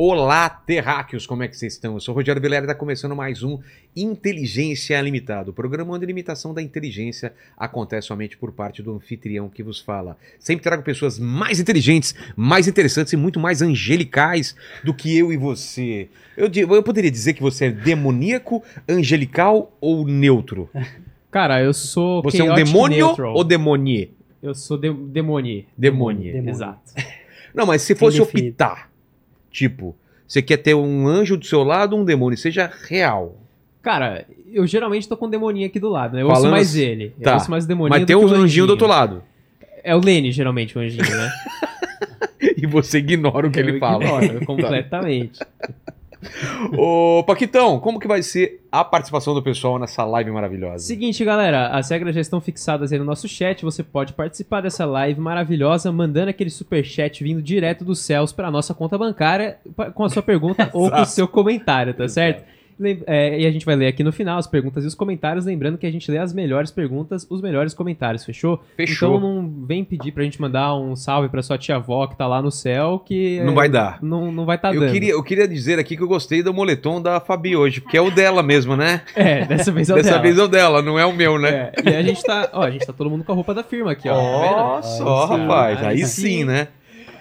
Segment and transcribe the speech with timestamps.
[0.00, 1.94] Olá, terráqueos, como é que vocês estão?
[1.94, 3.58] Eu sou o Rogério Vilera e está começando mais um
[3.96, 9.48] Inteligência Limitada, o programa onde a limitação da inteligência acontece somente por parte do anfitrião
[9.48, 10.16] que vos fala.
[10.38, 15.36] Sempre trago pessoas mais inteligentes, mais interessantes e muito mais angelicais do que eu e
[15.36, 16.08] você.
[16.36, 20.70] Eu, eu poderia dizer que você é demoníaco, angelical ou neutro?
[21.28, 22.22] Cara, eu sou.
[22.22, 23.34] Você é um demônio neutral.
[23.34, 24.10] ou demonier?
[24.40, 24.92] Eu sou de.
[24.92, 25.66] Demônio.
[26.48, 26.94] Exato.
[27.52, 28.88] Não, mas se fosse optar,
[29.50, 29.94] tipo,
[30.26, 32.36] você quer ter um anjo do seu lado ou um demônio?
[32.38, 33.36] Seja real.
[33.82, 36.22] Cara, eu geralmente tô com o demoninho aqui do lado, né?
[36.22, 37.10] Eu Falando ouço mais ele.
[37.22, 37.30] Tá.
[37.30, 37.98] Eu ouço mais o demoninho.
[37.98, 39.22] Mas tem um o anjinho do outro lado.
[39.82, 41.30] É o Lene, geralmente, o anjinho, né?
[42.56, 44.04] E você ignora o que ele Eu fala.
[44.04, 45.40] ignoro completamente.
[46.76, 50.84] Ô, Paquitão, como que vai ser a participação do pessoal nessa live maravilhosa?
[50.84, 53.64] Seguinte, galera, as regras já estão fixadas aí no nosso chat.
[53.64, 58.50] Você pode participar dessa live maravilhosa mandando aquele super chat vindo direto dos céus para
[58.50, 59.58] nossa conta bancária
[59.94, 62.44] com a sua pergunta ou com o seu comentário, tá certo?
[63.06, 65.76] É, e a gente vai ler aqui no final as perguntas e os comentários, lembrando
[65.78, 68.62] que a gente lê as melhores perguntas, os melhores comentários, fechou?
[68.76, 69.16] Fechou.
[69.16, 72.40] Então não vem pedir pra gente mandar um salve pra sua tia-avó que tá lá
[72.40, 73.98] no céu, que Não é, vai dar.
[74.02, 74.92] não, não vai estar eu, dando.
[74.92, 78.00] queria, eu queria dizer aqui que eu gostei do moletom da Fabi hoje, porque é
[78.00, 79.02] o dela mesmo, né?
[79.16, 80.22] É, dessa vez é o Dessa dela.
[80.22, 81.72] vez é o dela, não é o meu, né?
[81.84, 83.64] É, e a gente tá, ó, a gente tá todo mundo com a roupa da
[83.64, 84.14] firma aqui, ó.
[84.14, 84.20] tá?
[84.20, 85.04] Ó, Aí sim.
[85.04, 85.78] rapaz.
[85.80, 86.44] Aí Aí sim.
[86.44, 86.68] né?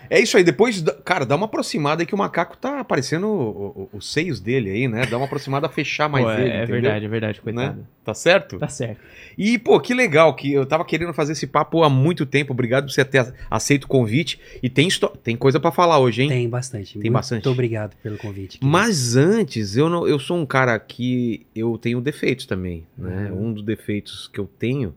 [0.10, 3.90] É isso aí, depois, cara, dá uma aproximada aí que o macaco tá aparecendo o-
[3.94, 5.06] o- os seios dele aí, né?
[5.06, 6.68] Dá uma aproximada a fechar mais Pô, é, ele, é entendeu?
[6.82, 7.78] verdade, é verdade, coitado.
[7.80, 7.84] Né?
[8.04, 8.58] Tá certo?
[8.58, 9.00] Tá certo.
[9.38, 12.54] E, pô, que legal que eu tava querendo fazer esse papo há muito tempo.
[12.54, 14.40] Obrigado por você ter aceito o convite.
[14.64, 14.88] E tem,
[15.24, 16.30] tem coisa pra falar hoje, hein?
[16.30, 16.94] Tem bastante.
[16.94, 17.48] Tem Muito bastante.
[17.50, 18.60] obrigado pelo convite.
[18.60, 18.66] querido.
[18.72, 23.30] Mas antes, eu, não, eu sou um cara que eu tenho defeitos também, né?
[23.32, 23.48] Uhum.
[23.48, 24.96] Um dos defeitos que eu tenho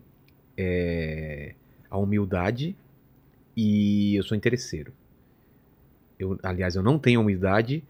[0.56, 1.55] é
[1.91, 2.77] a humildade
[3.56, 4.93] e eu sou interesseiro.
[6.22, 7.82] Eu, aliás, eu não tenho humildade,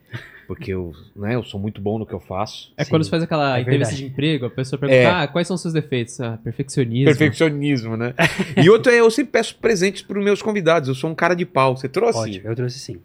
[0.47, 2.73] porque eu, né, eu sou muito bom no que eu faço.
[2.77, 4.07] É Sim, quando você faz aquela é entrevista verdade.
[4.09, 5.07] de emprego, a pessoa pergunta, É.
[5.07, 6.21] ah, quais são os seus defeitos?
[6.21, 7.07] Ah, perfeccionismo.
[7.07, 8.15] Perfeccionismo, né?
[8.63, 10.89] e outro é, eu sempre peço presentes para os meus convidados.
[10.89, 11.77] Eu sou um cara de pau.
[11.77, 12.19] Você trouxe?
[12.19, 12.99] Ótimo, eu trouxe sim.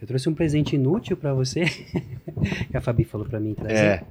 [0.00, 1.64] Eu trouxe um presente inútil pra você,
[2.70, 3.74] que a Fabi falou pra mim trazer.
[3.76, 4.04] É.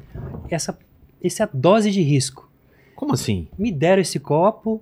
[0.49, 0.77] Essa,
[1.21, 2.49] essa dose de risco.
[2.95, 3.47] Como assim?
[3.57, 4.81] Me deram esse copo,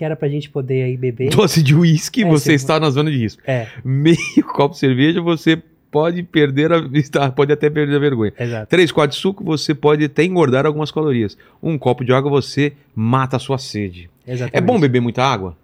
[0.00, 1.28] que era pra gente poder aí beber.
[1.28, 3.42] Doce de uísque, É, você está na zona de risco.
[3.46, 4.16] É, Meio
[4.50, 8.32] copo de cerveja, você pode perder a vista, pode até perder a vergonha.
[8.40, 8.66] exato.
[8.70, 11.36] Três quadros de suco, você pode até engordar algumas calorias.
[11.62, 14.08] Um copo de água, você mata a sua sede.
[14.26, 14.56] Exatamente.
[14.56, 15.54] É bom beber muita água?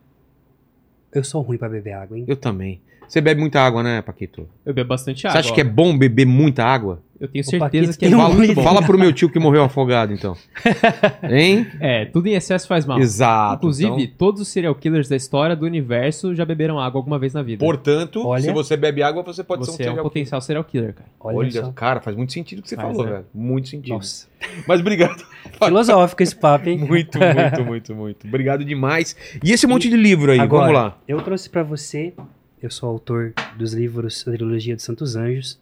[1.15, 2.27] Eu sou ruim pra beber água, hein?
[2.29, 2.79] Eu também.
[3.09, 4.49] Você bebe muita água, né, Paquito?
[4.65, 5.41] Eu bebo bastante Você água.
[5.41, 7.03] acha que é bom beber muita água?
[7.19, 8.63] Eu tenho certeza Paquito que é um bom.
[8.63, 10.37] Fala pro meu tio que morreu afogado, então.
[11.25, 11.67] Hein?
[11.81, 12.99] É, tudo em excesso faz mal.
[12.99, 13.57] Exato.
[13.57, 17.33] Inclusive, então, todos os serial killers da história do universo já beberam água alguma vez
[17.33, 17.65] na vida.
[17.65, 18.43] portanto, Olha.
[18.43, 20.95] se você bebe água, você pode você ser um é um serial potencial serial killer,
[20.95, 21.09] cara.
[21.21, 21.73] Olha, Olha, só.
[21.73, 23.13] cara, faz muito sentido o que você Faz, falou, né?
[23.13, 23.27] velho.
[23.33, 23.95] Muito sentido.
[23.95, 24.27] Nossa.
[24.67, 25.25] Mas obrigado.
[25.65, 26.79] Filosófico esse papo, hein?
[26.79, 28.27] Muito, muito, muito, muito.
[28.27, 29.17] Obrigado demais.
[29.43, 30.99] E esse monte de livro aí, Agora, vamos lá.
[31.09, 32.13] Eu trouxe pra você,
[32.63, 35.59] eu sou autor dos livros da trilogia dos Santos Anjos,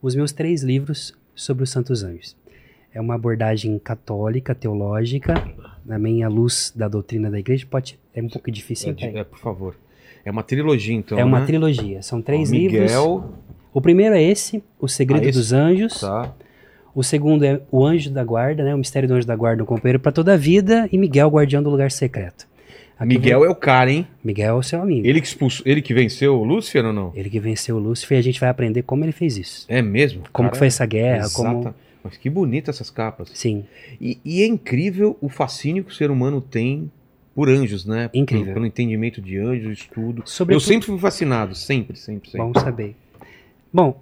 [0.00, 2.36] os meus três livros sobre os Santos Anjos.
[2.92, 5.34] É uma abordagem católica, teológica,
[5.86, 7.66] também à luz da doutrina da igreja.
[7.68, 8.94] Pode, é um pouco difícil.
[8.98, 9.76] É, é, por favor.
[10.24, 11.18] É uma trilogia, então.
[11.18, 11.46] é uma né?
[11.46, 13.30] trilogia, são três Miguel, livros.
[13.72, 15.38] O primeiro é esse, O Segredo Ah, esse?
[15.38, 16.00] dos Anjos.
[16.00, 16.34] Tá.
[16.92, 18.74] O segundo é O Anjo da Guarda, né?
[18.74, 20.88] O Mistério do Anjo da Guarda, um companheiro para toda a vida.
[20.90, 22.48] E Miguel, Guardião do Lugar Secreto.
[23.00, 24.02] Aqui Miguel é o cara, hein?
[24.02, 25.06] vem- Miguel é o seu amigo.
[25.06, 27.12] Ele que expulsou, ele que venceu o Lúcifer ou não?
[27.14, 29.64] Ele que venceu o Lúcifer e a gente vai aprender como ele fez isso.
[29.70, 30.24] É mesmo?
[30.30, 31.34] Como que foi essa guerra, exata.
[31.34, 31.74] como...
[32.04, 33.30] Mas que bonita essas capas.
[33.34, 33.64] Sim,
[33.98, 36.90] E, e é incrível o fascínio que o ser humano tem
[37.34, 38.10] por anjos, né?
[38.12, 38.44] Incrível.
[38.46, 40.22] Pelo, pelo entendimento de anjos, estudo.
[40.26, 42.46] Sobre Eu sempre fui fascinado, sempre, sempre, sempre.
[42.46, 42.94] Bom saber.
[43.72, 43.98] Bom,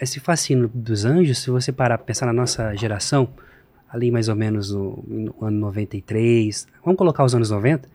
[0.00, 3.28] esse fascínio dos anjos, se você parar pra pensar na nossa geração,
[3.90, 7.88] ali mais ou menos no, no ano 93, vamos colocar os anos 90,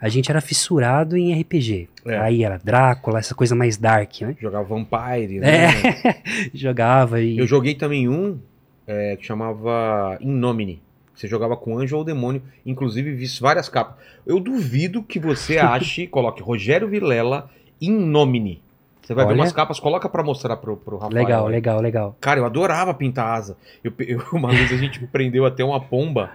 [0.00, 1.88] a gente era fissurado em RPG.
[2.06, 2.18] É.
[2.18, 4.36] Aí era Drácula, essa coisa mais dark, né?
[4.40, 5.66] Jogava Vampire, né?
[5.66, 6.22] É,
[6.54, 7.38] jogava e...
[7.38, 8.38] Eu joguei também um
[8.86, 10.80] é, que chamava Innomine.
[11.14, 13.96] Você jogava com anjo ou demônio, inclusive vi várias capas.
[14.26, 18.62] Eu duvido que você ache, coloque Rogério Vilela Innomine.
[19.10, 19.40] Você vai ver Olha.
[19.40, 21.20] umas capas, coloca pra mostrar pro, pro Rafael.
[21.20, 21.52] Legal, aí.
[21.52, 22.16] legal, legal.
[22.20, 23.56] Cara, eu adorava pintar asa.
[23.82, 26.30] Eu, eu- uma vez a gente prendeu até uma pomba.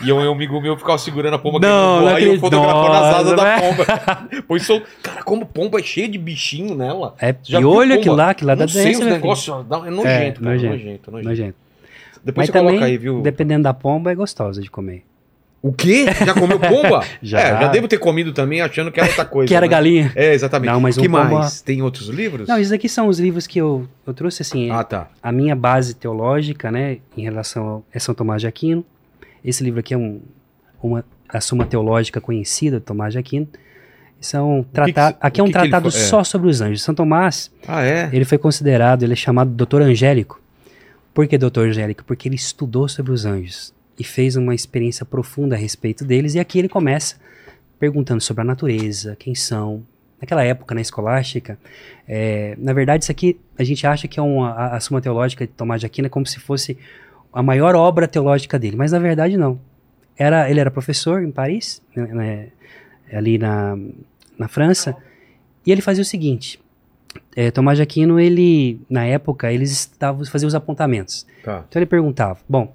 [0.00, 1.58] E um amigo meu ficava segurando a pomba.
[1.58, 3.60] Não, que não e eu fotografando as asas da né?
[3.60, 4.28] pomba.
[4.48, 4.80] Pois sou.
[5.02, 7.14] Cara, como pomba é cheia de bichinho nela.
[7.18, 7.94] É piolho pomba?
[8.00, 9.48] aquilo lá, aquilo lá dá Não sei, doença, os meu negócios.
[9.54, 10.52] É nojento, cara.
[10.54, 11.10] nojento.
[11.10, 11.56] Nojento, nojento.
[12.24, 13.20] Depois Mas você coloca também, aí, viu?
[13.20, 15.04] dependendo da pomba, é gostosa de comer.
[15.68, 16.06] O quê?
[16.24, 17.04] Já comeu pomba?
[17.20, 17.40] Já.
[17.40, 19.48] É, já devo ter comido também achando que era outra coisa.
[19.48, 19.70] que era né?
[19.70, 20.12] galinha.
[20.14, 20.70] É, exatamente.
[20.70, 21.60] Não, mas o que pomba- mais?
[21.60, 22.46] Tem outros livros?
[22.48, 25.08] Não, esses aqui são os livros que eu, eu trouxe, assim, Ah, tá.
[25.22, 28.84] a minha base teológica, né, em relação ao é São Tomás de Aquino.
[29.44, 30.20] Esse livro aqui é um,
[30.82, 33.48] uma, a Suma Teológica conhecida de Tomás de Aquino.
[34.20, 35.90] São que trata- que- aqui é um que que tratado é.
[35.90, 36.82] só sobre os anjos.
[36.82, 38.08] São Tomás, Ah, é?
[38.12, 40.40] ele foi considerado, ele é chamado doutor angélico.
[41.12, 42.02] Por que doutor angélico?
[42.04, 46.34] Porque ele estudou sobre os anjos e fez uma experiência profunda a respeito deles.
[46.34, 47.16] E aqui ele começa
[47.78, 49.82] perguntando sobre a natureza, quem são.
[50.20, 51.58] Naquela época, na escolástica,
[52.08, 55.46] é, na verdade, isso aqui a gente acha que é uma, a, a Suma Teológica
[55.46, 56.78] de Tomás de Aquino é como se fosse
[57.30, 59.60] a maior obra teológica dele, mas na verdade não.
[60.16, 62.48] Era, ele era professor em Paris, né, né,
[63.12, 63.78] ali na,
[64.38, 64.96] na França,
[65.66, 66.58] e ele fazia o seguinte:
[67.34, 71.26] é, Tomás de Aquino, ele, na época, eles estavam faziam os apontamentos.
[71.44, 71.64] Tá.
[71.68, 72.74] Então ele perguntava: bom,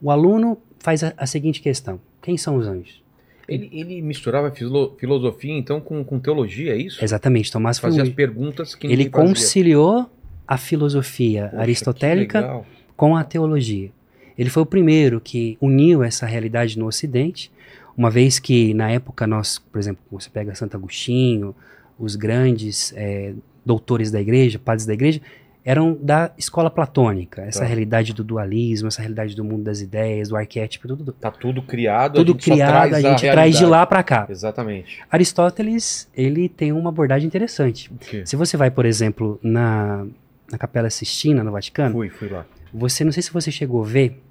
[0.00, 3.02] o aluno faz a, a seguinte questão: quem são os anjos?
[3.48, 7.02] Ele, ele misturava filo- filosofia, então, com, com teologia, é isso?
[7.04, 10.10] Exatamente, Tomás foi Fazia um, as perguntas que ele conciliou
[10.48, 12.64] a filosofia Poxa, aristotélica
[12.96, 13.90] com a teologia.
[14.36, 17.50] Ele foi o primeiro que uniu essa realidade no Ocidente,
[17.96, 21.54] uma vez que na época nós, por exemplo, você pega Santo Agostinho,
[21.98, 23.32] os grandes eh,
[23.64, 25.20] doutores da igreja, padres da igreja,
[25.68, 27.66] eram da escola platônica, essa Tá.
[27.66, 32.14] realidade do dualismo, essa realidade do mundo das ideias, do arquétipo, tudo, Tá tudo criado,
[32.14, 34.26] tudo a gente criado, traz a gente traz de lá para cá.
[34.30, 35.00] Exatamente.
[35.10, 37.90] Aristóteles, ele tem uma abordagem interessante.
[38.24, 40.06] Se você vai, por exemplo, na,
[40.50, 42.46] na Capela Sistina, no Vaticano, Fui, fui lá.
[42.72, 44.22] você não sei se você chegou a ver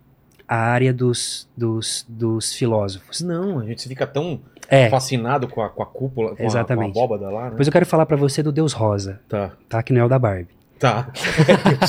[0.48, 3.20] a área dos, dos, dos filósofos.
[3.22, 4.40] Não, a gente fica tão
[4.70, 6.92] É, fascinado com a, com a cúpula, com a, com a Exatamente.
[6.98, 7.50] abóbada lá, né?
[7.52, 9.84] depois eu quero falar pra você do Deus Rosa, Tá, tá?
[9.84, 10.48] Que não é o da Barbie.
[10.80, 11.12] Tá.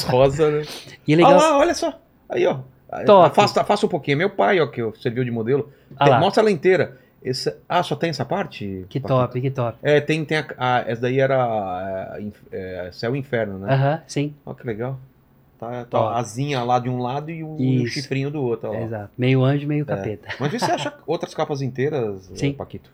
[0.09, 0.63] Rosa, né?
[1.07, 1.41] E é Olha legal.
[1.41, 1.99] lá, olha só.
[2.29, 2.59] Aí, ó.
[3.05, 3.27] Top.
[3.27, 4.17] Afasta, afasta um pouquinho.
[4.19, 5.71] Meu pai, ó, que serviu de modelo.
[5.97, 6.99] Ah Tem- mostra ela inteira.
[7.23, 8.87] Esse, ah, só tem essa parte?
[8.89, 9.77] Que top, que top.
[9.83, 12.17] É, tem, tem a, a- Essa daí era
[12.53, 13.75] é, é, Céu e Inferno, né?
[13.75, 14.35] Aham, sim.
[14.45, 14.99] Olha que legal.
[15.59, 18.71] Tá, tá a asinha lá de um lado e o, e chifrinho do outro.
[18.71, 18.75] Ó.
[18.75, 19.11] Exato.
[19.19, 20.29] Meio anjo, meio capeta.
[20.39, 22.53] Mas você acha outras capas inteiras, Sim.
[22.53, 22.91] Paquito.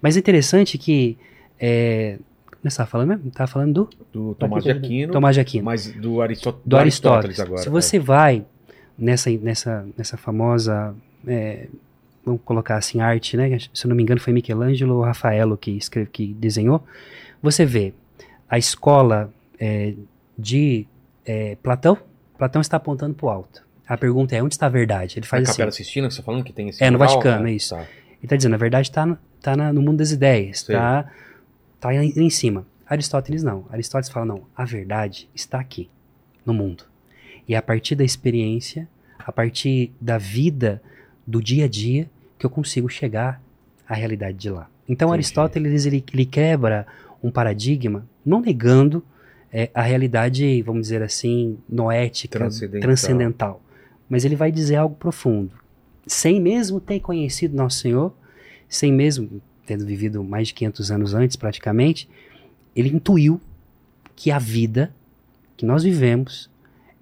[0.00, 1.18] Mas é interessante que.
[1.60, 2.18] É...
[2.66, 3.30] Como você tava falando mesmo?
[3.30, 5.64] Tava falando do Do Tomás de Aquino, Tomás de Aquino.
[5.64, 7.38] mas do, Aristó- do Aristóteles.
[7.40, 7.62] agora.
[7.62, 8.44] Se você vai
[8.98, 10.94] nessa, nessa, nessa famosa,
[11.26, 11.68] é,
[12.24, 13.58] vamos colocar assim, arte, né?
[13.72, 16.84] Se eu não me engano foi Michelangelo ou Rafaelo que, escreve, que desenhou.
[17.42, 17.94] Você vê
[18.48, 19.94] a escola é,
[20.36, 20.86] de
[21.24, 21.96] é, Platão.
[22.36, 23.64] Platão está apontando para o alto.
[23.88, 25.18] A pergunta é, onde está a verdade?
[25.18, 25.52] Ele faz assim.
[25.58, 27.52] Capela Sistina, que você tá falando que tem esse É, no Vaticano, né?
[27.52, 27.74] é isso.
[27.74, 27.82] Tá.
[27.82, 27.88] Ele
[28.24, 30.74] está dizendo, a verdade está no, tá na- no mundo das ideias, Sei.
[31.76, 32.66] Está tá em, em cima.
[32.86, 33.66] Aristóteles não.
[33.70, 35.88] Aristóteles fala, não, a verdade está aqui,
[36.44, 36.84] no mundo.
[37.48, 38.88] E é a partir da experiência,
[39.18, 40.82] a partir da vida,
[41.26, 43.42] do dia a dia, que eu consigo chegar
[43.88, 44.68] à realidade de lá.
[44.88, 45.14] Então Entendi.
[45.14, 46.86] Aristóteles, ele, ele quebra
[47.22, 49.04] um paradigma, não negando
[49.52, 52.80] é, a realidade, vamos dizer assim, noética, Transcendental.
[52.80, 53.62] transcendental.
[54.08, 55.52] Mas ele vai dizer algo profundo.
[56.06, 58.14] Sem mesmo ter conhecido Nosso Senhor,
[58.68, 62.08] sem mesmo tendo vivido mais de 500 anos antes, praticamente,
[62.74, 63.40] ele intuiu
[64.14, 64.92] que a vida
[65.56, 66.50] que nós vivemos,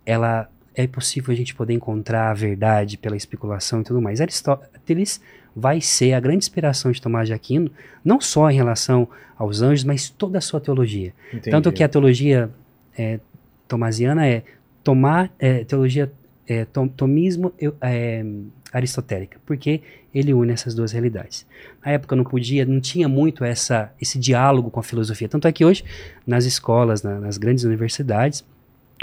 [0.06, 4.20] ela é possível a gente poder encontrar a verdade pela especulação e tudo mais.
[4.20, 5.20] Aristóteles
[5.54, 7.70] vai ser a grande inspiração de Tomás de Aquino,
[8.04, 11.12] não só em relação aos anjos, mas toda a sua teologia.
[11.28, 11.50] Entendi.
[11.50, 12.50] Tanto que a teologia
[12.96, 13.20] é,
[13.68, 14.42] tomasiana é
[14.82, 16.12] tomar é, teologia
[16.46, 18.24] é, tom- tomismo eu- é,
[18.72, 19.80] aristotélica, porque
[20.14, 21.46] ele une essas duas realidades.
[21.84, 25.28] Na época não podia, não tinha muito essa esse diálogo com a filosofia.
[25.28, 25.84] Tanto é que hoje
[26.26, 28.44] nas escolas, na- nas grandes universidades,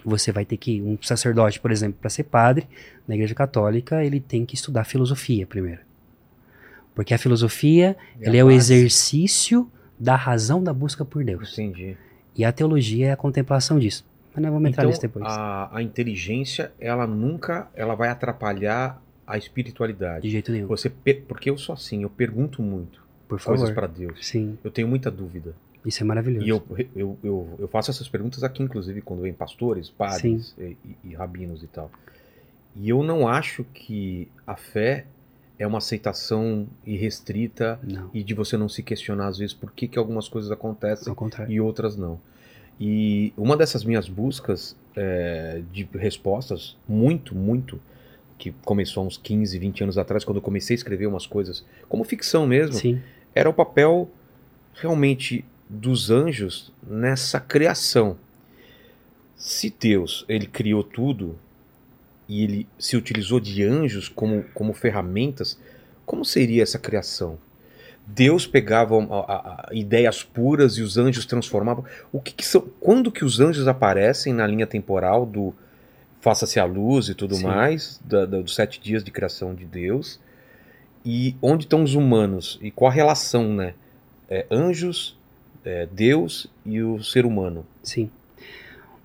[0.05, 2.67] você vai ter que um sacerdote, por exemplo, para ser padre
[3.07, 5.79] na Igreja Católica, ele tem que estudar filosofia primeiro.
[6.95, 9.69] Porque a filosofia, É é o exercício
[9.99, 11.53] da razão da busca por Deus.
[11.57, 11.95] Entendi.
[12.35, 14.05] E a teologia é a contemplação disso.
[14.33, 15.25] Mas nós vamos entrar Então, nisso depois.
[15.25, 20.21] a, a inteligência, ela nunca ela vai atrapalhar a espiritualidade.
[20.23, 20.67] De jeito nenhum.
[20.67, 23.57] Você Porque eu sou assim, eu pergunto muito Por favor.
[23.57, 24.25] coisas para Deus.
[24.25, 25.53] Sim, Eu tenho muita dúvida.
[25.85, 26.45] isso é maravilhoso.
[26.45, 26.63] E eu,
[26.95, 31.63] eu, eu, eu faço essas perguntas aqui, inclusive, quando vem pastores, padres e, e- rabinos
[31.63, 31.91] e tal.
[32.75, 35.05] E eu não acho que a fé
[35.59, 39.87] é uma aceitação irrestrita Não, e de você não se questionar, às vezes, por que,
[39.87, 41.13] que algumas coisas acontecem
[41.49, 42.19] e outras não.
[42.79, 47.79] E uma dessas minhas buscas é, de respostas, muito, muito,
[48.37, 51.63] que começou há uns 15, 20 anos atrás, quando eu comecei a escrever umas coisas,
[51.87, 52.99] como ficção mesmo, Sim,
[53.35, 54.09] era o papel
[54.73, 58.17] realmente dos anjos nessa criação.
[59.35, 61.37] Se Deus ele criou tudo
[62.27, 65.59] e ele se utilizou de anjos como, como ferramentas,
[66.05, 67.37] como seria essa criação?
[68.13, 71.85] Deus pegava a, a, ideias puras e os anjos transformavam.
[72.11, 72.61] O que, que, são?
[72.79, 75.53] Quando que os anjos aparecem na linha temporal do
[76.19, 77.45] faça-se a luz e tudo Sim.
[77.45, 80.19] mais, da, da, dos sete dias de criação de Deus?
[81.03, 82.59] E onde estão os humanos?
[82.61, 83.73] E qual a relação, né?
[84.29, 85.17] É, anjos,
[85.65, 87.65] é, Deus e o ser humano.
[87.81, 88.09] Sim.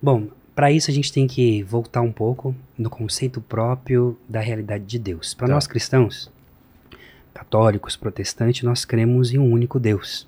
[0.01, 4.83] Bom, para isso a gente tem que voltar um pouco no conceito próprio da realidade
[4.83, 5.33] de Deus.
[5.33, 5.53] Para tá.
[5.53, 6.31] nós cristãos,
[7.37, 10.27] católicos, protestantes, nós cremos em um único Deus.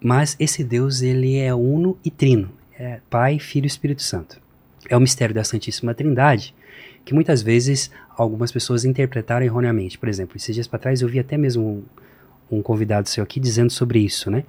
[0.00, 4.40] Mas esse Deus ele é uno e trino, é Pai, Filho e Espírito Santo.
[4.88, 6.52] É o mistério da Santíssima Trindade
[7.04, 9.98] que muitas vezes algumas pessoas interpretaram erroneamente.
[9.98, 11.84] Por exemplo, esses dias para trás eu vi até mesmo
[12.50, 14.44] um, um convidado seu aqui dizendo sobre isso, né?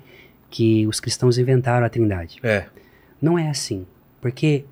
[0.50, 2.40] Que os cristãos inventaram a Trindade.
[2.44, 2.66] É.
[3.22, 3.86] Não é assim.
[4.22, 4.66] Porque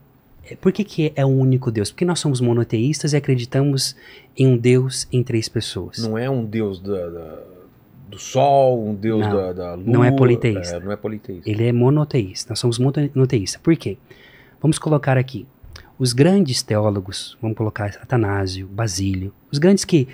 [0.59, 1.91] por que, que é um único Deus?
[1.91, 3.95] Porque nós somos monoteístas e acreditamos
[4.37, 5.99] em um Deus em três pessoas.
[5.99, 7.39] Não é um Deus da, da,
[8.09, 9.85] do Sol, um Deus não, da, da Lua.
[9.85, 10.75] Não é politeísta.
[10.75, 11.49] É, não é politeísta.
[11.49, 12.51] Ele é monoteísta.
[12.51, 13.61] Nós somos monoteístas.
[13.61, 13.97] Por quê?
[14.61, 15.47] Vamos colocar aqui.
[15.97, 20.07] Os grandes teólogos, vamos colocar Atanásio, Basílio, os grandes que,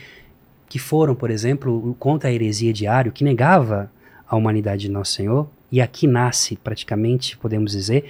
[0.67, 3.89] que foram, por exemplo, contra a heresia de Ário, que negava
[4.27, 8.05] a humanidade de Nosso Senhor, e aqui nasce praticamente, podemos dizer,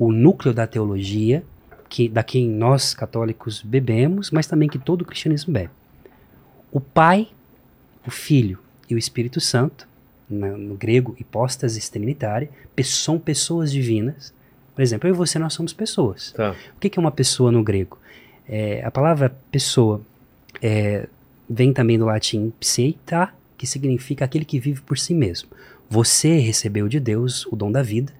[0.00, 1.44] o núcleo da teologia,
[1.86, 5.68] que da quem nós católicos bebemos, mas também que todo o cristianismo bebe.
[6.72, 7.28] O Pai,
[8.06, 9.86] o Filho e o Espírito Santo,
[10.28, 12.48] no, no grego hipóstase trinitária,
[12.82, 14.32] são pessoas divinas.
[14.74, 16.32] Por exemplo, eu e você nós somos pessoas.
[16.32, 16.56] Tá.
[16.74, 17.98] O que é uma pessoa no grego?
[18.48, 20.00] É, a palavra pessoa
[20.62, 21.06] é,
[21.48, 25.50] vem também do latim pseita, que significa aquele que vive por si mesmo.
[25.90, 28.18] Você recebeu de Deus o dom da vida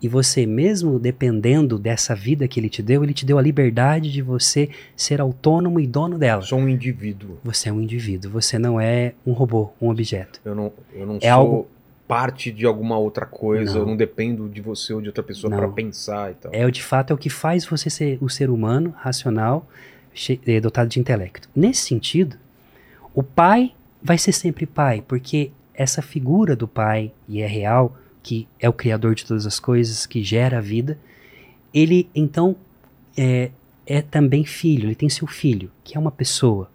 [0.00, 4.12] e você, mesmo dependendo dessa vida que ele te deu, ele te deu a liberdade
[4.12, 6.42] de você ser autônomo e dono dela.
[6.42, 7.38] Sou um indivíduo.
[7.42, 8.30] Você é um indivíduo.
[8.30, 10.40] Você não é um robô, um objeto.
[10.44, 11.68] Eu não, eu não É sou algo-
[12.06, 13.74] parte de alguma outra coisa.
[13.74, 13.80] Não.
[13.80, 16.52] Eu não dependo de você ou de outra pessoa para pensar e tal.
[16.54, 19.68] É, de fato, é o que faz você ser o ser humano racional,
[20.46, 21.48] eh, dotado de intelecto.
[21.54, 22.36] Nesse sentido,
[23.14, 27.96] o pai vai ser sempre pai, porque essa figura do pai, e é real,
[28.28, 30.98] que é o criador de todas as coisas, que gera a vida,
[31.72, 32.54] ele então
[33.16, 33.50] é,
[33.86, 36.70] é também filho, ele tem seu filho, que é uma pessoa.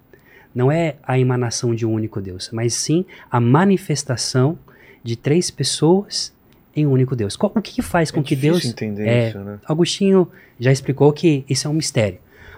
[0.56, 4.58] Não é a emanação de um único Deus, mas sim a manifestação
[5.04, 6.34] de três pessoas
[6.76, 7.36] em um único Deus.
[7.36, 9.60] Qual- o que, que faz com é que difícil Deus entender é, isso, né?
[9.68, 10.28] Agostinho
[10.60, 12.18] já explicou que isso é um mistério.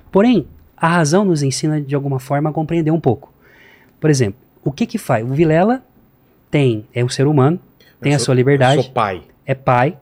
[0.10, 0.48] Porém,
[0.78, 3.34] a razão nos ensina de alguma forma a compreender um pouco.
[4.00, 5.26] Por exemplo, o que que faz?
[5.26, 5.84] O Vilela
[6.50, 7.60] tem, é um ser humano,
[8.02, 9.22] tem a sua liberdade, Eu sou pai.
[9.46, 9.98] é pai,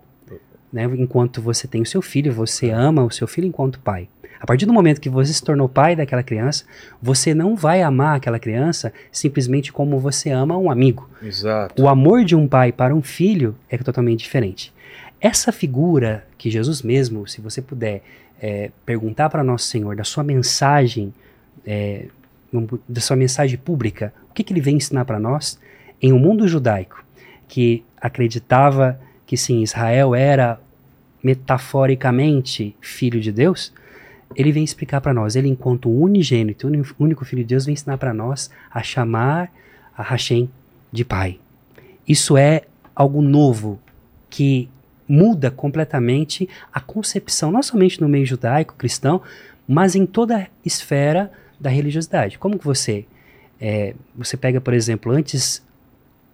[0.71, 0.85] né?
[0.85, 4.09] Enquanto você tem o seu filho, você ama o seu filho enquanto pai.
[4.39, 6.65] A partir do momento que você se tornou pai daquela criança,
[7.01, 11.09] você não vai amar aquela criança simplesmente como você ama um amigo.
[11.21, 11.81] Exato.
[11.81, 14.73] O amor de um pai para um filho é totalmente diferente.
[15.21, 18.03] Essa figura que Jesus mesmo, se você puder
[18.41, 21.13] é, perguntar para Nosso Senhor da sua mensagem,
[21.65, 22.07] é,
[22.89, 25.57] da sua mensagem pública, o que, que ele vem ensinar para nós?
[26.01, 27.02] Em um mundo judaico
[27.47, 30.59] que acreditava que sim, Israel era
[31.23, 33.73] metaforicamente filho de Deus,
[34.35, 37.97] ele vem explicar para nós, ele enquanto unigênito, uni- único filho de Deus, vem ensinar
[37.97, 39.51] para nós a chamar
[39.95, 40.49] a Hashem
[40.91, 41.39] de pai.
[42.07, 42.63] Isso é
[42.95, 43.79] algo novo
[44.29, 44.69] que
[45.07, 49.21] muda completamente a concepção, não somente no meio judaico, cristão,
[49.67, 52.37] mas em toda a esfera da religiosidade.
[52.37, 53.05] Como que você
[53.61, 55.63] é, você pega, por exemplo, antes,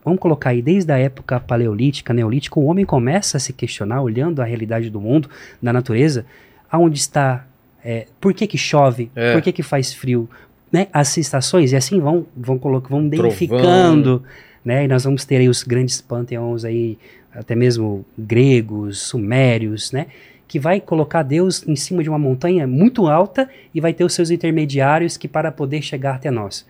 [0.03, 4.41] vamos colocar aí desde a época paleolítica, neolítica, o homem começa a se questionar, olhando
[4.41, 5.29] a realidade do mundo,
[5.61, 6.25] da natureza,
[6.71, 7.45] aonde está,
[7.83, 9.33] é, por que que chove, É.
[9.33, 10.29] por que que faz frio,
[10.71, 10.87] né?
[10.93, 13.05] As estações, e assim vão, vão, vão Trovão.
[13.07, 14.23] identificando,
[14.63, 14.85] né?
[14.85, 16.97] E nós vamos ter aí os grandes panteões aí,
[17.33, 20.07] até mesmo gregos, sumérios, né?
[20.47, 24.13] Que vai colocar Deus em cima de uma montanha muito alta e vai ter os
[24.13, 26.65] seus intermediários que para poder chegar até nós.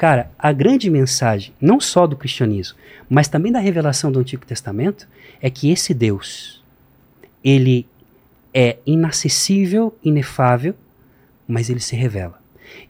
[0.00, 5.06] Cara, a grande mensagem, não só do cristianismo, mas também da revelação do Antigo Testamento,
[5.42, 6.64] é que esse Deus,
[7.44, 7.86] ele
[8.54, 10.74] é inacessível, inefável,
[11.46, 12.40] mas ele se revela.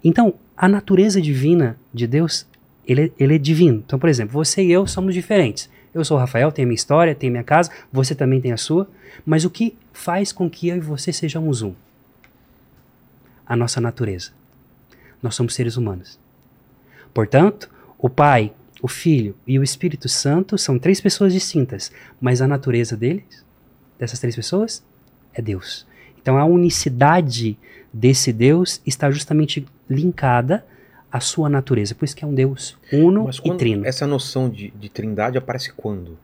[0.05, 2.47] Então, a natureza divina de Deus,
[2.87, 3.83] ele, é- ele é divino.
[3.85, 5.69] Então, por exemplo, você e eu somos diferentes.
[5.93, 8.53] Eu sou o Rafael, tenho a minha história, tenho a minha casa, você também tem
[8.53, 8.89] a sua,
[9.27, 11.75] mas o que faz com que eu e você sejamos um?
[13.45, 14.31] A nossa natureza.
[15.21, 16.21] Nós somos seres humanos.
[17.13, 18.53] Portanto, o Pai,
[18.83, 23.45] o Filho e o Espírito Santo são três pessoas distintas, mas a natureza deles,
[23.99, 24.83] dessas três pessoas,
[25.35, 25.87] é Deus.
[26.21, 27.59] Então a unicidade
[27.93, 30.65] desse Deus está justamente linkada
[31.11, 31.95] a sua natureza.
[31.95, 33.85] Por isso que é um Deus uno Mas e trino.
[33.85, 36.17] essa noção de, de trindade aparece quando?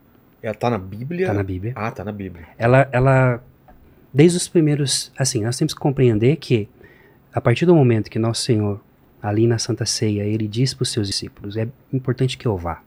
[0.42, 1.22] Ela tá na Bíblia?
[1.22, 1.72] Está na Bíblia.
[1.74, 2.46] Ah, tá na Bíblia.
[2.56, 3.42] ela, ela,
[4.14, 6.68] desde os primeiros, assim, nós temos que compreender que
[7.32, 8.80] a partir do momento que nosso Senhor,
[9.22, 12.82] ali na Santa Ceia, ele diz para os seus discípulos, é importante que eu vá.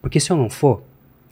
[0.00, 0.82] Porque se eu não for,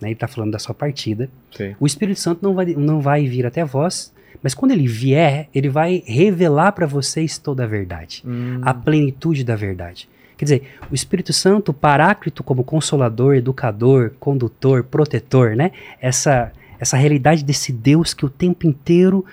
[0.00, 1.74] né, ele está falando da sua partida, Sim.
[1.78, 5.68] o Espírito Santo não vai, não vai vir até vós, mas quando ele vier, ele
[5.68, 10.08] vai revelar para vocês toda a verdade Hum, a plenitude da verdade.
[10.36, 15.70] Quer dizer, o Espírito Santo, paráclito como consolador, educador, condutor, protetor, né?
[16.00, 19.24] Essa, essa realidade desse Deus que o tempo inteiro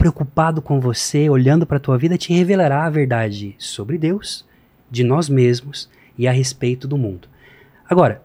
[0.00, 4.46] preocupado com você, olhando para a tua vida, te revelará a verdade sobre Deus,
[4.90, 7.28] de nós mesmos e a respeito do mundo.
[7.86, 8.22] Agora,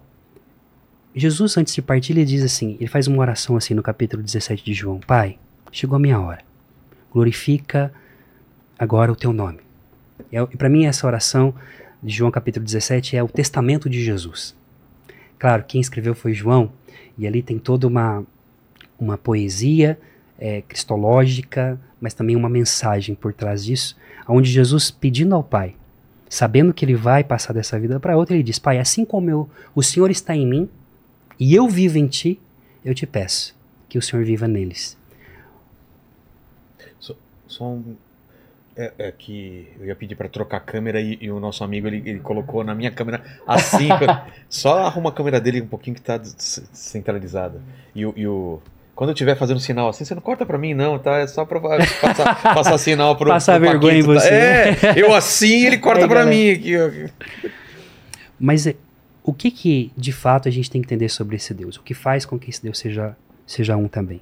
[1.13, 4.63] Jesus, antes de partir, ele diz assim: ele faz uma oração assim no capítulo 17
[4.63, 5.37] de João: Pai,
[5.69, 6.45] chegou a minha hora,
[7.11, 7.91] glorifica
[8.79, 9.59] agora o teu nome.
[10.31, 11.53] É, E para mim, essa oração
[12.01, 14.55] de João capítulo 17 é o testamento de Jesus.
[15.37, 16.71] Claro, quem escreveu foi João,
[17.17, 18.23] e ali tem toda uma,
[18.97, 19.99] uma poesia
[20.37, 23.95] é, cristológica, mas também uma mensagem por trás disso,
[24.27, 25.75] onde Jesus pedindo ao Pai,
[26.29, 29.49] sabendo que ele vai passar dessa vida para outra, ele diz: Pai, assim como eu,
[29.73, 30.69] o Senhor está em mim
[31.39, 32.39] e eu vivo em ti,
[32.83, 33.55] eu te peço
[33.87, 34.97] que o Senhor viva neles.
[37.47, 37.95] Só um.
[38.77, 41.87] É, é que eu ia pedir pra trocar a câmera e, e o nosso amigo
[41.87, 43.87] ele, ele colocou na minha câmera assim.
[44.49, 47.61] só arruma a câmera dele um pouquinho que tá des- centralizada.
[47.95, 48.61] E, e o.
[48.95, 51.17] Quando eu estiver fazendo sinal assim, você não corta pra mim, não, tá?
[51.17, 53.27] É só pra passar, passar sinal pro.
[53.27, 54.21] Passar pro vergonha em Paquito, tá?
[54.21, 54.33] você.
[54.33, 56.29] É, eu assim, ele corta pra galera.
[56.35, 57.49] mim aqui, ó.
[58.39, 58.75] Mas é,
[59.23, 61.77] o que que de fato a gente tem que entender sobre esse Deus?
[61.77, 64.21] O que faz com que esse Deus seja, seja um também?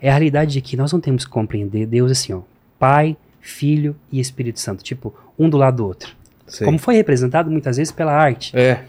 [0.00, 2.40] É a realidade de que nós não temos que compreender Deus assim, ó,
[2.78, 6.14] Pai, Filho e Espírito Santo, tipo, um do lado do outro.
[6.46, 6.64] Sei.
[6.66, 8.54] Como foi representado muitas vezes pela arte.
[8.56, 8.84] É,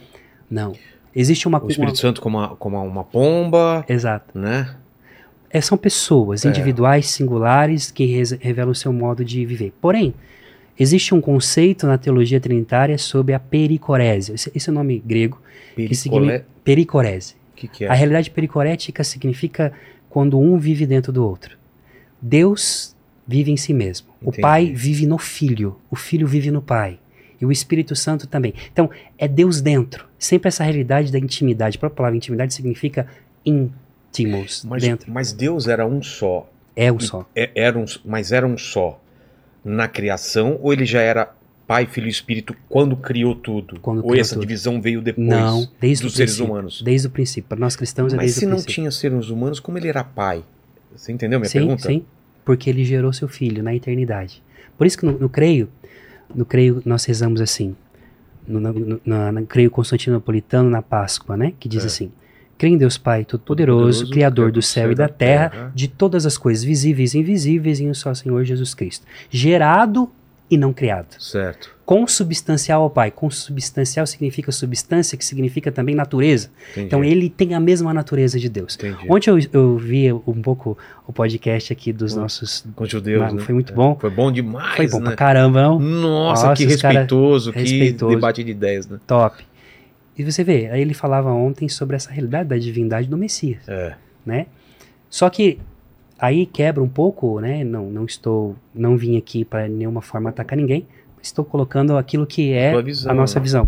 [0.50, 0.74] Não.
[1.16, 4.38] Existe uma o Espírito uma- Santo como uma, como uma pomba, Exato.
[4.38, 4.76] né?
[5.58, 6.50] É, são pessoas É.
[6.50, 8.06] individuais, singulares, que
[8.42, 9.72] revelam o seu modo de viver.
[9.80, 10.14] Porém,
[10.78, 14.34] existe um conceito na teologia trinitária sobre a pericorese.
[14.34, 15.40] Esse, esse é o nome grego.
[15.70, 15.96] Que Pericolé.
[15.96, 17.34] significa pericorese.
[17.54, 17.88] O que, que é?
[17.88, 19.72] A realidade pericorética significa
[20.10, 21.58] quando um vive dentro do outro.
[22.22, 22.96] Deus
[23.28, 24.08] vive em si mesmo.
[24.22, 24.40] Entendi.
[24.40, 25.78] O Pai vive no Filho.
[25.90, 27.00] O Filho vive no Pai.
[27.40, 28.54] E o Espírito Santo também.
[28.72, 30.06] Então, é Deus dentro.
[30.20, 31.78] Sempre essa realidade da intimidade.
[31.78, 33.08] A própria palavra intimidade significa
[34.24, 35.12] Mas, dentro.
[35.12, 36.50] mas Deus era um só.
[36.76, 37.28] É o só.
[37.36, 39.02] É- era um, mas era um só
[39.64, 41.34] na criação ou ele já era
[41.68, 43.80] Pai, Filho e Espírito quando criou tudo?
[43.80, 44.42] Quando ou criou essa tudo.
[44.46, 46.52] divisão veio depois Não, desde dos o seres princípio.
[46.54, 46.82] humanos?
[46.84, 47.50] Desde o princípio.
[47.50, 48.74] Para nós cristãos é Mas desde se o não princípio.
[48.76, 50.44] tinha seres humanos, como ele era pai?
[50.96, 51.88] Você entendeu minha sim, pergunta?
[51.88, 52.06] sim.
[52.46, 54.44] Porque ele gerou seu filho na eternidade.
[54.78, 55.68] Por isso que no, no creio,
[56.36, 57.76] no creio nós rezamos assim,
[58.48, 58.72] no, no,
[59.04, 61.54] no- no creio constantinopolitano na Páscoa, né?
[61.60, 61.88] Que diz É.
[61.88, 62.12] assim:
[62.58, 66.64] Creio em Deus Pai Todo-Poderoso, Criador do céu e da terra, de todas as coisas
[66.64, 70.10] visíveis e invisíveis, e um só Senhor Jesus Cristo, gerado
[70.50, 71.72] e não criado, Certo.
[71.86, 73.10] consubstancial ao Pai.
[73.10, 76.50] Consubstancial significa substância, que significa também natureza.
[76.72, 76.86] Entendi.
[76.86, 78.76] Então ele tem a mesma natureza de Deus.
[78.76, 79.08] Entendi.
[79.10, 82.22] Ontem eu, eu vi um pouco o podcast aqui dos Hum.
[82.22, 82.64] nossos.
[82.76, 83.42] Com judeus, Mas né?
[83.42, 83.76] foi muito É.
[83.76, 83.98] bom.
[84.00, 85.06] Foi bom demais, Foi bom né?
[85.08, 85.80] pra caramba, não?
[85.80, 88.16] Nossa, Nossa, que os cara- respeitoso, que respeitoso.
[88.16, 89.00] debate de ideias, né?
[89.08, 89.44] Top.
[90.18, 93.96] E você vê, aí ele falava ontem sobre essa realidade da divindade do Messias, É.
[94.26, 94.48] né?
[95.10, 95.60] Só que
[96.18, 97.64] aí quebra um pouco, né?
[97.64, 100.88] Não, não estou, não vim aqui para nenhuma forma atacar ninguém.
[101.22, 103.44] Estou colocando aquilo que é visão, a nossa né?
[103.44, 103.68] visão.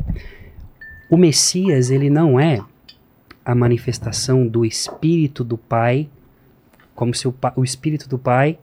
[1.10, 2.62] O Messias, ele não é
[3.44, 6.10] a manifestação do Espírito do Pai,
[6.94, 8.58] como se o, o Espírito do Pai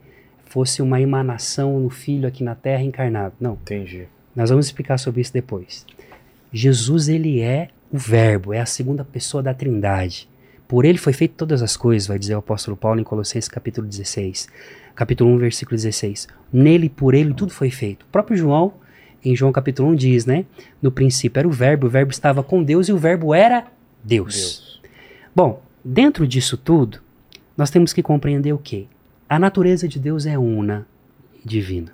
[0.45, 3.33] fosse uma emanação no Filho aqui na Terra encarnado.
[3.39, 3.53] Não.
[3.53, 4.07] Entendi.
[4.35, 5.85] Nós vamos explicar sobre isso depois.
[6.53, 10.27] Jesus, ele é o Verbo, é a segunda pessoa da Trindade.
[10.67, 13.87] Por ele foi feito todas as coisas, vai dizer o apóstolo Paulo em Colossenses capítulo
[13.87, 14.47] 16,
[14.95, 16.27] capítulo 1, versículo 16.
[16.51, 18.03] Nele, por ele, tudo foi feito.
[18.03, 18.73] O próprio João,
[19.23, 20.45] em João capítulo 1, diz, né?
[20.81, 23.67] No princípio era o Verbo, o Verbo estava com Deus e o Verbo era
[24.03, 24.35] Deus.
[24.35, 24.81] Deus.
[25.35, 26.99] Bom, dentro disso tudo,
[27.55, 28.87] nós temos que compreender o quê?
[29.29, 30.87] A natureza de Deus é una
[31.43, 31.91] e divina.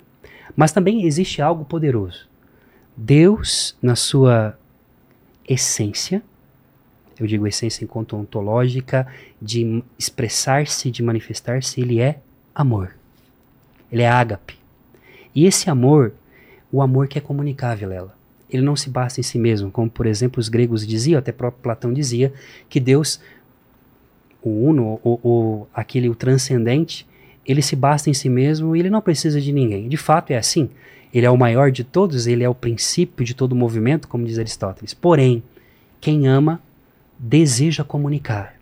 [0.56, 2.28] Mas também existe algo poderoso.
[2.96, 4.58] Deus, na sua
[5.48, 6.22] essência,
[7.18, 9.06] eu digo essência enquanto ontológica,
[9.40, 12.18] de expressar-se, de manifestar-se, ele é
[12.54, 12.96] amor.
[13.90, 14.58] Ele é ágape.
[15.34, 16.12] E esse amor,
[16.70, 18.16] o amor que é comunicável, ela.
[18.50, 21.62] Ele não se basta em si mesmo, como por exemplo os gregos diziam, até próprio
[21.62, 22.32] Platão dizia,
[22.68, 23.20] que Deus,
[24.42, 27.06] o uno, o, o, aquele o transcendente,
[27.46, 29.88] ele se basta em si mesmo e ele não precisa de ninguém.
[29.88, 30.70] De fato é assim.
[31.12, 34.38] Ele é o maior de todos, ele é o princípio de todo movimento, como diz
[34.38, 34.94] Aristóteles.
[34.94, 35.42] Porém,
[36.00, 36.60] quem ama
[37.18, 38.54] deseja comunicar.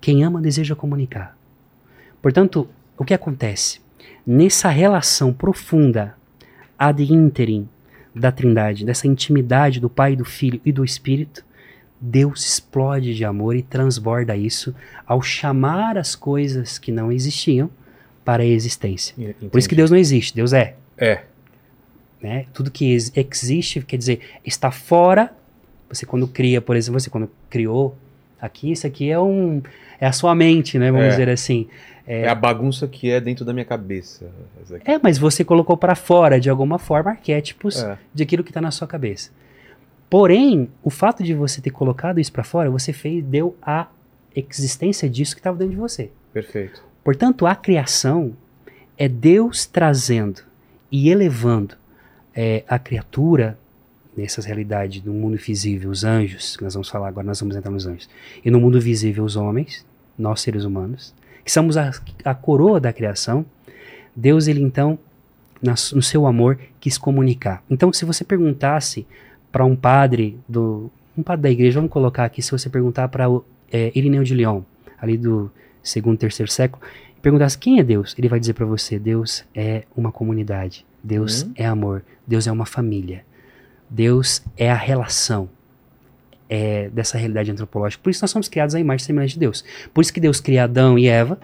[0.00, 1.36] Quem ama deseja comunicar.
[2.22, 3.80] Portanto, o que acontece?
[4.26, 6.14] Nessa relação profunda
[6.78, 7.68] ad interim
[8.14, 11.44] da Trindade, dessa intimidade do Pai, do Filho e do Espírito,
[12.00, 14.74] Deus explode de amor e transborda isso
[15.06, 17.70] ao chamar as coisas que não existiam
[18.24, 19.14] para a existência.
[19.50, 20.76] Por isso que Deus não existe, Deus é.
[20.96, 21.24] É.
[22.22, 22.46] Né?
[22.52, 25.32] Tudo que ex existe, quer dizer, está fora.
[25.88, 27.96] Você quando cria, por exemplo, você quando criou
[28.40, 29.62] aqui, isso aqui é um
[29.98, 30.90] é a sua mente, né?
[30.90, 31.10] Vamos É.
[31.10, 31.66] dizer assim.
[32.06, 34.30] É a bagunça que é dentro da minha cabeça.
[34.84, 37.98] É, mas você colocou para fora de alguma forma arquétipos É.
[38.12, 39.30] de aquilo que está na sua cabeça.
[40.08, 43.86] Porém, o fato de você ter colocado isso para fora, você fez, deu a
[44.34, 46.10] existência disso que estava dentro de você.
[46.32, 46.82] Perfeito.
[47.04, 48.32] Portanto, a criação
[48.98, 50.40] é Deus trazendo
[50.90, 51.76] e elevando
[52.42, 53.58] é, a criatura
[54.16, 57.70] nessas realidades do mundo visível, os anjos, que nós vamos falar agora, nós vamos entrar
[57.70, 58.08] nos anjos,
[58.42, 59.84] e no mundo visível, os homens,
[60.18, 61.90] nós seres humanos, que somos a,
[62.24, 63.44] a coroa da criação.
[64.16, 64.98] Deus, ele então,
[65.60, 67.62] nas- no seu amor, quis comunicar.
[67.68, 69.06] Então, se você perguntasse
[69.52, 73.26] para um padre do um padre da igreja, vamos colocar aqui, se você perguntar para
[73.70, 74.62] é, Irineu de Lyon,
[74.98, 75.50] ali do
[75.82, 76.82] segundo, terceiro século,
[77.20, 81.52] perguntasse quem é Deus, ele vai dizer para você: Deus é uma comunidade, Deus Uhum.
[81.56, 83.24] é amor, Deus é uma família,
[83.88, 85.48] Deus é a relação
[86.48, 88.02] é, dessa realidade antropológica.
[88.02, 89.64] Por isso nós somos criados à imagem e semelhança de Deus.
[89.94, 91.38] Por isso que Deus cria Adão e Eva,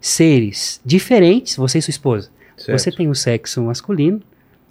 [0.00, 2.30] seres diferentes, você e sua esposa.
[2.56, 2.78] Certo.
[2.78, 4.20] Você tem o sexo masculino,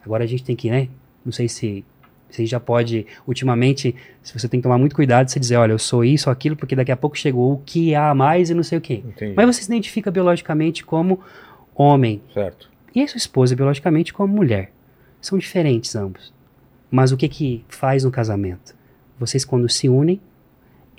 [0.03, 0.88] agora a gente tem que, né?
[1.25, 1.84] Não sei se
[2.29, 5.79] você já pode, ultimamente, se você tem que tomar muito cuidado, você dizer, olha, eu
[5.79, 8.77] sou isso, aquilo, porque daqui a pouco chegou o que há mais e não sei
[8.77, 9.01] o quê.
[9.05, 9.34] Entendi.
[9.36, 11.19] Mas você se identifica biologicamente como
[11.73, 12.69] homem Certo.
[12.93, 14.71] E a sua esposa biologicamente como mulher.
[15.21, 16.34] São diferentes ambos.
[16.89, 18.75] Mas o que que faz no casamento?
[19.19, 20.19] Vocês quando se unem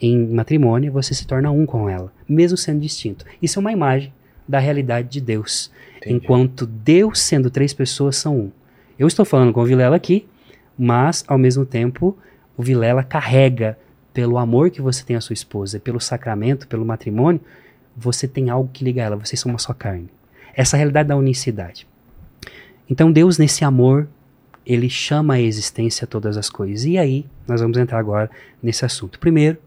[0.01, 3.25] em matrimônio, você se torna um com ela, mesmo sendo distinto.
[3.41, 4.13] Isso é uma imagem
[4.47, 5.71] da realidade de Deus.
[5.97, 6.17] Entendi.
[6.17, 8.53] Enquanto Deus sendo três pessoas são um.
[8.99, 10.27] Eu estou falando com o Vilela aqui,
[10.79, 12.17] mas ao mesmo tempo
[12.57, 13.79] o Vilela carrega
[14.13, 17.41] pelo amor que você tem à sua esposa, pelo sacramento, pelo matrimônio,
[17.97, 20.09] você tem algo que liga ela, vocês são uma só carne.
[20.55, 21.87] Essa é a realidade da unicidade.
[22.89, 24.09] Então Deus nesse amor,
[24.67, 26.85] ele chama à existência todas as coisas.
[26.85, 28.31] E aí, nós vamos entrar agora
[28.63, 29.19] nesse assunto.
[29.19, 29.59] Primeiro,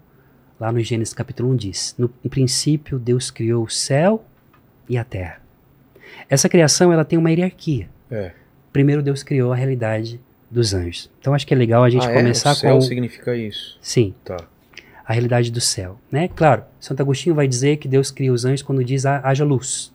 [0.60, 4.24] lá no Gênesis capítulo 1 diz: No princípio Deus criou o céu
[4.90, 5.42] e a terra.
[6.30, 7.90] Essa criação ela tem uma hierarquia.
[8.12, 8.32] É.
[8.72, 10.20] Primeiro Deus criou a realidade
[10.50, 11.10] dos anjos.
[11.20, 12.14] Então acho que é legal a gente ah, é?
[12.16, 13.78] começar o céu com significa isso.
[13.82, 14.38] sim, Tá.
[15.06, 16.28] a realidade do céu, né?
[16.28, 19.92] Claro, Santo Agostinho vai dizer que Deus cria os anjos quando diz "Ha- haja luz.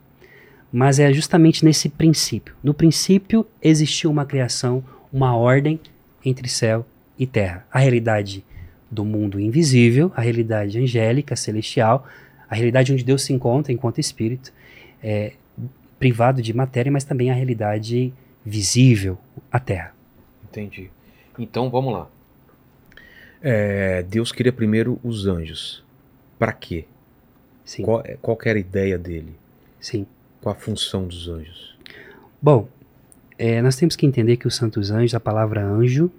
[0.73, 2.55] Mas é justamente nesse princípio.
[2.63, 5.81] No princípio existiu uma criação, uma ordem
[6.25, 6.85] entre céu
[7.19, 7.67] e terra.
[7.73, 8.45] A realidade
[8.91, 12.07] do mundo invisível, a realidade angélica, celestial,
[12.49, 14.53] a realidade onde Deus se encontra enquanto espírito,
[15.03, 15.33] é,
[15.99, 18.13] privado de matéria, mas também a realidade
[18.45, 19.19] visível,
[19.51, 19.95] a terra.
[20.49, 20.91] Entendi.
[21.39, 22.09] Então vamos lá.
[23.43, 25.85] É, Deus cria primeiro os anjos.
[26.39, 26.85] Pra quê?
[27.65, 29.35] Sim, Qual, qual que era a ideia dele?
[29.81, 30.07] sim.
[30.49, 31.77] Qual a função dos anjos?
[32.41, 32.69] Bom,
[33.39, 36.11] é, nós temos que entender que os santos anjos, a palavra anjo,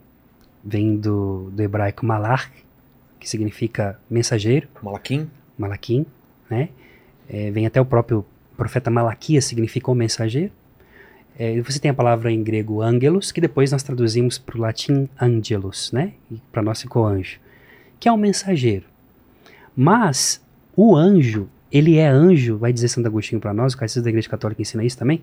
[0.63, 2.51] vem do, do hebraico malach,
[3.19, 5.27] que significa mensageiro, Malaquim?
[5.57, 6.05] malaquim,
[6.47, 6.69] né?
[7.27, 8.23] É, vem até o próprio
[8.55, 10.51] profeta Malaquias, significa o mensageiro.
[11.35, 15.09] É, você tem a palavra em grego angelos, que depois nós traduzimos para o latim
[15.19, 16.13] angelus, né?
[16.29, 17.39] E para nós ficou anjo,
[17.99, 18.85] que é um mensageiro.
[19.75, 20.39] Mas
[20.75, 24.29] o anjo, ele é anjo, vai dizer Santo Agostinho para nós, o Catecismo da Igreja
[24.29, 25.21] Católica ensina isso também,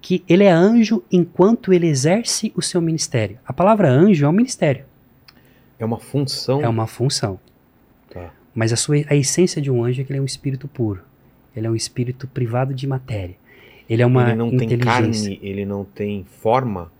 [0.00, 3.38] que ele é anjo enquanto ele exerce o seu ministério.
[3.46, 4.84] A palavra anjo é um ministério,
[5.78, 6.60] É uma função.
[6.62, 7.38] é uma função.
[8.10, 8.32] Tá.
[8.54, 11.02] Mas a, sua, a essência de um anjo é que ele é um espírito puro.
[11.54, 13.36] Ele é um espírito privado de matéria.
[13.88, 16.90] Ele é uma ele não tem carne, ele não tem forma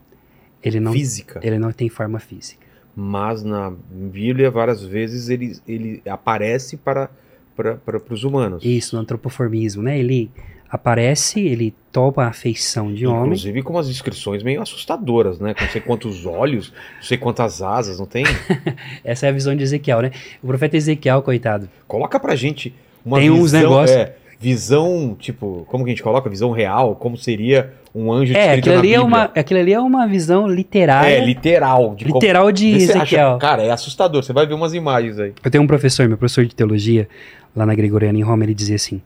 [0.61, 1.39] ele, não, física.
[1.43, 2.65] ele não tem forma física.
[2.95, 7.09] Mas na Bíblia, várias vezes, ele, ele aparece para,
[7.55, 7.77] para,
[8.09, 8.63] os humanos.
[8.65, 9.97] Isso, no antropoformismo, né?
[9.99, 10.29] Ele
[10.69, 13.23] aparece, ele toma a feição de homem.
[13.25, 15.53] Inclusive com umas descrições meio assustadoras, né?
[15.53, 18.25] Com não sei quantos olhos, não sei quantas asas, não tem?
[19.03, 20.11] Essa é a visão de Ezequiel, né?
[20.41, 21.69] O profeta Ezequiel, coitado.
[21.87, 22.73] Coloca pra gente
[23.05, 23.43] uma Tem visão.
[23.43, 26.29] uns negócios- É, visão, tipo, como que a gente coloca?
[26.29, 30.07] Visão real, como seria um anjo É, aquilo ali é, uma, aquilo ali é uma
[30.07, 31.15] visão literária.
[31.17, 31.93] É, literal.
[31.95, 33.29] De como- literal de se você Ezequiel.
[33.29, 34.23] acha- cara, é assustador.
[34.23, 35.33] Você vai ver umas imagens aí.
[35.43, 37.07] Eu tenho um professor, meu professor de teologia,
[37.55, 39.01] lá na Gregoriana, em Roma, ele dizia assim: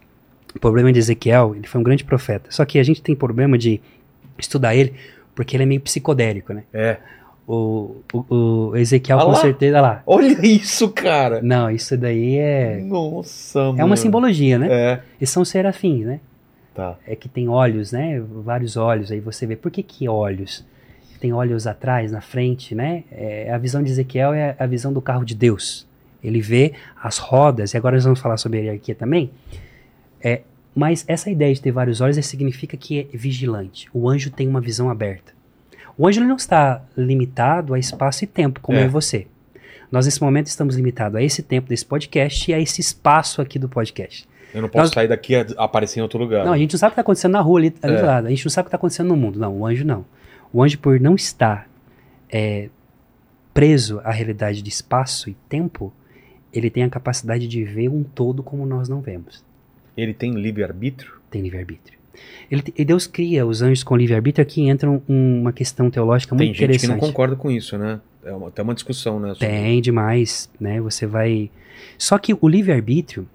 [0.56, 2.50] o problema de Ezequiel, ele foi um grande profeta.
[2.52, 3.82] Só que a gente tem problema de
[4.38, 4.94] estudar ele
[5.36, 6.64] porque ele é meio psicodélico, né?
[6.74, 6.98] É.
[7.48, 8.26] O, o,
[8.72, 10.04] o Ezequiel, Ah com certeza, olha lá.
[10.06, 11.42] Olha isso, cara.
[11.42, 12.78] Não, isso daí é.
[12.84, 13.86] Nossa, É mano.
[13.86, 14.68] uma simbologia, né?
[14.70, 15.00] É.
[15.20, 16.20] Eles são serafins, né?
[16.76, 16.98] Tá.
[17.08, 18.22] É que tem olhos, né?
[18.44, 19.12] Vários olhos.
[19.12, 19.56] Aí você vê.
[19.56, 20.66] Por que, que olhos?
[21.22, 23.04] Tem olhos atrás, na frente, né?
[23.12, 25.87] É, a visão de Ezequiel é a visão do carro de Deus.
[26.24, 29.30] Ele vê as rodas, e agora nós vamos falar sobre a hierarquia também.
[30.22, 30.42] É,
[30.76, 33.88] mas essa ideia de ter vários olhos significa que é vigilante.
[33.94, 35.34] O anjo tem uma visão aberta.
[35.98, 38.82] O anjo não está limitado a espaço e tempo, como É.
[38.84, 39.28] eu e você.
[39.92, 43.58] Nós, nesse momento, estamos limitados a esse tempo desse podcast e a esse espaço aqui
[43.58, 44.28] do podcast.
[44.54, 46.46] Eu não posso Nós- sair daqui e aparecer em outro lugar.
[46.46, 48.00] Não, a gente não sabe o que está acontecendo na rua ali, ali É.
[48.02, 48.28] do lado.
[48.28, 49.40] A gente não sabe o que está acontecendo no mundo.
[49.40, 50.06] Não, o anjo não.
[50.52, 51.68] O anjo, por não estar
[52.30, 52.70] é,
[53.54, 55.92] preso à realidade de espaço e tempo,
[56.58, 59.44] ele tem a capacidade de ver um todo como nós não vemos.
[59.96, 61.14] Ele tem livre-arbítrio?
[61.30, 61.98] Tem livre-arbítrio.
[62.50, 64.42] Ele e Deus cria os anjos com livre-arbítrio.
[64.42, 67.02] Aqui entra um- uma questão teológica Tem muito gente que interessante.
[67.02, 68.00] não concorda com isso, né?
[68.24, 69.30] É uma, até uma discussão, né?
[69.34, 70.82] sobre- Tem demais, né?
[70.82, 71.50] Você vai.
[71.98, 73.28] Só que o livre-arbítrio,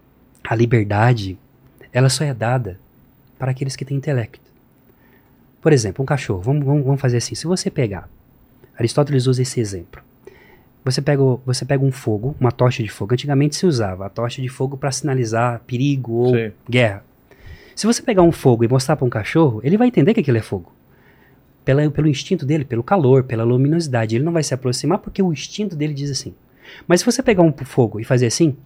[0.42, 1.38] a liberdade,
[1.92, 2.78] ela só é dada
[3.38, 4.40] para aqueles que têm intelecto.
[5.60, 6.40] Por exemplo, um cachorro.
[6.40, 7.34] Vamos, vamos, vamos fazer assim.
[7.34, 8.08] Se você pegar.
[8.76, 10.02] Aristóteles usa esse exemplo.
[10.84, 13.14] Você pega, você pega um fogo, uma tocha de fogo.
[13.14, 16.52] Antigamente se usava a tocha de fogo para sinalizar perigo ou Sei.
[16.68, 17.04] guerra.
[17.74, 20.38] Se você pegar um fogo e mostrar para um cachorro, ele vai entender que aquilo
[20.38, 20.72] é fogo.
[21.64, 24.16] Pela, pelo instinto dele, pelo calor, pela luminosidade.
[24.16, 26.34] Ele não vai se aproximar porque o instinto dele diz assim.
[26.86, 28.56] Mas se você pegar um fogo e fazer assim,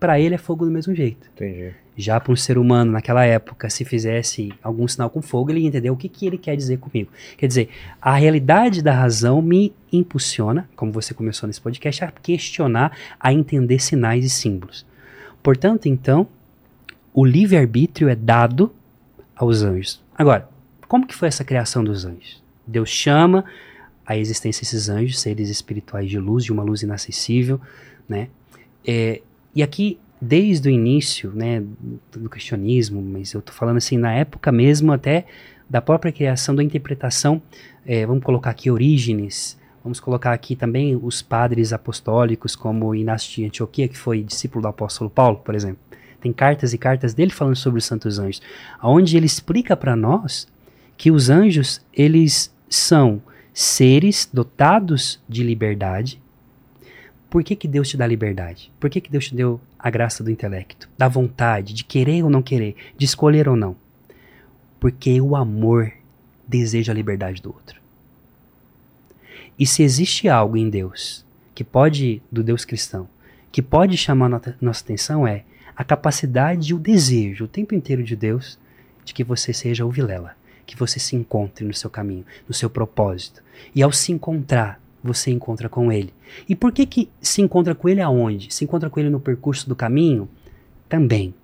[0.00, 1.28] para ele é fogo do mesmo jeito.
[1.34, 1.72] Entendi.
[1.96, 5.68] Já para um ser humano naquela época, se fizesse algum sinal com fogo, ele ia
[5.68, 7.10] entender o que, que ele quer dizer comigo.
[7.36, 7.68] Quer dizer,
[8.02, 13.78] a realidade da razão me impulsiona, como você começou nesse podcast, a questionar, a entender
[13.78, 14.84] sinais e símbolos.
[15.42, 16.26] Portanto, então,
[17.12, 18.72] o livre-arbítrio é dado
[19.36, 20.02] aos anjos.
[20.16, 20.48] Agora,
[20.88, 22.42] como que foi essa criação dos anjos?
[22.66, 23.44] Deus chama
[24.06, 27.60] a existência desses anjos, seres espirituais de luz, de uma luz inacessível,
[28.08, 28.28] né?
[28.86, 29.22] É,
[29.54, 31.62] e aqui, desde o início, né,
[32.12, 35.26] do cristianismo, mas eu tô falando assim, na época mesmo até
[35.68, 37.42] da própria criação, da interpretação,
[37.84, 43.44] é, vamos colocar aqui Orígenes, vamos colocar aqui também os padres apostólicos, como Inácio de
[43.44, 45.78] Antioquia, que foi discípulo do apóstolo Paulo, por exemplo.
[46.20, 48.40] Tem cartas e cartas dele falando sobre os santos anjos,
[48.82, 50.48] onde ele explica para nós
[50.96, 53.20] que os anjos, eles são
[53.52, 56.22] seres dotados de liberdade.
[57.28, 58.72] Por que, que Deus te dá liberdade?
[58.80, 62.30] Por que, que Deus te deu a graça do intelecto, da vontade, de querer ou
[62.30, 63.76] não querer, de escolher ou não?
[64.80, 65.92] Porque o amor
[66.48, 67.78] deseja a liberdade do outro.
[69.58, 71.22] E se existe algo em Deus
[71.54, 73.06] que pode, do Deus cristão,
[73.52, 75.44] que pode chamar nossa atenção é
[75.76, 78.58] a capacidade e o desejo o tempo inteiro de Deus
[79.04, 82.70] de que você seja o Vilela, que você se encontre no seu caminho, no seu
[82.70, 83.44] propósito.
[83.74, 86.12] E ao se encontrar, você encontra com ele.
[86.48, 88.52] E por que que se encontra com ele aonde?
[88.52, 90.26] Se encontra com ele no percurso do caminho?
[90.88, 91.34] Também.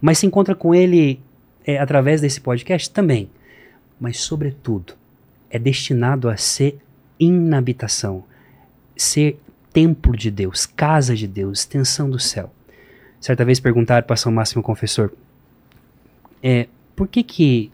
[0.00, 1.20] Mas se encontra com ele
[1.64, 2.90] é, através desse podcast?
[2.90, 3.30] Também.
[4.00, 4.94] Mas, sobretudo,
[5.48, 6.78] é destinado a ser
[7.18, 8.24] inabitação,
[8.96, 9.40] ser
[9.72, 12.52] templo de Deus, casa de Deus, extensão do céu.
[13.20, 15.12] Certa vez perguntaram para São Máximo Confessor,
[16.42, 17.72] é, por que que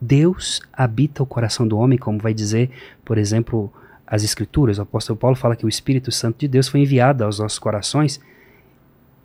[0.00, 2.70] Deus habita o coração do homem, como vai dizer,
[3.04, 3.72] por exemplo,
[4.10, 4.78] as Escrituras.
[4.78, 8.20] O apóstolo Paulo fala que o Espírito Santo de Deus foi enviado aos nossos corações.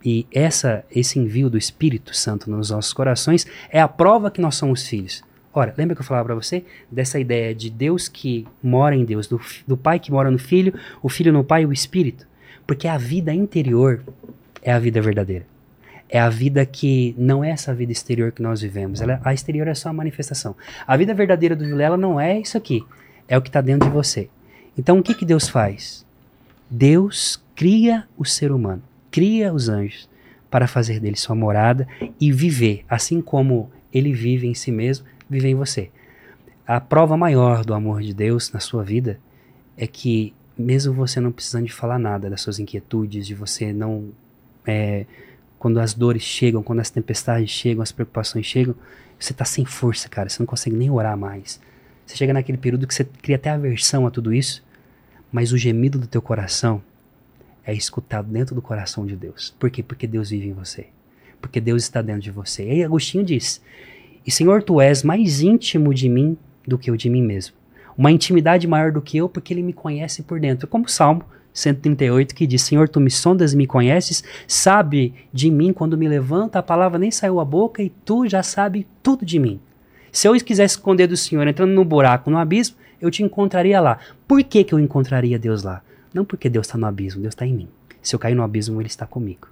[0.04, 4.54] E essa, esse envio do Espírito Santo nos nossos corações é a prova que nós
[4.54, 5.24] somos filhos.
[5.52, 9.26] Ora, lembra que eu falava para você dessa ideia de Deus que mora em Deus,
[9.26, 12.26] do, do Pai que mora no Filho, o Filho no Pai e o Espírito?
[12.66, 14.02] Porque a vida interior
[14.60, 15.46] é a vida verdadeira.
[16.08, 19.00] É a vida que não é essa vida exterior que nós vivemos.
[19.00, 20.54] Ela, a exterior é só a manifestação.
[20.86, 22.84] A vida verdadeira do Vilela não é isso aqui.
[23.26, 24.28] É o que está dentro de você.
[24.76, 26.04] Então o que, que Deus faz?
[26.68, 30.08] Deus cria o ser humano, cria os anjos
[30.50, 31.86] para fazer dele sua morada
[32.20, 35.90] e viver, assim como ele vive em si mesmo, viver em você.
[36.66, 39.20] A prova maior do amor de Deus na sua vida
[39.76, 44.08] é que, mesmo você não precisando de falar nada das suas inquietudes, de você não.
[44.66, 45.06] é,
[45.58, 48.74] quando as dores chegam, quando as tempestades chegam, as preocupações chegam,
[49.18, 50.28] você está sem força, cara.
[50.28, 51.60] Você não consegue nem orar mais.
[52.06, 54.62] Você chega naquele período que você cria até aversão a tudo isso,
[55.32, 56.82] mas o gemido do teu coração
[57.66, 59.54] é escutado dentro do coração de Deus.
[59.58, 59.82] Por quê?
[59.82, 60.86] Porque Deus vive em você.
[61.40, 62.64] Porque Deus está dentro de você.
[62.64, 63.60] E aí Agostinho diz:
[64.26, 66.36] E Senhor, tu és mais íntimo de mim
[66.66, 67.54] do que eu de mim mesmo.
[67.96, 70.66] Uma intimidade maior do que eu, porque ele me conhece por dentro.
[70.66, 75.50] Como o Salmo 138 que diz: Senhor, tu me sondas e me conheces, sabe de
[75.50, 79.24] mim quando me levanta, a palavra nem saiu a boca e tu já sabe tudo
[79.24, 79.60] de mim.
[80.14, 83.98] Se eu quisesse esconder do Senhor entrando no buraco, no abismo, eu te encontraria lá.
[84.28, 85.82] Por que, que eu encontraria Deus lá?
[86.14, 87.68] Não porque Deus está no abismo, Deus está em mim.
[88.00, 89.48] Se eu cair no abismo, Ele está comigo.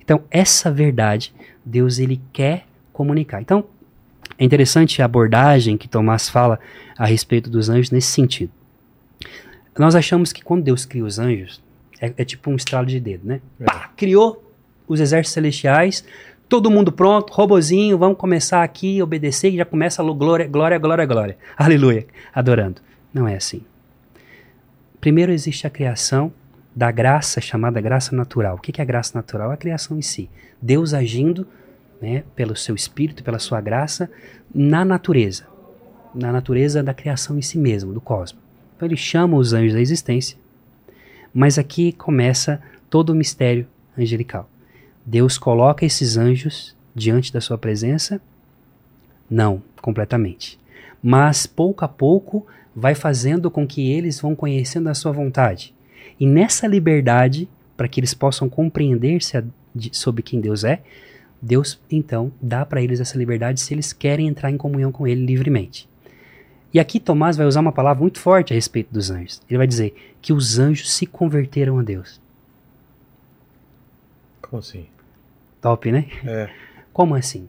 [0.00, 3.42] Então, essa verdade, Deus ele quer comunicar.
[3.42, 3.66] Então,
[4.38, 6.58] é interessante a abordagem que Tomás fala
[6.96, 8.50] a respeito dos anjos nesse sentido.
[9.78, 11.62] Nós achamos que quando Deus cria os anjos,
[12.00, 13.42] é, é tipo um estralo de dedo, né?
[13.60, 13.64] É.
[13.64, 14.42] Pá, criou
[14.88, 16.02] os exércitos celestiais,
[16.48, 21.06] todo mundo pronto, robozinho, vamos começar aqui, obedecer, e já começa a glória, glória, glória,
[21.06, 21.38] glória.
[21.56, 22.80] Aleluia, adorando.
[23.12, 23.62] Não é assim.
[25.00, 26.32] Primeiro existe a criação
[26.74, 28.56] da graça chamada graça natural.
[28.56, 29.50] O que é a graça natural?
[29.50, 30.30] A criação em si.
[30.60, 31.46] Deus agindo
[32.00, 34.10] né, pelo seu espírito, pela sua graça,
[34.54, 35.46] na natureza.
[36.14, 38.42] Na natureza da criação em si mesmo, do cosmos.
[38.76, 40.38] Então ele chama os anjos da existência.
[41.34, 44.48] Mas aqui começa todo o mistério angelical.
[45.08, 48.20] Deus coloca esses anjos diante da sua presença?
[49.30, 50.60] Não, completamente.
[51.02, 55.74] Mas pouco a pouco vai fazendo com que eles vão conhecendo a sua vontade.
[56.20, 59.42] E nessa liberdade, para que eles possam compreender-se
[59.92, 60.82] sobre quem Deus é,
[61.40, 65.24] Deus então dá para eles essa liberdade se eles querem entrar em comunhão com Ele
[65.24, 65.88] livremente.
[66.74, 69.40] E aqui Tomás vai usar uma palavra muito forte a respeito dos anjos.
[69.48, 72.20] Ele vai dizer que os anjos se converteram a Deus.
[74.42, 74.86] Como assim?
[75.60, 76.06] Top, né?
[76.24, 76.50] É.
[76.92, 77.48] Como assim?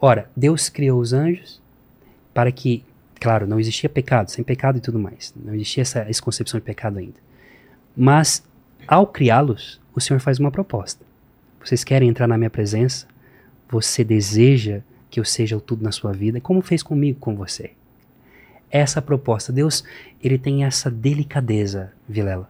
[0.00, 1.60] Ora, Deus criou os anjos
[2.32, 2.84] para que,
[3.20, 5.34] claro, não existia pecado, sem pecado e tudo mais.
[5.36, 7.20] Não existia essa, essa concepção de pecado ainda.
[7.96, 8.42] Mas,
[8.86, 11.04] ao criá-los, o Senhor faz uma proposta.
[11.62, 13.06] Vocês querem entrar na minha presença?
[13.68, 14.80] Você deseja
[15.10, 17.72] que eu seja o tudo na sua vida, como fez comigo, com você.
[18.70, 19.84] Essa proposta, Deus,
[20.22, 22.48] ele tem essa delicadeza, Vilela,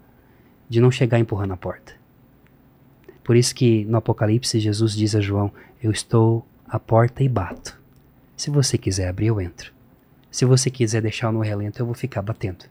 [0.68, 1.99] de não chegar empurrando a porta.
[3.30, 7.80] Por isso que no Apocalipse Jesus diz a João: Eu estou à porta e bato.
[8.36, 9.72] Se você quiser abrir, eu entro.
[10.32, 12.64] Se você quiser deixar no relento, eu vou ficar batendo.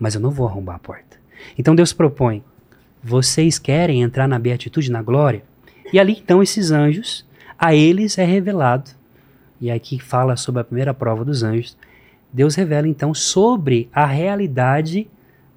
[0.00, 1.18] Mas eu não vou arrombar a porta.
[1.58, 2.42] Então Deus propõe:
[3.04, 5.44] vocês querem entrar na beatitude, na glória?
[5.92, 7.26] E ali então esses anjos,
[7.58, 8.90] a eles é revelado.
[9.60, 11.76] E aqui fala sobre a primeira prova dos anjos.
[12.32, 15.10] Deus revela então sobre a realidade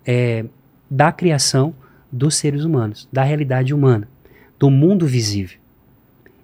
[0.06, 0.44] é,
[0.92, 1.74] da criação
[2.12, 4.06] dos seres humanos, da realidade humana,
[4.60, 5.58] do mundo visível.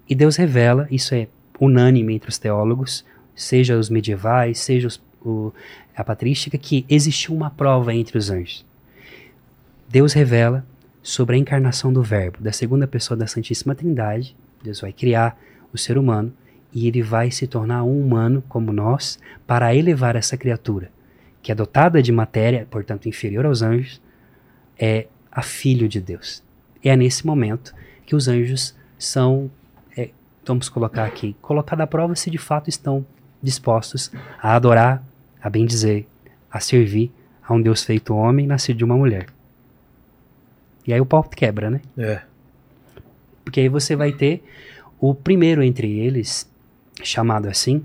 [0.08, 1.28] E Deus revela, isso é
[1.60, 5.52] unânime entre os teólogos, seja os medievais, seja os, o,
[5.94, 8.64] a patrística, que existiu uma prova entre os anjos.
[9.88, 10.66] Deus revela
[11.02, 14.34] sobre a encarnação do Verbo, da segunda pessoa da Santíssima Trindade.
[14.62, 15.38] Deus vai criar
[15.72, 16.32] o ser humano
[16.72, 20.90] e ele vai se tornar um humano como nós para elevar essa criatura,
[21.42, 24.00] que é dotada de matéria, portanto inferior aos anjos,
[24.78, 26.42] é a filho de Deus.
[26.82, 27.74] E é nesse momento
[28.06, 29.50] que os anjos são,
[29.96, 30.10] é,
[30.46, 33.04] vamos colocar aqui, colocar à prova se de fato estão
[33.42, 35.04] dispostos a adorar,
[35.42, 36.06] a bendizer,
[36.50, 37.12] a servir
[37.46, 39.26] a um Deus feito homem, nascido de uma mulher.
[40.86, 41.80] E aí o pau quebra, né?
[41.98, 42.22] É.
[43.44, 44.42] Porque aí você vai ter
[45.00, 46.50] o primeiro entre eles,
[47.02, 47.84] chamado assim,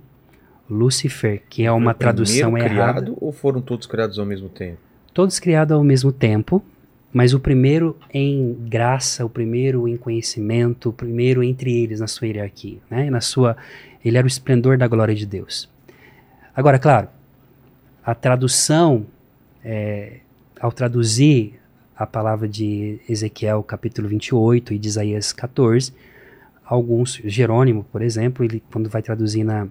[0.69, 3.01] Lucifer, que é uma tradução errada.
[3.01, 4.77] criado ou foram todos criados ao mesmo tempo?
[5.13, 6.63] Todos criados ao mesmo tempo,
[7.13, 12.28] mas o primeiro em graça, o primeiro em conhecimento, o primeiro entre eles na sua
[12.28, 13.10] hierarquia, né?
[13.10, 13.58] Na sua,
[14.04, 15.69] ele era o esplendor da glória de Deus.
[16.56, 17.10] Agora, claro,
[18.04, 19.06] a tradução,
[19.63, 20.19] é,
[20.60, 21.60] ao traduzir
[21.95, 25.93] a palavra de Ezequiel capítulo 28 e de Isaías 14,
[26.65, 29.67] alguns, Jerônimo, por exemplo, ele quando vai traduzir na,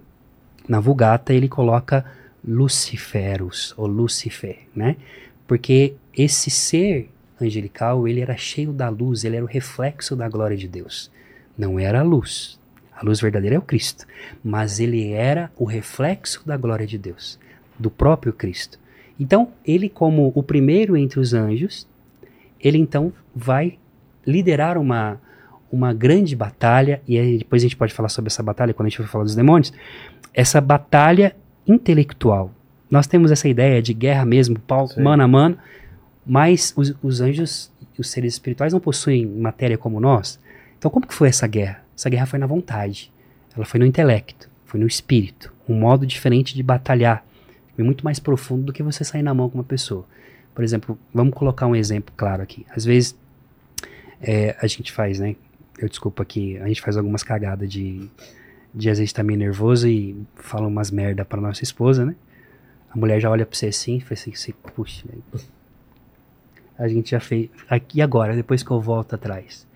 [0.69, 2.05] na Vulgata, ele coloca
[2.43, 4.95] Luciferus, ou Lucifer, né?
[5.47, 7.09] Porque esse ser
[7.43, 11.11] angelical, ele era cheio da luz, ele era o reflexo da glória de Deus.
[11.57, 12.59] Não era a luz.
[12.95, 14.05] A luz verdadeira é o Cristo,
[14.43, 17.39] mas ele era o reflexo da glória de Deus,
[17.79, 18.79] do próprio Cristo.
[19.19, 21.87] Então, ele como o primeiro entre os anjos,
[22.59, 23.79] ele então vai
[24.25, 25.19] liderar uma,
[25.71, 28.89] uma grande batalha, e aí depois a gente pode falar sobre essa batalha quando a
[28.89, 29.73] gente for falar dos demônios,
[30.33, 31.35] essa batalha
[31.67, 32.51] intelectual.
[32.89, 35.01] Nós temos essa ideia de guerra mesmo, pau, Sim.
[35.01, 35.57] mano a mano,
[36.31, 40.39] mas os, os anjos, os seres espirituais não possuem matéria como nós.
[40.79, 41.83] Então como que foi essa guerra?
[41.93, 43.11] Essa guerra foi na vontade,
[43.53, 47.25] ela foi no intelecto, foi no espírito, um modo diferente de batalhar,
[47.77, 50.05] e muito mais profundo do que você sair na mão com uma pessoa.
[50.55, 52.65] Por exemplo, vamos colocar um exemplo claro aqui.
[52.73, 53.13] Às vezes
[54.21, 55.35] é, a gente faz, né?
[55.77, 58.09] Eu desculpa aqui, a gente faz algumas cagadas de,
[58.73, 62.15] de às vezes tá meio nervoso e fala umas merda pra nossa esposa, né?
[62.89, 65.05] A mulher já olha pra você assim e fala assim, puxa.
[66.77, 67.49] A gente já fez.
[67.69, 69.67] Aqui agora, depois que eu volto atrás.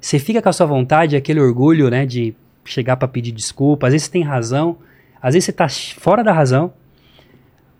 [0.00, 2.34] Você fica com a sua vontade, aquele orgulho, né, de
[2.64, 3.86] chegar pra pedir desculpa.
[3.86, 4.78] Às vezes você tem razão,
[5.20, 6.72] Às vezes você está fora da razão,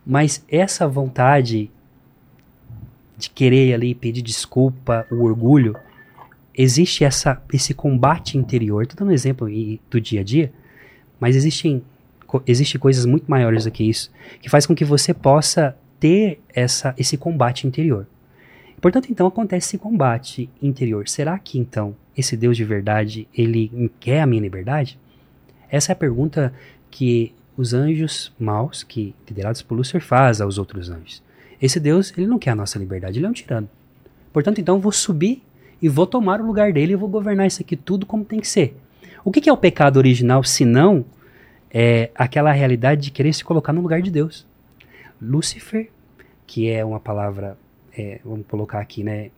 [0.04, 1.70] mas essa vontade
[3.16, 5.76] de querer ali pedir desculpa, o orgulho,
[6.54, 8.82] existe essa, esse combate interior.
[8.82, 9.48] Estou dando um exemplo
[9.90, 10.52] do dia a dia,
[11.20, 11.82] mas existem
[12.46, 14.10] existe coisas muito maiores do que isso,
[14.40, 18.06] que faz com que você possa ter essa, esse combate interior.
[18.80, 21.08] Portanto, então acontece esse combate interior.
[21.08, 24.98] Será que então esse Deus de verdade ele quer a minha liberdade?
[25.70, 26.52] Essa é a pergunta
[26.90, 31.22] que os anjos maus, que liderados por Lúcifer, faz aos outros anjos.
[31.60, 33.68] Esse Deus ele não quer a nossa liberdade, ele é um tirano.
[34.32, 35.42] Portanto, então eu vou subir
[35.80, 38.48] e vou tomar o lugar dele e vou governar isso aqui tudo como tem que
[38.48, 38.76] ser.
[39.24, 41.04] O que, que é o pecado original, se não
[41.70, 44.46] é aquela realidade de querer se colocar no lugar de Deus?
[45.20, 45.90] Lúcifer,
[46.46, 47.58] que é uma palavra,
[47.96, 49.30] é, vamos colocar aqui, né,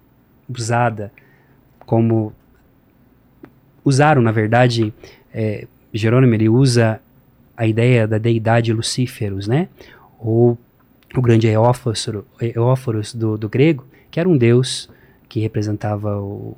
[0.48, 1.12] usada
[1.86, 2.32] como
[3.84, 4.92] usaram, na verdade,
[5.32, 7.00] é, Jerônimo ele usa
[7.56, 9.68] a ideia da deidade Lucíferos, né?
[10.18, 10.58] Ou
[11.16, 14.90] o grande Eóforos do, do grego, que era um deus
[15.28, 16.56] que representava o,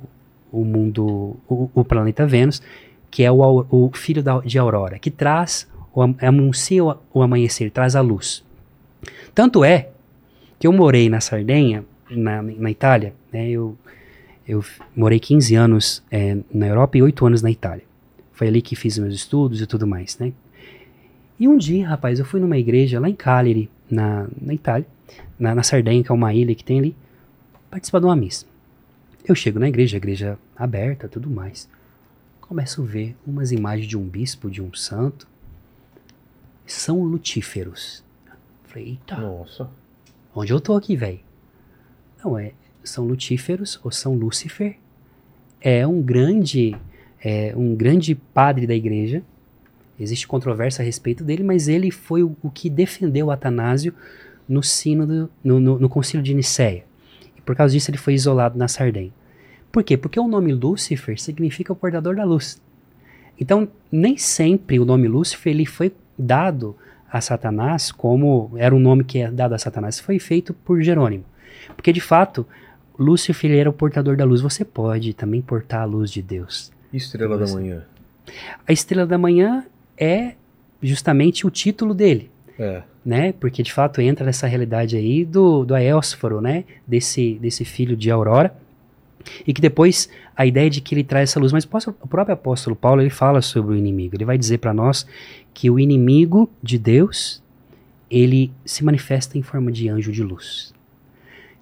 [0.51, 2.61] o mundo, o, o, planeta Vênus,
[3.09, 7.95] que é o, o filho da, de Aurora, que traz, o, anuncia o, amanhecer, traz
[7.95, 8.43] a luz.
[9.33, 9.89] Tanto é
[10.59, 11.83] que eu morei na Sardenha,
[12.15, 13.77] na, na Itália, né, eu,
[14.47, 14.63] eu
[14.95, 17.83] morei 15 anos é, na Europa e 8 anos na Itália.
[18.33, 20.33] Foi ali que fiz meus estudos e tudo mais, né?
[21.39, 24.85] E um dia, rapaz, eu fui numa igreja lá em Cagliari, na, na Itália,
[25.39, 26.95] na, na Sardenha, que é uma ilha que tem ali,
[27.69, 28.45] participar de uma missa.
[29.25, 31.69] Eu chego na igreja, a igreja aberta, tudo mais.
[32.41, 35.27] Começo a ver umas imagens de um bispo, de um santo.
[36.65, 38.03] São lutíferos.
[38.65, 39.17] Falei, eita.
[39.17, 39.69] Nossa.
[40.35, 41.19] Onde eu tô aqui, velho?
[42.23, 42.51] Não, é.
[42.83, 44.77] São lutíferos ou São Lúcifer.
[45.59, 46.75] É um grande.
[47.23, 49.23] É um grande padre da igreja.
[49.99, 53.93] Existe controvérsia a respeito dele, mas ele foi o, o que defendeu Atanásio
[54.49, 56.83] no sínodo, no, no, no concílio de Nicéia.
[57.45, 59.11] Por causa disso, ele foi isolado na Sardenha.
[59.71, 59.95] Por quê?
[59.95, 62.61] Porque o nome Lúcifer significa o portador da luz.
[63.39, 66.75] Então, nem sempre o nome Lúcifer ele foi dado
[67.09, 69.99] a Satanás como era um nome que é dado a Satanás.
[69.99, 71.25] Foi feito por Jerônimo.
[71.75, 72.45] Porque, de fato,
[72.97, 74.41] Lúcifer era o portador da luz.
[74.41, 76.71] Você pode também portar a luz de Deus.
[76.93, 77.83] Estrela da manhã.
[78.67, 79.65] A estrela da manhã
[79.97, 80.35] é
[80.81, 82.29] justamente o título dele.
[82.59, 83.33] É né?
[83.33, 86.63] Porque de fato entra nessa realidade aí do, do Aéosforo, né?
[86.87, 88.55] Desse, desse filho de Aurora.
[89.45, 91.51] E que depois a ideia de que ele traz essa luz.
[91.51, 94.15] Mas o próprio apóstolo Paulo ele fala sobre o inimigo.
[94.15, 95.05] Ele vai dizer para nós
[95.53, 97.41] que o inimigo de Deus
[98.09, 100.73] ele se manifesta em forma de anjo de luz.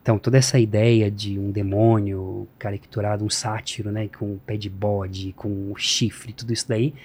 [0.10, 5.34] Então, toda essa ideia de um demônio caricaturado, um sátiro, né, com pé de bode,
[5.34, 6.95] com chifre, tudo isso daí,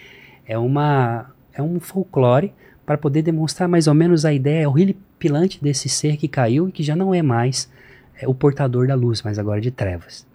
[0.47, 2.55] é, uma, é um folclore
[2.87, 6.83] para poder demonstrar mais ou menos a ideia horripilante desse ser que caiu e que
[6.83, 7.71] já não é mais
[8.19, 10.27] é, o portador da luz, mas agora de trevas.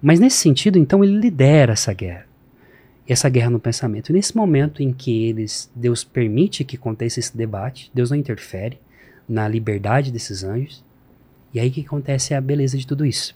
[0.00, 2.24] Mas nesse sentido, então, ele lidera essa guerra.
[3.06, 4.08] Essa guerra no pensamento.
[4.08, 8.80] E nesse momento em que eles, Deus permite que aconteça esse debate, Deus não interfere
[9.28, 10.85] na liberdade desses anjos.
[11.56, 13.34] E aí que acontece a beleza de tudo isso.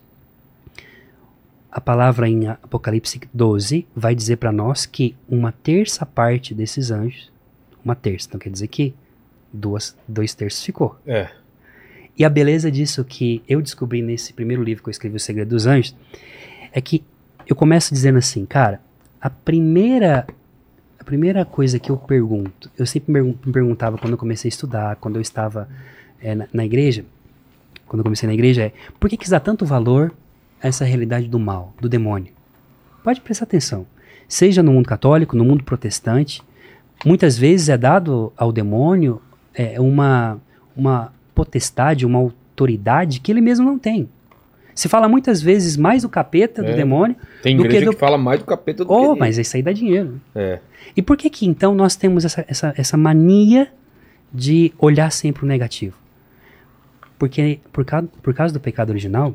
[1.72, 7.32] A palavra em Apocalipse 12 vai dizer para nós que uma terça parte desses anjos
[7.82, 8.26] uma terça.
[8.28, 8.94] Então quer dizer que
[9.50, 10.98] duas, dois terços ficou.
[11.06, 11.30] É.
[12.14, 15.48] E a beleza disso que eu descobri nesse primeiro livro que eu escrevi, O Segredo
[15.48, 15.96] dos Anjos,
[16.74, 17.02] é que
[17.46, 18.82] eu começo dizendo assim, cara,
[19.18, 20.26] a primeira
[20.98, 24.96] a primeira coisa que eu pergunto, eu sempre me perguntava quando eu comecei a estudar,
[24.96, 25.66] quando eu estava
[26.20, 27.06] é, na, na, igreja,
[27.90, 30.12] quando eu comecei na igreja, é por que, que dá tanto valor
[30.62, 32.32] a essa realidade do mal, do demônio?
[33.02, 33.84] Pode prestar atenção.
[34.28, 36.40] Seja no mundo católico, no mundo protestante,
[37.04, 39.20] muitas vezes é dado ao demônio
[39.52, 40.38] é, uma,
[40.76, 44.08] uma potestade, uma autoridade que ele mesmo não tem.
[44.72, 46.70] Se fala muitas vezes mais do capeta, é.
[46.70, 47.16] do demônio.
[47.42, 47.92] Tem do igreja que, do...
[47.94, 50.20] que fala mais do capeta do oh, que mas isso aí dá dinheiro.
[50.32, 50.60] É.
[50.96, 53.66] E por que que então nós temos essa, essa, essa mania
[54.32, 55.98] de olhar sempre o negativo?
[57.20, 59.34] Porque por causa, por causa do pecado original,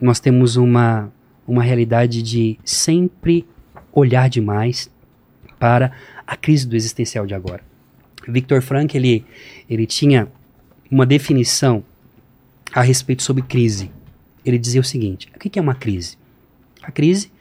[0.00, 1.12] nós temos uma,
[1.44, 3.44] uma realidade de sempre
[3.92, 4.88] olhar demais
[5.58, 5.90] para
[6.24, 7.64] a crise do existencial de agora.
[8.28, 9.24] Victor Frank ele,
[9.68, 10.28] ele tinha
[10.88, 11.82] uma definição
[12.72, 13.90] a respeito sobre crise.
[14.44, 16.16] Ele dizia o seguinte: o que é uma crise?
[16.80, 17.32] A crise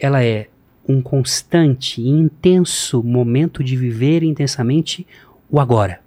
[0.00, 0.48] ela é
[0.86, 5.06] um constante e intenso momento de viver intensamente
[5.48, 6.00] o agora.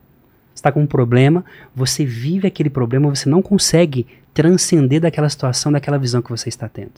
[0.66, 1.46] Está com um problema,
[1.76, 6.68] você vive aquele problema, você não consegue transcender daquela situação, daquela visão que você está
[6.68, 6.94] tendo.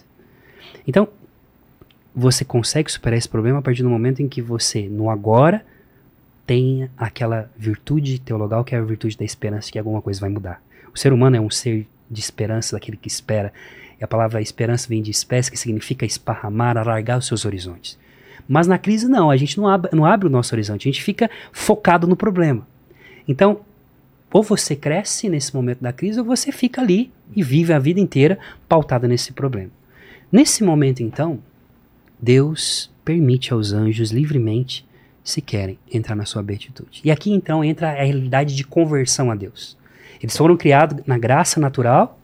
[0.87, 1.09] Então,
[2.15, 5.65] você consegue superar esse problema a partir do momento em que você, no agora,
[6.45, 10.61] tem aquela virtude teologal que é a virtude da esperança que alguma coisa vai mudar.
[10.95, 13.51] O ser humano é um ser de esperança, daquele que espera.
[13.99, 17.99] E a palavra esperança vem de espécie, que significa esparramar, alargar os seus horizontes.
[18.47, 21.29] Mas na crise não, a gente não não abre o nosso horizonte, a gente fica
[21.51, 22.65] focado no problema.
[23.27, 23.61] Então,
[24.31, 27.99] ou você cresce nesse momento da crise, ou você fica ali e vive a vida
[27.99, 29.71] inteira pautada nesse problema.
[30.31, 31.39] Nesse momento, então,
[32.19, 34.85] Deus permite aos anjos livremente,
[35.23, 37.01] se querem, entrar na sua beatitude.
[37.03, 39.77] E aqui então entra a realidade de conversão a Deus.
[40.21, 42.19] Eles foram criados na graça natural,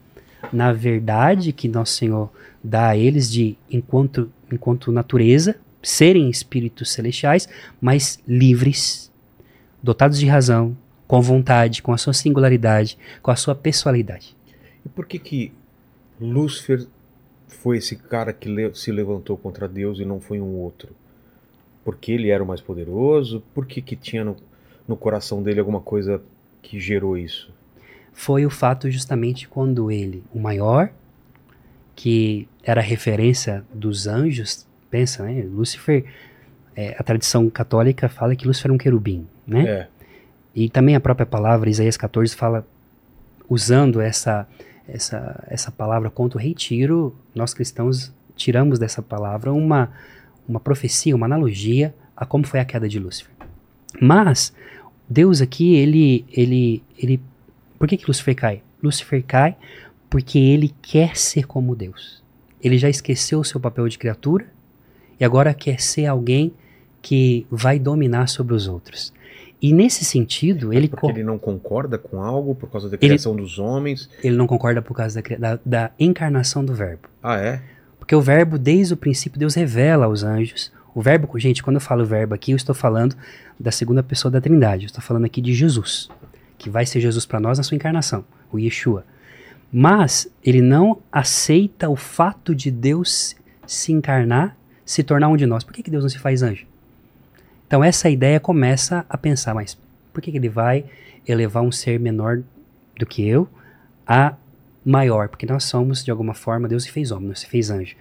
[0.52, 2.32] na verdade que nosso Senhor
[2.64, 7.48] dá a eles de enquanto enquanto natureza, serem espíritos celestiais,
[7.82, 9.12] mas livres,
[9.82, 10.78] dotados de razão,
[11.08, 14.36] com vontade, com a sua singularidade, com a sua pessoalidade.
[14.86, 15.54] E por que que
[16.20, 16.86] Lúcifer
[17.48, 20.90] foi esse cara que le se levantou contra Deus e não foi um outro?
[21.84, 23.44] Porque ele era o mais poderoso?
[23.54, 24.36] Por que que tinha no,
[24.88, 26.22] no coração dele alguma coisa
[26.62, 27.52] que gerou isso?
[28.14, 30.90] Foi o fato justamente quando ele, o maior,
[31.96, 35.44] que era referência dos anjos, pensa, né?
[35.44, 36.06] Lúcifer,
[36.76, 39.66] é, a tradição católica fala que Lúcifer era um querubim, né?
[39.66, 39.88] É.
[40.56, 42.66] E também a própria palavra, Isaías 14, fala,
[43.50, 44.48] usando essa,
[44.88, 49.92] essa, essa palavra contra o rei Tiro, nós cristãos tiramos dessa palavra uma,
[50.48, 53.34] uma profecia, uma analogia a como foi a queda de Lúcifer.
[54.00, 54.54] Mas,
[55.10, 57.20] Deus aqui, ele, ele, ele,
[57.78, 58.62] por que que Lúcifer cai?
[58.82, 59.56] Lúcifer cai
[60.10, 62.24] porque ele quer ser como Deus.
[62.62, 64.46] Ele já esqueceu o seu papel de criatura
[65.20, 66.54] e agora quer ser alguém
[67.02, 69.14] que vai dominar sobre os outros.
[69.64, 70.90] E nesse sentido, ele.
[70.90, 74.10] Porque ele não concorda com algo por causa da criação ele, dos homens.
[74.22, 77.08] Ele não concorda por causa da, da, da, encarnação do Verbo.
[77.24, 77.62] Ah, é?
[77.98, 80.70] Porque o Verbo, desde o princípio, Deus revela aos anjos.
[80.94, 83.16] O Verbo, gente, quando eu falo Verbo aqui, eu estou falando
[83.58, 84.84] da segunda pessoa da Trindade.
[84.84, 86.10] Eu estou falando aqui de Jesus,
[86.58, 89.06] que vai ser Jesus para nós na sua encarnação, o Yeshua.
[89.72, 93.34] Mas ele não aceita o fato de Deus
[93.66, 95.64] se encarnar, se tornar um de nós.
[95.64, 96.66] Por que, que Deus não se faz anjo?
[97.74, 99.76] Então essa ideia começa a pensar, mas
[100.14, 100.86] por que, que ele vai
[101.28, 102.44] elevar um ser menor
[103.00, 103.50] do que eu
[104.06, 104.36] a
[104.86, 105.28] maior?
[105.28, 107.96] Porque nós somos, de alguma forma, Deus se fez homem, não se fez anjo.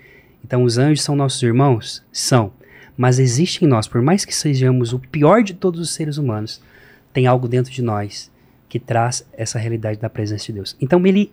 [0.44, 2.04] Então os anjos são nossos irmãos?
[2.12, 2.52] São.
[2.98, 6.62] Mas existe em nós, por mais que sejamos o pior de todos os seres humanos,
[7.10, 8.30] tem algo dentro de nós
[8.68, 10.76] que traz essa realidade da presença de Deus.
[10.82, 11.32] Então ele,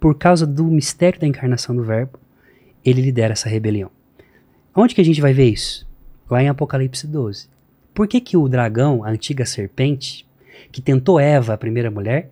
[0.00, 2.18] por causa do mistério da encarnação do Verbo,
[2.84, 3.88] ele lidera essa rebelião.
[4.74, 5.88] Onde que a gente vai ver isso?
[6.28, 7.51] Lá em Apocalipse 12.
[7.94, 10.26] Por que, que o dragão, a antiga serpente,
[10.70, 12.30] que tentou Eva, a primeira mulher,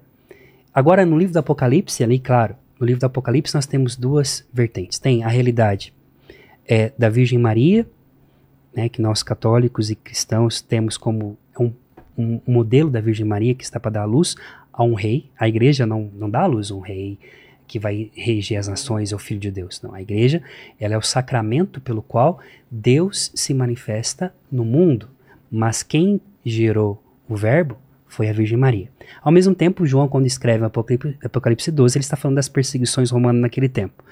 [0.72, 4.98] agora no livro do Apocalipse, ali, claro, no livro do Apocalipse nós temos duas vertentes.
[4.98, 5.92] Tem a realidade
[6.66, 7.86] é, da Virgem Maria,
[8.74, 11.72] né, que nós católicos e cristãos temos como um,
[12.16, 14.34] um modelo da Virgem Maria que está para dar luz
[14.72, 15.30] a um rei.
[15.38, 17.18] A igreja não, não dá a luz a um rei
[17.66, 19.80] que vai reger as nações, é o Filho de Deus.
[19.82, 20.42] Não, a igreja
[20.78, 22.40] ela é o sacramento pelo qual
[22.70, 25.08] Deus se manifesta no mundo,
[25.50, 27.76] mas quem gerou o verbo
[28.06, 28.90] foi a Virgem Maria.
[29.22, 33.42] Ao mesmo tempo, João, quando escreve Apocalipse, Apocalipse 12, ele está falando das perseguições romanas
[33.42, 34.04] naquele tempo.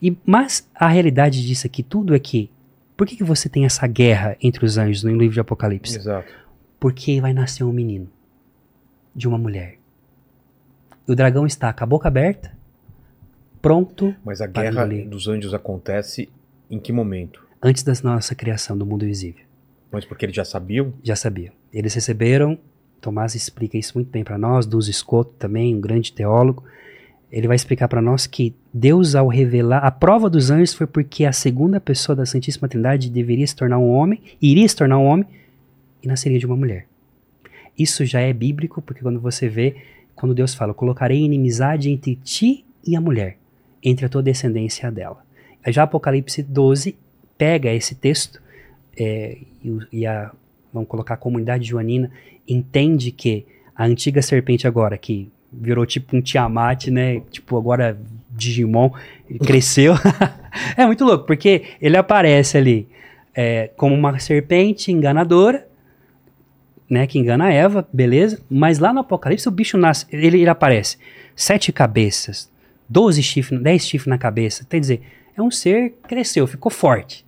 [0.00, 2.50] E, mas a realidade disso aqui tudo é que,
[2.96, 5.96] por que, que você tem essa guerra entre os anjos no livro de Apocalipse?
[5.96, 6.32] Exato.
[6.78, 8.08] Porque vai nascer um menino
[9.14, 9.78] de uma mulher.
[11.06, 12.58] O dragão está com a boca aberta
[13.60, 14.14] pronto.
[14.24, 16.28] Mas a guerra dos anjos acontece
[16.70, 17.46] em que momento?
[17.62, 19.44] Antes da nossa criação do mundo visível.
[19.90, 20.92] Mas porque eles já sabiam?
[21.02, 21.52] Já sabiam.
[21.72, 22.58] Eles receberam,
[23.00, 26.64] Tomás explica isso muito bem para nós, Duz Escoto também, um grande teólogo.
[27.30, 31.24] Ele vai explicar para nós que Deus, ao revelar, a prova dos anjos foi porque
[31.24, 35.06] a segunda pessoa da Santíssima Trindade deveria se tornar um homem, iria se tornar um
[35.06, 35.26] homem
[36.02, 36.86] e nasceria de uma mulher.
[37.78, 39.76] Isso já é bíblico, porque quando você vê,
[40.14, 43.40] quando Deus fala, colocarei inimizade entre ti e a mulher
[43.82, 45.24] entre a tua descendência dela.
[45.68, 46.96] Já Apocalipse 12
[47.36, 48.40] pega esse texto
[48.96, 49.38] é,
[49.92, 50.30] e, a,
[50.72, 52.10] vamos colocar a comunidade joanina,
[52.46, 57.20] entende que a antiga serpente agora, que virou tipo um Tiamat, né?
[57.30, 57.98] Tipo agora
[58.30, 58.90] Digimon,
[59.44, 59.94] cresceu.
[60.76, 62.88] é muito louco, porque ele aparece ali
[63.34, 65.66] é, como uma serpente enganadora,
[66.88, 67.06] né?
[67.06, 68.40] Que engana Eva, beleza?
[68.50, 70.98] Mas lá no Apocalipse o bicho nasce, ele, ele aparece
[71.34, 72.50] sete cabeças,
[72.88, 74.66] 12 chifres, 10 chifres na cabeça.
[74.68, 75.02] Quer dizer,
[75.36, 77.24] é um ser que cresceu, ficou forte.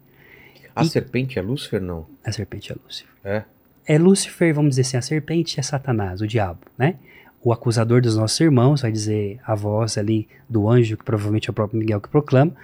[0.75, 2.07] A e serpente é Lúcifer, não?
[2.25, 3.11] A serpente é Lúcifer.
[3.25, 3.45] É?
[3.87, 6.97] É Lúcifer, vamos dizer assim, a serpente é Satanás, o diabo, né?
[7.43, 11.51] O acusador dos nossos irmãos, vai dizer a voz ali do anjo, que provavelmente é
[11.51, 12.55] o próprio Miguel que proclama,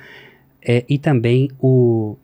[0.62, 2.16] é, e também o,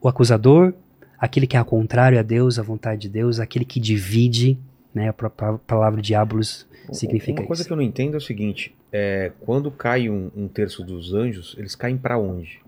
[0.00, 0.72] o acusador,
[1.18, 4.58] aquele que é ao contrário a Deus, a vontade de Deus, aquele que divide,
[4.94, 5.08] né?
[5.08, 7.68] A própria palavra diabolos significa Uma coisa isso.
[7.68, 11.54] que eu não entendo é o seguinte: é, quando cai um, um terço dos anjos,
[11.58, 12.60] eles caem pra onde?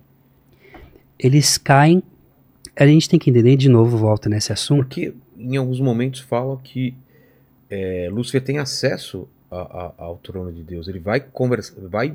[1.18, 2.02] Eles caem.
[2.78, 4.84] A gente tem que entender, de novo, volta nesse assunto.
[4.84, 6.94] Porque em alguns momentos falam que
[7.70, 9.56] é, Lúcifer tem acesso a-
[9.98, 10.88] a- ao trono de Deus.
[10.88, 12.14] Ele vai conversar, vai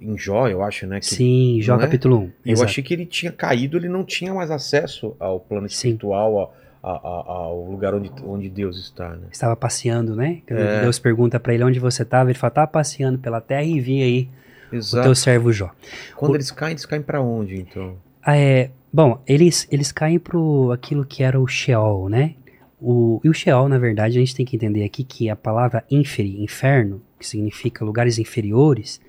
[0.00, 0.98] em Jó, eu acho, né?
[0.98, 1.78] que- Sim, Jó é?
[1.80, 2.22] capítulo 1.
[2.22, 2.70] Eu exato.
[2.70, 7.32] achei que ele tinha caído, ele não tinha mais acesso ao plano espiritual, ao, a-
[7.32, 9.28] ao lugar onde, onde Deus está, né?
[9.30, 10.40] Estava passeando, né?
[10.48, 10.80] Quando É.
[10.82, 14.02] Deus pergunta pra ele onde você estava, ele fala, tá passeando pela terra e vi
[14.02, 14.28] aí
[14.72, 15.04] o Exato.
[15.04, 15.70] teu servo Jó.
[16.16, 17.94] Quando o- eles caem, eles caem pra onde, então?
[18.20, 22.34] Ah, é, bom, eles, eles caem pro aquilo que era o Sheol, né?
[22.80, 25.84] O, e o Sheol, na verdade, a gente tem que entender aqui que a palavra
[25.90, 29.00] inferi, inferno, que significa lugares inferiores,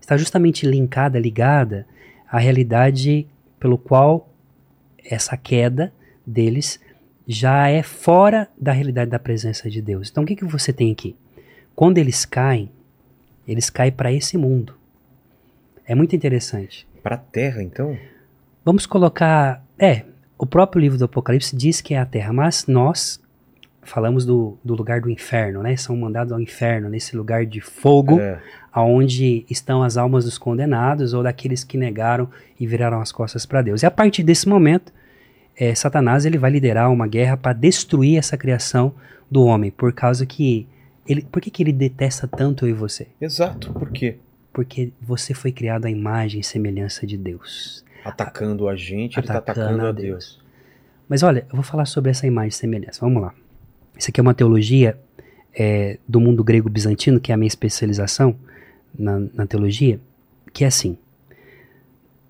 [0.00, 1.86] está justamente linkada, ligada
[2.30, 3.26] à realidade
[3.60, 4.32] pelo qual
[5.04, 5.92] essa queda
[6.26, 6.80] deles
[7.26, 10.08] já é fora da realidade da presença de Deus.
[10.10, 11.14] Então o que, que você tem aqui?
[11.74, 12.70] Quando eles caem,
[13.46, 14.74] eles caem para esse mundo.
[15.86, 16.88] É muito interessante.
[17.02, 17.96] Pra terra, então?
[18.68, 19.64] Vamos colocar.
[19.78, 20.02] É,
[20.36, 23.18] o próprio livro do Apocalipse diz que é a terra, mas nós
[23.82, 25.74] falamos do, do lugar do inferno, né?
[25.74, 28.38] São mandados ao inferno, nesse lugar de fogo, É.
[28.70, 32.28] aonde estão as almas dos condenados ou daqueles que negaram
[32.60, 33.82] e viraram as costas para Deus.
[33.82, 34.92] E a partir desse momento,
[35.56, 38.94] é, Satanás ele vai liderar uma guerra para destruir essa criação
[39.30, 40.68] do homem, por causa que
[41.06, 43.06] ele, por que, que ele detesta tanto eu e você?
[43.18, 43.72] Exato.
[43.72, 44.18] Por quê?
[44.52, 47.82] Porque você foi criado à imagem e semelhança de Deus.
[48.04, 50.40] Atacando a gente, ele tá Atacando atacando a Deus.
[51.08, 53.00] Mas olha, eu vou falar sobre essa imagem e semelhança.
[53.00, 53.34] Vamos lá.
[53.96, 54.98] Isso aqui é uma teologia
[55.54, 58.36] é, do mundo grego bizantino, que é a minha especialização
[58.96, 60.00] na, na teologia,
[60.52, 60.96] que é assim.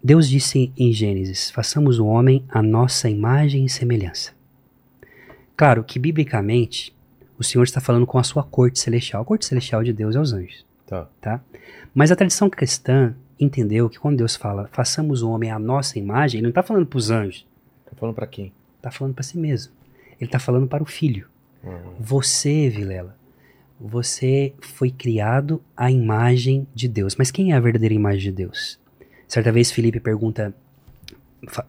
[0.02, 4.32] Deus disse em Gênesis: façamos o homem a nossa imagem e semelhança.
[5.56, 6.96] Claro que, biblicamente,
[7.36, 9.22] o Senhor está falando com a sua corte celestial.
[9.22, 10.64] A corte celestial de Deus é os anjos.
[11.20, 11.40] Tá.
[11.92, 16.38] Mas a tradição cristã entendeu que quando Deus fala façamos o homem a nossa imagem,
[16.38, 17.46] ele não está falando para os anjos,
[17.84, 18.52] Tá falando pra quem?
[18.76, 19.72] está falando para si mesmo.
[20.20, 21.26] Ele está falando para o filho.
[21.64, 23.16] Ah, Você, Vilela,
[23.80, 27.16] você foi criado à imagem de Deus.
[27.16, 28.78] Mas quem é a verdadeira imagem de Deus?
[29.26, 30.54] Certa vez Felipe pergunta,
[31.48, 31.64] fa-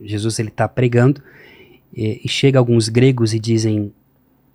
[0.00, 1.22] Jesus ele está pregando
[1.92, 3.92] e, e chega alguns gregos e dizem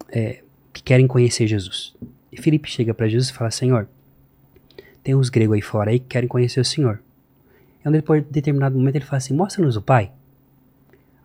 [0.09, 0.41] é,
[0.73, 1.95] que querem conhecer Jesus.
[2.31, 3.87] E Felipe chega para Jesus e fala, Senhor,
[5.03, 7.01] tem uns gregos aí fora aí que querem conhecer o Senhor.
[7.83, 10.11] E aí, depois de determinado momento ele fala assim, mostra-nos o Pai.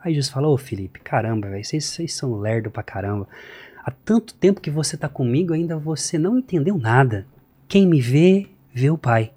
[0.03, 3.27] Aí Jesus fala, ô Felipe, caramba, vocês, vocês são lerdo pra caramba.
[3.85, 7.27] Há tanto tempo que você tá comigo, ainda você não entendeu nada.
[7.66, 9.33] Quem me vê, vê o Pai.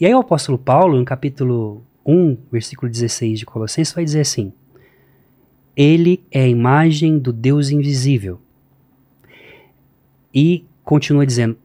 [0.00, 4.52] E aí o apóstolo Paulo, no capítulo 1, versículo 16 de Colossenses, vai dizer assim:
[5.76, 8.40] Ele é a imagem do Deus invisível.
[10.34, 11.56] E continua dizendo: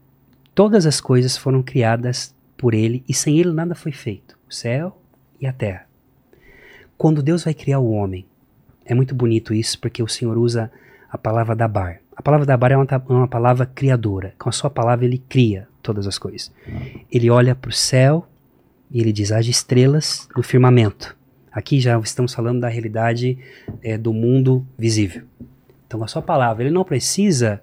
[0.53, 4.97] Todas as coisas foram criadas por ele e sem ele nada foi feito, o céu
[5.39, 5.85] e a terra.
[6.97, 8.25] Quando Deus vai criar o homem,
[8.85, 10.71] é muito bonito isso porque o Senhor usa
[11.09, 11.99] a palavra dabar.
[12.15, 14.35] A palavra dabar é uma, ta- uma palavra criadora.
[14.37, 16.51] Com a sua palavra ele cria todas as coisas.
[17.11, 18.27] Ele olha para o céu
[18.91, 21.17] e ele diz: haja estrelas no firmamento.
[21.51, 23.37] Aqui já estamos falando da realidade
[23.81, 25.23] eh, do mundo visível.
[25.87, 27.61] Então, com a sua palavra, ele não precisa,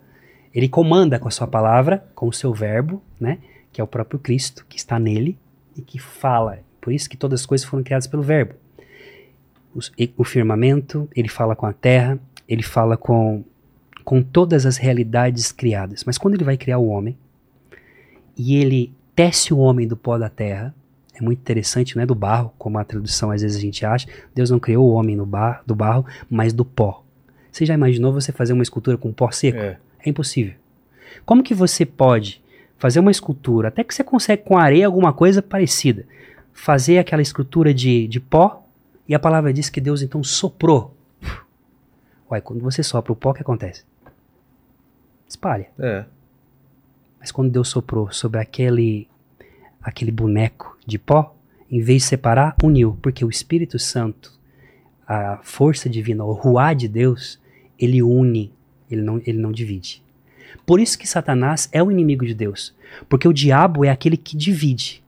[0.59, 3.39] ele comanda com a sua palavra, com o seu verbo, né?
[3.73, 5.39] Que é o próprio Cristo, que está nele
[5.77, 6.59] e que fala.
[6.81, 8.55] Por isso que todas as coisas foram criadas pelo verbo.
[9.97, 13.45] E- O firmamento, ele fala com a terra, ele fala com,
[14.05, 16.03] com todas as realidades criadas.
[16.05, 17.17] Mas quando ele vai criar o homem,
[18.37, 20.75] e ele tece o homem do pó da terra,
[21.15, 24.09] é muito interessante, não é do barro, como a tradução às vezes a gente acha.
[24.35, 27.05] Deus não criou o homem no bar, do barro, mas do pó.
[27.51, 29.59] Você já imaginou você fazer uma escultura com pó seco?
[29.59, 29.79] É.
[30.05, 30.55] É impossível.
[31.25, 32.43] Como que você pode
[32.79, 36.07] fazer uma escultura, até que você consegue com areia alguma coisa parecida,
[36.53, 38.65] fazer aquela escultura de, de pó,
[39.07, 40.95] e a palavra diz que Deus então soprou.
[42.31, 43.85] Ué, quando você sopra o pó, o que acontece?
[45.27, 45.69] Espalha.
[45.79, 46.05] É.
[47.19, 49.09] Mas quando Deus soprou sobre aquele
[49.81, 51.35] aquele boneco de pó,
[51.71, 54.33] em vez de separar, uniu, porque o Espírito Santo,
[55.07, 57.41] a força divina, o ruá de Deus,
[57.79, 58.53] ele une,
[58.91, 60.03] ele não, ele não divide.
[60.65, 62.75] Por isso que Satanás é o inimigo de Deus,
[63.09, 65.03] porque o diabo é aquele que divide.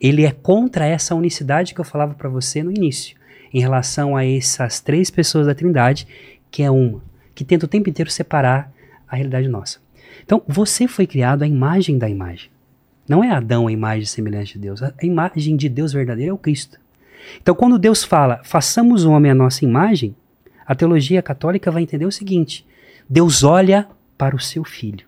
[0.00, 3.16] Ele é contra essa unicidade que eu falava para você no início,
[3.52, 6.06] em relação a essas três pessoas da Trindade,
[6.50, 7.02] que é uma,
[7.34, 8.72] que tenta o tempo inteiro separar
[9.08, 9.78] a realidade nossa.
[10.24, 12.50] Então, você foi criado à imagem da imagem.
[13.08, 14.82] Não é Adão a imagem semelhante de Deus.
[14.82, 16.78] A imagem de Deus verdadeira é o Cristo.
[17.40, 20.14] Então, quando Deus fala, façamos o homem à nossa imagem,
[20.66, 22.64] A teologia católica vai entender o seguinte:
[23.12, 23.86] Deus olha
[24.16, 25.06] para o seu filho.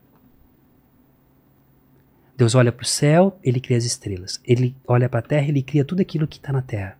[2.36, 4.38] Deus olha para o céu, ele cria as estrelas.
[4.44, 6.98] Ele olha para a terra, ele cria tudo aquilo que está na terra.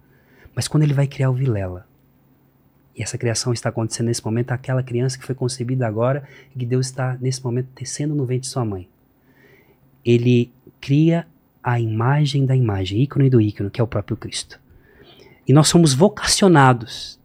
[0.55, 1.86] Mas quando ele vai criar o Vilela,
[2.96, 6.26] e essa criação está acontecendo nesse momento, aquela criança que foi concebida agora
[6.57, 8.88] e que Deus está nesse momento tecendo no ventre de sua mãe.
[10.02, 10.50] Ele
[10.80, 11.26] cria
[11.62, 14.59] a imagem da imagem, ícone do ícone, que é o próprio Cristo.
[15.46, 17.20] E nós somos vocacionados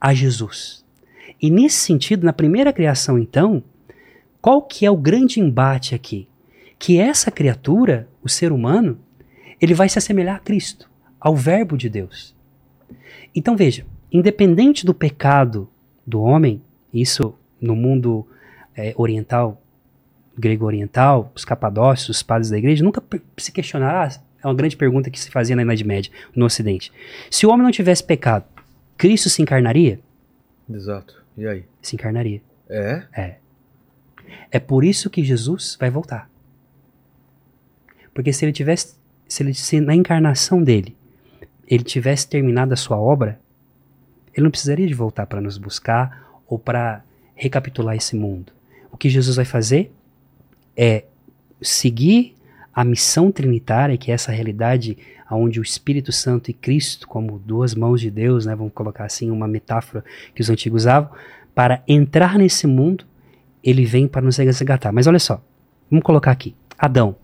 [0.00, 0.86] a Jesus.
[1.40, 3.62] E nesse sentido, na primeira criação, então,
[4.40, 6.28] qual que é o grande embate aqui?
[6.78, 8.98] Que essa criatura, o ser humano,
[9.60, 10.88] ele vai se assemelhar a Cristo,
[11.20, 12.34] ao Verbo de Deus.
[13.34, 15.68] Então veja, independente do pecado
[16.06, 16.62] do homem,
[16.92, 18.26] isso no mundo
[18.76, 19.60] é, oriental,
[20.36, 23.02] grego-oriental, os capadócios, os padres da igreja, nunca
[23.36, 26.92] se questionaram, ah, é uma grande pergunta que se fazia na Idade Média, no Ocidente.
[27.28, 28.44] Se o homem não tivesse pecado,
[28.96, 30.00] Cristo se encarnaria?
[30.70, 31.24] Exato.
[31.38, 31.64] E aí?
[31.80, 32.42] Se encarnaria.
[32.68, 33.04] É?
[33.12, 33.36] É.
[34.50, 36.28] É por isso que Jesus vai voltar.
[38.12, 38.96] Porque se ele tivesse,
[39.28, 40.96] se ele se na encarnação dele,
[41.64, 43.40] ele tivesse terminado a sua obra,
[44.34, 47.04] ele não precisaria de voltar para nos buscar ou para
[47.36, 48.52] recapitular esse mundo.
[48.90, 49.92] O que Jesus vai fazer
[50.76, 51.04] é
[51.62, 52.34] seguir
[52.78, 54.96] a missão trinitária, que é essa realidade
[55.28, 59.32] onde o Espírito Santo e Cristo, como duas mãos de Deus, né, vamos colocar assim
[59.32, 61.10] uma metáfora que os antigos usavam,
[61.52, 63.04] para entrar nesse mundo,
[63.64, 64.92] ele vem para nos resgatar.
[64.92, 65.42] Mas olha só,
[65.90, 67.16] vamos colocar aqui, Adão.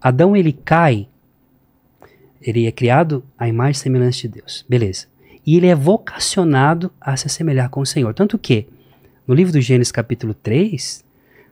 [0.00, 1.06] Adão ele cai,
[2.40, 5.06] ele é criado à imagem e semelhança de Deus, beleza.
[5.44, 8.14] E ele é vocacionado a se assemelhar com o Senhor.
[8.14, 8.68] Tanto que,
[9.26, 11.04] no livro do Gênesis capítulo 3,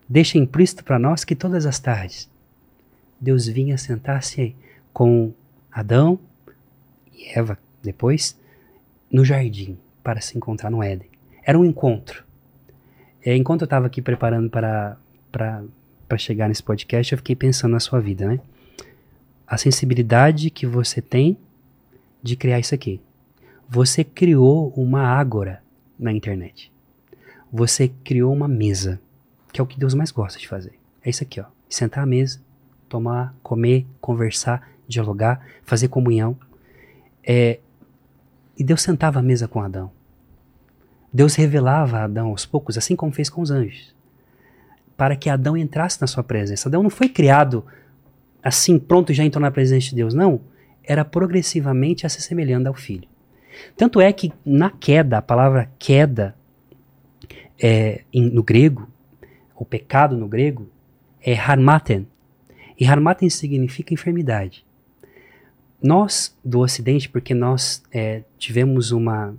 [0.09, 2.31] deixa implícito para nós que todas as tardes,
[3.21, 4.55] Deus vinha sentar-se
[4.93, 5.33] com
[5.71, 6.19] Adão
[7.13, 8.39] e Eva, depois,
[9.11, 11.09] no jardim, para se encontrar no Éden.
[11.45, 12.25] Era um encontro.
[13.25, 14.97] É, enquanto eu estava aqui preparando para,
[15.33, 15.65] para,
[16.09, 18.41] para chegar nesse podcast, eu fiquei pensando na sua vida, né?
[19.47, 21.37] A sensibilidade que você tem
[22.23, 23.01] de criar isso aqui.
[23.69, 25.63] Você criou uma ágora
[25.99, 26.73] na internet.
[27.53, 29.01] Você criou uma mesa,
[29.53, 30.79] que é o que Deus mais gosta de fazer.
[31.03, 31.47] É isso aqui, ó.
[31.69, 32.41] Sentar à mesa,
[32.89, 36.37] tomar, comer, conversar, dialogar, fazer comunhão.
[37.23, 37.61] É,
[38.57, 39.91] e Deus sentava à mesa com Adão.
[41.13, 43.95] Deus revelava a Adão aos poucos, assim como fez com os anjos,
[44.97, 46.69] para que Adão entrasse na sua presença.
[46.69, 47.65] Adão não foi criado
[48.43, 50.15] assim, pronto, já entrou na presença de Deus.
[50.15, 50.41] Não.
[50.83, 53.09] Era progressivamente a se semelhando ao filho.
[53.77, 56.35] Tanto é que na queda, a palavra queda
[57.61, 58.89] é, em, no grego,
[59.55, 60.69] o pecado no grego,
[61.21, 62.07] é harmaten,
[62.79, 64.65] e Harmaten significa enfermidade.
[65.83, 69.35] Nós, do Ocidente, porque nós é, tivemos uma,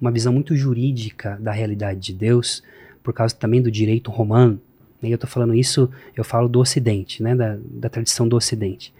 [0.00, 2.62] uma visão muito jurídica da realidade de Deus,
[3.02, 4.60] por causa também do direito romano,
[5.00, 8.36] né, e eu estou falando isso, eu falo do Ocidente, né, da, da tradição do
[8.36, 8.92] Ocidente.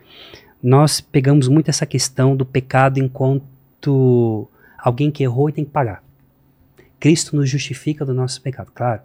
[0.63, 6.03] Nós pegamos muito essa questão do pecado enquanto alguém que errou e tem que pagar.
[7.01, 9.03] Cristo nos justifica do nosso pecado, claro.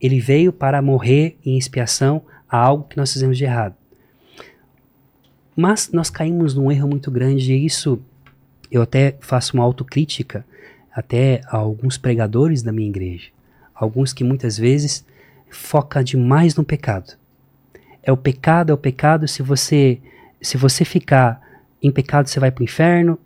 [0.00, 3.74] Ele veio para morrer em expiação a algo que nós fizemos de errado.
[5.60, 8.00] Mas nós caímos num erro muito grande e isso
[8.70, 10.46] eu até faço uma autocrítica
[10.94, 13.30] até a alguns pregadores da minha igreja.
[13.74, 15.04] Alguns que muitas vezes
[15.50, 17.14] foca demais no pecado.
[18.04, 19.98] É o pecado, é o pecado, se você
[20.40, 21.42] se você ficar
[21.82, 23.18] em pecado, você vai para o inferno.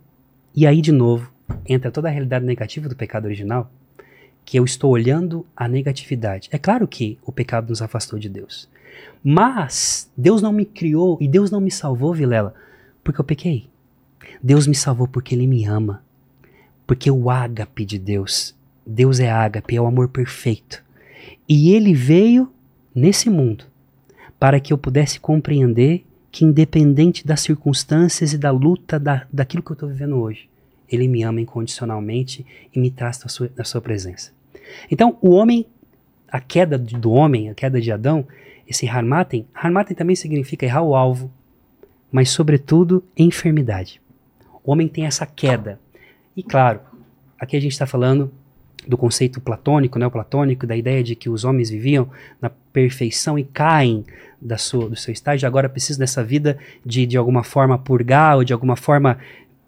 [0.55, 1.31] E aí de novo
[1.67, 3.71] entra toda a realidade negativa do pecado original,
[4.43, 6.49] que eu estou olhando a negatividade.
[6.51, 8.67] É claro que o pecado nos afastou de Deus.
[9.23, 12.53] Mas Deus não me criou e Deus não me salvou, Vilela,
[13.03, 13.69] porque eu pequei.
[14.41, 16.03] Deus me salvou porque Ele me ama.
[16.85, 18.53] Porque o ágape de Deus,
[18.85, 20.83] Deus é ágape, é o amor perfeito.
[21.47, 22.51] E Ele veio
[22.93, 23.65] nesse mundo
[24.37, 29.71] para que eu pudesse compreender que, independente das circunstâncias e da luta da, daquilo que
[29.71, 30.49] eu estou vivendo hoje,
[30.89, 34.31] Ele me ama incondicionalmente e me traz da sua, sua presença.
[34.91, 35.65] Então, o homem,
[36.27, 38.27] a queda do homem, a queda de Adão,
[38.67, 41.31] esse harmaten, harmaten também significa errar o alvo,
[42.11, 44.01] mas sobretudo enfermidade.
[44.63, 45.79] O homem tem essa queda.
[46.35, 46.79] E claro,
[47.39, 48.31] aqui a gente está falando
[48.87, 52.09] do conceito platônico, neoplatônico, da ideia de que os homens viviam
[52.41, 54.05] na perfeição e caem
[54.41, 58.43] da sua, do seu estágio, agora precisam dessa vida de de alguma forma purgar ou
[58.43, 59.17] de alguma forma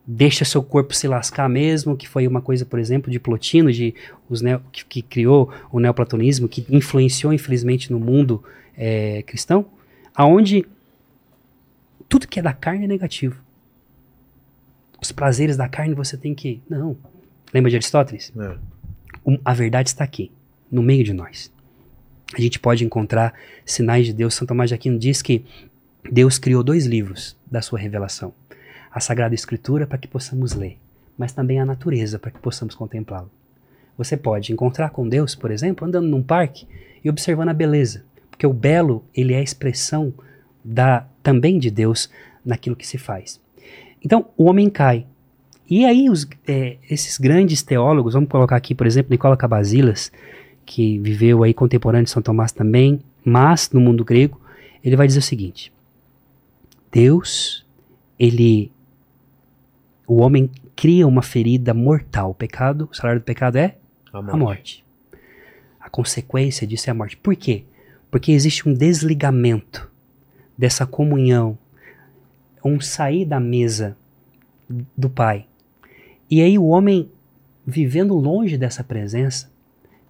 [0.05, 3.95] deixa seu corpo se lascar mesmo, que foi uma coisa, por exemplo, de Plotino, de
[4.29, 8.43] os neo, que, que criou o neoplatonismo, que influenciou infelizmente no mundo
[8.78, 9.65] é, cristão,
[10.13, 10.65] aonde
[12.07, 13.41] tudo que é da carne é negativo.
[15.01, 16.61] Os prazeres da carne você tem que.
[16.69, 16.97] Não.
[17.53, 18.32] Lembra de Aristóteles?
[18.38, 18.57] É.
[19.26, 20.32] Um, a verdade está aqui,
[20.71, 21.51] no meio de nós.
[22.34, 23.34] A gente pode encontrar
[23.65, 24.34] sinais de Deus.
[24.34, 25.45] São Tomás de Aquino diz que
[26.11, 28.34] Deus criou dois livros da sua revelação:
[28.91, 30.78] a Sagrada Escritura para que possamos ler,
[31.17, 33.30] mas também a natureza para que possamos contemplá-lo.
[33.97, 36.67] Você pode encontrar com Deus, por exemplo, andando num parque
[37.03, 38.03] e observando a beleza,
[38.36, 40.13] porque o belo ele é a expressão
[40.61, 42.09] da também de Deus
[42.43, 43.39] naquilo que se faz.
[44.03, 45.07] Então o homem cai.
[45.69, 50.11] E aí os, é, esses grandes teólogos, vamos colocar aqui, por exemplo, Nicola Cabasilas,
[50.65, 54.39] que viveu aí contemporâneo de São Tomás também, mas no mundo grego,
[54.83, 55.71] ele vai dizer o seguinte:
[56.91, 57.65] Deus,
[58.19, 58.69] ele
[60.05, 62.31] o homem cria uma ferida mortal.
[62.31, 63.77] O pecado, o salário do pecado é
[64.11, 64.33] a morte.
[64.33, 64.86] a morte.
[65.79, 67.15] A consequência disso é a morte.
[67.15, 67.63] Por quê?
[68.16, 69.91] Porque existe um desligamento
[70.57, 71.57] dessa comunhão,
[72.63, 73.97] um sair da mesa
[74.95, 75.45] do Pai.
[76.32, 77.11] E aí o homem
[77.68, 79.51] vivendo longe dessa presença,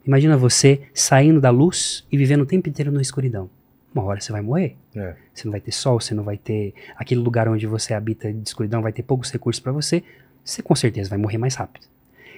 [0.06, 3.50] imagina você saindo da luz e vivendo o tempo inteiro na escuridão.
[3.92, 4.76] Uma hora você vai morrer.
[4.96, 5.16] É.
[5.34, 8.48] Você não vai ter sol, você não vai ter aquele lugar onde você habita de
[8.48, 10.04] escuridão, vai ter poucos recursos para você.
[10.44, 11.88] Você com certeza vai morrer mais rápido.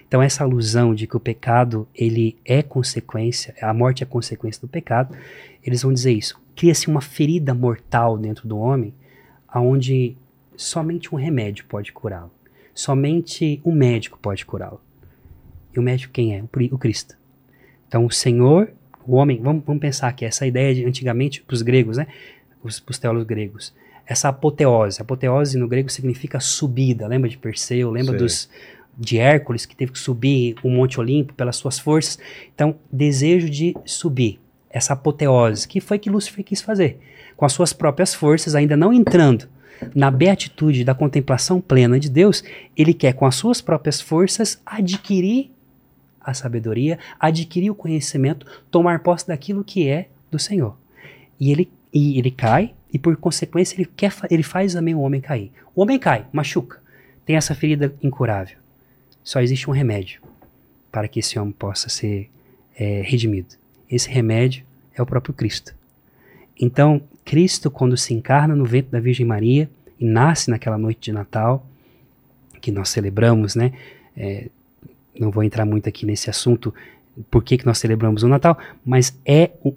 [0.07, 4.67] Então essa alusão de que o pecado ele é consequência, a morte é consequência do
[4.67, 5.15] pecado,
[5.63, 6.39] eles vão dizer isso.
[6.55, 8.93] Cria-se uma ferida mortal dentro do homem,
[9.47, 10.15] aonde
[10.55, 12.31] somente um remédio pode curá-lo.
[12.73, 14.81] Somente um médico pode curá-lo.
[15.75, 16.43] E o médico quem é?
[16.71, 17.17] O Cristo.
[17.87, 18.71] Então o Senhor,
[19.05, 22.07] o homem, vamos, vamos pensar que essa ideia de antigamente para os gregos, né?
[22.63, 23.73] Os, os teólogos gregos,
[24.05, 25.01] essa apoteose.
[25.01, 27.07] Apoteose no grego significa subida.
[27.07, 27.91] Lembra de Perseu?
[27.91, 28.49] Lembra dos
[28.97, 32.17] de Hércules que teve que subir o Monte Olimpo pelas suas forças?
[32.53, 34.39] Então, desejo de subir.
[34.69, 36.99] Essa apoteose, que foi que Lúcifer quis fazer,
[37.35, 39.47] com as suas próprias forças, ainda não entrando
[39.95, 42.43] na beatitude da contemplação plena de Deus,
[42.75, 45.51] ele quer, com as suas próprias forças, adquirir
[46.19, 50.75] a sabedoria, adquirir o conhecimento, tomar posse daquilo que é do Senhor.
[51.39, 55.21] E ele, e ele cai, e por consequência ele, quer, ele faz também o homem
[55.21, 55.51] cair.
[55.73, 56.81] O homem cai, machuca,
[57.25, 58.57] tem essa ferida incurável.
[59.27, 60.21] Só existe um remédio
[60.89, 62.29] para que esse homem possa ser
[62.73, 63.55] é, redimido.
[63.91, 64.63] Esse remédio
[64.95, 65.75] é o próprio Cristo.
[66.57, 69.69] Então, Cristo, quando se encarna no ventre da Virgem Maria
[69.99, 71.67] e nasce naquela noite de Natal,
[72.61, 73.73] que nós celebramos, né?
[74.15, 74.47] É,
[75.19, 76.73] não vou entrar muito aqui nesse assunto,
[77.29, 79.73] por que, que nós celebramos o Natal, mas é o,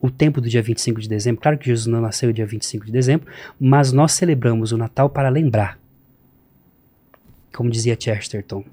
[0.00, 1.42] o tempo do dia 25 de dezembro.
[1.42, 3.30] Claro que Jesus não nasceu dia 25 de dezembro,
[3.60, 5.78] mas nós celebramos o Natal para lembrar.
[7.52, 8.64] Como dizia Chesterton,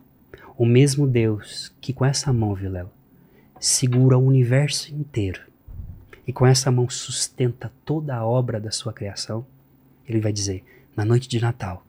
[0.57, 2.91] o mesmo Deus que com essa mão, Vilela,
[3.59, 5.41] segura o universo inteiro
[6.27, 9.45] e com essa mão sustenta toda a obra da sua criação,
[10.07, 10.63] ele vai dizer:
[10.95, 11.85] na noite de Natal,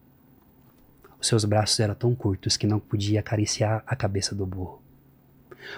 [1.21, 4.83] os seus braços eram tão curtos que não podia acariciar a cabeça do burro.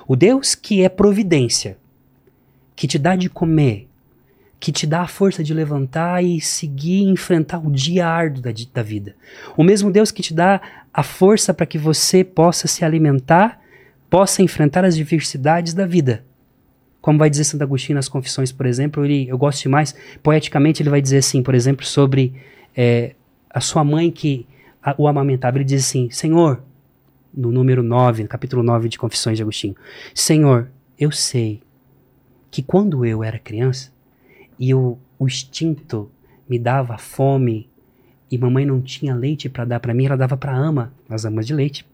[0.06, 1.78] O Deus que é providência,
[2.74, 3.88] que te dá de comer,
[4.58, 8.50] que te dá a força de levantar e seguir e enfrentar o dia árduo da,
[8.72, 9.14] da vida.
[9.56, 10.60] O mesmo Deus que te dá
[10.96, 13.60] a força para que você possa se alimentar,
[14.08, 16.24] possa enfrentar as diversidades da vida.
[17.02, 20.88] Como vai dizer Santo Agostinho nas Confissões, por exemplo, ele, eu gosto demais, poeticamente ele
[20.88, 22.34] vai dizer assim, por exemplo, sobre
[22.74, 23.14] é,
[23.50, 24.46] a sua mãe que
[24.82, 25.58] a, o amamentava.
[25.58, 26.62] Ele diz assim: Senhor,
[27.32, 29.76] no número 9, no capítulo 9 de Confissões de Agostinho,
[30.14, 31.62] Senhor, eu sei
[32.50, 33.92] que quando eu era criança
[34.58, 36.10] e eu, o instinto
[36.48, 37.68] me dava fome
[38.30, 41.46] e mamãe não tinha leite para dar para mim, ela dava para ama, as amas
[41.46, 41.86] de leite.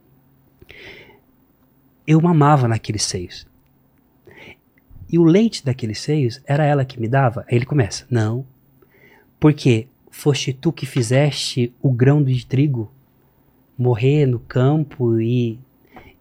[2.07, 3.47] Eu mamava naqueles seios.
[5.11, 7.45] E o leite daqueles seios era ela que me dava?
[7.49, 8.47] Aí ele começa: Não.
[9.39, 12.91] Porque foste tu que fizeste o grão de trigo
[13.77, 15.59] morrer no campo e,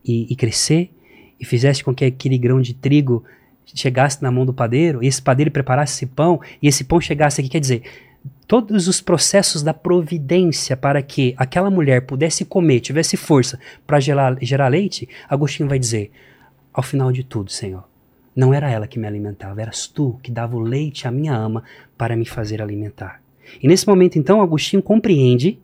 [0.04, 0.92] e, e crescer?
[1.40, 3.24] E fizeste com que aquele grão de trigo
[3.66, 7.40] chegasse na mão do padeiro, e esse padeiro preparasse esse pão, e esse pão chegasse
[7.40, 7.84] aqui, quer dizer,
[8.52, 14.38] todos os processos da providência para que aquela mulher pudesse comer, tivesse força para gerar,
[14.42, 16.12] gerar leite, Agostinho vai dizer:
[16.74, 17.88] ao final de tudo, Senhor,
[18.36, 21.64] não era ela que me alimentava, eras tu que dava o leite à minha ama
[21.98, 23.22] para me fazer alimentar.
[23.64, 25.58] E nesse momento, então, Agostinho compreende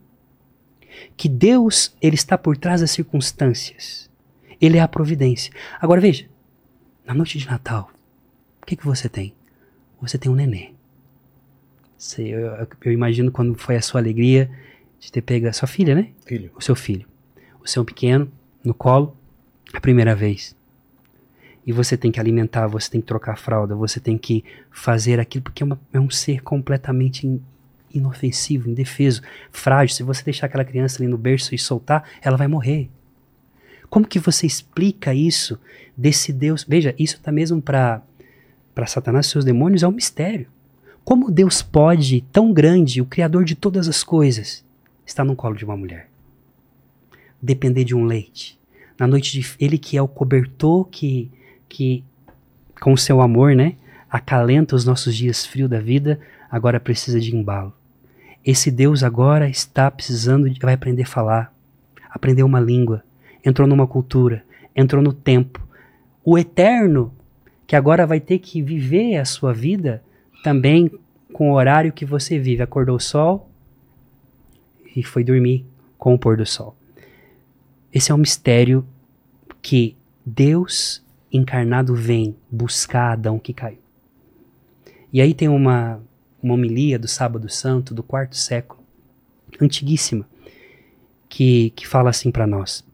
[1.17, 4.09] que Deus ele está por trás das circunstâncias.
[4.61, 5.51] Ele é a providência.
[5.81, 6.29] Agora veja,
[7.05, 7.91] na noite de Natal,
[8.61, 9.35] o que, que você tem?
[9.99, 10.76] Você tem um nenê.
[11.97, 14.49] Você, eu, eu, imagino quando foi a sua alegria
[14.99, 16.09] de ter pego a sua filha, né?
[16.25, 16.51] Filho.
[16.55, 17.05] O seu filho.
[17.63, 18.31] O seu pequeno
[18.63, 19.17] no colo,
[19.73, 20.55] a primeira vez
[21.67, 24.41] e você tem que alimentar, você tem que trocar a fralda, você tem que
[24.71, 27.41] fazer aquilo, porque é, uma, é um ser completamente in,
[27.93, 29.21] inofensivo, indefeso,
[29.51, 29.93] frágil.
[29.93, 32.89] Se você deixar aquela criança ali no berço e soltar, ela vai morrer.
[33.89, 35.59] Como que você explica isso
[35.95, 36.63] desse Deus?
[36.65, 38.01] Veja, isso tá mesmo para
[38.73, 40.47] para Satanás e seus demônios é um mistério.
[41.08, 44.62] Como Deus pode, tão grande, o criador de todas as coisas,
[45.05, 46.10] estar no colo de uma mulher?
[47.41, 48.60] Depender de um leite.
[48.99, 51.32] Na noite de ele que é o cobertor que
[51.70, 52.03] que
[52.82, 53.78] com o seu amor, né,
[54.10, 56.20] acalenta os nossos dias frios da vida,
[56.51, 57.74] agora precisa de embalo.
[58.43, 61.55] Esse Deus agora está precisando de vai aprender a falar,
[62.10, 63.01] aprender uma língua,
[63.45, 64.43] entrou numa cultura,
[64.76, 65.66] entrou no tempo.
[66.22, 67.14] O eterno,
[67.66, 70.03] que agora vai ter que viver a sua vida
[70.43, 70.91] também
[71.33, 72.63] com o horário que você vive.
[72.63, 73.49] Acordou o sol
[74.95, 75.65] e foi dormir
[75.97, 76.75] com o pôr do sol.
[77.93, 78.85] Esse é um mistério
[79.61, 83.79] que Deus encarnado vem buscar Adão que caiu.
[85.11, 86.01] E aí tem uma,
[86.41, 88.83] uma homilia do Sábado Santo do quarto século,
[89.59, 90.27] antiguíssima,
[91.29, 92.85] que, que fala assim para nós.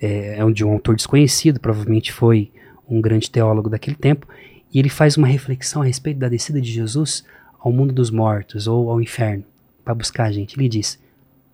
[0.00, 2.50] É, é de um autor desconhecido, provavelmente foi
[2.88, 4.26] um grande teólogo daquele tempo,
[4.74, 7.24] e ele faz uma reflexão a respeito da descida de Jesus
[7.60, 9.44] ao mundo dos mortos ou ao inferno,
[9.84, 10.58] para buscar a gente.
[10.58, 10.98] Ele diz: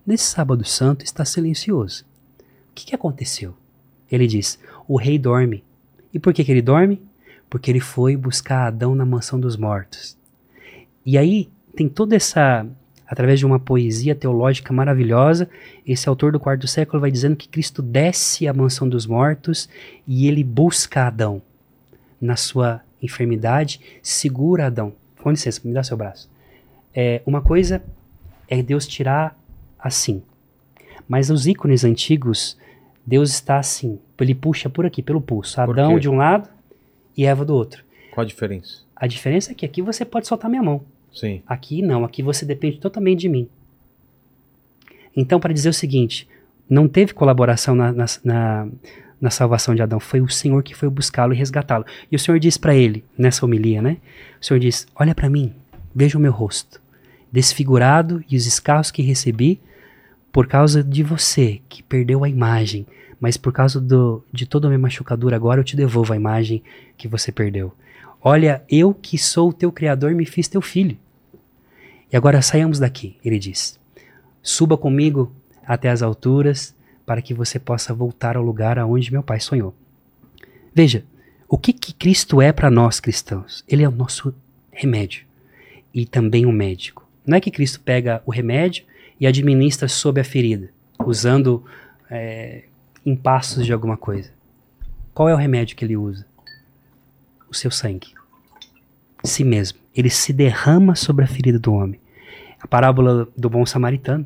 [0.05, 2.03] Nesse sábado santo está silencioso.
[2.71, 3.55] O que, que aconteceu?
[4.11, 5.63] Ele diz: O rei dorme.
[6.11, 6.99] E por que, que ele dorme?
[7.47, 10.17] Porque ele foi buscar Adão na mansão dos mortos.
[11.05, 12.65] E aí tem toda essa
[13.07, 15.49] através de uma poesia teológica maravilhosa,
[15.85, 19.67] esse autor do quarto século vai dizendo que Cristo desce à mansão dos mortos
[20.07, 21.41] e ele busca Adão
[22.21, 24.93] na sua enfermidade, segura Adão.
[25.21, 26.29] Com licença, me dá seu braço.
[26.93, 27.83] É, uma coisa
[28.47, 29.37] é Deus tirar
[29.79, 30.21] assim,
[31.07, 32.57] mas os ícones antigos,
[33.05, 35.59] Deus está assim, ele puxa por aqui, pelo pulso.
[35.59, 36.49] Adão de um lado
[37.17, 37.83] e Eva do outro.
[38.11, 38.81] Qual a diferença?
[38.95, 40.81] A diferença é que aqui você pode soltar minha mão.
[41.13, 41.41] Sim.
[41.47, 43.49] Aqui não, aqui você depende totalmente de mim.
[45.15, 46.27] Então, para dizer o seguinte,
[46.69, 48.67] não teve colaboração na, na, na,
[49.21, 51.85] na salvação de Adão, foi o Senhor que foi buscá-lo e resgatá-lo.
[52.11, 53.97] E o Senhor diz para ele, nessa homilia, né?
[54.41, 55.53] O Senhor diz: Olha para mim,
[55.93, 56.81] veja o meu rosto,
[57.31, 59.61] desfigurado e os escarros que recebi
[60.31, 62.87] por causa de você, que perdeu a imagem,
[63.19, 66.63] mas por causa do, de toda a minha machucadura, agora eu te devolvo a imagem
[66.97, 67.71] que você perdeu.
[68.23, 70.97] Olha, eu que sou o teu Criador me fiz teu filho.
[72.11, 73.79] E agora saiamos daqui, ele diz.
[74.41, 75.31] Suba comigo
[75.65, 76.75] até as alturas
[77.05, 79.75] para que você possa voltar ao lugar aonde meu pai sonhou.
[80.73, 81.03] Veja,
[81.47, 83.63] o que, que Cristo é para nós cristãos?
[83.67, 84.33] Ele é o nosso
[84.71, 85.25] remédio
[85.93, 87.07] e também o médico.
[87.25, 88.85] Não é que Cristo pega o remédio
[89.19, 90.69] e administra sob a ferida,
[91.05, 91.63] usando
[92.09, 92.63] é,
[93.05, 94.31] impassos de alguma coisa.
[95.13, 96.25] Qual é o remédio que ele usa?
[97.51, 98.13] o seu sangue.
[99.23, 99.77] Si mesmo.
[99.93, 101.99] Ele se derrama sobre a ferida do homem.
[102.59, 104.25] A parábola do bom samaritano,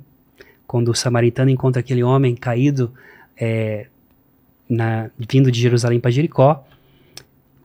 [0.68, 2.94] quando o samaritano encontra aquele homem caído,
[3.40, 3.88] é,
[4.70, 6.66] na, vindo de Jerusalém para Jericó,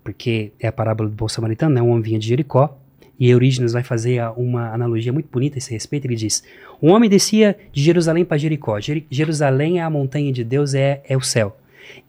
[0.03, 1.83] porque é a parábola do bom samaritano, né?
[1.83, 2.77] um homem vinha de Jericó,
[3.19, 6.07] e Eurígenes vai fazer uma analogia muito bonita a esse respeito.
[6.07, 6.43] Ele diz:
[6.83, 8.81] Um homem descia de Jerusalém para Jericó.
[8.81, 11.55] Jer Jerusalém é a montanha de Deus, é, é o céu.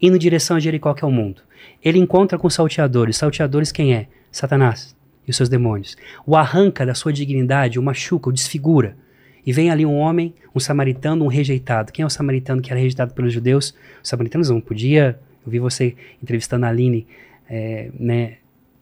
[0.00, 1.42] Indo em direção a Jericó, que é o mundo.
[1.84, 3.18] Ele encontra com salteadores.
[3.18, 4.06] Salteadores quem é?
[4.30, 5.96] Satanás e os seus demônios.
[6.26, 8.96] O arranca da sua dignidade, o machuca, o desfigura.
[9.44, 11.92] E vem ali um homem, um samaritano, um rejeitado.
[11.92, 13.74] Quem é o samaritano que era rejeitado pelos judeus?
[14.02, 15.18] Os samaritanos não podia.
[15.44, 17.06] Eu vi você entrevistando a Aline,
[17.48, 18.36] é, né,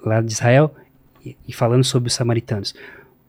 [0.05, 0.75] lá de Israel,
[1.25, 2.75] e, e falando sobre os samaritanos.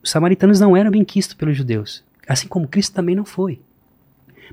[0.03, 3.59] Os samaritanos não eram bem quistos pelos judeus, assim como Cristo também não foi.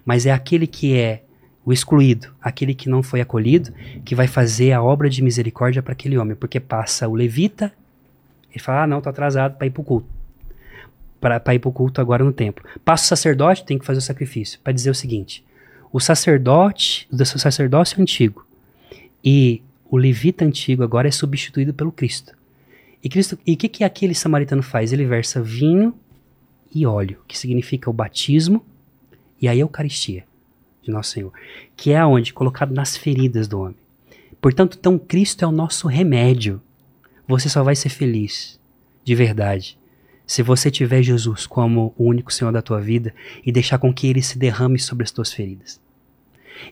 [0.04, 1.22] Mas é aquele que é
[1.64, 3.72] o excluído, aquele que não foi acolhido,
[4.04, 7.72] que vai fazer a obra de misericórdia para aquele homem, porque passa o levita,
[8.50, 10.17] ele fala: ah, não, tô atrasado para ir para o culto.
[11.20, 12.64] Para ir para o culto agora no templo.
[12.84, 14.60] Passa o sacerdote, tem que fazer o sacrifício.
[14.60, 15.44] Para dizer o seguinte:
[15.92, 18.46] o sacerdote, o sacerdócio antigo
[19.24, 22.36] e o levita antigo agora é substituído pelo Cristo.
[23.02, 24.92] E Cristo, e o que, que aquele samaritano faz?
[24.92, 25.94] Ele versa vinho
[26.74, 28.64] e óleo, que significa o batismo
[29.40, 30.24] e a Eucaristia
[30.82, 31.32] de nosso Senhor,
[31.76, 32.32] que é aonde?
[32.32, 33.76] Colocado nas feridas do homem.
[34.40, 36.60] Portanto, então Cristo é o nosso remédio.
[37.26, 38.58] Você só vai ser feliz,
[39.04, 39.77] de verdade,
[40.28, 43.14] se você tiver Jesus como o único Senhor da tua vida
[43.44, 45.80] e deixar com que Ele se derrame sobre as tuas feridas.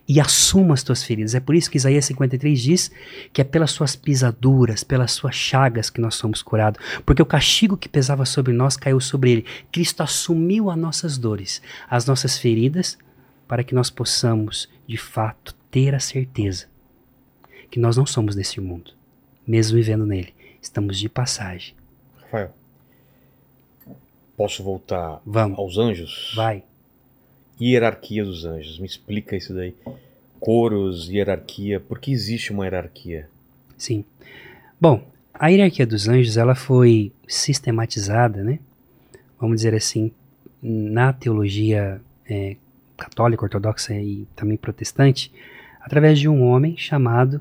[0.07, 1.35] E assuma as tuas feridas.
[1.35, 2.91] É por isso que Isaías 53 diz
[3.33, 6.79] que é pelas suas pisaduras, pelas suas chagas que nós somos curados.
[7.07, 9.47] Porque o castigo que pesava sobre nós caiu sobre Ele.
[9.73, 12.99] Cristo assumiu as nossas dores, as nossas feridas,
[13.49, 16.67] para que nós possamos, de fato, ter a certeza
[17.71, 18.93] que nós não somos desse mundo,
[19.47, 20.35] mesmo vivendo nele.
[20.61, 21.75] Estamos de passagem.
[22.21, 22.53] Rafael,
[24.37, 25.59] posso voltar Vamos.
[25.59, 26.32] aos anjos?
[26.37, 26.62] Vai.
[27.61, 29.74] Hierarquia dos anjos, me explica isso daí.
[30.39, 31.80] coros, hierarquia.
[31.80, 33.28] Por que existe uma hierarquia?
[33.76, 34.05] Sim.
[34.80, 38.59] Bom, a hierarquia dos anjos ela foi sistematizada, né?
[39.41, 40.12] Vamos dizer assim,
[40.62, 42.57] na teologia é,
[42.97, 45.32] católica, ortodoxa e também protestante,
[45.80, 47.41] através de um homem chamado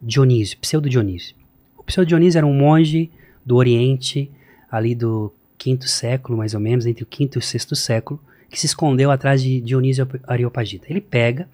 [0.00, 1.34] Dionísio, pseudo Dionísio.
[1.76, 3.10] O pseudo Dionísio era um monge
[3.44, 4.30] do Oriente,
[4.70, 8.58] ali do quinto século, mais ou menos, entre o quinto e o sexto século, que
[8.58, 10.86] se escondeu atrás de Dionísio Areopagita.
[10.88, 11.48] Ele pega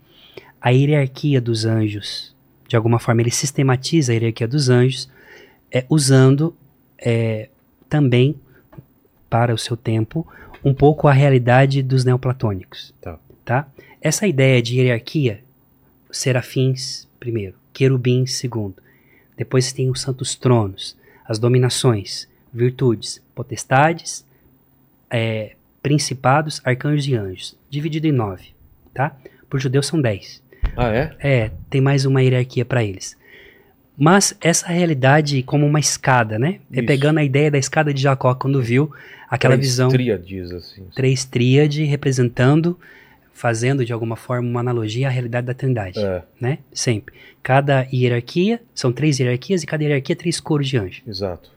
[0.60, 2.34] a hierarquia dos anjos,
[2.68, 5.10] de alguma forma ele sistematiza a hierarquia dos anjos,
[5.72, 6.54] é, usando
[6.98, 7.48] é,
[7.88, 8.36] também,
[9.28, 10.26] para o seu tempo,
[10.64, 12.94] um pouco a realidade dos neoplatônicos.
[13.00, 13.18] Tá.
[13.44, 13.68] Tá?
[14.00, 15.42] Essa ideia de hierarquia,
[16.10, 18.76] serafins primeiro, querubins segundo,
[19.36, 20.96] depois tem os santos tronos,
[21.26, 24.24] as dominações, virtudes, potestades,
[25.10, 25.52] é,
[25.82, 28.48] principados, arcanjos e anjos, dividido em nove,
[28.94, 29.16] tá?
[29.50, 30.42] Por judeus são dez.
[30.76, 31.14] Ah, é?
[31.20, 33.16] É, tem mais uma hierarquia para eles.
[33.96, 36.58] Mas essa realidade como uma escada, né?
[36.72, 36.86] É Isso.
[36.86, 38.90] pegando a ideia da escada de Jacó quando viu
[39.28, 40.84] aquela Três visão Tríades, assim.
[40.94, 42.76] três tríade representando,
[43.32, 46.58] fazendo de alguma forma uma analogia à realidade da Trindade, É, né?
[46.72, 47.14] Sempre.
[47.42, 51.02] Cada hierarquia, são três hierarquias e cada hierarquia três coros de anjo.
[51.06, 51.50] exato.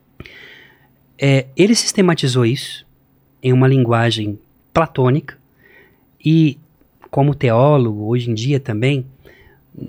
[1.19, 2.85] É, ele sistematizou isso
[3.41, 4.39] em uma linguagem
[4.73, 5.37] platônica
[6.23, 6.57] e,
[7.09, 9.05] como teólogo, hoje em dia também,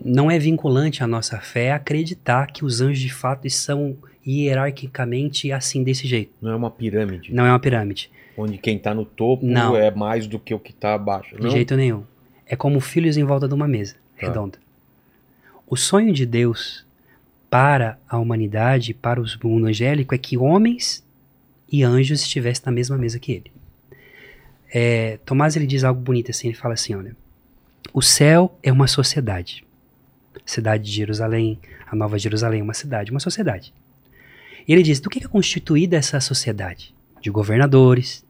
[0.05, 5.83] não é vinculante à nossa fé acreditar que os anjos de fato são hierarquicamente assim,
[5.83, 6.33] desse jeito.
[6.41, 9.77] Não é uma pirâmide, Não é uma pirâmide, onde quem tá no topo Não.
[9.77, 11.37] é mais do que o que tá abaixo.
[11.37, 11.51] de não?
[11.51, 12.05] jeito nenhum.
[12.47, 14.27] É como filhos em volta de uma mesa Tá.
[14.27, 14.59] redonda.
[15.67, 16.87] O sonho de Deus
[17.51, 21.07] para a humanidade, para o mundo angélico, é que homens
[21.71, 23.53] e anjos estivessem na mesma mesa que ele.
[24.73, 27.17] É, Tomás ele diz algo bonito assim, ele fala assim, olha,
[27.93, 29.65] o céu é uma sociedade.
[30.45, 33.73] Cidade de Jerusalém, a Nova Jerusalém é uma cidade, uma sociedade.
[34.67, 36.95] E ele diz, do que é constituída essa sociedade?
[37.21, 38.25] De governadores,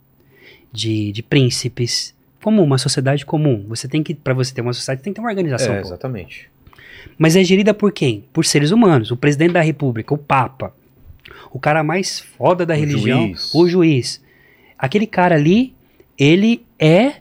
[0.73, 3.65] de, de príncipes, como uma sociedade comum.
[3.69, 5.75] Você tem que, para você ter uma sociedade, tem que ter uma organização.
[5.75, 6.49] É, exatamente.
[7.19, 8.25] Mas é gerida por quem?
[8.33, 9.11] Por seres humanos.
[9.11, 10.73] O presidente da república, o papa,
[11.51, 13.55] o cara mais foda da O religião, juiz.
[13.55, 14.25] o juiz.
[14.79, 15.75] Aquele cara ali,
[16.17, 17.21] ele é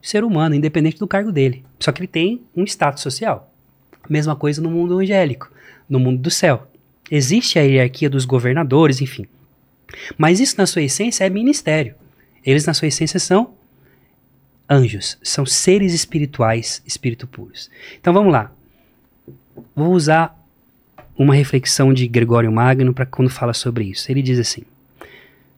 [0.00, 1.64] ser humano, independente do cargo dele.
[1.78, 3.52] Só que ele tem um status social.
[4.08, 5.50] Mesma coisa no mundo angélico,
[5.88, 6.68] no mundo do céu.
[7.10, 9.26] Existe a hierarquia dos governadores, enfim.
[10.16, 11.94] Mas isso, na sua essência, é ministério.
[12.44, 13.54] Eles, na sua essência, são
[14.68, 17.70] anjos, são seres espirituais, espírito puros.
[18.00, 18.52] Então vamos lá.
[19.74, 20.38] Vou usar
[21.16, 24.10] uma reflexão de Gregório Magno para quando fala sobre isso.
[24.10, 24.62] Ele diz assim,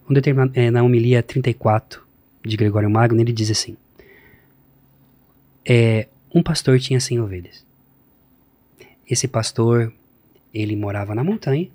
[0.09, 0.15] um
[0.55, 2.01] é, na homilia 34
[2.45, 3.77] de Gregório Magno, ele diz assim:
[5.65, 7.67] é, um pastor tinha 100 ovelhas.
[9.09, 9.93] Esse pastor,
[10.55, 11.69] ele morava na montanha,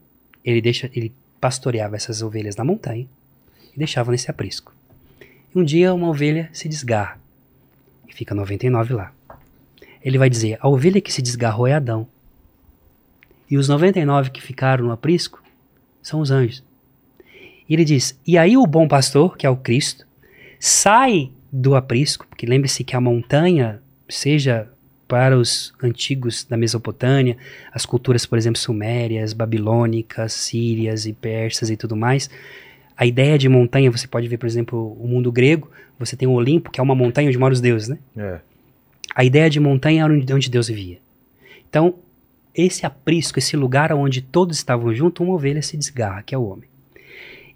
[0.43, 3.07] ele, deixa, ele pastoreava essas ovelhas na montanha
[3.73, 4.73] e deixava nesse aprisco.
[5.53, 7.19] E um dia uma ovelha se desgarra
[8.07, 9.13] e fica 99 lá.
[10.03, 12.07] Ele vai dizer: a ovelha que se desgarrou é Adão.
[13.51, 15.43] E os 99 que ficaram no aprisco
[16.01, 16.63] são os anjos.
[17.67, 20.07] E ele diz: e aí o bom pastor, que é o Cristo,
[20.57, 24.69] sai do aprisco, porque lembre-se que a montanha, seja
[25.05, 27.35] para os antigos da Mesopotâmia,
[27.73, 32.29] as culturas, por exemplo, sumérias, babilônicas, sírias e persas e tudo mais,
[32.95, 35.69] a ideia de montanha, você pode ver, por exemplo, o mundo grego,
[35.99, 37.97] você tem o Olimpo, que é uma montanha onde moram os deuses, né?
[38.15, 38.39] É.
[39.13, 40.99] A ideia de montanha era onde Deus vivia.
[41.69, 41.95] Então,
[42.55, 46.43] esse aprisco, esse lugar onde todos estavam juntos, uma ovelha se desgarra, que é o
[46.43, 46.69] homem.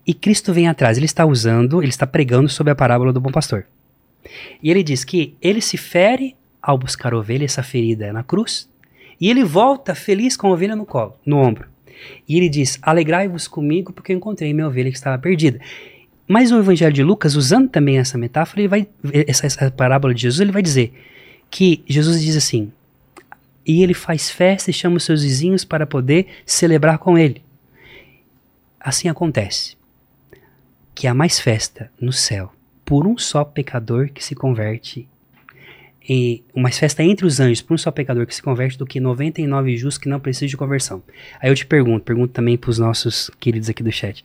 [0.05, 3.31] E Cristo vem atrás, ele está usando, ele está pregando sobre a parábola do bom
[3.31, 3.65] pastor.
[4.61, 8.23] E ele diz que ele se fere ao buscar a ovelha, essa ferida é na
[8.23, 8.69] cruz,
[9.19, 11.67] e ele volta feliz com a ovelha no colo, no ombro.
[12.27, 15.59] E ele diz: Alegrai-vos comigo, porque eu encontrei minha ovelha que estava perdida.
[16.27, 18.87] Mas o Evangelho de Lucas, usando também essa metáfora, ele vai,
[19.27, 20.93] essa, essa parábola de Jesus, ele vai dizer
[21.49, 22.71] que Jesus diz assim:
[23.65, 27.43] e ele faz festa e chama os seus vizinhos para poder celebrar com ele.
[28.79, 29.75] Assim acontece
[30.93, 32.53] que há mais festa no céu
[32.85, 35.09] por um só pecador que se converte
[36.07, 38.99] e uma festa entre os anjos por um só pecador que se converte do que
[38.99, 41.01] 99 justos que não precisam de conversão.
[41.41, 44.23] Aí eu te pergunto, pergunto também para os nossos queridos aqui do chat.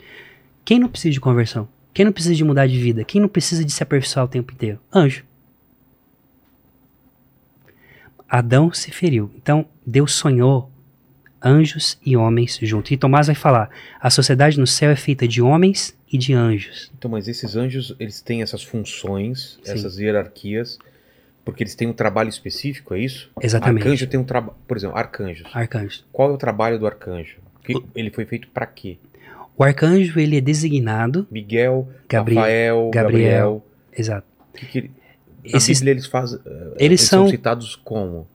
[0.62, 1.66] Quem não precisa de conversão?
[1.94, 3.02] Quem não precisa de mudar de vida?
[3.02, 4.78] Quem não precisa de se aperfeiçoar o tempo inteiro?
[4.94, 5.24] Anjo.
[8.30, 9.30] Adão se feriu.
[9.36, 10.70] Então, Deus sonhou
[11.42, 12.90] anjos e homens juntos.
[12.92, 13.68] E Tomás vai falar:
[14.00, 16.90] a sociedade no céu é feita de homens e de anjos.
[16.96, 19.72] Então, mas esses anjos, eles têm essas funções, Sim.
[19.72, 20.78] essas hierarquias,
[21.44, 23.30] Porque eles têm um trabalho específico, é isso?
[23.40, 23.82] Exatamente.
[23.82, 24.56] Arcanjo tem um trabalho.
[24.68, 25.48] Por exemplo, arcanjos.
[25.54, 26.04] Arcanjos.
[26.12, 27.38] Qual é o trabalho do arcanjo?
[27.94, 28.98] Ele foi feito para quê?
[29.56, 32.92] O arcanjo, ele é designado, Miguel, Gabriel- Rafael, Gabriel.
[32.92, 33.66] Gabriel.
[33.96, 34.26] exato.
[34.54, 34.90] Que que ele-
[35.44, 36.38] Esses- Bíblia eles fazem.
[36.44, 38.26] eh, Eles são são- citados como?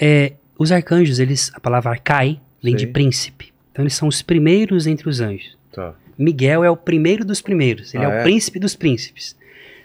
[0.00, 3.52] É, os arcanjos, eles, a palavra arcai vem de príncipe.
[3.70, 5.56] Então eles são os primeiros entre os anjos.
[5.72, 5.94] Tá.
[6.18, 8.20] Miguel é o primeiro dos primeiros, ele Ah, é, é?
[8.20, 9.36] o príncipe dos príncipes.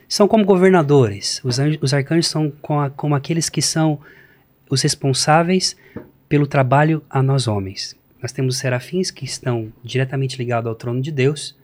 [0.10, 1.42] São como governadores.
[1.44, 4.00] Os, anjos- os arcanjos são com a- como aqueles que são
[4.70, 5.76] os responsáveis
[6.28, 7.96] pelo trabalho a nós homens.
[8.22, 11.56] Nós temos os serafins que estão diretamente ligados ao trono de Deus,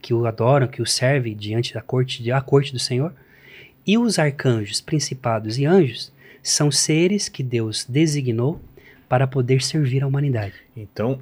[0.00, 3.12] que o adoram, que o servem diante da corte, a corte do Senhor.
[3.86, 8.60] E os arcanjos, principados e anjos são seres que Deus designou
[9.08, 10.54] para poder servir a humanidade.
[10.76, 11.20] Então,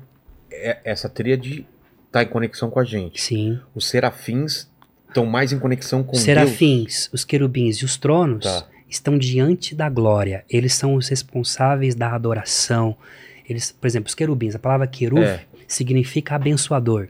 [0.51, 1.67] é- essa tríade
[2.07, 3.21] está em conexão com a gente.
[3.21, 3.59] Sim.
[3.75, 4.69] Os serafins
[5.09, 6.23] estão mais em conexão com Deus.
[6.23, 8.67] Serafins, os querubins e os tronos Tá.
[8.89, 10.45] estão diante da glória.
[10.49, 12.97] Eles são os responsáveis da adoração.
[13.49, 15.45] Eles, por exemplo, os querubins, a palavra querub É.
[15.67, 17.09] significa abençoador.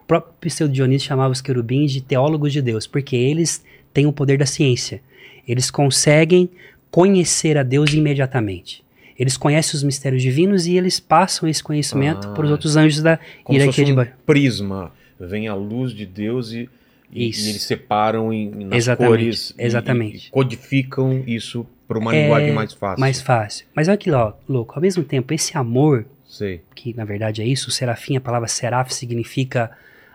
[0.00, 4.12] O próprio Pseudo Dionísio chamava os querubins de teólogos de Deus, porque eles têm o
[4.12, 5.00] poder da ciência.
[5.46, 6.48] Eles conseguem
[6.90, 8.82] conhecer a Deus imediatamente.
[9.18, 12.32] Eles conhecem os mistérios divinos e eles passam esse conhecimento Ah.
[12.32, 14.92] para os outros anjos da Como hierarquia de um prisma.
[15.18, 16.68] Vem a luz de Deus e,
[17.12, 19.54] e, e eles separam em, nas Exatamente, cores.
[19.56, 20.28] e- exatamente.
[20.28, 23.00] E, codificam isso para uma É, linguagem mais fácil.
[23.00, 23.66] Mais fácil.
[23.74, 26.62] Mas olha que louco, ao mesmo tempo, esse amor Sei.
[26.74, 29.70] que na verdade é isso, o serafim, a palavra seraf significa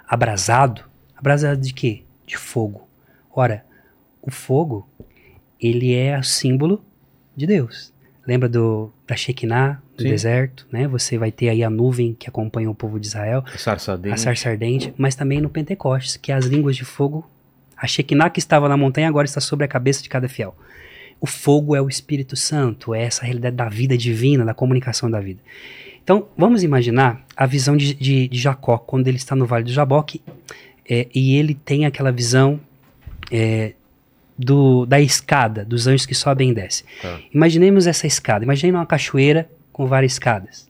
[0.07, 0.83] abrasado.
[1.15, 2.01] Abrasado de quê?
[2.25, 2.87] De fogo.
[3.33, 3.63] Ora,
[4.27, 4.87] o fogo,
[5.59, 6.83] ele é o símbolo
[7.35, 7.91] de Deus.
[8.27, 10.09] Lembra do, da Shekinah, do Sim.
[10.09, 10.85] deserto, né?
[10.87, 13.95] Você vai ter aí a nuvem que acompanha o povo de Israel, A sarça a
[13.95, 14.19] ardente.
[14.19, 17.25] sarça ardente, mas também no Pentecostes, que é as línguas de fogo.
[17.75, 20.55] A Shekinah que estava na montanha agora está sobre a cabeça de cada fiel.
[21.21, 25.19] O fogo é o Espírito Santo, é essa realidade da vida divina, da comunicação da
[25.21, 25.39] vida.
[26.03, 29.71] Então, vamos imaginar a visão de, de- de Jacó, quando ele está no Vale do
[29.71, 30.21] Jaboque,
[30.89, 32.59] é, e ele tem aquela visão
[33.31, 33.73] é,
[34.37, 36.85] do, da escada, dos anjos que sobem e descem.
[37.01, 37.19] Tá.
[37.33, 40.67] Imaginemos essa escada, imagine uma cachoeira com várias escadas.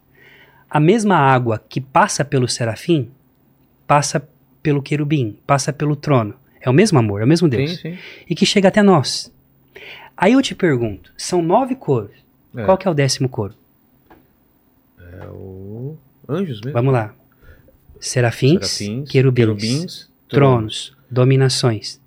[0.69, 3.09] A mesma água que passa pelo serafim,
[3.85, 4.27] passa
[4.61, 6.35] pelo querubim, passa pelo trono.
[6.59, 7.71] É o mesmo amor, é o mesmo Deus.
[7.77, 7.97] Sim, sim.
[8.29, 9.31] E que chega até nós.
[10.15, 12.11] Aí eu te pergunto, são nove coros.
[12.55, 12.63] É.
[12.65, 13.53] Qual que é o décimo coro?
[14.99, 15.95] É o
[16.27, 16.73] anjos mesmo.
[16.73, 17.13] Vamos lá.
[17.99, 21.99] Serafins, Serafins, querubins, querubins, tronos, dominações.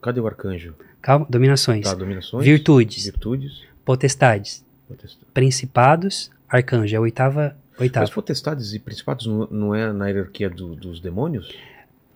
[0.00, 0.74] Cadê o arcanjo?
[1.04, 1.84] Calma, dominações.
[1.84, 2.42] Tá, dominações.
[2.46, 3.60] Virtudes, Virtudes.
[3.84, 5.28] potestades, potestades.
[5.34, 6.94] principados, arcanjo.
[6.94, 8.04] É a oitava, oitava.
[8.04, 11.54] Mas potestades e principados não, não é na hierarquia do- dos demônios?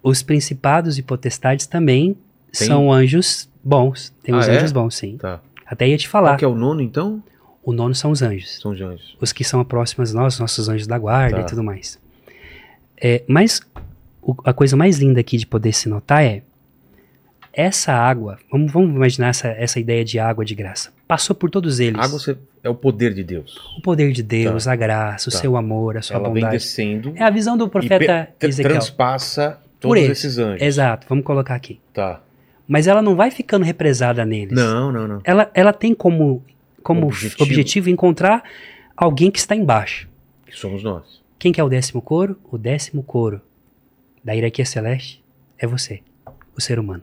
[0.02, 2.16] Os principados e potestades também
[2.56, 4.10] Tem- são anjos bons.
[4.23, 4.56] Tem Ah, os é?
[4.56, 5.19] anjos bons, sim.
[5.19, 5.39] Tá.
[5.66, 6.31] Até ia te falar.
[6.31, 7.23] Qual que é o nono, então?
[7.62, 8.59] O nono são os anjos.
[8.59, 9.15] São os anjos.
[9.20, 11.43] Os que são próximos a nós, nossos anjos da guarda Tá.
[11.43, 11.98] e tudo mais.
[12.97, 13.60] É, mas
[14.23, 16.43] o- a coisa mais linda aqui de poder se notar é
[17.52, 20.92] essa água, vamos, vamos imaginar essa, essa ideia de água de graça.
[21.06, 21.98] Passou por todos eles.
[22.00, 23.56] Água você- é o poder de Deus.
[23.78, 25.38] O poder de Deus, a graça, o Tá.
[25.38, 26.52] seu amor, a sua Ela vem bondade.
[26.52, 28.04] descendo É a visão do e profeta
[28.38, 28.74] tra- Ezequiel.
[28.74, 30.18] transpassa Por todos eles.
[30.18, 30.62] esses anjos.
[30.62, 31.80] Exato, vamos colocar aqui.
[31.92, 32.20] Tá.
[32.66, 34.52] Mas ela não vai ficando represada neles.
[34.54, 35.20] Não, não, não.
[35.24, 36.44] Ela, ela tem como,
[36.82, 37.42] como Objetivo.
[37.44, 37.88] objetivo.
[37.90, 38.42] encontrar
[38.96, 40.06] alguém que está embaixo.
[40.46, 41.22] Que somos nós.
[41.38, 42.36] Quem que é o décimo coro?
[42.50, 43.40] O décimo coro
[44.22, 45.22] da hierarquia celeste
[45.58, 46.00] é você,
[46.56, 47.02] o ser humano.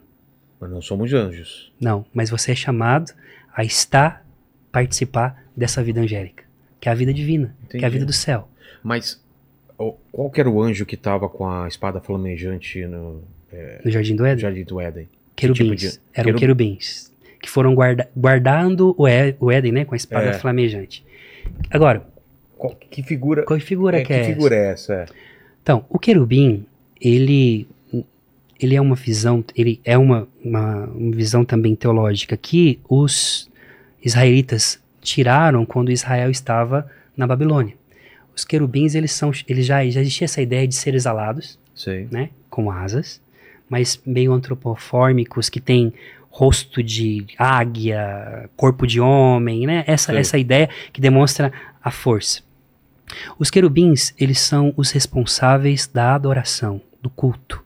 [0.67, 1.71] Não somos anjos.
[1.79, 3.11] Não, mas você é chamado
[3.53, 4.25] a estar,
[4.71, 6.43] participar dessa vida angélica,
[6.79, 7.93] que é a vida divina, que é a Entendi.
[7.93, 8.47] vida do céu.
[8.83, 9.21] Mas
[10.11, 13.21] qual que era o anjo que estava com a espada flamejante no
[13.83, 15.07] No Jardim do Éden, Jardim do Éden?
[15.35, 15.57] querubins.
[15.67, 17.11] tipo de- Eram querub- querubins.
[17.41, 19.85] Que foram guarda, guardando o, É- o Éden, né?
[19.85, 20.33] Com a espada É.
[20.33, 21.05] flamejante.
[21.69, 22.05] Agora,
[22.57, 24.29] Qual- que figura, qual figura é, que é essa?
[24.33, 24.93] figura é essa?
[24.93, 25.05] É.
[25.61, 26.65] Então, o querubim,
[26.99, 27.67] ele,
[28.60, 33.49] ele é uma visão, ele é uma, uma, uma visão também teológica que os
[34.03, 37.76] israelitas tiraram quando Israel estava na Babilônia.
[38.36, 42.07] Os querubins, eles são, eles já, já existia essa ideia de seres alados, Sei.
[42.11, 43.22] né, com asas,
[43.69, 45.94] mas meio antropofórmicos, que tem
[46.30, 49.86] rosto de águia, corpo de homem, né?
[49.88, 51.52] Essa, essa ideia que demonstra
[51.82, 52.41] a força.
[53.40, 57.64] Os querubins, eles são os responsáveis da adoração, do culto,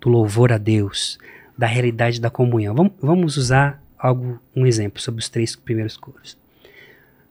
[0.00, 1.18] do louvor a Deus,
[1.56, 2.74] da realidade da comunhão.
[2.74, 6.38] Vamos, vamos usar algo, um exemplo sobre os três primeiros coros.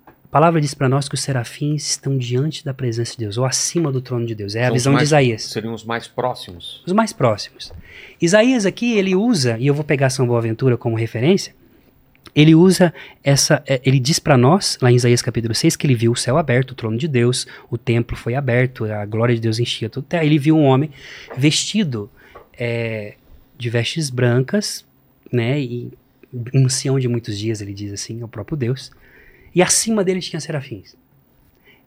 [0.08, 3.46] A palavra diz para nós que os serafins estão diante da presença de Deus, ou
[3.46, 4.54] acima do trono de Deus.
[4.54, 5.44] É a São os visão de mais- Isaías.
[5.46, 6.84] Seriam os mais próximos.
[6.86, 7.74] Os mais próximos.
[8.22, 11.56] Isaías aqui, ele usa, e eu vou pegar São Boaventura como referência,
[12.36, 12.94] ele usa
[13.24, 13.64] essa.
[13.66, 16.38] é, Ele diz para nós, lá em Isaías capítulo 6, que ele viu o céu
[16.38, 20.02] aberto, o trono de Deus, o templo foi aberto, a glória de Deus enchia a
[20.04, 20.24] terra.
[20.24, 20.92] Ele viu um homem
[21.36, 22.08] vestido
[22.60, 23.16] é,
[23.58, 24.86] de vestes brancas,
[25.32, 25.60] né?
[25.60, 25.92] E
[26.54, 28.92] um ancião de muitos dias, ele diz assim, é o próprio Deus.
[29.56, 30.96] E acima dele tinha serafins.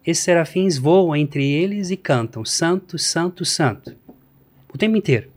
[0.04, 3.94] Esses serafins voam entre eles e cantam: Santo, Santo, Santo.
[4.72, 5.30] O tempo inteiro.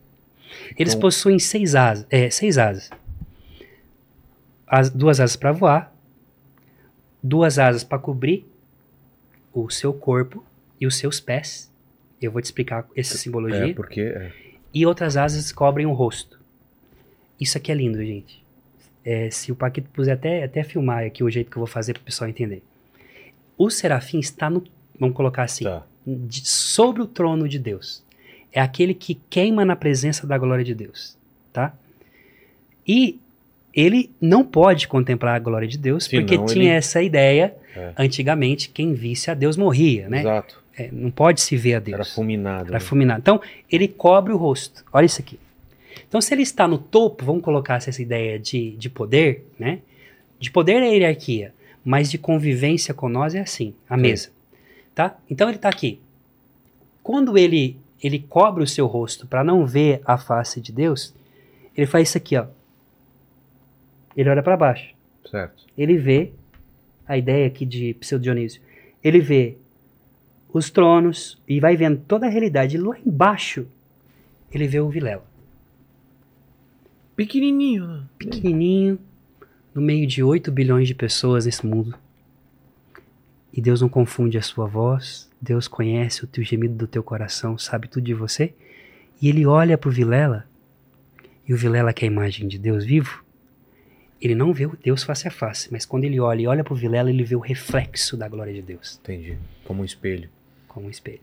[0.77, 2.07] Eles Então- possuem seis asas.
[2.09, 2.89] É, seis asas.
[4.65, 5.95] As, duas asas para voar,
[7.21, 8.47] duas asas para cobrir
[9.53, 10.43] o seu corpo
[10.81, 11.71] e os seus pés.
[12.19, 13.67] Eu vou te explicar essa simbologia.
[13.69, 14.01] É, porque.
[14.01, 14.44] é.
[14.75, 16.37] E outras asas cobrem o rosto.
[17.39, 18.43] Isso aqui é lindo, gente.
[19.03, 21.93] É, se o Paquito puser até, até filmar aqui o jeito que eu vou fazer
[21.93, 22.61] para o pessoal entender.
[23.57, 24.63] O serafim está no.
[24.99, 25.83] Vamos colocar assim Tá.
[26.05, 28.03] de- sobre o trono de Deus.
[28.51, 31.17] É aquele que queima na presença da glória de Deus,
[31.53, 31.73] tá?
[32.87, 33.19] E
[33.73, 37.93] ele não pode contemplar a glória de Deus Senão porque tinha ele- essa ideia, É.
[37.97, 40.19] antigamente, quem visse a Deus morria, né?
[40.21, 40.63] Exato.
[40.77, 41.95] É, não pode se ver a Deus.
[41.95, 42.67] Era fulminado.
[42.67, 42.79] Era né?
[42.79, 43.19] fulminado.
[43.19, 43.41] Então,
[43.71, 44.83] ele cobre o rosto.
[44.91, 45.39] Olha isso aqui.
[46.07, 49.79] Então, se ele está no topo, vamos colocar essa ideia de, de poder, né?
[50.39, 51.53] De poder é hierarquia,
[51.83, 54.01] mas de convivência com nós é assim, a Sim.
[54.01, 54.29] mesa.
[54.93, 55.17] Tá?
[55.29, 55.99] Então, ele está aqui.
[57.01, 61.13] Quando ele, ele cobre o seu rosto para não ver a face de Deus,
[61.75, 62.47] ele faz isso aqui, ó.
[64.15, 64.93] Ele olha para baixo
[65.29, 65.65] Certo.
[65.77, 66.31] ele vê
[67.07, 68.61] a ideia aqui de Pseudo Dionísio.
[69.03, 69.57] Ele vê
[70.57, 72.77] os tronos e vai vendo toda a realidade.
[72.77, 73.67] Lá embaixo,
[74.49, 75.25] ele vê o Vilela.
[77.13, 78.03] Pequenininho, né?
[78.17, 78.97] Pequenininho,
[79.73, 81.97] no meio de 8 bilhões de pessoas nesse mundo.
[83.51, 85.29] E Deus não confunde a sua voz.
[85.41, 88.53] Deus conhece o teu gemido do teu coração, sabe tudo de você.
[89.21, 90.47] E ele olha pro Vilela,
[91.47, 93.23] e o Vilela, que é a imagem de Deus vivo,
[94.21, 96.75] ele não vê o Deus face a face, mas quando ele olha e olha pro
[96.75, 99.37] Vilela, ele vê o reflexo da glória de Deus, Entendi.
[99.65, 100.29] Como um espelho.
[100.75, 101.21] Como um espelho.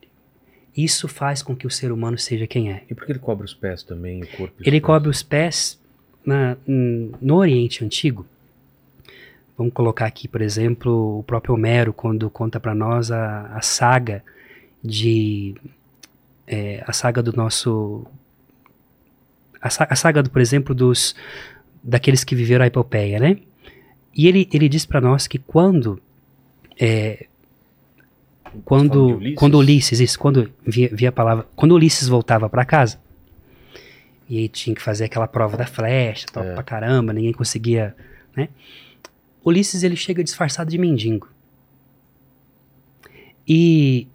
[0.74, 2.82] Isso faz com que o ser humano seja quem é.
[2.90, 4.54] E por que ele cobre os pés também, o corpo?
[4.60, 4.82] Ele pés?
[4.82, 5.78] cobre os pés
[6.24, 8.26] na- no Oriente Antigo.
[9.56, 14.24] Vamos colocar aqui, por exemplo, o próprio Homero, quando conta para nós a, a saga
[14.82, 15.54] de.
[16.46, 18.06] é, a saga do nosso.
[19.60, 21.14] A, a saga, do, por exemplo, dos
[21.84, 23.36] daqueles que viveram a epopeia, né?
[24.16, 26.00] E ele, ele diz para nós que quando.
[26.80, 27.26] é,
[28.64, 29.38] quando, Ulisses?
[29.38, 33.00] quando Ulisses, isso, quando via, via a palavra, quando Ulisses voltava para casa,
[34.28, 36.54] e aí tinha que fazer aquela prova da flecha, tal, É.
[36.54, 37.94] pra caramba, ninguém conseguia,
[38.36, 38.48] né?
[39.44, 41.28] Ulisses ele chega disfarçado de mendigo.
[43.46, 44.06] E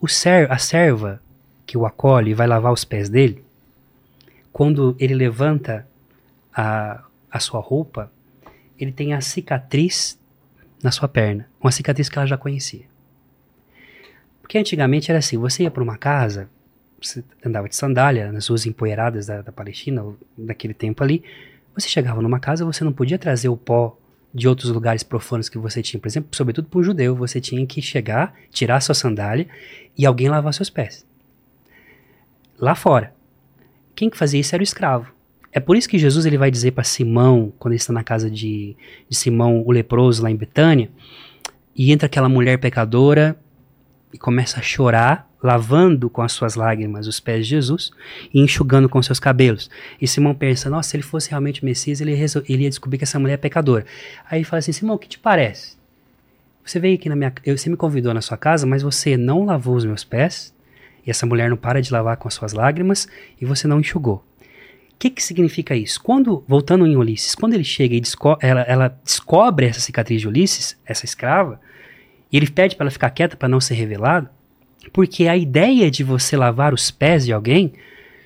[0.00, 1.20] o ser, a serva
[1.66, 3.44] que o acolhe e vai lavar os pés dele,
[4.52, 5.86] quando ele levanta
[6.54, 8.10] a, a sua roupa,
[8.78, 10.18] ele tem a cicatriz
[10.82, 12.86] na sua perna, uma cicatriz que ela já conhecia.
[14.48, 16.48] Porque antigamente era assim, você ia para uma casa,
[16.98, 21.22] você andava de sandália nas ruas empoeiradas da, da Palestina, ou daquele tempo ali,
[21.74, 23.98] você chegava numa casa, você não podia trazer o pó
[24.32, 26.00] de outros lugares profanos que você tinha.
[26.00, 29.46] Por exemplo, sobretudo para um judeu, você tinha que chegar, tirar sua sandália
[29.94, 31.04] e alguém lavar seus pés.
[32.58, 33.12] Lá fora.
[33.94, 35.12] Quem que fazia isso era o escravo.
[35.52, 38.30] É por isso que Jesus ele vai dizer para Simão, quando ele está na casa
[38.30, 38.74] de,
[39.10, 40.90] de Simão, o leproso, lá em Betânia,
[41.76, 43.38] e entra aquela mulher pecadora
[44.12, 47.90] e começa a chorar, lavando com as suas lágrimas os pés de Jesus
[48.32, 49.70] e enxugando com seus cabelos.
[50.00, 53.18] E Simão pensa: nossa, se ele fosse realmente Messias, ele, ele ia descobrir que essa
[53.18, 53.84] mulher é pecadora.
[54.30, 55.76] Aí ele fala assim: Simão, o que te parece?
[56.64, 59.74] Você veio aqui na minha você me convidou na sua casa, mas você não lavou
[59.74, 60.54] os meus pés,
[61.06, 63.08] e essa mulher não para de lavar com as suas lágrimas,
[63.40, 64.16] e você não enxugou.
[64.92, 66.02] O que, que significa isso?
[66.02, 70.28] Quando, voltando em Ulisses, quando ele chega e desco ela, ela descobre essa cicatriz de
[70.28, 71.58] Ulisses, essa escrava,
[72.30, 74.28] e ele pede para ela ficar quieta para não ser revelado,
[74.92, 77.72] porque a ideia de você lavar os pés de alguém,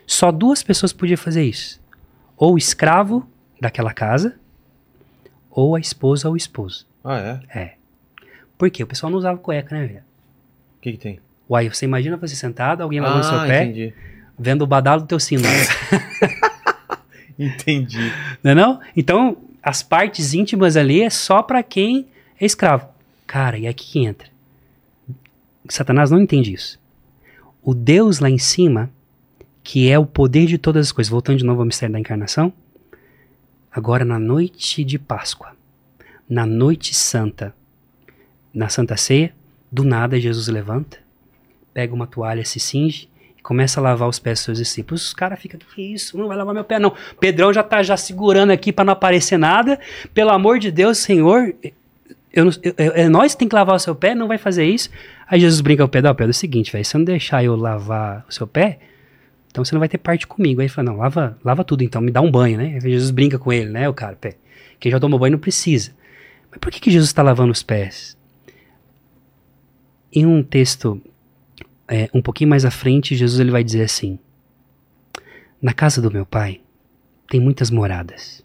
[0.07, 1.81] só duas pessoas podiam fazer isso.
[2.37, 3.29] Ou o escravo
[3.61, 4.37] daquela casa,
[5.51, 6.87] ou a esposa ou o esposo.
[7.05, 7.61] Ah, é?
[7.61, 7.74] É.
[8.57, 8.83] Por quê?
[8.83, 10.01] O pessoal não usava cueca, né, velho?
[10.79, 11.20] O que, que tem?
[11.49, 13.95] Uai, você imagina você sentado, alguém lavando seu ah, pé, entendi.
[14.39, 15.43] vendo o badalo do teu sino.
[17.39, 18.12] Entendi.
[18.43, 18.81] Não é não?
[18.97, 22.07] Então, as partes íntimas ali é só pra quem
[22.41, 22.89] é escravo.
[23.32, 24.28] Cara, e aqui que entra.
[25.66, 26.78] Satanás não entende isso.
[27.62, 28.90] O Deus lá em cima,
[29.62, 32.52] que é o poder de todas as coisas, voltando de novo ao mistério da encarnação,
[33.70, 35.56] agora na noite de Páscoa,
[36.28, 37.54] na noite santa,
[38.52, 39.34] na Santa Ceia,
[39.70, 40.98] do nada Jesus levanta,
[41.72, 45.06] pega uma toalha, se cinge e começa a lavar os pés dos seus discípulos.
[45.06, 46.18] Os caras ficam, que isso?
[46.18, 46.94] Não vai lavar meu pé, não.
[47.18, 49.80] Pedrão já tá já segurando aqui para não aparecer nada.
[50.12, 51.54] Pelo amor de Deus, Senhor,
[52.32, 54.64] eu, eu, eu, é nós que tem que lavar o seu pé, não vai fazer
[54.64, 54.88] isso.
[55.26, 57.54] Aí Jesus brinca o pé, Pedro, é o seguinte, velho, se eu não deixar eu
[57.54, 58.78] lavar o seu pé,
[59.50, 60.60] então você não vai ter parte comigo.
[60.60, 62.78] Aí ele fala, não, lava, lava tudo então, me dá um banho, né?
[62.82, 64.36] Aí Jesus brinca com ele, né, o cara, pé.
[64.80, 65.92] Quem já tomou banho não precisa.
[66.50, 68.16] Mas por que, que Jesus está lavando os pés?
[70.12, 71.00] Em um texto
[71.86, 74.18] é, um pouquinho mais à frente, Jesus ele vai dizer assim:
[75.60, 76.60] Na casa do meu pai
[77.28, 78.44] tem muitas moradas.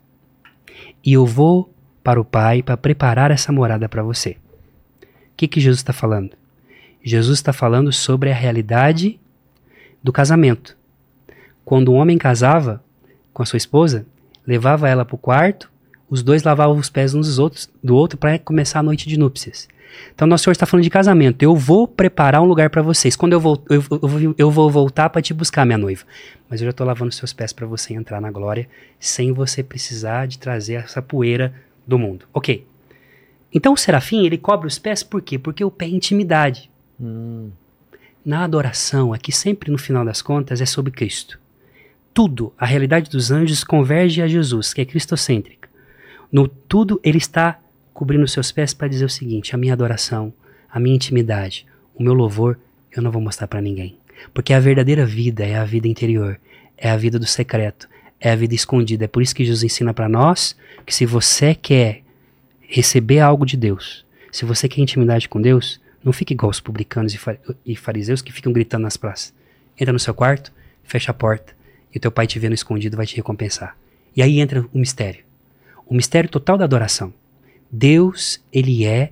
[1.04, 1.74] E eu vou
[2.08, 4.38] para o pai para preparar essa morada para você.
[5.02, 6.38] O que, que Jesus está falando?
[7.04, 9.20] Jesus está falando sobre a realidade
[10.02, 10.78] do casamento.
[11.66, 12.82] Quando um homem casava
[13.34, 14.06] com a sua esposa,
[14.48, 15.70] levava ela para o quarto,
[16.10, 19.20] os dois lavavam os pés uns dos outros, do outro para começar a noite de
[19.20, 19.68] núpcias.
[20.16, 21.44] Então, nosso Senhor está falando de casamento.
[21.44, 23.18] Eu vou preparar um lugar para vocês.
[23.18, 26.06] Quando eu, vou, eu, eu, eu vou voltar para te buscar, minha noiva.
[26.50, 30.26] Mas eu já estou lavando seus pés para você entrar na glória, sem você precisar
[30.26, 31.54] de trazer essa poeira
[31.88, 32.28] do mundo.
[32.34, 32.66] Ok.
[33.54, 35.40] Então, o serafim, ele cobre os pés por quê?
[35.40, 36.70] Porque o pé é intimidade.
[37.00, 37.50] Hum.
[38.26, 41.40] Na adoração, aqui sempre no final das contas, é sobre Cristo.
[42.14, 45.70] Tudo, a realidade dos anjos converge a Jesus, que é cristocêntrica.
[46.32, 47.60] No tudo, ele está
[47.94, 50.34] cobrindo seus pés para dizer o seguinte: a minha adoração,
[50.70, 51.66] a minha intimidade,
[51.96, 52.60] o meu louvor,
[52.92, 53.98] eu não vou mostrar para ninguém.
[54.34, 56.40] Porque a verdadeira vida é a vida interior,
[56.78, 57.88] é a vida do secreto,
[58.20, 59.06] é a vida escondida.
[59.06, 62.04] É por isso que Jesus ensina para nós que se você quer
[62.62, 67.18] receber algo de Deus, se você quer intimidade com Deus, não fique igual os publicanos
[67.66, 69.34] e fariseus que ficam gritando nas praças.
[69.80, 70.52] Entra no seu quarto,
[70.84, 71.56] fecha a porta,
[71.94, 73.78] e o teu pai te vendo escondido vai te recompensar.
[74.16, 75.24] E aí entra o mistério.
[75.86, 77.14] O mistério total da adoração.
[77.72, 79.12] Deus, ele é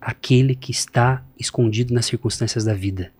[0.00, 3.10] aquele que está escondido nas circunstâncias da vida,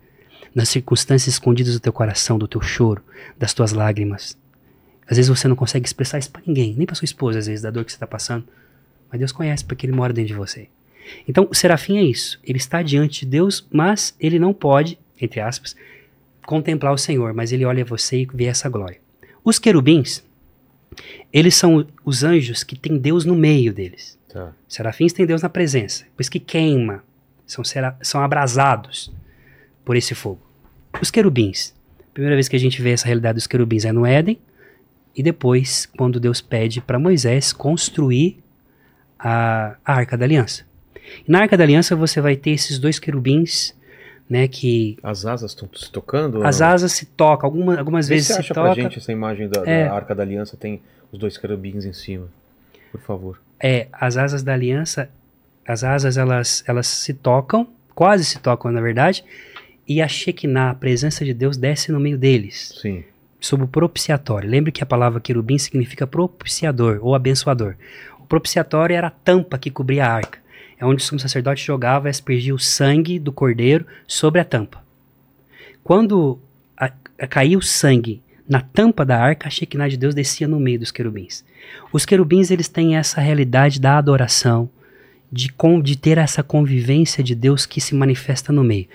[0.55, 3.03] nas circunstâncias escondidas do teu coração, do teu choro,
[3.39, 4.39] das tuas lágrimas.
[5.09, 7.63] Às vezes você não consegue expressar isso para ninguém, nem para sua esposa, às vezes,
[7.63, 8.45] da dor que você está passando.
[9.11, 10.69] Mas Deus conhece porque ele mora dentro de você.
[11.29, 12.41] Então, o serafim é isso.
[12.43, 15.77] Ele está diante de Deus, mas ele não pode, entre aspas,
[16.47, 18.99] contemplar o Senhor, mas ele olha você e vê essa glória.
[19.45, 20.25] Os querubins,
[21.33, 24.19] eles são os anjos que têm Deus no meio deles.
[24.29, 24.53] Tá.
[24.67, 27.05] Serafins têm Deus na presença, pois que queima,
[27.47, 27.63] são,
[28.01, 29.13] são abrasados
[29.85, 30.41] por esse fogo.
[31.01, 31.75] Os querubins.
[32.13, 34.39] Primeira vez que a gente vê essa realidade dos querubins é no Éden,
[35.17, 38.43] e depois, quando Deus pede para Moisés construir
[39.19, 40.65] a, a Arca da Aliança.
[41.27, 43.75] E na Arca da Aliança você vai ter esses dois querubins,
[44.29, 44.99] né, que...
[45.03, 46.45] As asas estão se tocando?
[46.45, 48.43] As asas se tocam, alguma, algumas vezes se toca.
[48.43, 50.81] Você acha pra gente essa imagem da, é, da Arca da Aliança, tem
[51.13, 52.27] os dois querubins em cima,
[52.91, 53.41] por favor.
[53.61, 55.09] É, as asas da aliança,
[55.67, 59.25] as asas elas, elas se tocam, quase se tocam na verdade,
[59.87, 62.75] e a Shekinah, a presença de Deus, desce no meio deles.
[62.81, 63.05] Sim.
[63.45, 64.49] Sob o propiciatório.
[64.49, 67.77] Lembre que a palavra querubim significa propiciador ou abençoador.
[68.19, 70.39] O propiciatório era a tampa que cobria a arca.
[70.81, 74.83] É onde o sumo sacerdote jogava e aspergia o sangue do cordeiro sobre a tampa.
[75.83, 76.39] Quando
[76.75, 76.91] a,
[77.21, 80.79] a, caía o sangue na tampa da arca, a Shekinah de Deus descia no meio
[80.79, 81.45] dos querubins.
[81.93, 84.71] Os querubins eles têm essa realidade da adoração,
[85.31, 88.89] de, com, de ter essa convivência de Deus que se manifesta no meio.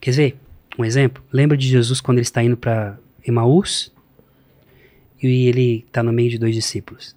[0.00, 0.36] Quer ver?
[0.76, 1.22] Um exemplo?
[1.32, 2.98] Lembra de Jesus quando ele está indo para
[3.30, 3.92] Emaús
[5.22, 7.16] e ele está no meio de dois discípulos.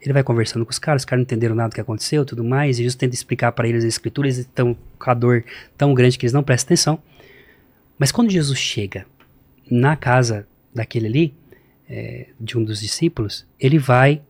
[0.00, 2.42] Ele vai conversando com os caras, os caras não entenderam nada do que aconteceu, tudo
[2.42, 5.44] mais, e Jesus tenta explicar para eles as escrituras, eles estão com a dor
[5.76, 7.02] tão grande que eles não prestam atenção.
[7.98, 9.06] Mas quando Jesus chega
[9.70, 11.34] na casa daquele ali,
[11.88, 14.22] é, de um dos discípulos, ele vai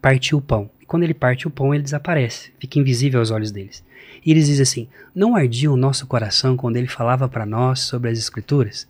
[0.00, 0.70] partir o pão.
[0.80, 3.84] E quando ele parte o pão, ele desaparece, fica invisível aos olhos deles.
[4.24, 8.10] E eles dizem assim: Não ardia o nosso coração quando ele falava para nós sobre
[8.10, 8.88] as Escrituras?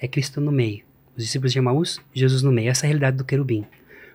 [0.00, 0.84] É Cristo no meio.
[1.16, 2.70] Os discípulos de Emaús, Jesus no meio.
[2.70, 3.66] Essa é a realidade do querubim.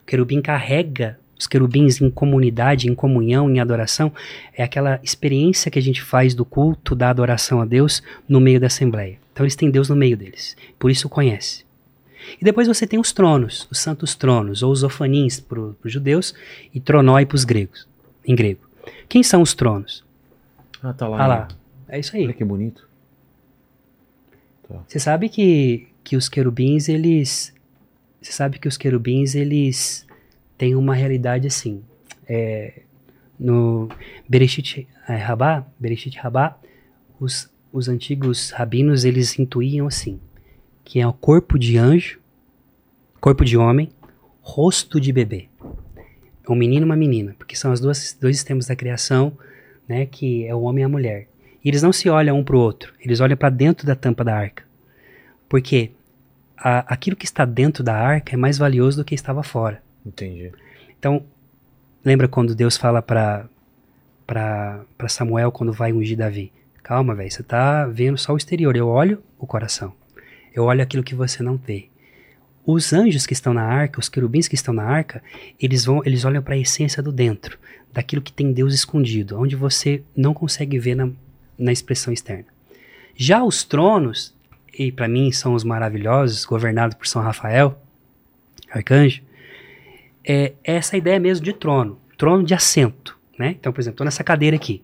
[0.02, 4.14] O querubim carrega os querubins em comunidade, em comunhão, em adoração.
[4.56, 8.60] É aquela experiência que a gente faz do culto, da adoração a Deus no meio
[8.60, 9.18] da assembleia.
[9.34, 10.56] Então eles têm Deus no meio deles.
[10.78, 11.66] Por isso conhece.
[12.40, 16.36] E depois você tem os tronos, os santos tronos, ou os ofanins para os judeus
[16.72, 17.88] e tronoi para os gregos,
[18.24, 18.62] em grego.
[19.10, 20.03] Quem são os tronos?
[20.84, 21.24] Ah, tá lá.
[21.24, 21.48] Ah lá.
[21.88, 22.24] É isso aí.
[22.26, 22.88] Olha que bonito.
[24.88, 27.53] Você sabe que, que os querubins, eles...
[28.22, 30.06] Você sabe que os querubins, eles
[30.57, 31.84] têm uma realidade assim.
[32.27, 32.81] É,
[33.39, 33.89] no
[34.30, 36.57] Bereshit é, Rabá, Bereshit Rabá,
[37.19, 40.19] os, os antigos rabinos, eles intuíam assim
[40.84, 42.19] que é o corpo de anjo,
[43.19, 43.89] corpo de homem,
[44.41, 45.48] rosto de bebê.
[46.49, 49.38] Um menino e uma menina, porque são os dois, dois sistemas da criação,
[49.88, 51.30] né, que é o homem e a mulher.
[51.64, 54.24] E eles não se olham um para o outro, eles olham para dentro da tampa
[54.24, 54.64] da arca.
[55.48, 55.92] Porque
[56.58, 59.82] a, aquilo que está dentro da arca é mais valioso do que estava fora.
[60.06, 60.52] Entendi.
[60.98, 61.24] Então,
[62.04, 63.46] lembra quando Deus fala para
[64.26, 66.54] para Samuel quando vai ungir Davi?
[66.82, 69.94] Calma, velho, você tá vendo só o exterior, eu olho o coração.
[70.54, 71.90] Eu olho aquilo que você não vê.
[72.66, 75.22] Os anjos que estão na arca, os querubins que estão na arca,
[75.60, 77.58] eles vão, eles olham para a essência do dentro,
[77.92, 81.10] daquilo que tem Deus escondido, onde você não consegue ver na,
[81.62, 82.48] na expressão externa.
[83.16, 84.34] Já os tronos,
[84.78, 87.80] e para mim são os maravilhosos, governados por São Rafael,
[88.70, 89.22] arcanjo,
[90.28, 93.56] é essa ideia mesmo de trono, trono de assento, né?
[93.60, 94.84] Então, por exemplo, estou nessa cadeira aqui.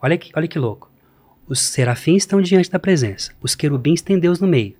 [0.00, 0.90] Olha que, olha que louco.
[1.46, 4.74] Os serafins estão diante da presença, os querubins têm Deus no meio.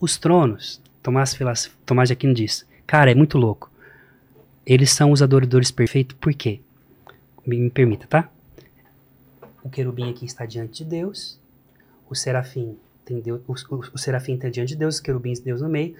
[0.00, 1.36] Os tronos, Tomás,
[1.84, 3.70] Tomás de Aquino diz, cara, é muito louco.
[4.64, 6.60] Eles são os adoradores perfeitos, por quê?
[7.46, 8.30] Me, me permita, tá?
[9.62, 11.38] O querubim aqui está diante de Deus,
[12.08, 15.60] o serafim tem Deus, o, o, o serafim está diante de Deus, os querubins Deus
[15.60, 15.96] no meio,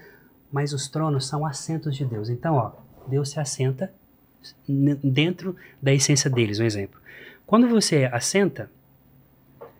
[0.51, 2.29] mas os tronos são assentos de Deus.
[2.29, 2.71] Então, ó,
[3.07, 3.91] Deus se assenta
[5.03, 6.99] dentro da essência deles, um exemplo.
[7.45, 8.71] Quando você assenta,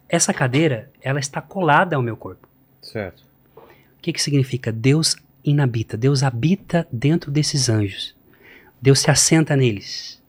[0.07, 2.47] essa cadeira, ela está colada ao meu corpo.
[2.81, 3.23] Certo.
[3.55, 4.71] O que que significa?
[4.71, 8.15] Deus inabita, Deus habita dentro desses anjos.
[8.81, 10.21] Deus se assenta neles.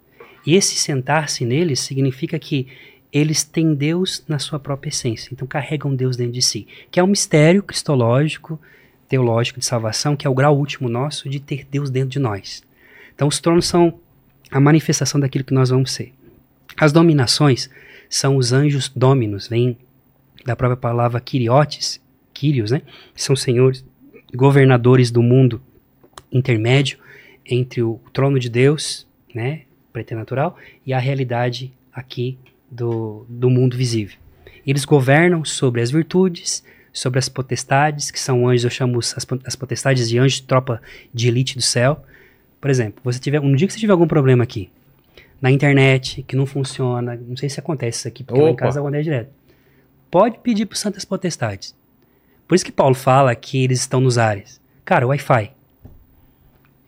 [0.46, 2.68] E esse sentar-se neles significa que
[3.12, 5.30] eles têm Deus na sua própria essência.
[5.32, 8.60] Então carregam Deus dentro de si, que é um mistério cristológico,
[9.08, 12.62] teológico de salvação, que é o grau último nosso de ter Deus dentro de nós.
[13.14, 13.98] Então os tronos são
[14.50, 16.12] a manifestação daquilo que nós vamos ser.
[16.76, 17.68] As dominações
[18.08, 19.76] são os anjos dominos, vem
[20.44, 22.00] da própria palavra Kiriotes,
[22.32, 22.82] Kyrios, né?
[23.14, 23.84] São senhores,
[24.34, 25.60] governadores do mundo
[26.32, 26.98] intermédio
[27.44, 29.62] entre o trono de Deus, né,
[29.92, 30.56] preternatural,
[30.86, 32.38] e a realidade aqui
[32.70, 34.16] do, do mundo visível.
[34.66, 39.14] Eles governam sobre as virtudes, sobre as potestades, que são anjos, eu chamo as,
[39.44, 40.80] as potestades de anjos, tropa
[41.12, 42.04] de elite do céu.
[42.60, 44.70] Por exemplo, você tiver um dia que você tiver algum problema aqui,
[45.40, 48.46] na internet, que não funciona, não sei se acontece isso aqui, porque Opa.
[48.46, 49.30] lá em casa acontece direto.
[50.10, 51.74] Pode pedir para santas potestades.
[52.46, 54.60] Por isso que Paulo fala que eles estão nos ares.
[54.84, 55.52] Cara, Wi-Fi.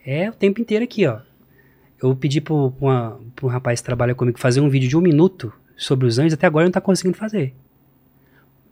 [0.05, 1.21] É o tempo inteiro aqui, ó.
[2.03, 5.53] Eu pedi para um rapaz que trabalha comigo fazer um vídeo de um minuto
[5.83, 7.55] sobre os anjos, até agora ele não está conseguindo fazer.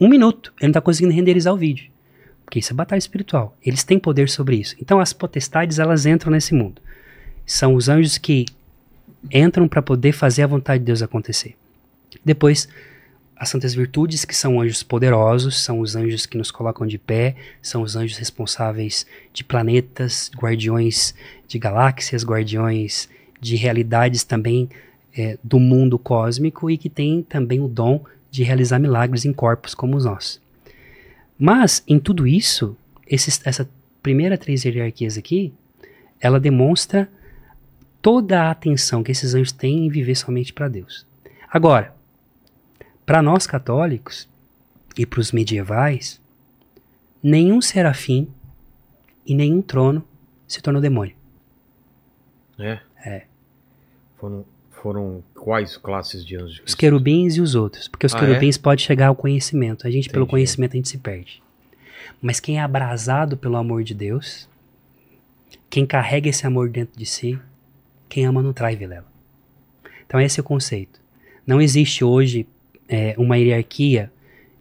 [0.01, 1.91] Um minuto, ele não está conseguindo renderizar o vídeo.
[2.45, 3.57] Porque isso é batalha espiritual.
[3.65, 4.75] Eles têm poder sobre isso.
[4.81, 6.81] Então as potestades, elas entram nesse mundo.
[7.45, 8.47] São os anjos que
[9.31, 11.57] entram para poder fazer a vontade de Deus acontecer.
[12.25, 12.69] Depois,
[13.37, 17.37] as santas virtudes, que são anjos poderosos, são os anjos que nos colocam de pé,
[17.63, 21.15] são os anjos responsáveis de planetas, guardiões
[21.47, 23.09] de galáxias, guardiões
[23.41, 24.69] de realidades também
[25.17, 29.75] é, do mundo cósmico e que tem também o dom de realizar milagres em corpos
[29.75, 30.41] como os nossos.
[31.39, 32.77] Mas, em tudo isso,
[33.07, 33.69] esses, essa
[34.03, 35.53] primeira três hierarquias aqui,
[36.21, 37.11] ela demonstra
[38.01, 41.07] toda a atenção que esses anjos têm em viver somente para Deus.
[41.51, 41.95] Agora,
[43.05, 44.29] para nós católicos
[44.97, 46.21] e para os medievais,
[47.23, 48.29] nenhum serafim
[49.27, 50.05] e nenhum trono
[50.47, 51.17] se tornou demônio.
[52.59, 52.81] É?
[53.05, 53.27] É.
[54.17, 54.45] Foram
[54.81, 56.63] foram quais classes de anjos?
[56.67, 57.87] Os querubins e os outros.
[57.87, 58.61] Porque os ah, querubins é?
[58.61, 59.87] podem chegar ao conhecimento.
[59.87, 60.15] A gente, Entendi.
[60.15, 61.43] pelo conhecimento, a gente se perde.
[62.21, 64.49] Mas quem é abrasado pelo amor de Deus,
[65.69, 67.39] quem carrega esse amor dentro de si,
[68.09, 69.07] quem ama não trai Vilela.
[70.07, 71.01] Então esse é o conceito.
[71.47, 72.47] Não existe hoje
[72.89, 74.11] é, uma hierarquia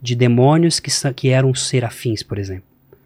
[0.01, 2.63] de demônios que, que eram serafins, por exemplo.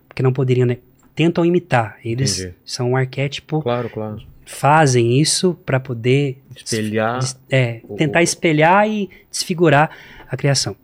[0.08, 0.66] Porque não poderiam...
[0.66, 0.78] Né?
[1.16, 1.98] Tentam imitar.
[2.04, 2.56] Eles Entendi.
[2.66, 9.90] são um arquétipo claro, claro fazem isso para poder espelhar, é, tentar espelhar e desfigurar
[10.30, 10.76] a criação.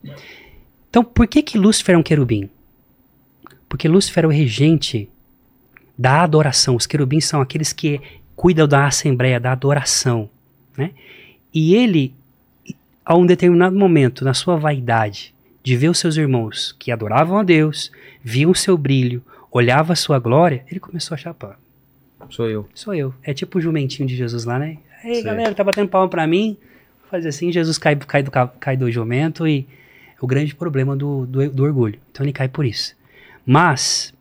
[0.89, 2.49] Então, por que que Lúcifer é um querubim?
[3.67, 5.09] Porque Lúcifer é o regente
[5.97, 6.75] da adoração.
[6.75, 8.01] Os querubins são aqueles que
[8.35, 10.29] cuidam da assembleia, da adoração,
[10.77, 10.91] né?
[11.53, 12.13] E ele,
[13.03, 17.43] a um determinado momento, na sua vaidade, de ver os seus irmãos que adoravam a
[17.43, 17.91] Deus,
[18.23, 21.59] viam o seu brilho, olhavam a sua glória, ele começou a chapar.
[22.29, 22.67] Sou eu.
[22.73, 23.13] Sou eu.
[23.23, 24.77] É tipo o jumentinho de Jesus lá, né?
[25.03, 26.57] Ei, galera, tá batendo palma pra mim.
[27.09, 29.67] Faz assim, Jesus cai, cai, do, cai do jumento e
[30.21, 31.99] o grande problema do, do, do orgulho.
[32.11, 32.95] Então ele cai por isso.
[33.45, 34.13] Mas,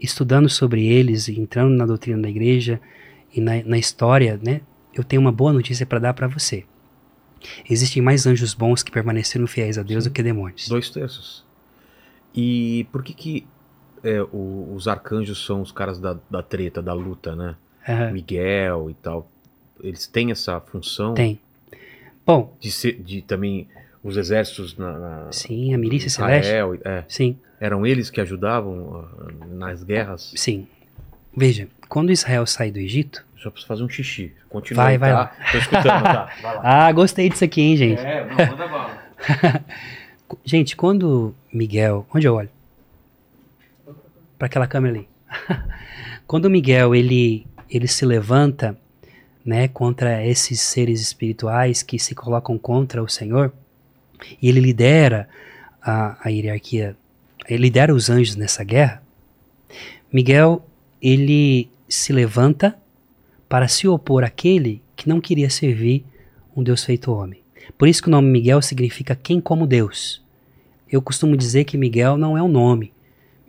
[0.00, 2.80] estudando sobre eles entrando na doutrina da igreja
[3.32, 4.60] e na, na história, né?
[4.94, 6.64] Eu tenho uma boa notícia para dar para você.
[7.68, 10.10] Existem mais anjos bons que permaneceram fiéis a Deus Sim.
[10.10, 10.68] do que demônios.
[10.68, 11.44] Dois terços.
[12.34, 13.46] E por que que
[14.06, 17.56] é, o, os arcanjos são os caras da, da treta, da luta, né?
[17.88, 18.12] Uhum.
[18.12, 19.28] Miguel e tal.
[19.82, 21.14] Eles têm essa função?
[21.14, 21.40] Tem.
[22.24, 22.54] Bom.
[22.60, 23.68] De, ser, de também
[24.02, 26.46] Os exércitos na, na Sim, a milícia celeste.
[26.46, 30.32] Israel, é, Sim, eram eles que ajudavam ah, nas guerras.
[30.36, 30.66] sim.
[31.36, 33.24] Veja, quando Israel sai do Egito.
[33.36, 34.32] Só preciso fazer um xixi.
[34.48, 34.84] Continua.
[34.84, 35.18] Vai, vai tá?
[35.18, 35.32] lá.
[35.52, 36.32] Tô escutando, tá?
[36.40, 36.60] Vai lá.
[36.64, 38.00] Ah, gostei disso aqui, hein, gente?
[38.00, 39.06] É, não, manda bala.
[40.44, 42.06] Gente, quando Miguel.
[42.12, 42.48] Onde eu olho?
[44.38, 45.08] Para aquela câmera ali.
[46.26, 48.76] quando Miguel ele, ele se levanta
[49.44, 53.52] né, contra esses seres espirituais que se colocam contra o Senhor,
[54.42, 55.28] e ele lidera
[55.80, 56.96] a, a hierarquia,
[57.48, 59.02] ele lidera os anjos nessa guerra,
[60.12, 60.66] Miguel
[61.00, 62.76] ele se levanta
[63.48, 66.04] para se opor àquele que não queria servir
[66.56, 67.40] um Deus feito homem.
[67.76, 70.24] Por isso que o nome Miguel significa quem como Deus.
[70.90, 72.92] Eu costumo dizer que Miguel não é um nome.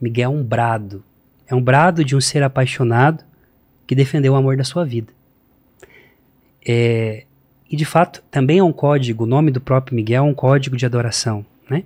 [0.01, 1.03] Miguel é um brado.
[1.47, 3.23] É um brado de um ser apaixonado
[3.85, 5.11] que defendeu o amor da sua vida.
[6.67, 7.23] É,
[7.69, 10.75] e de fato, também é um código, o nome do próprio Miguel é um código
[10.75, 11.45] de adoração.
[11.69, 11.83] Né?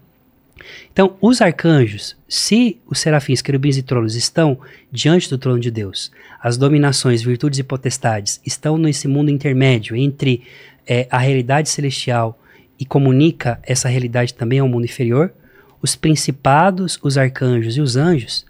[0.92, 4.60] Então, os arcanjos, se os serafins, querubins e tronos estão
[4.92, 6.12] diante do trono de Deus,
[6.42, 10.44] as dominações, virtudes e potestades estão nesse mundo intermédio entre
[10.88, 12.40] é, a realidade celestial
[12.80, 15.32] e comunica essa realidade também ao mundo inferior,
[15.82, 18.45] os principados, os arcanjos e os anjos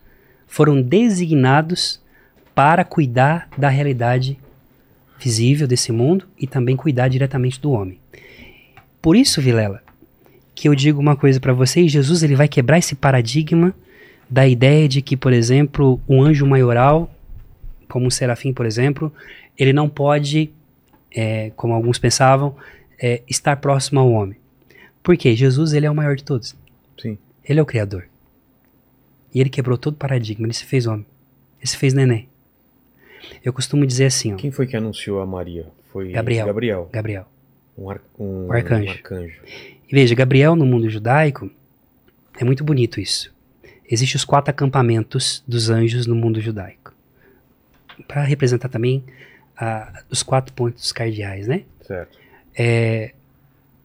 [0.47, 2.01] foram designados
[2.53, 4.37] para cuidar da realidade
[5.19, 7.99] visível desse mundo e também cuidar diretamente do homem.
[9.01, 9.81] Por isso, Vilela,
[10.53, 13.73] que eu digo uma coisa para vocês, Jesus ele vai quebrar esse paradigma
[14.29, 17.13] da ideia de que, por exemplo, um anjo maioral,
[17.87, 19.11] como um serafim, por exemplo,
[19.57, 20.51] ele não pode,
[21.13, 22.55] é, como alguns pensavam,
[23.01, 24.37] é, estar próximo ao homem.
[25.03, 25.35] Por quê?
[25.35, 26.55] Jesus ele é o maior de todos.
[27.01, 27.17] Sim.
[27.43, 28.07] Ele é o Criador.
[29.33, 31.05] E ele quebrou todo o paradigma, ele se fez homem.
[31.59, 32.27] Ele se fez neném.
[33.43, 35.67] Eu costumo dizer assim, ó, Quem foi que anunciou a Maria?
[35.91, 36.45] Foi Gabriel.
[36.47, 36.89] Gabriel.
[36.91, 37.27] Gabriel.
[37.77, 38.87] Um, ar, um, O arcanjo.
[38.87, 39.41] um arcanjo.
[39.89, 41.49] E veja, Gabriel no mundo judaico
[42.39, 43.33] é muito bonito isso.
[43.89, 46.93] Existem os quatro acampamentos dos anjos no mundo judaico.
[48.07, 49.03] Para representar também
[49.57, 51.63] ah, os quatro pontos cardeais, né?
[51.81, 52.17] Certo.
[52.57, 53.13] É,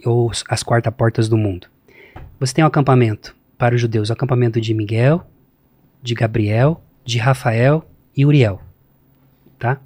[0.05, 1.68] ou as quarta portas do mundo.
[2.38, 5.26] Você tem o acampamento para os judeus, o acampamento de Miguel,
[6.02, 8.60] de Gabriel, de Rafael e Uriel,
[9.58, 9.80] tá?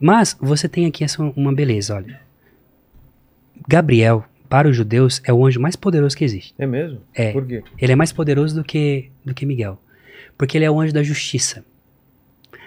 [0.00, 2.20] Mas você tem aqui essa uma beleza, olha.
[3.68, 6.54] Gabriel, para os judeus, é o anjo mais poderoso que existe.
[6.58, 7.00] É mesmo?
[7.14, 7.32] É.
[7.32, 7.62] Por quê?
[7.78, 9.80] Ele é mais poderoso do que, do que Miguel.
[10.36, 11.64] Porque ele é o anjo da justiça.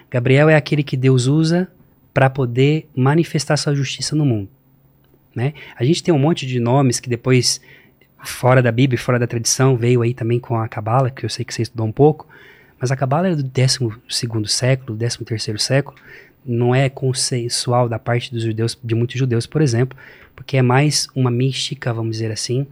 [0.10, 1.68] Gabriel é aquele que Deus usa
[2.14, 4.50] para poder manifestar sua justiça no mundo.
[5.36, 5.54] Né?
[5.76, 7.60] A gente tem um monte de nomes que depois,
[8.24, 11.44] fora da Bíblia, fora da tradição, veio aí também com a Cabala, que eu sei
[11.46, 12.28] que você estudou um pouco.
[12.80, 13.80] Mas a Cabala é do 12
[14.48, 15.98] século, 13 século.
[16.46, 19.98] Não é consensual da parte dos judeus, de muitos judeus, por exemplo,
[20.36, 22.68] porque é mais uma mística, vamos dizer assim,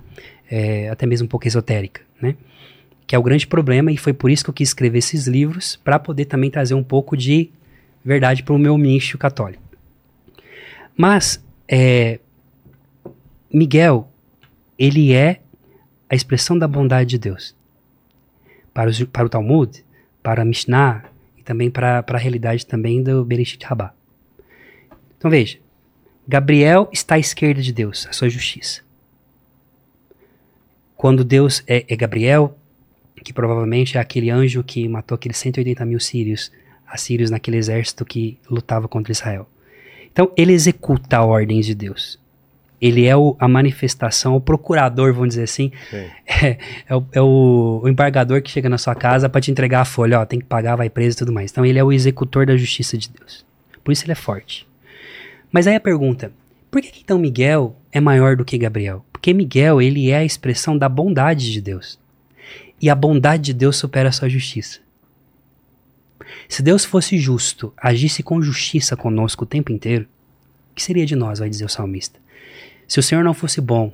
[0.50, 2.36] é, até mesmo um pouco esotérica, né?
[3.08, 5.78] Que é o grande problema e foi por isso que eu quis escrever esses livros
[5.82, 7.50] para poder também trazer um pouco de
[8.04, 9.64] verdade para o meu nicho católico.
[10.98, 12.20] Mas é,
[13.54, 14.11] Miguel,
[14.82, 15.42] ele é
[16.10, 17.56] a expressão da bondade de Deus
[18.74, 19.86] para, os, para o Talmud,
[20.24, 21.04] para a Mishnah
[21.38, 23.94] e também para, para a realidade também do Bereshit Rabbah.
[25.16, 25.60] Então veja,
[26.28, 28.82] Gabriel está à esquerda de Deus, a sua justiça.
[30.98, 32.58] Quando Deus é, é Gabriel,
[33.24, 36.52] que provavelmente é aquele anjo que matou aqueles 180 mil sírios,
[36.88, 39.48] assírios naquele exército que lutava contra Israel.
[40.12, 42.21] Então ele executa ordens de Deus.
[42.82, 46.08] Ele é o- a manifestação, o procurador, vamos dizer assim, Sim.
[46.26, 49.86] é, é o, é o embargador que chega na sua casa para te entregar a
[49.86, 51.52] folha, ó, tem que pagar, vai preso e tudo mais.
[51.52, 53.46] Então ele é o executor da justiça de Deus.
[53.84, 54.68] Por isso ele é forte.
[55.52, 56.32] Mas aí a pergunta,
[56.72, 59.06] por que, que então Miguel é maior do que Gabriel?
[59.12, 62.00] Porque Miguel, ele é a expressão da bondade de Deus.
[62.82, 64.80] E a bondade de Deus supera a sua justiça.
[66.50, 70.08] Se Deus fosse justo, agisse com justiça conosco o tempo inteiro,
[70.72, 72.20] o que seria de nós, vai dizer o salmista?
[72.92, 73.94] Se o Senhor não fosse bom,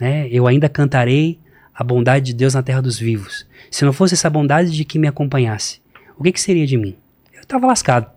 [0.00, 1.38] né, eu ainda cantarei
[1.72, 3.46] a bondade de Deus na terra dos vivos.
[3.70, 5.80] Se não fosse essa bondade de que me acompanhasse,
[6.18, 6.96] o que, que seria de mim?
[7.32, 8.10] Eu estava lascado.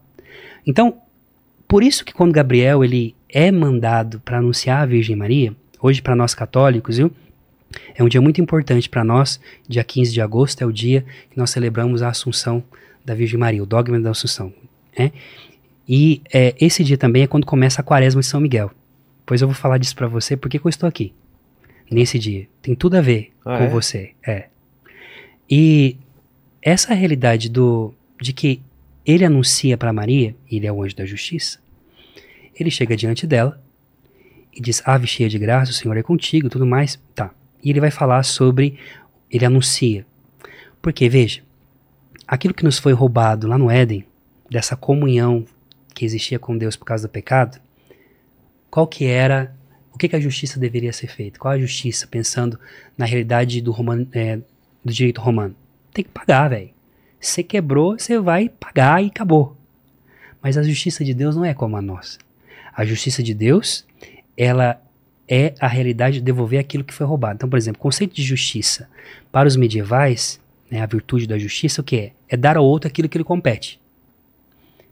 [0.66, 0.98] Então,
[1.68, 6.16] por isso que quando Gabriel ele é mandado para anunciar a Virgem Maria, hoje para
[6.16, 7.12] nós católicos, viu?
[7.94, 9.40] É um dia muito importante para nós.
[9.70, 12.64] Dia 15 de agosto é o dia que nós celebramos a Assunção
[13.06, 14.52] da Virgem Maria, o dogma da Assunção.
[14.98, 15.12] Né?
[15.88, 18.72] E é, esse dia também é quando começa a quaresma de São Miguel.
[19.28, 21.14] Pois eu vou falar disso para você, porque que eu estou aqui
[21.92, 22.48] nesse dia.
[22.62, 23.68] Tem tudo a ver Ah, com é?
[23.68, 24.14] você.
[24.26, 24.48] É.
[25.50, 25.98] E
[26.62, 28.62] essa realidade do de que
[29.06, 31.60] ele anuncia para Maria, ele é o anjo da justiça,
[32.58, 33.62] ele chega diante dela
[34.54, 36.98] e diz: Ave cheia de graça, o Senhor é contigo, tudo mais.
[37.14, 37.32] Tá.
[37.62, 38.80] E ele vai falar sobre.
[39.30, 40.06] Ele anuncia.
[40.82, 41.42] Porque, veja,
[42.26, 44.06] aquilo que nos foi roubado lá no Éden,
[44.50, 45.44] dessa comunhão
[45.94, 47.60] que existia com Deus por causa do pecado,
[48.70, 49.56] qual que era.
[49.94, 51.40] O que, que a justiça deveria ser feita?
[51.40, 52.60] Qual a justiça, pensando
[52.96, 54.38] na realidade do, romano, é,
[54.86, 55.56] do direito romano?
[55.92, 56.70] Tem que pagar, velho.
[57.20, 59.58] Você quebrou, você vai pagar e acabou.
[60.42, 62.20] Mas a justiça de Deus não é como a nossa.
[62.76, 63.88] A justiça de Deus,
[64.38, 64.80] ela
[65.28, 67.36] é a realidade de devolver aquilo que foi roubado.
[67.36, 68.88] Então, por exemplo, o conceito de justiça
[69.32, 70.40] para os medievais,
[70.70, 72.12] né, a virtude da justiça, o que é?
[72.30, 73.80] É dar ao outro aquilo que lhe compete.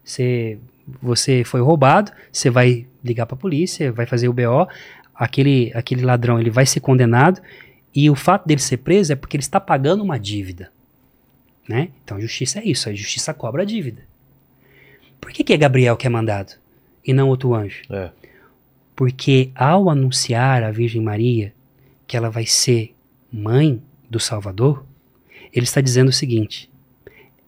[0.04, 0.58] Você,
[1.02, 4.68] você foi roubado, você vai ligar para a polícia, vai fazer o BO,
[5.14, 7.42] aquele, aquele ladrão ele vai ser condenado
[7.94, 10.72] e o fato dele ser preso é porque ele está pagando uma dívida.
[11.68, 11.90] Né?
[12.04, 14.04] Então, justiça é isso, a justiça cobra a dívida.
[15.20, 16.54] Por que, que é Gabriel que é mandado
[17.04, 17.82] e não outro anjo?
[17.90, 18.12] É.
[18.96, 21.54] Porque ao anunciar à Virgem Maria
[22.06, 22.94] que ela vai ser
[23.32, 24.86] mãe do Salvador,
[25.52, 26.70] ele está dizendo o seguinte: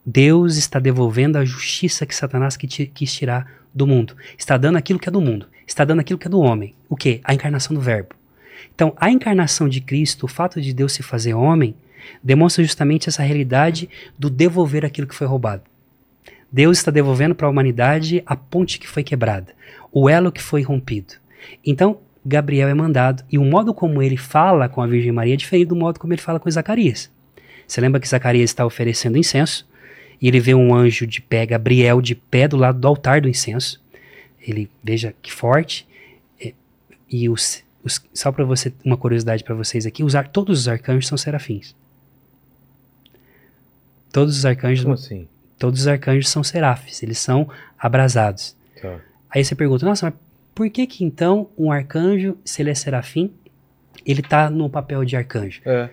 [0.06, 4.16] Deus está devolvendo a justiça que Satanás quis tirar do mundo.
[4.38, 5.46] Está dando aquilo que é do mundo.
[5.66, 6.74] Está dando aquilo que é do homem.
[6.90, 7.22] O que?
[7.24, 8.16] A encarnação do Verbo.
[8.74, 11.76] Então, a encarnação de Cristo, o fato de Deus se fazer homem,
[12.24, 15.64] demonstra justamente essa realidade do devolver aquilo que foi roubado.
[16.52, 19.54] Deus está devolvendo para a humanidade a ponte que foi quebrada,
[19.92, 21.16] o elo que foi rompido.
[21.66, 25.38] Então, Gabriel é mandado, e o modo como ele fala com a Virgem Maria é
[25.38, 27.12] diferente do modo como ele fala com Zacarias.
[27.68, 29.68] Você lembra que Zacarias está oferecendo incenso,
[30.22, 33.30] e ele vê um anjo de pé, Gabriel de pé do lado do altar do
[33.30, 33.82] incenso.
[34.42, 35.88] Ele, veja que forte.
[36.40, 36.54] É,
[37.10, 41.08] e os, os só para você, uma curiosidade para vocês aqui, os, todos os arcanjos
[41.08, 41.76] são serafins.
[44.12, 44.84] Todos os arcanjos.
[44.84, 45.28] Como assim?
[45.60, 48.56] Todos os arcanjos são serafes, eles são abrasados.
[48.82, 49.00] Tá.
[49.30, 50.16] Aí você pergunta, nossa, mas
[50.54, 53.32] por que que então um arcanjo, se ele é serafim,
[54.06, 55.62] ele está no papel de arcanjo?
[55.66, 55.90] É.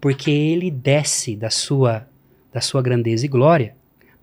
[0.00, 2.06] Porque ele desce da sua,
[2.52, 3.74] da sua grandeza e glória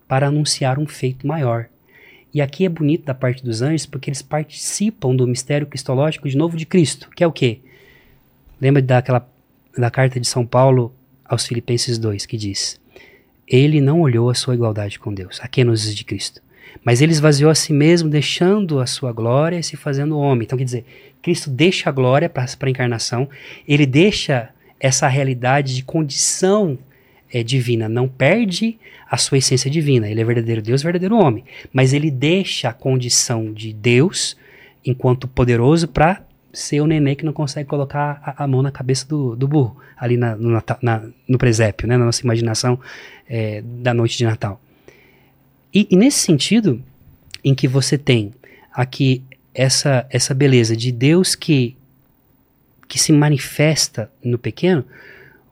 [0.06, 1.68] para anunciar um feito maior.
[2.32, 6.36] E aqui é bonito da parte dos anjos porque eles participam do mistério cristológico de
[6.36, 7.60] novo de Cristo, que é o quê?
[8.60, 9.28] Lembra daquela
[9.76, 10.92] da carta de São Paulo
[11.24, 12.80] aos Filipenses 2, que diz:
[13.46, 16.42] ele não olhou a sua igualdade com Deus, a nos de Cristo.
[16.84, 20.44] Mas ele esvaziou a si mesmo, deixando a sua glória e se fazendo homem.
[20.44, 20.84] Então, quer dizer,
[21.22, 23.28] Cristo deixa a glória para a encarnação,
[23.66, 26.78] ele deixa essa realidade de condição
[27.32, 28.78] é, divina, não perde
[29.10, 30.08] a sua essência divina.
[30.08, 31.44] Ele é verdadeiro Deus, verdadeiro homem.
[31.72, 34.36] Mas ele deixa a condição de Deus,
[34.84, 36.22] enquanto poderoso, para
[36.52, 39.76] ser o nenê que não consegue colocar a, a mão na cabeça do, do burro,
[39.96, 42.80] ali na, no, na, no presépio, né, na nossa imaginação
[43.28, 44.60] é, da noite de Natal.
[45.72, 46.82] E, e, nesse sentido,
[47.44, 48.32] em que você tem
[48.72, 49.22] aqui
[49.54, 51.76] essa, essa beleza de Deus que,
[52.86, 54.84] que se manifesta no pequeno,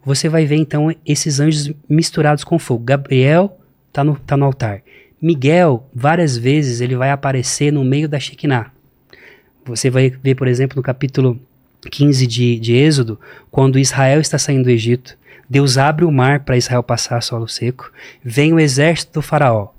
[0.06, 2.84] você vai ver então esses anjos misturados com fogo.
[2.84, 3.58] Gabriel
[3.88, 4.80] está no, tá no altar.
[5.20, 8.70] Miguel, várias vezes, ele vai aparecer no meio da Shekinah.
[9.64, 11.40] Você vai ver, por exemplo, no capítulo
[11.90, 13.18] 15 de, de Êxodo,
[13.50, 15.18] quando Israel está saindo do Egito,
[15.50, 17.90] Deus abre o mar para Israel passar solo seco,
[18.22, 19.70] vem o exército do faraó.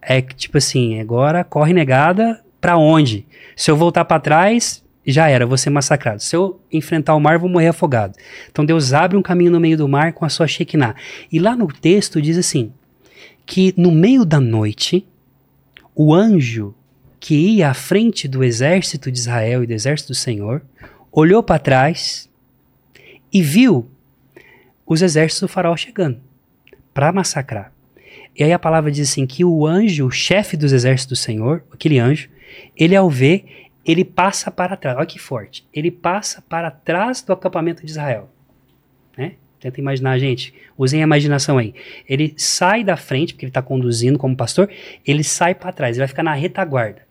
[0.00, 3.26] É tipo assim, agora corre negada para onde?
[3.54, 6.22] Se eu voltar para trás, já era, vou ser massacrado.
[6.22, 8.14] Se eu enfrentar o mar, vou morrer afogado.
[8.50, 10.94] Então Deus abre um caminho no meio do mar com a sua Shekinah.
[11.30, 12.72] E lá no texto diz assim,
[13.46, 15.06] que no meio da noite,
[15.94, 16.74] o anjo
[17.20, 20.62] que ia à frente do exército de Israel e do exército do Senhor,
[21.10, 22.28] olhou para trás
[23.32, 23.88] e viu
[24.86, 26.20] os exércitos do faraó chegando
[26.92, 27.72] para massacrar.
[28.36, 31.64] E aí a palavra diz assim que o anjo, o chefe dos exércitos do Senhor,
[31.72, 32.28] aquele anjo,
[32.76, 33.44] ele ao ver,
[33.84, 34.96] ele passa para trás.
[34.96, 35.66] Olha que forte.
[35.72, 38.30] Ele passa para trás do acampamento de Israel.
[39.16, 39.34] Né?
[39.60, 40.54] Tenta imaginar, gente.
[40.76, 41.74] Usem a imaginação aí.
[42.08, 44.70] Ele sai da frente, porque ele está conduzindo como pastor,
[45.06, 47.02] ele sai para trás, ele vai ficar na retaguarda.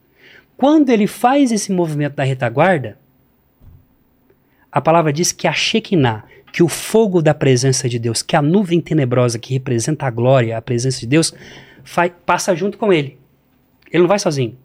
[0.57, 2.97] Quando ele faz esse movimento da retaguarda,
[4.71, 8.41] a palavra diz que a Shekinah, que o fogo da presença de Deus, que a
[8.41, 11.33] nuvem tenebrosa que representa a glória, a presença de Deus,
[11.83, 13.17] faz, passa junto com ele.
[13.91, 14.57] Ele não vai sozinho.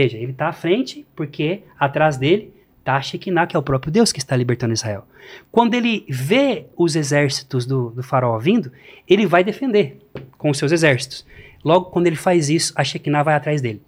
[0.00, 4.10] Veja, ele está à frente porque atrás dele está Shekinah, que é o próprio Deus
[4.10, 5.06] que está libertando Israel.
[5.52, 8.72] Quando ele vê os exércitos do, do faraó vindo,
[9.06, 9.98] ele vai defender
[10.38, 11.26] com os seus exércitos.
[11.62, 13.82] Logo, quando ele faz isso, a Shekinah vai atrás dele.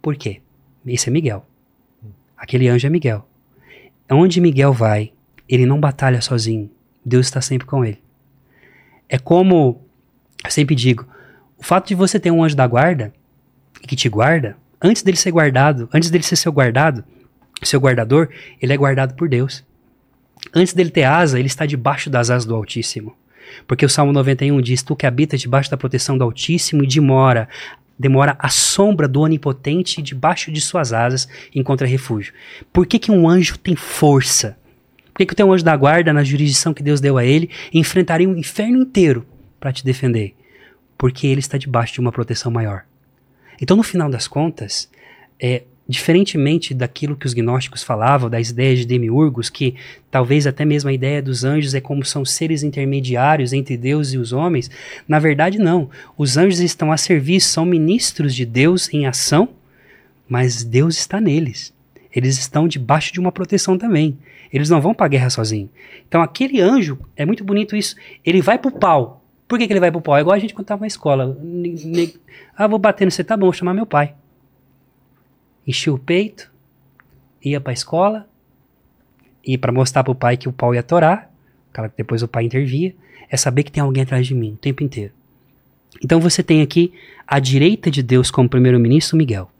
[0.00, 0.40] Por quê?
[0.86, 1.44] Esse é Miguel.
[2.36, 3.26] Aquele anjo é Miguel.
[4.08, 5.12] Onde Miguel vai,
[5.48, 6.70] ele não batalha sozinho.
[7.04, 8.00] Deus está sempre com ele.
[9.08, 9.80] É como,
[10.44, 11.04] eu sempre digo,
[11.58, 13.12] o fato de você ter um anjo da guarda
[13.86, 17.04] que te guarda, antes dele ser guardado, antes dele ser seu guardado,
[17.62, 18.28] seu guardador,
[18.60, 19.64] ele é guardado por Deus.
[20.54, 23.16] Antes dele ter asa, ele está debaixo das asas do Altíssimo.
[23.66, 27.48] Porque o Salmo 91 diz: Tu que habitas debaixo da proteção do Altíssimo e demora,
[27.98, 32.34] demora à sombra do Onipotente e debaixo de suas asas encontra refúgio.
[32.72, 34.58] Por que, que um anjo tem força?
[35.12, 37.50] Por que, que o teu anjo da guarda, na jurisdição que Deus deu a ele,
[37.72, 39.26] enfrentaria um inferno inteiro
[39.58, 40.34] para te defender?
[40.98, 42.84] Porque ele está debaixo de uma proteção maior.
[43.60, 44.90] Então, no final das contas,
[45.40, 49.76] é, diferentemente daquilo que os gnósticos falavam, das ideias de demiurgos, que
[50.10, 54.18] talvez até mesmo a ideia dos anjos é como são seres intermediários entre Deus e
[54.18, 54.70] os homens,
[55.06, 55.88] na verdade não.
[56.18, 59.50] Os anjos estão a serviço, são ministros de Deus em ação,
[60.28, 61.72] mas Deus está neles.
[62.14, 64.18] Eles estão debaixo de uma proteção também.
[64.52, 65.70] Eles não vão para a guerra sozinhos.
[66.08, 69.22] Então aquele anjo, é muito bonito isso, ele vai pro pau.
[69.46, 70.16] Por que, que ele vai pro pau?
[70.16, 71.36] É igual a gente quando estava na escola.
[72.56, 74.14] Ah, vou bater no você, tá bom, vou chamar meu pai
[75.66, 76.50] enchia o peito,
[77.42, 78.28] ia para a escola,
[79.44, 81.30] e para mostrar para o pai que o pau ia torar,
[81.96, 82.94] depois o pai intervia,
[83.28, 85.12] é saber que tem alguém atrás de mim o tempo inteiro.
[86.02, 86.92] Então você tem aqui
[87.26, 89.50] à direita de Deus como primeiro-ministro Miguel.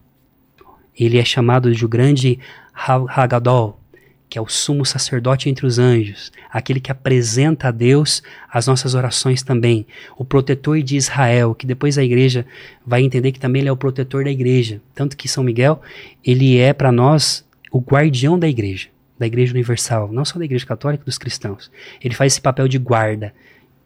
[0.98, 2.38] Ele é chamado de o grande
[2.72, 3.80] Hagadol,
[4.28, 8.94] que é o sumo sacerdote entre os anjos, aquele que apresenta a Deus as nossas
[8.94, 9.86] orações também,
[10.16, 12.44] o protetor de Israel, que depois a igreja
[12.84, 15.80] vai entender que também ele é o protetor da igreja, tanto que São Miguel,
[16.24, 18.88] ele é para nós o guardião da igreja,
[19.18, 21.70] da igreja universal, não só da igreja católica, dos cristãos.
[22.02, 23.32] Ele faz esse papel de guarda,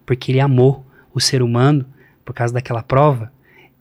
[0.07, 1.85] porque ele amou o ser humano
[2.25, 3.31] por causa daquela prova,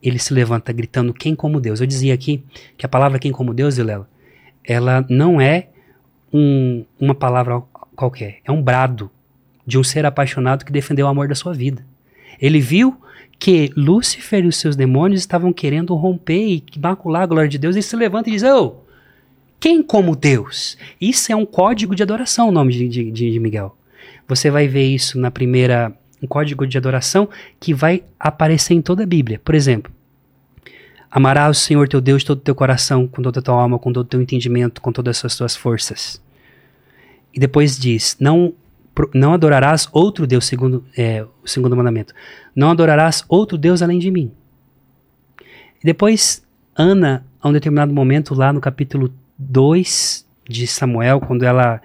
[0.01, 1.79] ele se levanta gritando quem como Deus.
[1.79, 2.43] Eu dizia aqui
[2.77, 4.09] que a palavra quem como Deus, Vilela,
[4.63, 5.69] ela não é
[6.33, 7.61] um, uma palavra
[7.95, 9.09] qualquer, é um brado
[9.65, 11.85] de um ser apaixonado que defendeu o amor da sua vida.
[12.41, 12.97] Ele viu
[13.37, 17.75] que Lúcifer e os seus demônios estavam querendo romper e macular a glória de Deus,
[17.75, 18.77] e se levanta e diz: Oh,
[19.59, 20.77] quem como Deus?
[20.99, 23.75] Isso é um código de adoração, o nome de, de, de Miguel.
[24.27, 27.29] Você vai ver isso na primeira, um código de adoração
[27.59, 29.41] que vai aparecer em toda a Bíblia.
[29.43, 29.91] Por exemplo,
[31.11, 33.79] Amarás o Senhor teu Deus de todo o teu coração, com toda a tua alma,
[33.79, 36.21] com todo o teu entendimento, com todas as tuas forças.
[37.33, 38.53] E depois diz: Não,
[39.13, 42.13] não adorarás outro Deus, segundo é, o segundo mandamento.
[42.55, 44.31] Não adorarás outro Deus além de mim.
[45.81, 46.45] E depois,
[46.75, 51.81] Ana, a um determinado momento, lá no capítulo 2 de Samuel, quando ela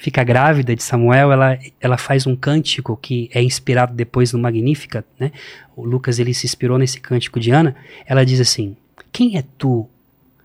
[0.00, 5.04] fica grávida de Samuel, ela, ela faz um cântico que é inspirado depois no Magnífica,
[5.18, 5.30] né?
[5.76, 7.76] O Lucas ele se inspirou nesse cântico de Ana.
[8.06, 8.74] Ela diz assim:
[9.12, 9.86] Quem é tu?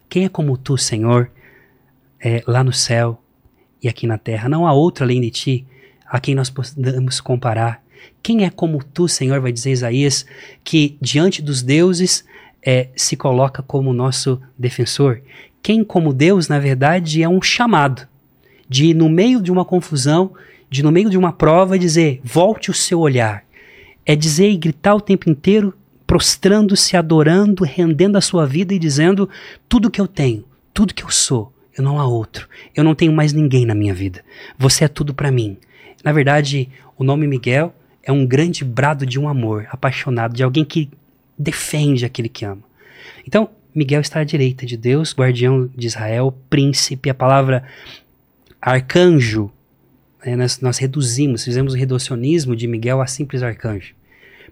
[0.09, 1.31] Quem é como tu, Senhor,
[2.19, 3.21] é, lá no céu
[3.81, 4.49] e aqui na terra?
[4.49, 5.65] Não há outro além de ti
[6.05, 7.81] a quem nós podemos comparar.
[8.21, 10.25] Quem é como tu, Senhor, vai dizer Isaías,
[10.65, 12.25] que diante dos deuses
[12.61, 15.21] é, se coloca como nosso defensor?
[15.63, 18.05] Quem, como Deus, na verdade, é um chamado
[18.67, 20.33] de no meio de uma confusão,
[20.69, 23.43] de no meio de uma prova dizer, volte o seu olhar.
[24.05, 25.73] É dizer e gritar o tempo inteiro,
[26.05, 29.29] prostrando-se, adorando, rendendo a sua vida e dizendo:
[29.67, 32.47] tudo que eu tenho, tudo que eu sou, eu não há outro.
[32.75, 34.23] Eu não tenho mais ninguém na minha vida.
[34.57, 35.57] Você é tudo para mim.
[36.03, 37.73] Na verdade, o nome Miguel
[38.03, 40.89] é um grande brado de um amor apaixonado, de alguém que
[41.37, 42.61] defende aquele que ama.
[43.27, 47.09] Então, Miguel está à direita de Deus, guardião de Israel, príncipe.
[47.09, 47.63] A palavra
[48.71, 49.51] arcanjo,
[50.25, 53.93] né, nós, nós reduzimos, fizemos o reducionismo de Miguel a simples arcanjo.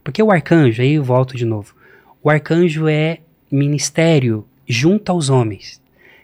[0.03, 1.73] Porque o arcanjo, aí eu volto de novo,
[2.21, 3.19] o arcanjo é
[3.51, 5.81] ministério junto aos homens,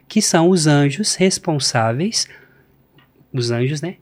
[0.07, 2.27] que são os anjos responsáveis,
[3.33, 3.95] os anjos, né?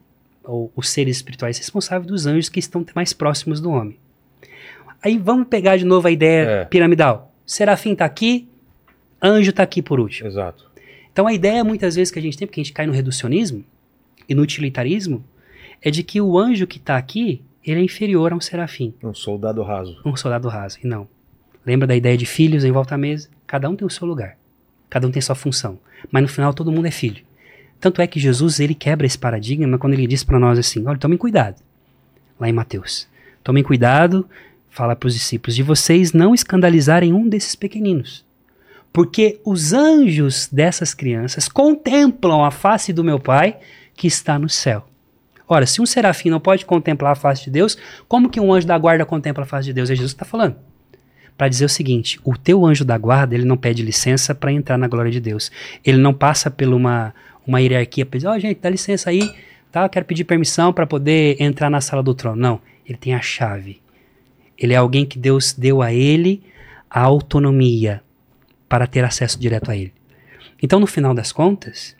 [0.43, 3.97] Ou os seres espirituais responsáveis dos anjos que estão mais próximos do homem.
[5.01, 6.65] Aí vamos pegar de novo a ideia é.
[6.65, 7.33] piramidal.
[7.45, 8.49] Serafim está aqui,
[9.23, 10.27] anjo está aqui por último.
[10.27, 10.69] Exato.
[11.11, 13.63] Então a ideia muitas vezes que a gente tem, porque a gente cai no reducionismo,
[14.27, 15.23] e no utilitarismo
[15.81, 18.93] é de que o anjo que está aqui, ele é inferior a um serafim.
[19.03, 19.99] Um soldado raso.
[20.05, 21.07] Um soldado raso, e não.
[21.65, 23.29] Lembra da ideia de filhos em volta à mesa?
[23.45, 24.37] Cada um tem o seu lugar.
[24.89, 25.77] Cada um tem sua função.
[26.11, 27.23] Mas no final todo mundo é filho.
[27.79, 30.97] Tanto é que Jesus, ele quebra esse paradigma quando ele diz para nós assim, olha,
[30.97, 31.61] tomem cuidado.
[32.39, 33.07] Lá em Mateus.
[33.43, 34.27] Tomem cuidado,
[34.69, 38.25] fala para os discípulos, de vocês não escandalizarem um desses pequeninos.
[38.91, 43.57] Porque os anjos dessas crianças contemplam a face do meu Pai
[43.97, 44.87] que está no céu.
[45.47, 48.67] Ora, se um serafim não pode contemplar a face de Deus, como que um anjo
[48.67, 49.89] da guarda contempla a face de Deus?
[49.89, 50.55] É Jesus que está falando.
[51.37, 54.77] Para dizer o seguinte: o teu anjo da guarda, ele não pede licença para entrar
[54.77, 55.51] na glória de Deus.
[55.83, 57.13] Ele não passa por uma,
[57.45, 59.33] uma hierarquia para dizer, ó, oh, gente, dá licença aí,
[59.71, 59.87] tá?
[59.89, 62.39] quero pedir permissão para poder entrar na sala do trono.
[62.39, 63.81] Não, ele tem a chave.
[64.57, 66.43] Ele é alguém que Deus deu a ele
[66.89, 68.01] a autonomia
[68.67, 69.93] para ter acesso direto a ele.
[70.61, 71.96] Então, no final das contas,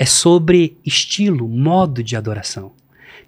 [0.00, 2.72] é sobre estilo, modo de adoração.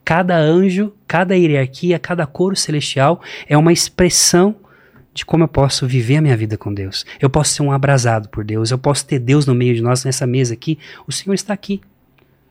[0.02, 4.56] Cada anjo, cada hierarquia, cada coro celestial é uma expressão
[5.12, 7.04] de como eu posso viver a minha vida com Deus.
[7.20, 10.02] Eu posso ser um abrasado por Deus, eu posso ter Deus no meio de nós,
[10.02, 10.78] nessa mesa aqui.
[11.06, 11.78] O Senhor está aqui.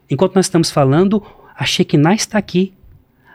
[0.07, 1.25] Enquanto nós estamos falando,
[1.57, 2.75] a Shekinah está aqui.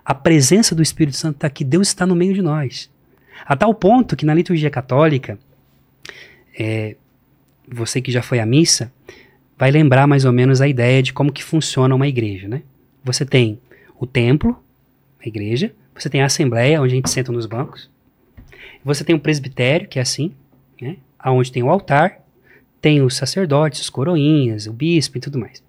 [0.05, 1.65] A presença do Espírito Santo está aqui.
[1.65, 2.89] Deus está no meio de nós.
[3.45, 5.37] A tal ponto que na liturgia católica,
[6.57, 6.95] é,
[7.69, 8.93] você que já foi à missa,
[9.59, 12.63] vai lembrar mais ou menos a ideia de como que funciona uma igreja, né?
[13.03, 13.59] Você tem
[13.99, 14.63] o templo,
[15.25, 17.91] a igreja, você tem a assembleia, onde a gente senta nos bancos,
[18.85, 20.33] você tem o presbitério, que é assim,
[20.81, 20.97] né?
[21.25, 22.21] Onde tem o altar,
[22.81, 25.63] tem os sacerdotes, os coroinhas, o bispo e tudo mais.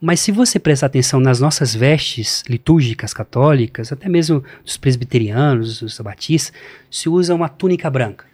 [0.00, 5.98] Mas se você prestar atenção nas nossas vestes litúrgicas católicas, até mesmo dos presbiterianos, dos
[6.00, 6.52] batistas,
[6.90, 8.29] se usa uma túnica branca.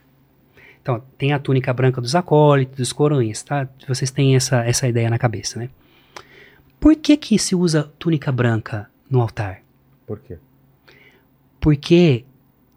[0.87, 3.69] Então, tem a túnica branca dos acólitos, dos coroinhas, tá?
[3.89, 5.69] Vocês têm essa, essa ideia na cabeça, né?
[6.79, 9.63] Por que que se usa túnica branca no altar?
[10.07, 10.39] Por quê?
[11.59, 12.25] Porque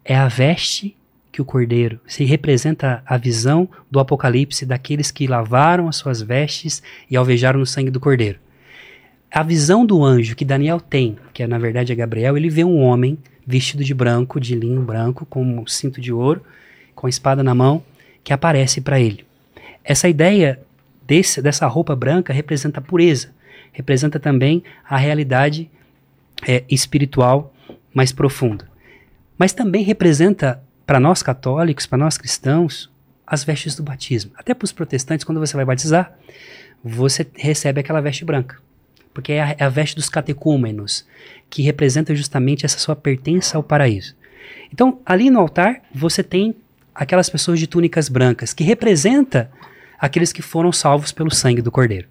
[0.04, 0.96] é a veste
[1.30, 6.82] que o cordeiro se representa a visão do apocalipse daqueles que lavaram as suas vestes
[7.08, 8.40] e alvejaram no sangue do cordeiro.
[9.30, 12.64] A visão do anjo que Daniel tem, que é, na verdade é Gabriel, ele vê
[12.64, 13.16] um homem
[13.46, 16.42] vestido de branco, de linho branco, com um cinto de ouro,
[16.92, 17.84] com a espada na mão,
[18.22, 19.26] que aparece para ele.
[19.84, 20.60] Essa ideia
[21.06, 23.32] desse, dessa roupa branca representa a pureza,
[23.72, 25.70] representa também a realidade
[26.46, 27.52] é, espiritual
[27.92, 28.68] mais profunda.
[29.38, 32.90] Mas também representa, para nós católicos, para nós cristãos,
[33.26, 34.32] as vestes do batismo.
[34.36, 36.12] Até para os protestantes, quando você vai batizar,
[36.82, 38.58] você recebe aquela veste branca.
[39.14, 41.06] Porque é a, é a veste dos catecúmenos,
[41.48, 44.14] que representa justamente essa sua pertença ao paraíso.
[44.72, 46.54] Então, ali no altar, você tem
[46.94, 49.50] aquelas pessoas de túnicas brancas, que representa
[49.98, 52.08] aqueles que foram salvos pelo sangue do Cordeiro.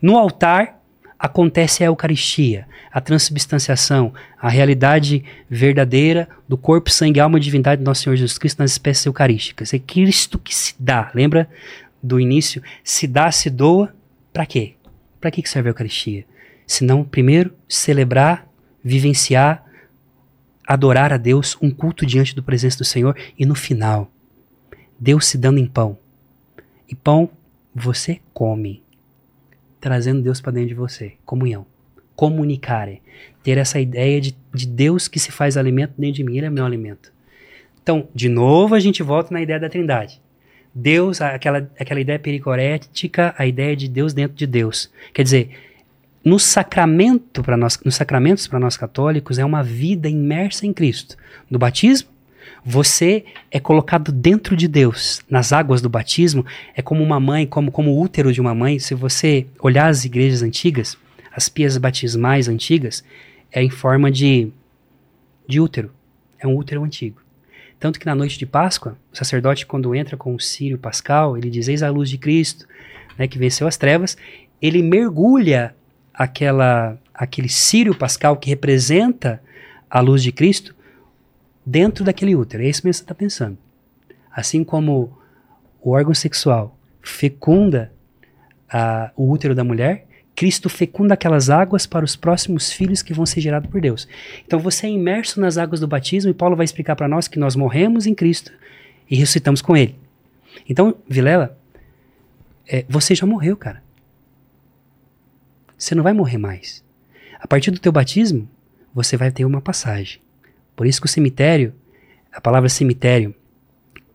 [0.00, 0.80] No altar
[1.18, 7.84] acontece a Eucaristia, a transubstanciação, a realidade verdadeira do corpo, sangue, alma e divindade do
[7.86, 9.72] nosso Senhor Jesus Cristo nas espécies eucarísticas.
[9.72, 11.48] É Cristo que se dá, lembra
[12.02, 12.62] do início?
[12.82, 13.94] Se dá, se doa,
[14.32, 14.74] para quê?
[15.20, 16.26] Para que serve a Eucaristia?
[16.66, 18.46] Senão, primeiro, celebrar,
[18.82, 19.64] vivenciar,
[20.66, 24.10] adorar a Deus, um culto diante do presença do Senhor, e no final,
[24.98, 25.98] Deus se dando em pão.
[26.88, 27.30] E pão
[27.74, 28.82] você come,
[29.80, 31.14] trazendo Deus para dentro de você.
[31.24, 31.66] Comunhão.
[32.14, 33.02] Comunicare.
[33.42, 36.50] Ter essa ideia de, de Deus que se faz alimento dentro de mim, Ele é
[36.50, 37.12] meu alimento.
[37.82, 40.20] Então, de novo, a gente volta na ideia da trindade.
[40.74, 44.90] Deus, aquela, aquela ideia pericorética, a ideia de Deus dentro de Deus.
[45.12, 45.50] Quer dizer,
[46.24, 51.16] no sacramento para nós, nos sacramentos para nós católicos é uma vida imersa em Cristo.
[51.50, 52.08] No batismo,
[52.64, 55.22] você é colocado dentro de Deus.
[55.28, 56.44] Nas águas do batismo,
[56.74, 58.78] é como uma mãe, como, como o útero de uma mãe.
[58.78, 60.96] Se você olhar as igrejas antigas,
[61.34, 63.04] as pias batismais antigas,
[63.52, 64.48] é em forma de,
[65.46, 65.90] de útero.
[66.38, 67.20] É um útero antigo.
[67.78, 71.50] Tanto que na noite de Páscoa, o sacerdote, quando entra com o sírio pascal, ele
[71.50, 72.66] diz: Eis a luz de Cristo,
[73.18, 74.16] né, que venceu as trevas.
[74.62, 75.74] Ele mergulha
[76.12, 79.42] aquela, aquele sírio pascal que representa
[79.90, 80.74] a luz de Cristo
[81.64, 82.62] dentro daquele útero.
[82.62, 83.58] É isso mesmo que você está pensando.
[84.30, 85.16] Assim como
[85.80, 87.92] o órgão sexual fecunda
[88.70, 93.24] a, o útero da mulher, Cristo fecunda aquelas águas para os próximos filhos que vão
[93.24, 94.08] ser gerados por Deus.
[94.44, 97.38] Então você é imerso nas águas do batismo e Paulo vai explicar para nós que
[97.38, 98.52] nós morremos em Cristo
[99.08, 99.96] e ressuscitamos com Ele.
[100.68, 101.56] Então, Vilela,
[102.66, 103.82] é, você já morreu, cara.
[105.76, 106.82] Você não vai morrer mais.
[107.38, 108.48] A partir do teu batismo,
[108.94, 110.23] você vai ter uma passagem.
[110.74, 111.72] Por isso que o cemitério,
[112.32, 113.34] a palavra cemitério,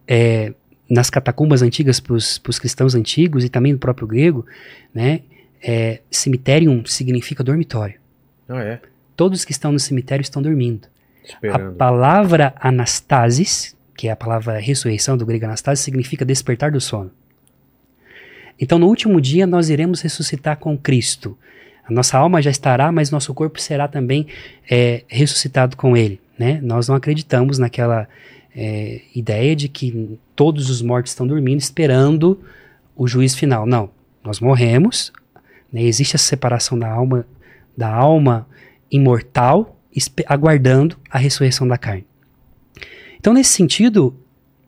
[0.07, 0.53] é,
[0.90, 4.45] nas catacumbas antigas para os cristãos antigos e também no próprio grego,
[4.94, 5.22] né,
[5.61, 7.99] é, cemitério significa dormitório.
[8.48, 8.81] Ah, é?
[9.15, 10.88] Todos que estão no cemitério estão dormindo.
[11.23, 11.73] Esperando.
[11.73, 17.11] A palavra anastasis, que é a palavra ressurreição do grego anastasis, significa despertar do sono.
[18.60, 21.38] Então, no último dia, nós iremos ressuscitar com Cristo.
[21.86, 24.27] A nossa alma já estará, mas nosso corpo será também
[24.69, 26.19] é, ressuscitado com Ele.
[26.40, 26.61] Né?
[26.64, 28.07] Nós não acreditamos naquela
[28.56, 32.40] é, ideia de que todos os mortos estão dormindo esperando
[32.95, 33.66] o juízo final.
[33.66, 33.90] Não,
[34.24, 35.11] nós morremos,
[35.72, 35.84] né?
[35.84, 37.28] existe a separação da alma
[37.76, 38.48] da alma
[38.91, 39.78] imortal
[40.28, 42.06] aguardando a ressurreição da carne.
[43.18, 44.16] Então, nesse sentido,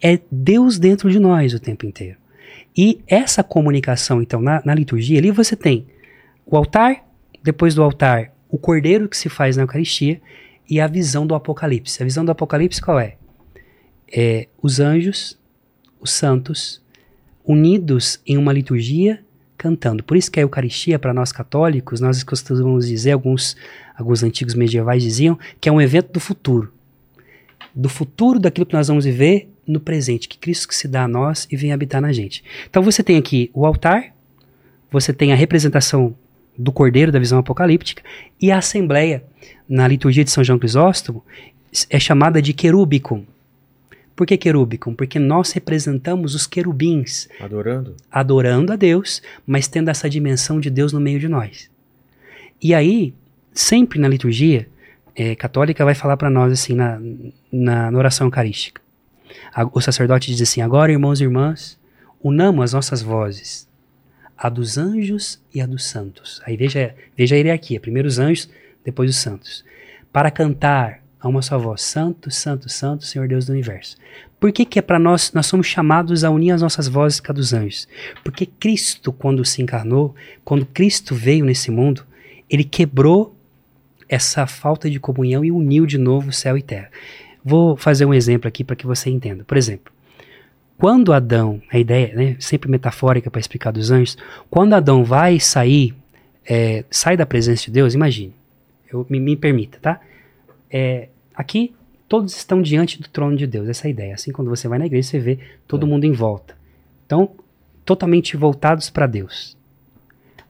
[0.02, 2.18] é Deus dentro de nós o tempo inteiro.
[2.76, 5.85] E essa comunicação, então, na, na liturgia, ali você tem
[6.45, 7.06] o altar,
[7.43, 10.22] depois do altar, o cordeiro que se faz na Eucaristia,
[10.69, 12.01] e a visão do Apocalipse.
[12.01, 13.15] A visão do Apocalipse qual é?
[14.11, 15.38] É os anjos,
[15.99, 16.81] os santos,
[17.45, 19.23] unidos em uma liturgia
[19.57, 20.03] cantando.
[20.03, 23.55] Por isso que a Eucaristia, para nós católicos, nós costumamos dizer, alguns,
[23.95, 26.73] alguns antigos medievais diziam, que é um evento do futuro.
[27.73, 31.07] Do futuro daquilo que nós vamos viver no presente, que Cristo que se dá a
[31.07, 32.43] nós e vem habitar na gente.
[32.67, 34.15] Então você tem aqui o altar,
[34.89, 36.15] você tem a representação
[36.57, 38.03] do Cordeiro da visão apocalíptica
[38.40, 39.23] e a Assembleia
[39.68, 41.23] na liturgia de São João Crisóstomo
[41.90, 43.26] é chamada de querubicum.
[44.15, 44.94] Por que querubicum?
[44.94, 47.28] Porque nós representamos os querubins.
[47.40, 47.95] Adorando.
[48.11, 51.69] Adorando a Deus, mas tendo essa dimensão de Deus no meio de nós.
[52.61, 53.14] E aí,
[53.53, 54.68] sempre na liturgia
[55.15, 56.99] é, católica, vai falar para nós assim, na,
[57.52, 58.82] na, na oração eucarística.
[59.73, 61.80] O sacerdote diz assim: Agora, irmãos e irmãs,
[62.22, 63.68] unamos as nossas vozes,
[64.41, 66.41] a dos anjos e a dos santos.
[66.43, 68.49] Aí veja, veja a hierarquia: primeiro os anjos,
[68.84, 69.63] depois os santos.
[70.11, 73.97] Para cantar a uma só voz: Santo, Santo, Santo, Senhor Deus do universo.
[74.39, 77.31] Por que, que é para nós, nós somos chamados a unir as nossas vozes com
[77.31, 77.88] a dos anjos?
[78.23, 82.03] Porque Cristo, quando se encarnou, quando Cristo veio nesse mundo,
[82.49, 83.35] ele quebrou
[84.09, 86.89] essa falta de comunhão e uniu de novo céu e terra.
[87.45, 89.43] Vou fazer um exemplo aqui para que você entenda.
[89.43, 89.93] Por exemplo,
[90.81, 94.17] quando Adão, a ideia, né, sempre metafórica para explicar dos anjos,
[94.49, 95.93] quando Adão vai sair,
[96.43, 98.33] é, sai da presença de Deus, imagine,
[98.91, 100.01] eu, me, me permita, tá?
[100.71, 101.75] É, aqui
[102.09, 104.15] todos estão diante do trono de Deus, essa é a ideia.
[104.15, 105.37] Assim, quando você vai na igreja, você vê
[105.67, 105.89] todo é.
[105.89, 106.57] mundo em volta.
[107.05, 107.29] Então,
[107.85, 109.55] totalmente voltados para Deus.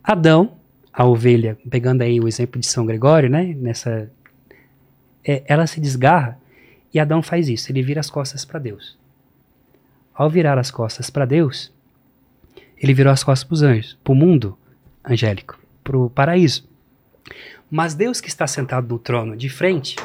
[0.02, 0.54] Adão,
[0.94, 4.10] a ovelha, pegando aí o exemplo de São Gregório, né, nessa,
[5.28, 6.40] é, ela se desgarra
[6.94, 9.01] e Adão faz isso, ele vira as costas para Deus.
[10.22, 11.74] Ao virar as costas para Deus,
[12.78, 14.56] ele virou as costas para os anjos, para o mundo
[15.04, 16.70] angélico, para o paraíso.
[17.72, 19.96] Mas Deus que está sentado no trono de frente,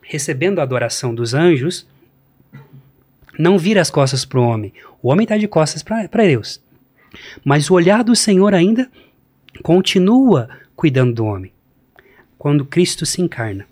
[0.00, 1.84] recebendo a adoração dos anjos,
[3.36, 4.72] não vira as costas para o homem.
[5.02, 6.62] O homem está de costas para Deus.
[7.44, 8.88] Mas o olhar do Senhor ainda
[9.64, 11.52] continua cuidando do homem.
[12.38, 13.66] Quando Cristo se encarna,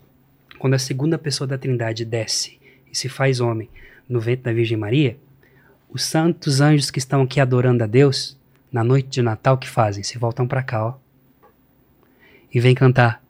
[0.58, 2.58] quando a segunda pessoa da Trindade desce
[2.90, 3.70] e se faz homem
[4.08, 5.22] no ventre da Virgem Maria,
[5.94, 8.36] os santos anjos que estão aqui adorando a Deus
[8.72, 10.02] na noite de Natal, que fazem?
[10.02, 10.94] Se voltam para cá, ó,
[12.52, 13.22] e vêm cantar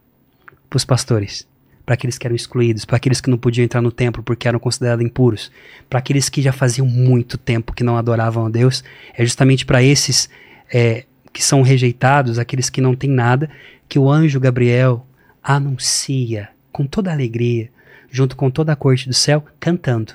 [0.71, 1.47] para os pastores,
[1.85, 4.59] para aqueles que eram excluídos, para aqueles que não podiam entrar no templo porque eram
[4.59, 5.53] considerados impuros,
[5.91, 8.83] para aqueles que já faziam muito tempo que não adoravam a Deus.
[9.13, 10.31] É justamente para esses
[10.73, 11.05] é,
[11.35, 13.51] que são rejeitados, aqueles que não têm nada,
[13.87, 15.07] que o anjo Gabriel
[15.43, 17.71] anuncia com toda alegria,
[18.11, 20.15] junto com toda a corte do céu, cantando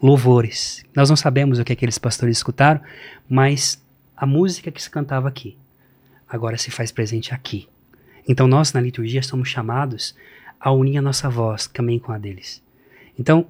[0.00, 0.84] louvores.
[0.94, 2.80] Nós não sabemos o que aqueles pastores escutaram,
[3.28, 3.82] mas
[4.16, 5.56] a música que se cantava aqui
[6.28, 7.68] agora se faz presente aqui.
[8.28, 10.14] Então nós na liturgia somos chamados
[10.60, 12.62] a unir a nossa voz também com a deles.
[13.18, 13.46] Então,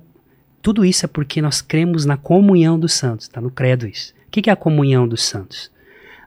[0.62, 4.15] tudo isso é porque nós cremos na comunhão dos santos, está no credo isso.
[4.27, 5.70] O que é a comunhão dos santos?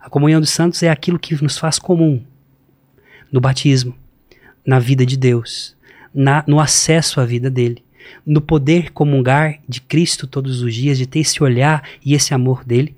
[0.02, 2.23] A comunhão dos santos é aquilo que nos faz comum
[3.31, 3.95] no batismo,
[4.65, 5.76] na vida de Deus,
[6.14, 7.84] na, no acesso à vida dele,
[8.26, 12.64] no poder comungar de Cristo todos os dias, de ter esse olhar e esse amor
[12.64, 12.95] dele.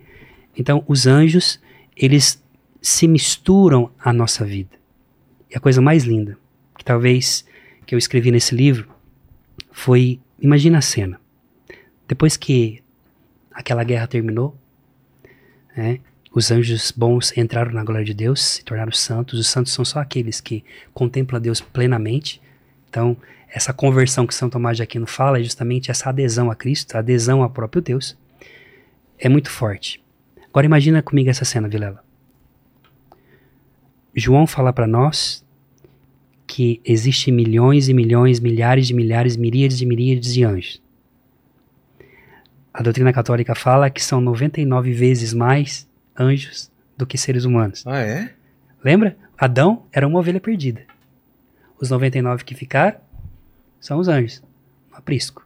[0.57, 1.59] Então, os anjos,
[1.95, 2.43] eles
[2.81, 4.71] se misturam à nossa vida.
[5.49, 6.37] E a coisa mais linda,
[6.77, 7.45] que talvez
[7.85, 8.87] que eu escrevi nesse livro,
[9.71, 11.19] foi, imagina a cena.
[12.07, 12.83] Depois que
[13.51, 14.57] aquela guerra terminou,
[15.75, 15.99] né,
[16.33, 19.39] os anjos bons entraram na glória de Deus, se tornaram santos.
[19.39, 20.63] Os santos são só aqueles que
[20.93, 22.41] contemplam Deus plenamente.
[22.89, 23.15] Então,
[23.53, 27.43] essa conversão que São Tomás de Aquino fala é justamente essa adesão a Cristo, adesão
[27.43, 28.17] ao próprio Deus.
[29.19, 30.03] É muito forte.
[30.49, 32.03] Agora imagina comigo essa cena, Vilela.
[34.15, 35.45] João fala para nós
[36.47, 40.81] que existem milhões e milhões, milhares de milhares, miríades e miríades de anjos.
[42.73, 45.87] A doutrina católica fala que são 99 vezes mais
[46.19, 47.83] anjos do que seres humanos.
[47.85, 48.33] Ah, é?
[48.83, 49.15] Lembra?
[49.37, 50.81] Adão era uma ovelha perdida.
[51.79, 52.97] Os 99 que ficaram
[53.83, 54.41] são os anjos,
[54.93, 55.45] um aprisco.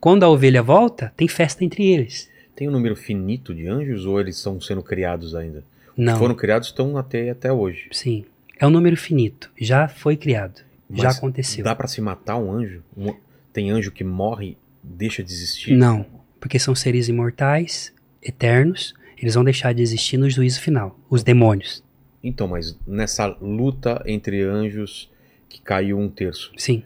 [0.00, 2.28] Quando a ovelha volta, tem festa entre eles.
[2.56, 5.62] Tem um número finito de anjos ou eles estão sendo criados ainda?
[5.96, 6.18] Não.
[6.18, 7.88] Foram criados estão até, até hoje.
[7.92, 8.24] Sim.
[8.58, 9.52] É um número finito.
[9.56, 10.62] Já foi criado.
[10.90, 11.64] Mas já aconteceu.
[11.64, 12.82] Dá para se matar um anjo?
[12.96, 13.14] Um,
[13.52, 15.76] tem anjo que morre, deixa de existir?
[15.76, 16.04] Não,
[16.40, 21.84] porque são seres imortais, eternos, eles vão deixar de existir no juízo final, os demônios.
[22.20, 25.08] Então, mas nessa luta entre anjos
[25.48, 26.50] que caiu um terço.
[26.56, 26.82] Sim.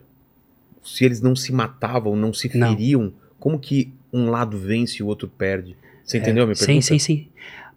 [0.82, 3.12] Se eles não se matavam, não se feriam, não.
[3.38, 5.76] como que um lado vence e o outro perde?
[6.04, 6.72] Você é, entendeu é, a minha pergunta?
[6.72, 7.28] Sim, sim, sim.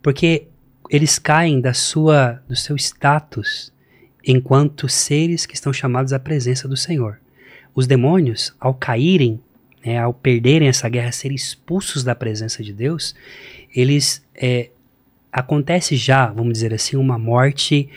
[0.01, 0.47] Porque
[0.89, 3.71] eles caem da sua, do seu status
[4.25, 7.19] enquanto seres que estão chamados à presença do Senhor.
[7.75, 9.39] Os demônios, ao caírem,
[9.85, 13.15] né, ao perderem essa guerra, serem expulsos da presença de Deus,
[13.75, 14.69] eles é,
[15.31, 17.89] acontece já, vamos dizer assim, uma morte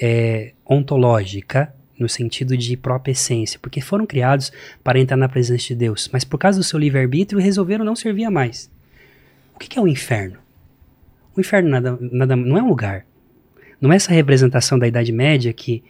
[0.00, 4.52] é, ontológica, no sentido de própria essência, porque foram criados
[4.82, 8.24] para entrar na presença de Deus, mas por causa do seu livre-arbítrio resolveram não servir
[8.24, 8.70] a mais.
[9.54, 10.38] O que, é o inferno?
[11.36, 13.06] O inferno nada, nada, não é um lugar.
[13.80, 15.82] Não é essa representação da Idade Média que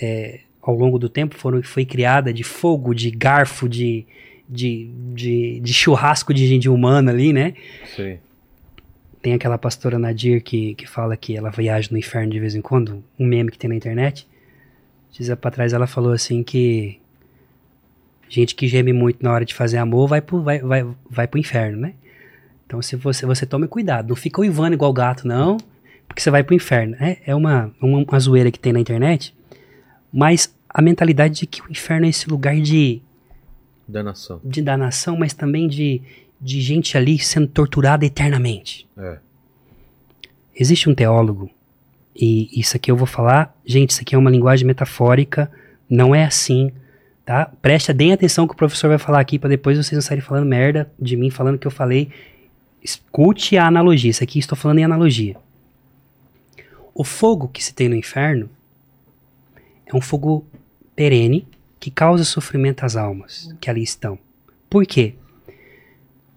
[0.00, 4.06] é, ao longo do tempo foram, foi criada de fogo, de garfo, de,
[4.48, 7.54] de, de, de churrasco de gente humana ali, né?
[7.94, 8.18] Sim.
[9.22, 12.60] Tem aquela pastora Nadir que, que fala que ela viaja no inferno de vez em
[12.60, 14.26] quando, um meme que tem na internet.
[15.14, 16.98] Dias pra trás ela falou assim que
[18.28, 21.38] gente que geme muito na hora de fazer amor vai pro, vai, vai, vai pro
[21.38, 21.94] inferno, né?
[22.66, 25.56] Então se você, você tome cuidado, não fica uivando igual gato não,
[26.08, 26.96] porque você vai pro inferno.
[26.98, 29.32] É, é uma, uma, uma zoeira que tem na internet,
[30.12, 33.00] mas a mentalidade de que o inferno é esse lugar de,
[33.86, 34.40] Danação.
[34.42, 36.02] de danação, mas também de,
[36.40, 38.88] de gente ali sendo torturada eternamente.
[38.98, 39.18] É.
[40.56, 41.48] Existe um teólogo,
[42.14, 45.50] e isso aqui eu vou falar, gente, isso aqui é uma linguagem metafórica,
[45.90, 46.70] não é assim,
[47.24, 47.50] tá?
[47.60, 50.46] Preste bem atenção que o professor vai falar aqui para depois vocês não saírem falando
[50.46, 52.10] merda de mim, falando que eu falei.
[52.82, 55.36] Escute a analogia, isso aqui estou falando em analogia.
[56.94, 58.48] O fogo que se tem no inferno
[59.86, 60.46] é um fogo
[60.94, 61.48] perene
[61.80, 64.18] que causa sofrimento às almas que ali estão.
[64.70, 65.14] Por quê?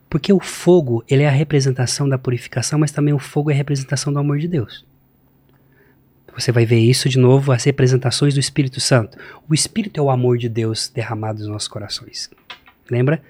[0.09, 3.57] Porque o fogo, ele é a representação da purificação, mas também o fogo é a
[3.57, 4.86] representação do amor de Deus.
[6.37, 9.17] Você vai ver isso de novo, as representações do Espírito Santo.
[9.49, 12.29] O Espírito é o amor de Deus derramado nos nossos corações.
[12.89, 13.21] Lembra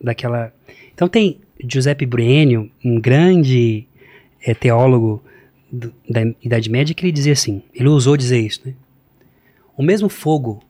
[0.00, 0.52] daquela.
[0.92, 3.86] Então tem Giuseppe Bruenio, um grande
[4.42, 5.22] é, teólogo
[5.70, 8.74] do, da Idade Média, que ele dizia assim: ele ousou dizer isso, né?
[9.76, 10.60] O mesmo fogo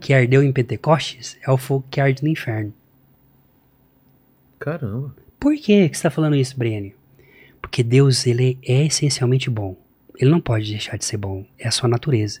[0.00, 2.72] que ardeu em Pentecostes é o fogo que arde no inferno.
[4.58, 5.14] Caramba.
[5.38, 6.90] Por que você está falando isso, Breno?
[7.60, 9.76] Porque Deus ele é essencialmente bom.
[10.18, 11.44] Ele não pode deixar de ser bom.
[11.58, 12.40] É a sua natureza.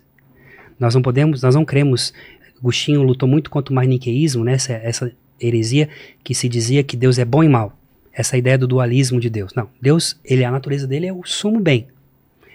[0.78, 2.12] Nós não podemos, nós não cremos.
[2.58, 4.52] Agostinho lutou muito contra o maniqueísmo, né?
[4.52, 5.88] essa, essa heresia
[6.22, 7.76] que se dizia que Deus é bom e mal.
[8.12, 9.54] Essa ideia do dualismo de Deus.
[9.54, 11.86] Não, Deus, ele a natureza dele é o sumo bem.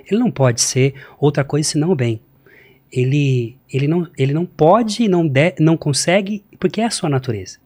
[0.10, 2.22] Ele não pode ser outra coisa senão o bem.
[2.91, 7.57] Ele, ele, não, ele não pode, não, de, não consegue, porque é a sua natureza.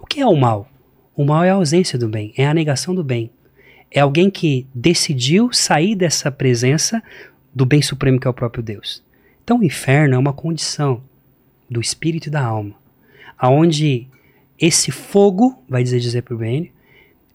[0.00, 0.70] O que é o mal?
[1.14, 3.30] O mal é a ausência do bem, é a negação do bem.
[3.90, 7.02] É alguém que decidiu sair dessa presença
[7.54, 9.02] do bem supremo que é o próprio Deus.
[9.42, 11.02] Então o inferno é uma condição
[11.70, 12.74] do espírito e da alma,
[13.38, 14.06] aonde
[14.58, 16.72] esse fogo, vai dizer dizer para o bem,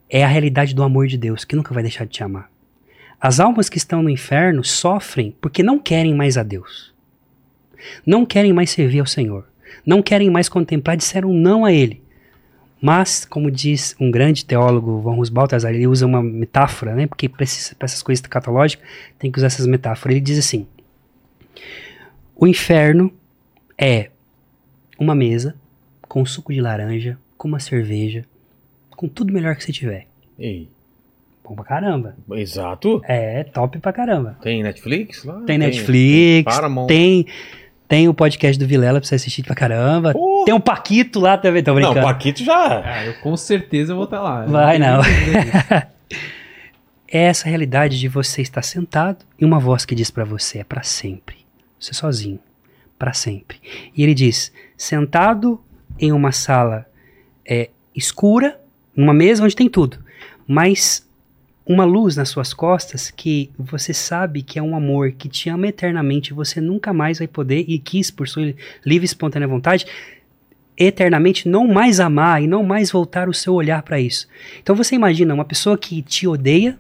[0.10, 2.52] é a realidade do amor de Deus, que nunca vai deixar de te amar.
[3.20, 6.94] As almas que estão no inferno sofrem porque não querem mais a Deus.
[8.06, 9.48] Não querem mais servir ao Senhor.
[9.86, 12.03] Não querem mais contemplar, disseram não a Ele.
[12.86, 17.08] Mas, como diz um grande teólogo, Von Balthasar, ele usa uma metáfora, né?
[17.08, 18.86] Porque para essas coisas catológicas
[19.18, 20.14] tem que usar essas metáforas.
[20.14, 20.68] Ele diz assim:
[22.36, 23.10] o inferno
[23.78, 24.10] é
[25.00, 25.56] uma mesa
[26.10, 28.26] com suco de laranja, com uma cerveja,
[28.90, 30.06] com tudo melhor que você tiver.
[30.38, 30.68] Ei.
[31.42, 32.18] Bom pra caramba.
[32.32, 33.02] Exato.
[33.06, 34.38] É, top pra caramba.
[34.42, 35.40] Tem Netflix lá?
[35.44, 37.26] Tem Netflix, tem tem,
[37.88, 40.12] tem o podcast do Vilela pra você assistir pra caramba.
[40.12, 40.33] Pô.
[40.46, 42.00] Tem um Paquito lá também, tô Não, brincando.
[42.00, 42.82] o Paquito já.
[42.86, 44.46] Ah, eu com certeza vou estar lá.
[44.46, 45.02] Vai, não.
[45.02, 45.88] é
[47.28, 50.84] essa realidade de você estar sentado e uma voz que diz pra você é pra
[50.84, 51.38] sempre.
[51.80, 52.40] Você sozinho,
[52.98, 53.60] Pra sempre.
[53.96, 55.62] E ele diz: sentado
[56.00, 56.86] em uma sala
[57.46, 58.60] é, escura,
[58.96, 60.00] numa mesa onde tem tudo,
[60.48, 61.08] mas
[61.66, 65.68] uma luz nas suas costas que você sabe que é um amor que te ama
[65.68, 68.54] eternamente, e você nunca mais vai poder e quis por sua
[68.86, 69.86] livre e espontânea vontade
[70.78, 74.28] eternamente não mais amar e não mais voltar o seu olhar para isso.
[74.62, 76.80] Então você imagina uma pessoa que te odeia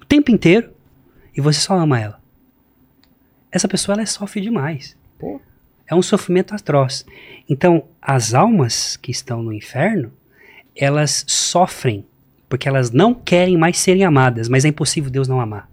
[0.00, 0.70] o tempo inteiro
[1.36, 2.20] e você só ama ela.
[3.50, 4.96] Essa pessoa ela sofre demais.
[5.18, 5.40] Pô.
[5.86, 7.06] É um sofrimento atroz.
[7.48, 10.12] Então, as almas que estão no inferno,
[10.76, 12.04] elas sofrem
[12.48, 15.68] porque elas não querem mais serem amadas, mas é impossível Deus não amar.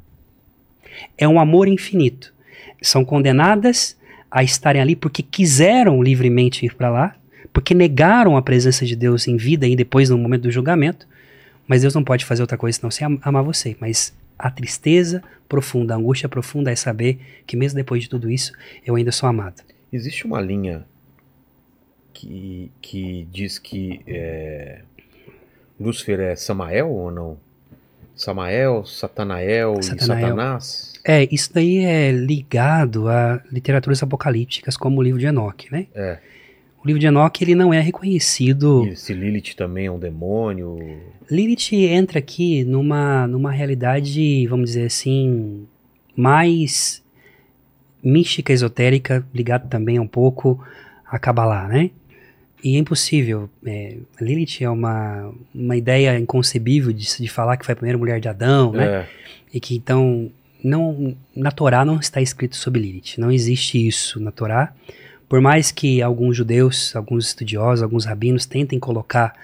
[1.18, 2.34] É um amor infinito.
[2.82, 3.98] São condenadas
[4.36, 7.16] a estarem ali porque quiseram livremente ir para lá,
[7.54, 11.08] porque negaram a presença de Deus em vida e depois no momento do julgamento,
[11.66, 13.78] mas Deus não pode fazer outra coisa senão se am- amar você.
[13.80, 17.18] Mas a tristeza profunda, a angústia profunda é saber
[17.48, 18.52] que mesmo depois de tudo isso,
[18.86, 19.62] eu ainda sou amado.
[19.94, 20.86] Existe uma linha
[22.14, 24.82] que, que diz que é,
[25.80, 27.38] Lúcifer é Samael ou não?
[28.18, 29.96] Samael, Satanael, Satanael.
[29.96, 30.94] e Satanás?
[31.08, 35.86] É, isso daí é ligado a literaturas apocalípticas como o livro de Enoque, né?
[35.94, 36.18] É.
[36.84, 38.88] O livro de Enoque ele não é reconhecido.
[38.88, 40.80] E se Lilith também é um demônio.
[41.30, 45.68] Lilith entra aqui numa, numa realidade, vamos dizer assim,
[46.16, 47.04] mais
[48.04, 50.64] mística, esotérica, ligado também um pouco
[51.06, 51.92] a Kabbalah, né?
[52.64, 53.48] E é impossível.
[53.64, 58.20] É, Lilith é uma, uma ideia inconcebível de, de falar que foi a primeira mulher
[58.20, 58.86] de Adão, né?
[58.86, 59.08] É.
[59.54, 60.32] E que então,
[60.66, 63.20] não, na Torá não está escrito sobre Lilith.
[63.20, 64.74] Não existe isso na Torá.
[65.30, 69.36] Por mais que alguns judeus, alguns estudiosos, alguns rabinos tentem colocar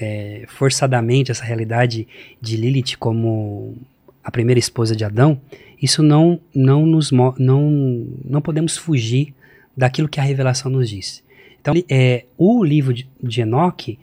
[0.00, 2.08] é, forçadamente essa realidade
[2.40, 3.76] de Lilith como
[4.22, 5.38] a primeira esposa de Adão,
[5.80, 9.34] isso não, não nos não, não podemos fugir
[9.76, 11.22] daquilo que a revelação nos diz.
[11.60, 13.98] Então, é, o livro de, de Enoque,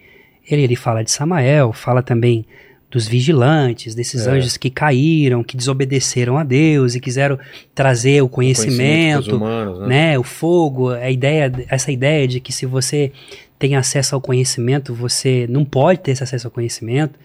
[0.47, 2.45] ele, ele fala de Samael, fala também
[2.91, 4.31] dos vigilantes, desses É.
[4.31, 7.39] anjos que caíram, que desobedeceram a Deus e quiseram
[7.73, 9.87] trazer o Conhecimento conhecimento, pros humanos, né?
[9.87, 13.13] né, o fogo, a ideia, essa ideia de que se você
[13.57, 17.17] tem acesso ao conhecimento, você não pode ter esse acesso ao conhecimento,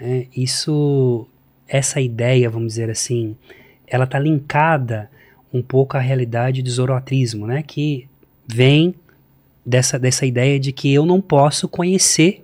[0.00, 1.26] né, isso,
[1.68, 3.36] essa ideia, vamos dizer assim,
[3.86, 5.10] ela está linkada
[5.52, 8.08] um pouco à realidade do zoroatrismo, né, que
[8.46, 8.94] vem
[9.66, 12.42] dessa, dessa ideia de que eu não posso conhecer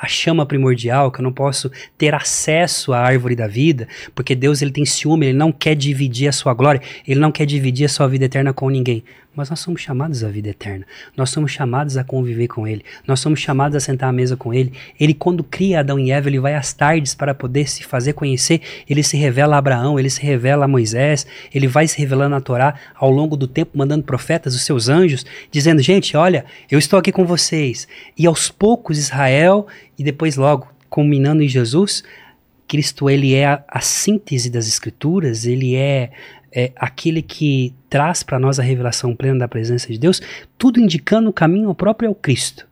[0.00, 4.62] a chama primordial, que eu não posso ter acesso à árvore da vida, porque Deus
[4.62, 7.88] ele tem ciúme, ele não quer dividir a sua glória, ele não quer dividir a
[7.88, 9.02] sua vida eterna com ninguém.
[9.38, 10.84] Mas nós somos chamados à vida eterna.
[11.16, 12.84] Nós somos chamados a conviver com ele.
[13.06, 14.72] Nós somos chamados a sentar à mesa com ele.
[14.98, 18.60] Ele quando cria Adão e Eva, ele vai às tardes para poder se fazer conhecer.
[18.90, 21.24] Ele se revela a Abraão, ele se revela a Moisés,
[21.54, 25.24] ele vai se revelando na Torá ao longo do tempo, mandando profetas, os seus anjos,
[25.52, 27.86] dizendo: "Gente, olha, eu estou aqui com vocês".
[28.18, 32.02] E aos poucos Israel e depois logo culminando em Jesus,
[32.68, 36.10] Cristo ele é a, a síntese das escrituras, ele é,
[36.52, 40.20] é aquele que traz para nós a revelação plena da presença de Deus,
[40.56, 42.66] tudo indicando o caminho próprio ao Cristo.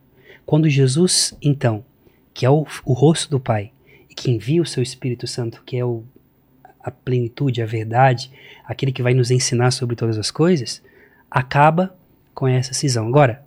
[0.45, 1.83] Quando Jesus, então,
[2.33, 3.71] que é o, o rosto do Pai,
[4.09, 6.03] e que envia o seu Espírito Santo, que é o,
[6.83, 8.31] a plenitude, a verdade,
[8.65, 10.81] aquele que vai nos ensinar sobre todas as coisas,
[11.29, 11.95] acaba
[12.33, 13.07] com essa cisão.
[13.07, 13.43] Agora,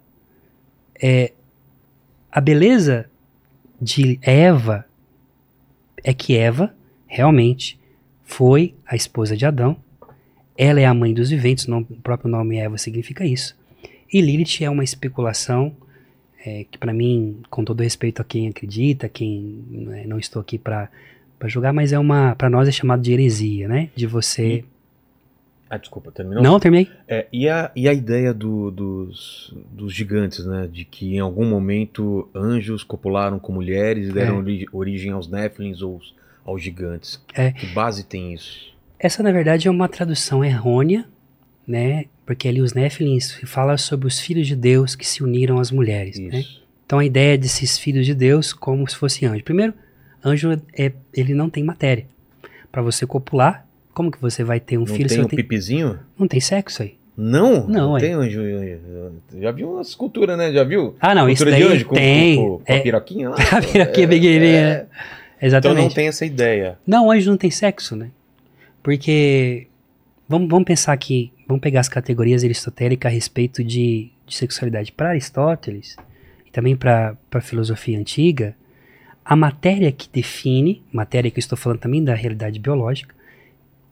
[1.01, 1.33] é,
[2.31, 3.09] a beleza
[3.81, 4.85] de Eva
[6.05, 6.75] é que Eva
[7.07, 7.81] realmente
[8.23, 9.77] foi a esposa de Adão.
[10.57, 13.57] Ela é a mãe dos viventes, o nome- o próprio nome Eva significa isso.
[14.13, 15.75] E Lilith é uma especulação
[16.45, 20.59] é, que, para mim, com todo respeito a quem acredita, quem né, não estou aqui
[20.59, 20.89] para
[21.47, 23.91] julgar, mas é uma, para nós é chamado de heresia, né?
[23.95, 24.65] De você.
[25.69, 26.43] Ah, desculpa, terminou?
[26.43, 26.89] Não, terminei.
[27.07, 30.67] É, e, a, e a ideia do- dos, dos gigantes, né?
[30.71, 34.39] De que em algum momento anjos copularam com mulheres e deram É.
[34.39, 36.15] ori- origem aos Néfilins ou aos,
[36.45, 37.23] aos gigantes.
[37.35, 37.53] É.
[37.53, 38.71] Que base tem isso?
[39.03, 41.07] Essa, na verdade, é uma tradução errônea,
[41.67, 42.05] né?
[42.27, 46.19] Porque ali os Néfilins fala sobre os filhos de Deus que se uniram às mulheres,
[46.19, 46.41] né?
[46.41, 46.63] Isso.
[46.85, 49.43] Então a ideia desses filhos de Deus como se fosse anjo.
[49.43, 49.73] Primeiro,
[50.23, 52.05] anjo é, ele não tem matéria.
[52.71, 55.37] Para você copular, como que você vai ter um Não filho tem não um tem,
[55.37, 55.99] pipizinho?
[56.19, 56.95] não tem sexo aí?
[57.17, 57.67] Não?
[57.67, 58.01] Não, é.
[58.01, 58.41] tem anjo.
[59.41, 60.53] Já viu uma escultura, né?
[60.53, 60.95] Já viu?
[61.01, 62.37] Ah, não, isso Escultura daí de anjo com, tem.
[62.37, 63.37] com, com a é, piroquinha lá?
[63.53, 64.87] a piroquinha pequenininha, né?
[65.37, 65.83] Então Exatamente.
[65.85, 66.79] não tem essa ideia.
[66.87, 68.11] Não, anjo não tem sexo, né?
[68.83, 69.67] Porque
[70.29, 74.93] vamos, vamos pensar aqui, vamos pegar as categorias aristotélicas a respeito de, de sexualidade.
[74.93, 75.97] Para Aristóteles
[76.47, 78.57] e também para a filosofia antiga,
[79.25, 83.15] a matéria que define, matéria que eu estou falando também da realidade biológica,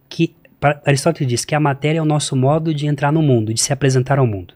[0.08, 3.52] que pra- Aristóteles diz que a matéria é o nosso modo de entrar no mundo,
[3.52, 4.54] de se apresentar ao mundo.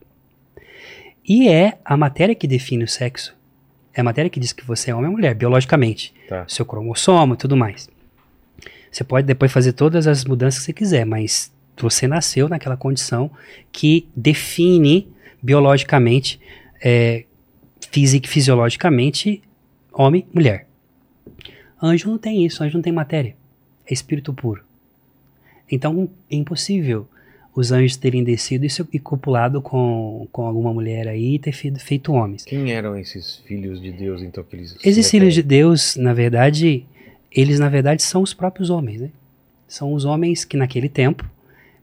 [1.28, 3.36] E é a matéria que define o sexo.
[3.94, 6.44] É a matéria que diz que você é homem ou mulher, biologicamente Tá.
[6.48, 7.88] seu cromossomo e tudo mais.
[8.92, 11.50] Você pode depois fazer todas as mudanças que você quiser, mas
[11.80, 13.30] você nasceu naquela condição
[13.72, 15.08] que define
[15.42, 16.38] biologicamente,
[16.80, 17.24] é,
[17.90, 19.42] fisi- fisiologicamente,
[19.92, 20.68] homem, mulher.
[21.82, 23.34] Anjo não tem isso, anjo não tem matéria.
[23.88, 24.62] É espírito puro.
[25.70, 27.08] Então é impossível
[27.54, 32.12] os anjos terem descido e, copulado com, com alguma mulher aí e ter feito, feito
[32.12, 32.44] homens.
[32.44, 34.70] Quem eram esses filhos de Deus, então, que eles.
[34.70, 35.42] se Esses filhos de?
[35.42, 36.86] Deus, na verdade,
[37.34, 39.10] eles na verdade são os próprios homens, né?
[39.66, 41.28] São os homens que naquele tempo,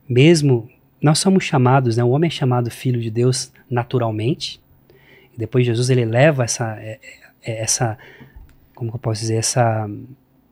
[0.07, 0.69] mesmo
[1.01, 2.03] nós somos chamados, né?
[2.03, 4.59] O homem é chamado filho de Deus naturalmente.
[5.37, 6.99] Depois Jesus ele leva essa é,
[7.43, 7.97] é, essa
[8.75, 9.89] como eu posso dizer essa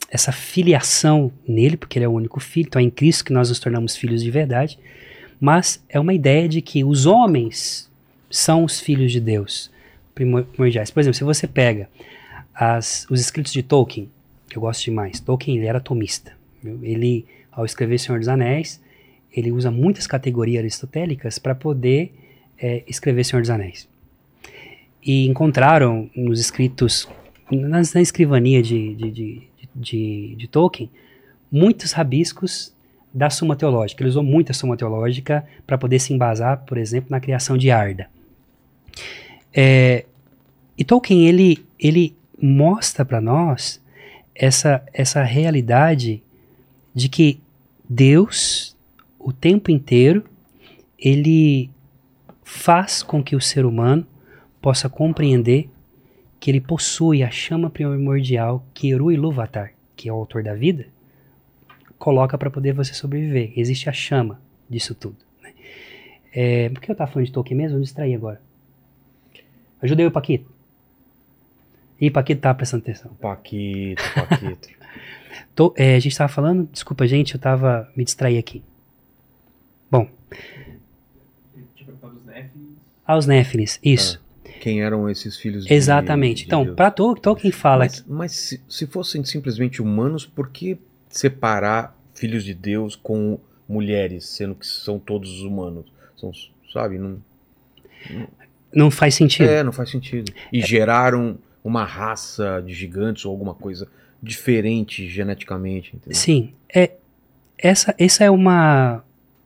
[0.10, 3.50] essa filiação nele, porque ele é o único filho, então é em Cristo que nós
[3.50, 4.80] nos tornamos filhos de verdade.
[5.40, 7.92] Mas é uma ideia de que os homens
[8.30, 9.70] são os filhos de Deus
[10.16, 10.90] primor- primordiais.
[10.90, 11.90] Por exemplo, se você pega
[12.56, 14.10] as- os escritos de Tolkien,
[14.54, 15.20] eu gosto demais.
[15.20, 16.34] Tolkien ele era atomista.
[16.62, 16.80] viu?
[16.84, 18.82] Ele, ao escrever Senhor dos Anéis,
[19.32, 22.14] ele usa muitas categorias aristotélicas para poder
[22.58, 23.88] é, escrever Senhor dos Anéis.
[25.04, 27.08] e encontraram nos escritos,
[27.52, 30.90] na, na escrivania de, de, de, de, de Tolkien,
[31.52, 32.74] muitos rabiscos
[33.14, 34.04] da Suma Teológica.
[34.04, 37.72] Ele usou muito a Suma Teológica para poder se embasar, por exemplo, na criação de
[37.72, 38.10] Arda.
[39.54, 40.06] É,
[40.78, 43.82] e Tolkien, ele, ele mostra para nós
[44.38, 46.22] essa, essa realidade
[46.94, 47.42] de que
[47.90, 48.78] Deus,
[49.20, 50.24] o tempo inteiro,
[50.98, 51.70] ele
[52.44, 54.06] faz com que o ser humano
[54.62, 55.70] possa compreender
[56.40, 60.88] que ele possui a chama primordial que Eru Ilúvatar, que é o autor da vida,
[61.98, 63.54] coloca para poder você sobreviver.
[63.56, 64.40] Existe a chama
[64.70, 65.18] disso tudo.
[65.42, 65.54] Né?
[66.32, 67.76] É, por que eu estava falando de Tolkien mesmo?
[67.76, 68.40] Eu me distraí agora.
[69.82, 70.57] Ajudei o Paquito.
[72.00, 73.12] E Paquito tava prestando atenção.
[73.16, 74.70] Paquito, Paquito.
[75.56, 78.64] Tô, é, a gente estava falando, desculpa gente, eu tava me distraí aqui.
[79.90, 80.08] Bom.
[83.06, 84.22] Aos Néfilis, isso.
[84.46, 86.42] Ah, quem eram esses filhos de Exatamente.
[86.42, 86.76] de então, Deus?
[86.76, 90.78] para Tolkien fala Mas, mas se, se fossem simplesmente humanos, por que
[91.10, 95.86] separar filhos de Deus com mulheres, sendo que são todos humanos?
[96.18, 96.32] São,
[96.74, 96.98] sabe?
[96.98, 97.22] Não,
[98.74, 99.50] não faz sentido.
[99.50, 100.32] é, não faz sentido.
[100.52, 101.38] E geraram
[101.68, 103.88] uma raça de gigantes ou alguma coisa
[104.22, 105.96] diferente geneticamente.
[105.96, 106.16] Entendeu?
[106.16, 106.92] Sim, é
[107.58, 109.04] essa essa é uma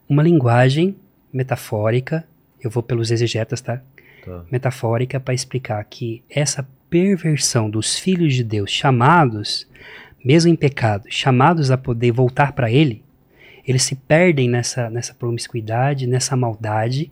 [0.08, 0.96] uma linguagem
[1.32, 2.26] metafórica.
[2.62, 3.82] Eu vou pelos exegetas, tá?
[4.24, 4.44] Tá.
[4.52, 9.68] Metafórica para explicar que essa perversão dos filhos de Deus chamados,
[10.24, 13.04] mesmo em pecado, chamados a poder voltar para ele,
[13.66, 17.12] eles se perdem nessa nessa promiscuidade, nessa maldade,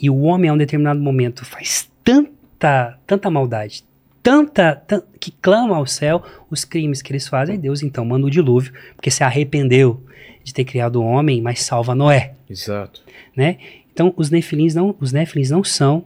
[0.00, 3.84] e o homem a um determinado momento faz tanta tanta maldade,
[4.22, 8.30] tanta, tan- que clama ao céu os crimes que eles fazem, Deus então manda o
[8.30, 10.02] dilúvio, porque se arrependeu
[10.44, 13.02] de ter criado o homem, mas salva Noé, Exato.
[13.36, 13.58] né?
[13.92, 16.04] Então os nefilins não, os nefilins não são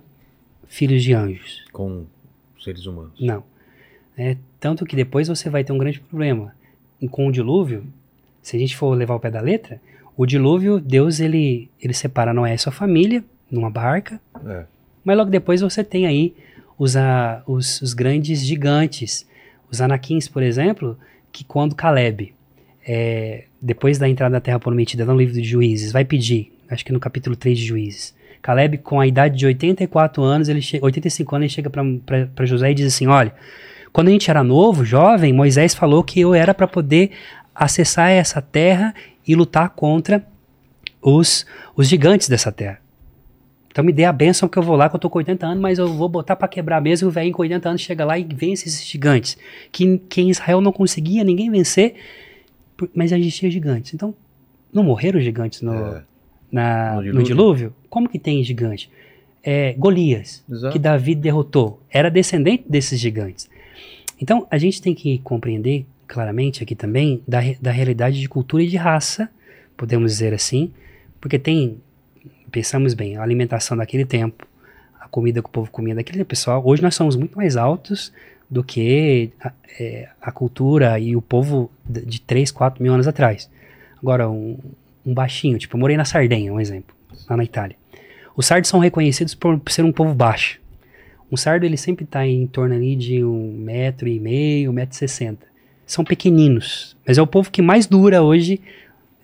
[0.66, 2.04] filhos de anjos, Com
[2.62, 3.12] seres humanos.
[3.20, 3.42] não.
[4.18, 6.54] É, tanto que depois você vai ter um grande problema
[7.10, 7.84] com o dilúvio.
[8.42, 9.78] Se a gente for levar o pé da letra,
[10.16, 14.64] o dilúvio, Deus ele ele separa Noé e sua família numa barca, É.
[15.04, 16.34] mas logo depois você tem aí
[16.78, 19.26] os, a- os, os grandes gigantes,
[19.70, 20.98] os anakins, por exemplo,
[21.32, 22.34] que quando Caleb,
[22.86, 26.92] é, depois da entrada da Terra Prometida, no livro de Juízes, vai pedir, acho que
[26.92, 31.34] no capítulo 3 de Juízes, Caleb, com a idade de 84 anos, ele che- 85
[31.34, 33.34] anos, ele chega para José e diz assim: Olha,
[33.92, 37.10] quando a gente era novo, jovem, Moisés falou que eu era para poder
[37.52, 38.94] acessar essa terra
[39.26, 40.24] e lutar contra
[41.02, 41.44] os,
[41.74, 42.78] os gigantes dessa terra.
[43.76, 45.60] Então me dê a benção que eu vou lá, que eu tô com 80 anos,
[45.60, 47.06] mas eu vou botar pra quebrar mesmo.
[47.06, 49.36] E o velhinho com 80 anos chega lá e vence esses gigantes.
[49.70, 51.94] Que, que em Israel não conseguia ninguém vencer,
[52.94, 53.92] mas existia gigantes.
[53.92, 54.14] Então,
[54.72, 56.02] não morreram gigantes no, É.
[56.50, 57.24] na- No no, dilúvio.
[57.26, 57.74] dilúvio.
[57.90, 58.90] Como que tem gigante?
[59.44, 60.72] É, Golias, Exato.
[60.72, 63.46] que Davi derrotou, era descendente desses gigantes.
[64.18, 68.68] Então, a gente tem que compreender claramente aqui também da, da realidade de cultura e
[68.68, 69.28] de raça,
[69.76, 70.72] podemos dizer assim,
[71.20, 71.76] porque tem,
[72.56, 74.48] pensamos bem, a alimentação daquele tempo,
[74.98, 78.10] a comida que o povo comia daquele pessoal, hoje nós somos muito mais altos
[78.48, 83.06] do que a, é, a cultura e o povo de, de 3, 4 mil anos
[83.06, 83.50] atrás.
[84.00, 84.56] Agora, um,
[85.04, 86.96] um baixinho, tipo, eu morei na Sardenha, um exemplo,
[87.28, 87.76] lá na Itália.
[88.34, 90.58] Os sardos são reconhecidos por ser um povo baixo.
[91.30, 94.94] Um sardo ele sempre está em torno ali de um metro e meio, um metro
[94.94, 95.46] e sessenta.
[95.84, 98.62] São pequeninos, mas é o povo que mais dura hoje,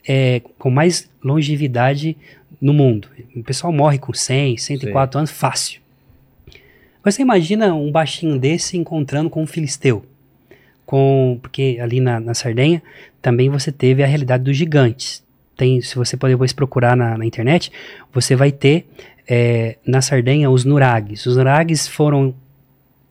[0.07, 2.17] é, com mais longevidade
[2.61, 3.09] no mundo.
[3.35, 5.81] O pessoal morre com 100, 104 anos fácil.
[7.05, 10.05] Você imagina um baixinho desse encontrando com um filisteu?
[10.87, 12.83] Com, porque ali na, na Sardenha
[13.21, 15.23] também você teve a realidade dos gigantes.
[15.57, 17.73] Tem, se você pode depois procurar na, na internet,
[18.13, 18.87] você vai ter
[19.29, 21.27] é, na Sardenha os nurags.
[21.27, 22.35] Os nurags foram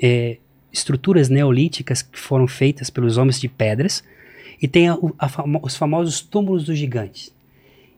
[0.01, 0.37] é,
[0.71, 4.03] estruturas neolíticas que foram feitas pelos homens de pedras
[4.61, 5.29] e tem a- a
[5.63, 7.33] os famosos túmulos dos gigantes.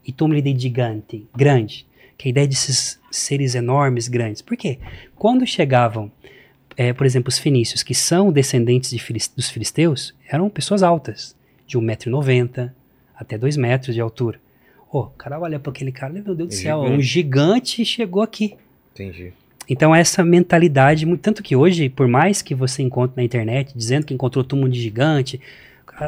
[0.06, 1.85] E túmulo de gigante, grande,
[2.18, 4.41] que é a ideia desses seres enormes, grandes.
[4.41, 4.77] Por quê?
[5.15, 6.11] Quando chegavam,
[6.76, 11.35] é, por exemplo, os fenícios, que são descendentes de filis- dos filisteus, eram pessoas altas,
[11.68, 12.72] de 1,90m
[13.15, 14.40] até 2 metros de altura.
[14.91, 16.98] Ô, o cara olha para aquele cara, meu Deus do É céu, gigante.
[16.98, 18.56] um gigante chegou aqui.
[18.94, 19.34] Entendi.
[19.69, 24.14] Então essa mentalidade, tanto que hoje, por mais que você encontre na internet dizendo que
[24.14, 25.40] encontrou túmulo de gigante,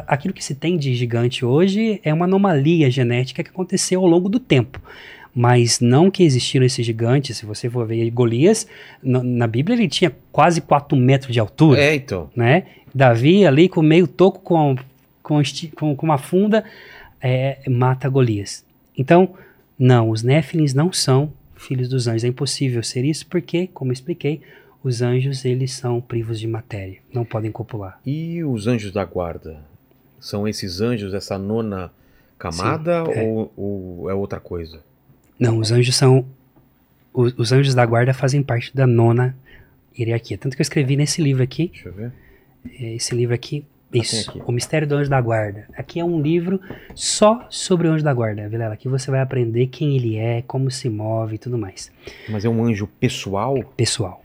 [0.06, 4.28] aquilo que se tem de gigante hoje é uma anomalia genética que aconteceu ao longo
[4.28, 4.80] do tempo.
[5.34, 8.66] Mas não que existiram esses gigantes, se você for ver Golias,
[9.02, 12.30] na, na Bíblia ele tinha quase 4 metros de altura, É, então.
[12.34, 12.64] né?
[12.94, 14.74] Davi ali com meio toco com,
[15.22, 15.42] com,
[15.76, 16.64] com, com uma funda,
[17.20, 18.64] é, mata Golias.
[18.96, 19.34] Então,
[19.78, 22.24] não, os Néfilins não são filhos dos anjos.
[22.24, 24.40] É impossível ser isso porque, como expliquei,
[24.82, 28.00] os anjos, eles são privos de matéria, não podem copular.
[28.06, 29.60] E os anjos da guarda?
[30.20, 31.92] São esses anjos, essa nona
[32.38, 33.22] camada Sim, é.
[33.22, 34.80] ou, ou é outra coisa?
[35.38, 36.26] Não, os anjos são.
[37.12, 39.36] Os, os anjos da guarda fazem parte da nona
[39.98, 40.36] hierarquia.
[40.36, 42.12] Tanto que eu escrevi nesse livro aqui, Deixa eu ver.
[42.78, 44.42] é, esse livro aqui, tem isso, aqui.
[44.44, 45.66] O Mistério do Anjo da Guarda.
[45.76, 46.60] Aqui é um livro
[46.94, 48.74] só sobre o anjo da guarda, Vilela.
[48.74, 51.90] Aqui você vai aprender quem ele é, como se move e tudo mais.
[52.28, 53.62] Mas é um anjo pessoal?
[53.76, 54.22] Pessoal,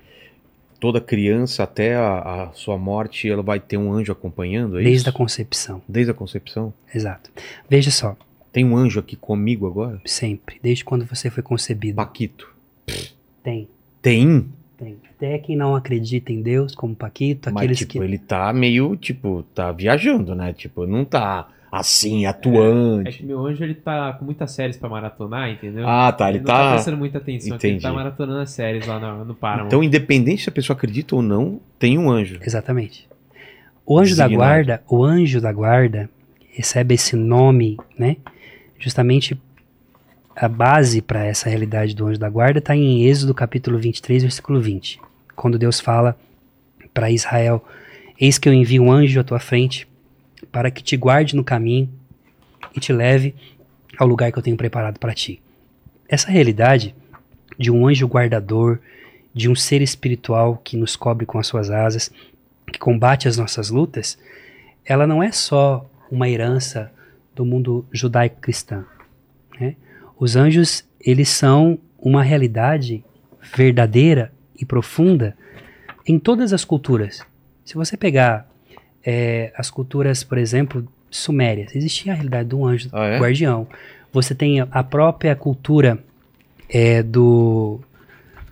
[0.81, 5.01] Toda criança até a, a sua morte, ela vai ter um anjo acompanhando, é desde
[5.01, 5.09] isso?
[5.09, 5.81] a concepção.
[5.87, 6.73] Desde a concepção?
[6.93, 7.29] Exato.
[7.69, 8.17] Veja só,
[8.51, 10.01] Tem um anjo aqui comigo agora?
[10.05, 11.95] sempre, desde quando você foi concebido.
[11.97, 12.51] Paquito.
[13.43, 13.69] Tem,
[14.01, 14.49] Tem?
[14.75, 14.97] tem.
[15.15, 17.99] Até quem não acredita em Deus, como Paquito, Mas, aqueles tipo, que.
[17.99, 20.51] ele tá meio, tipo, tá viajando, né?
[20.51, 23.19] Tipo, não tá assim, É atuante.
[23.19, 25.87] que meu anjo ele tá com muitas séries pra maratonar, entendeu?
[25.87, 28.99] Ah, tá, ele não tá- tá prestando muita atenção, ele tá maratonando as séries lá
[28.99, 29.67] no, no Paramount.
[29.67, 32.39] Então, independente se a pessoa acredita ou não, tem um anjo.
[32.45, 33.07] Exatamente.
[33.85, 34.35] O anjo da Designado.
[34.53, 36.09] guarda, o anjo da guarda
[36.51, 38.17] recebe esse nome, né?
[38.77, 39.39] Justamente
[40.35, 44.59] a base para essa realidade do anjo da guarda está em Êxodo capítulo 23, versículo
[44.59, 44.99] 20,
[45.35, 46.17] quando Deus fala
[46.93, 47.63] para Israel:
[48.19, 49.87] Eis que eu envio um anjo à tua frente
[50.51, 51.89] para que te guarde no caminho
[52.75, 53.35] e te leve
[53.97, 55.41] ao lugar que eu tenho preparado para ti.
[56.07, 56.95] Essa realidade
[57.57, 58.79] de um anjo guardador,
[59.33, 62.11] de um ser espiritual que nos cobre com as suas asas,
[62.71, 64.17] que combate as nossas lutas,
[64.85, 66.91] ela não é só uma herança
[67.35, 68.85] do mundo judaico-cristão.
[69.59, 69.75] né?
[70.19, 73.03] Os anjos, eles são uma realidade
[73.55, 75.35] verdadeira e profunda
[76.05, 77.25] em todas as culturas.
[77.63, 78.50] Se você pegar
[79.05, 83.19] é, as culturas, por exemplo, sumérias, existia a realidade do anjo Ah, é?
[83.19, 83.67] guardião.
[84.13, 86.03] Você tem a- própria cultura
[86.69, 87.79] é, do,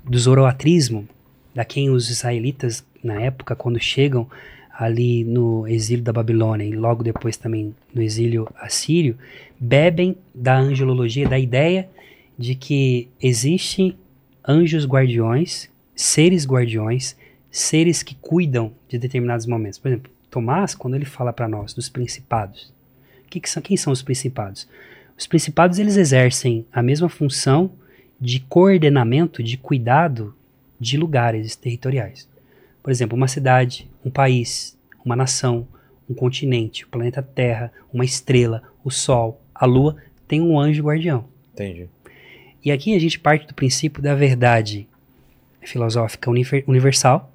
[0.03, 1.07] do zoroatrismo,
[1.53, 4.27] da quem os israelitas, na época, quando chegam
[4.77, 9.17] ali no exílio da Babilônia e logo depois também no exílio assírio,
[9.59, 11.89] bebem da angelologia, da ideia
[12.37, 13.95] de que existem
[14.47, 17.15] anjos guardiões, seres guardiões,
[17.51, 19.77] seres que cuidam de determinados momentos.
[19.79, 22.73] Por exemplo, Tomás, quando ele fala para nós dos principados,
[23.29, 24.67] que que são, quem são os principados?
[25.17, 27.71] Os principados eles exercem a mesma função
[28.19, 30.35] de coordenamento, de cuidado
[30.79, 32.27] de lugares territoriais.
[32.81, 35.67] Por exemplo, uma cidade, um país, uma nação,
[36.09, 39.97] um continente, o planeta Terra, uma estrela, o Sol, a Lua,
[40.27, 41.25] tem um anjo guardião.
[41.53, 41.87] Entendi.
[42.63, 44.87] E aqui a gente parte do princípio da verdade
[45.61, 47.28] filosófica univer- universal.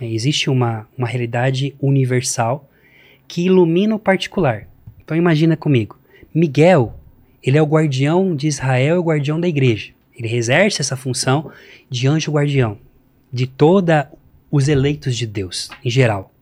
[0.00, 2.68] É, Existe uma, uma realidade universal
[3.28, 4.66] que ilumina o particular.
[5.02, 5.98] Então imagina comigo,
[6.34, 6.94] Miguel,
[7.42, 9.92] ele é o guardião de Israel e o guardião da igreja.
[10.16, 11.50] Ele exerce essa função
[11.88, 12.78] de anjo guardião
[13.32, 13.94] de todos
[14.50, 16.32] os eleitos de Deus, em geral.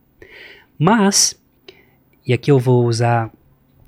[0.79, 1.39] Mas,
[2.27, 3.31] e aqui eu vou usar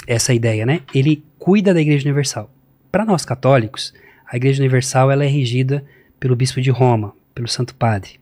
[0.06, 0.82] essa ideia, né?
[0.94, 2.50] Ele cuida da Igreja Universal.
[2.92, 3.94] Para nós católicos,
[4.26, 5.84] a Igreja Universal ela é regida
[6.18, 8.20] pelo Bispo de Roma, pelo Santo Padre,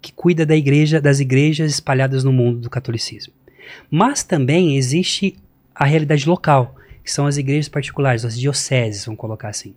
[0.00, 3.32] que cuida da igreja, das igrejas espalhadas no mundo do catolicismo.
[3.90, 5.36] Mas também existe
[5.74, 9.74] a realidade local, que são as igrejas particulares, as dioceses, vamos colocar assim,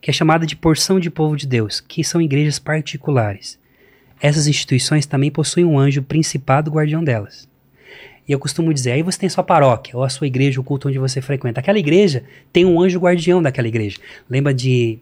[0.00, 3.58] que é chamada de porção de povo de Deus, que são igrejas particulares.
[4.20, 7.48] Essas instituições também possuem um anjo principado guardião delas.
[8.28, 10.88] E eu costumo dizer, aí você tem sua paróquia, ou a sua igreja, o culto
[10.88, 11.60] onde você frequenta.
[11.60, 13.98] Aquela igreja tem um anjo guardião daquela igreja.
[14.28, 14.98] Lembra de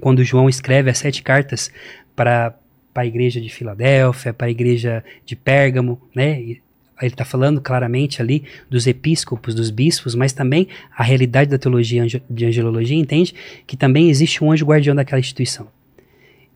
[0.00, 1.70] quando João escreve as sete cartas
[2.14, 2.54] para
[2.94, 6.40] a igreja de Filadélfia, para a igreja de Pérgamo, né?
[6.40, 6.60] Ele
[7.02, 12.44] está falando claramente ali dos episcopos, dos bispos, mas também a realidade da teologia de
[12.44, 13.34] angelologia entende
[13.66, 15.68] que também existe um anjo guardião daquela instituição.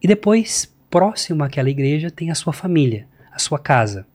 [0.03, 4.07] E depois, próximo àquela igreja, tem a sua família, a sua casa.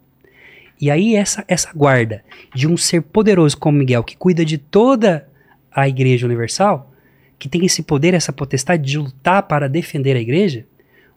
[0.79, 2.23] E aí essa, essa guarda
[2.53, 5.27] de um ser poderoso como Miguel, que cuida de toda
[5.71, 6.93] a igreja universal,
[7.39, 10.65] que tem esse poder, essa potestade de lutar para defender a igreja,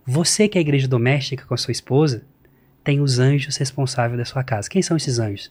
[0.05, 2.23] você que é igreja doméstica com a sua esposa,
[2.83, 4.69] tem os anjos responsáveis da sua casa.
[4.69, 5.51] Quem são esses anjos?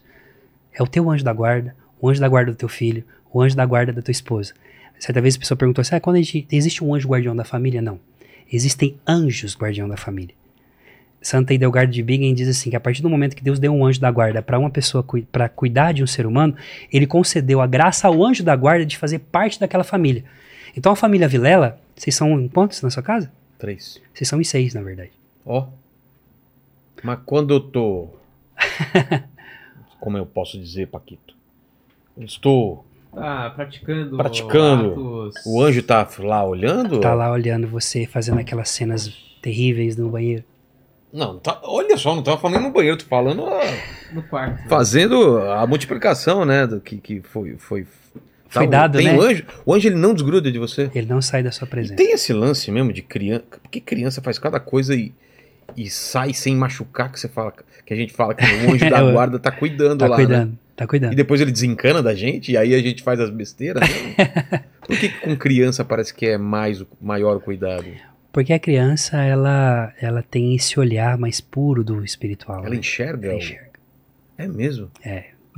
[0.74, 3.56] É o teu anjo da guarda, o anjo da guarda do teu filho, o anjo
[3.56, 4.52] da guarda da tua esposa.
[4.98, 7.82] Certa vez a pessoa perguntou assim, ah, quando gente, existe um anjo guardião da família?
[7.82, 7.98] Não.
[8.52, 10.34] Existem anjos guardião da família.
[11.22, 13.86] Santa Idelgarda de Bingen diz assim que a partir do momento que Deus deu um
[13.86, 16.54] anjo da guarda para uma pessoa para cuidar de um ser humano,
[16.92, 20.24] ele concedeu a graça ao anjo da guarda de fazer parte daquela família.
[20.76, 23.30] Então a família Vilela, vocês são quantos na sua casa?
[23.62, 24.02] Três.
[24.12, 25.12] Vocês são em seis, na verdade.
[25.46, 25.68] Ó.
[27.00, 28.08] Mas quando eu tô.
[30.00, 31.32] Como eu posso dizer, Paquito?
[32.18, 32.84] Eu estou.
[33.14, 34.16] Tá praticando.
[34.16, 35.26] Praticando.
[35.28, 36.98] atos- O anjo tá lá olhando?
[37.00, 39.08] Tá lá olhando você fazendo aquelas cenas
[39.40, 40.42] terríveis no banheiro.
[41.12, 43.60] Não, tá, olha só, não tava falando no banheiro, tô falando a-
[44.12, 44.66] No quarto.
[44.68, 46.66] fazendo a multiplicação, né?
[46.66, 47.56] Do que, que foi.
[47.58, 47.86] Foi,
[48.52, 49.16] Foi o- dado, tem né?
[49.16, 49.44] o anjo.
[49.64, 50.90] O anjo ele não desgruda de você.
[50.94, 51.96] Ele não sai da sua E presença.
[51.96, 53.44] tem esse lance mesmo de criança.
[53.62, 55.12] Porque criança faz cada coisa e,
[55.76, 57.52] e sai sem machucar, que você fala.
[57.84, 60.16] Que a gente fala que o anjo da É, guarda tá cuidando Tá lá.
[60.18, 60.24] né?
[60.24, 61.14] cuidando, tá E cuidando.
[61.14, 63.82] depois ele desencana da gente, e aí a gente faz as besteiras.
[63.88, 64.64] Né?
[64.86, 67.86] Por que, que com criança parece que é mais o maior o cuidado?
[68.32, 72.60] Porque a criança, ela, ela tem esse olhar mais puro do espiritual.
[72.60, 72.76] Ela né?
[72.76, 73.28] enxerga?
[73.28, 73.70] Ela enxerga.
[74.38, 74.90] É mesmo?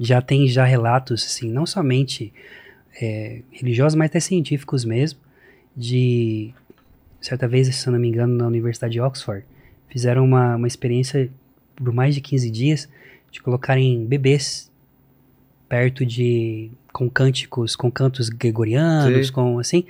[0.00, 2.32] Já tem já relatos, assim, não somente
[3.00, 5.18] é, religiosos, mas até científicos mesmo,
[5.76, 6.52] de
[7.20, 9.44] certa vez, se eu não me engano, na Universidade de Oxford,
[9.88, 11.30] fizeram uma, uma experiência
[11.76, 12.88] por mais de 15 dias
[13.30, 14.70] de colocarem bebês
[15.68, 19.32] perto de com cânticos, com cantos gregorianos, Sei.
[19.34, 19.84] com assim,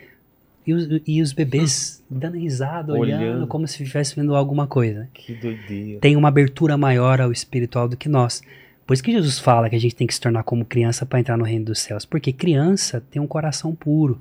[0.67, 3.47] e os, e os bebês dando risada, olhando, Olhando.
[3.47, 6.01] como se estivesse vendo alguma coisa Que doideira.
[6.01, 8.41] tem uma abertura maior ao espiritual do que nós.
[8.87, 11.19] Por isso que Jesus fala que a gente tem que se tornar como criança para
[11.19, 14.21] entrar no reino dos céus, porque criança tem um coração puro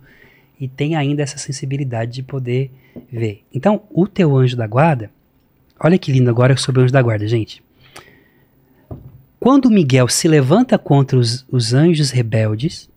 [0.60, 2.72] e tem ainda essa sensibilidade de poder
[3.11, 3.44] ver.
[3.53, 5.11] Então, o teu anjo da guarda,
[5.80, 7.61] olha que lindo agora sobre o anjo da guarda, gente.
[9.40, 12.90] Quando Miguel se levanta contra os, os anjos rebeldes,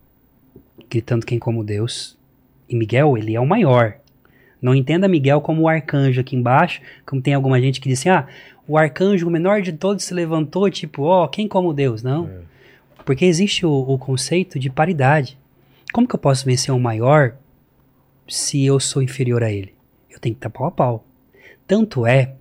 [0.89, 2.17] gritando quem como Deus,
[2.69, 3.97] e Miguel, ele é o maior.
[4.63, 8.11] Não entenda Miguel como o arcanjo aqui embaixo, como tem alguma gente que diz assim,
[8.11, 8.29] ah,
[8.69, 12.03] o arcanjo, menor de todos, se levantou, tipo, ó, quem como Deus?
[12.03, 12.27] Não.
[12.29, 12.39] É.
[13.05, 15.39] Porque existe o, o conceito de paridade.
[15.93, 17.37] Como que eu posso vencer um maior
[18.29, 19.73] se eu sou inferior a ele?
[20.11, 21.05] Eu tenho que estar pau a pau.
[21.67, 22.35] Tanto é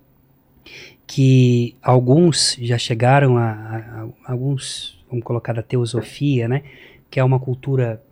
[1.06, 3.76] que alguns já chegaram a, a-
[4.26, 6.62] a- alguns, vamos colocar da teosofia, né?
[7.08, 8.02] Que é uma cultura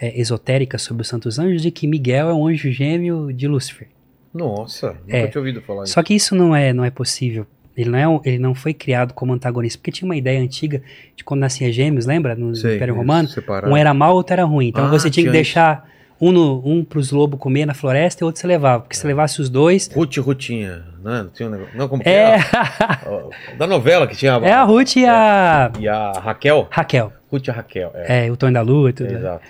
[0.00, 3.88] é, esotérica sobre os santos anjos, de que Miguel é um anjo gêmeo de Lúcifer.
[4.32, 5.26] Nossa, nunca É.
[5.26, 7.46] tinha ouvido falar Só que isso não é, não é possível.
[7.76, 10.82] Ele não, é ele não foi criado como antagonista, porque tinha uma ideia antiga
[11.16, 12.34] de quando nascia gêmeos, lembra?
[12.34, 13.28] No Sei, Império isso, Romano.
[13.28, 13.72] separado.
[13.72, 14.68] Um era mau, outro era ruim.
[14.68, 15.88] Então Ah, você tinha que deixar
[16.20, 18.82] um, no, um pros lobos comer na floresta e outro você levava.
[18.82, 19.88] Porque se levasse os dois.
[19.94, 21.22] Ruth e Rutinha, né?
[21.22, 21.78] Não tinha um negócio.
[21.78, 23.56] Não, como que É, é?
[23.56, 24.32] Da novela que tinha.
[24.32, 26.68] é a Ruth e a E a Raquel?
[26.70, 27.12] Raquel.
[27.32, 27.92] Ruth e a Raquel.
[27.94, 29.10] É, É, o Tom da Lua e tudo.
[29.10, 29.42] é, exato.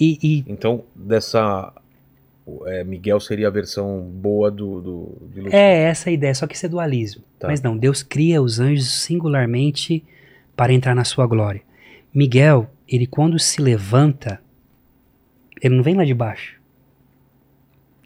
[0.00, 1.72] E, e Então, dessa.
[2.66, 4.80] É, Miguel seria a versão boa do.
[4.80, 5.58] do de Lúcifer.
[5.60, 7.22] é essa a ideia, só que isso é dualismo.
[7.38, 7.48] Tá.
[7.48, 10.04] Mas não, Deus cria os anjos singularmente
[10.54, 11.62] para entrar na sua glória.
[12.14, 14.40] Miguel, ele quando se levanta,
[15.60, 16.56] ele não vem lá de baixo.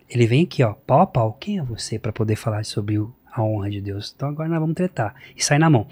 [0.09, 1.33] Ele vem aqui, ó, pau a pau.
[1.39, 4.13] Quem é você para poder falar sobre o- a honra de Deus?
[4.15, 5.15] Então agora nós vamos tretar.
[5.37, 5.87] E sai na mão.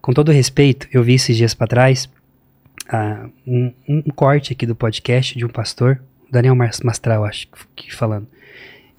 [0.00, 2.08] Com todo respeito, eu vi esses dias para trás
[2.88, 7.94] ah, um, um corte aqui do podcast de um pastor, Daniel Mas- Mastral, acho que
[7.94, 8.26] falando.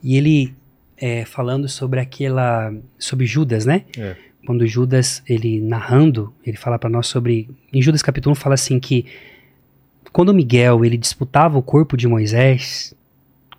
[0.02, 0.56] E ele
[0.96, 2.74] é, falando sobre aquela.
[2.98, 3.86] sobre Judas, né?
[3.98, 4.16] É.
[4.46, 7.50] Quando Judas, ele narrando, ele fala para nós sobre.
[7.74, 9.06] Em Judas capítulo 1 fala assim que
[10.12, 12.96] quando Miguel ele disputava o corpo de Moisés,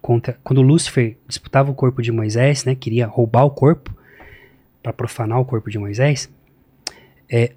[0.01, 2.75] contra, quando Lúcifer disputava o corpo de Moisés, né?
[2.75, 3.95] Queria roubar o corpo
[4.83, 6.31] para profanar o corpo de Moisés,
[7.31, 7.53] é,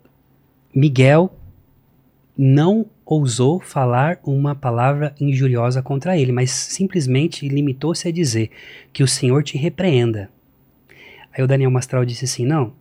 [0.75, 1.33] Miguel
[2.38, 8.50] não ousou falar uma palavra injuriosa contra ele, mas simplesmente limitou-se a dizer
[8.93, 10.30] que o Senhor te repreenda.
[11.34, 12.74] Aí o Daniel Mastral disse assim, não,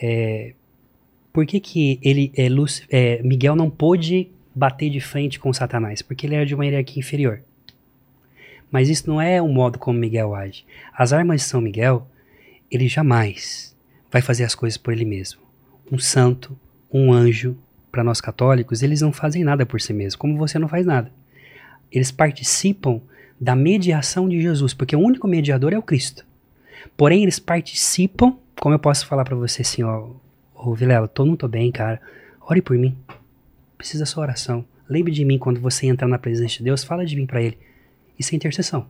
[0.00, 0.54] é,
[1.32, 6.02] por que que ele, é, Lúci- é, Miguel não pôde bater de frente com Satanás?
[6.02, 7.42] Porque ele era de uma hierarquia inferior.
[8.70, 10.64] Mas isso não é o modo como Miguel age.
[10.92, 12.06] As armas de São Miguel,
[12.70, 13.74] ele jamais
[14.10, 15.40] vai fazer as coisas por ele mesmo.
[15.90, 16.58] Um santo,
[16.92, 17.56] um anjo,
[17.90, 21.10] para nós católicos, eles não fazem nada por si mesmos, como você não faz nada.
[21.90, 23.00] Eles participam
[23.40, 26.26] da mediação de Jesus, porque o único mediador é o Cristo.
[26.96, 30.10] Porém, eles participam, como eu posso falar para você assim, ó,
[30.54, 32.00] ô Vilela, tô, não tô bem, cara,
[32.40, 32.96] ore por mim.
[33.76, 34.64] Precisa sua oração.
[34.88, 37.58] Lembre de mim quando você entrar na presença de Deus, fala de mim para ele.
[38.18, 38.86] Isso é intercessão.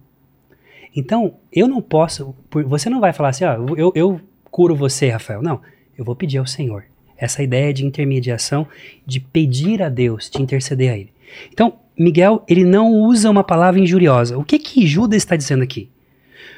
[0.96, 2.34] Então, eu não posso,
[2.66, 4.20] você não vai falar assim, ó, eu, eu
[4.50, 5.42] curo você, Rafael.
[5.42, 5.60] Não,
[5.96, 6.84] eu vou pedir ao Senhor.
[7.18, 8.66] Essa ideia de intermediação,
[9.04, 11.12] de pedir a Deus, de interceder a Ele.
[11.52, 14.38] Então, Miguel, ele não usa uma palavra injuriosa.
[14.38, 15.90] O que que Judas está dizendo aqui?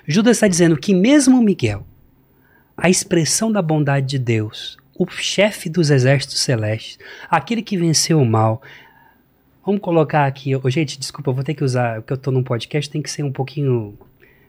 [0.07, 1.87] Judas está dizendo que mesmo Miguel,
[2.77, 6.99] a expressão da bondade de Deus, o chefe dos exércitos celestes,
[7.31, 8.61] aquele que venceu o mal.
[9.65, 12.43] Vamos colocar aqui, ô, gente, desculpa, eu vou ter que usar, porque eu estou num
[12.43, 13.99] podcast, tem que ser um pouquinho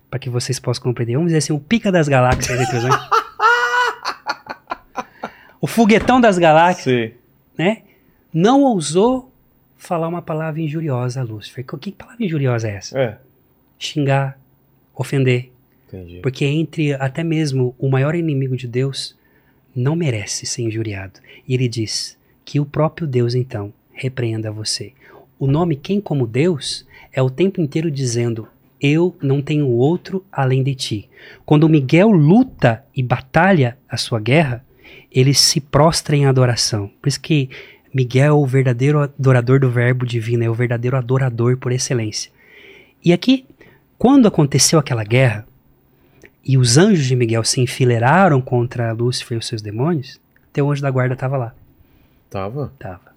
[0.09, 1.13] para que vocês possam compreender.
[1.13, 3.20] Vamos dizer assim, o pica das galáxias entre os anjos.
[5.61, 7.15] O foguetão das galáxias, Sim.
[7.55, 7.83] né?
[8.33, 9.31] Não ousou
[9.77, 11.63] falar uma palavra injuriosa a Lúcifer.
[11.63, 12.99] Que que palavra injuriosa é essa?
[12.99, 13.17] É.
[13.77, 14.39] Xingar,
[14.95, 15.51] ofender.
[15.87, 16.19] Entendi.
[16.21, 19.15] Porque entre até mesmo o maior inimigo de Deus
[19.75, 21.19] não merece ser injuriado.
[21.47, 24.93] E ele diz que o próprio Deus então repreenda você.
[25.37, 28.47] O nome quem como Deus é o tempo inteiro dizendo
[28.81, 31.09] eu não tenho outro além de ti.
[31.45, 34.65] Quando Miguel luta e batalha a sua guerra,
[35.11, 36.89] ele se prostra em adoração.
[37.01, 37.49] Por isso que
[37.93, 42.31] Miguel é o verdadeiro adorador do verbo divino, é o verdadeiro adorador por excelência.
[43.03, 43.45] E aqui,
[43.97, 45.45] quando aconteceu aquela guerra,
[46.43, 50.19] e os anjos de Miguel se enfileiraram contra Lúcifer e os seus demônios,
[50.53, 51.53] teu anjo da guarda estava lá.
[52.29, 52.73] Tava?
[52.79, 53.11] Tava.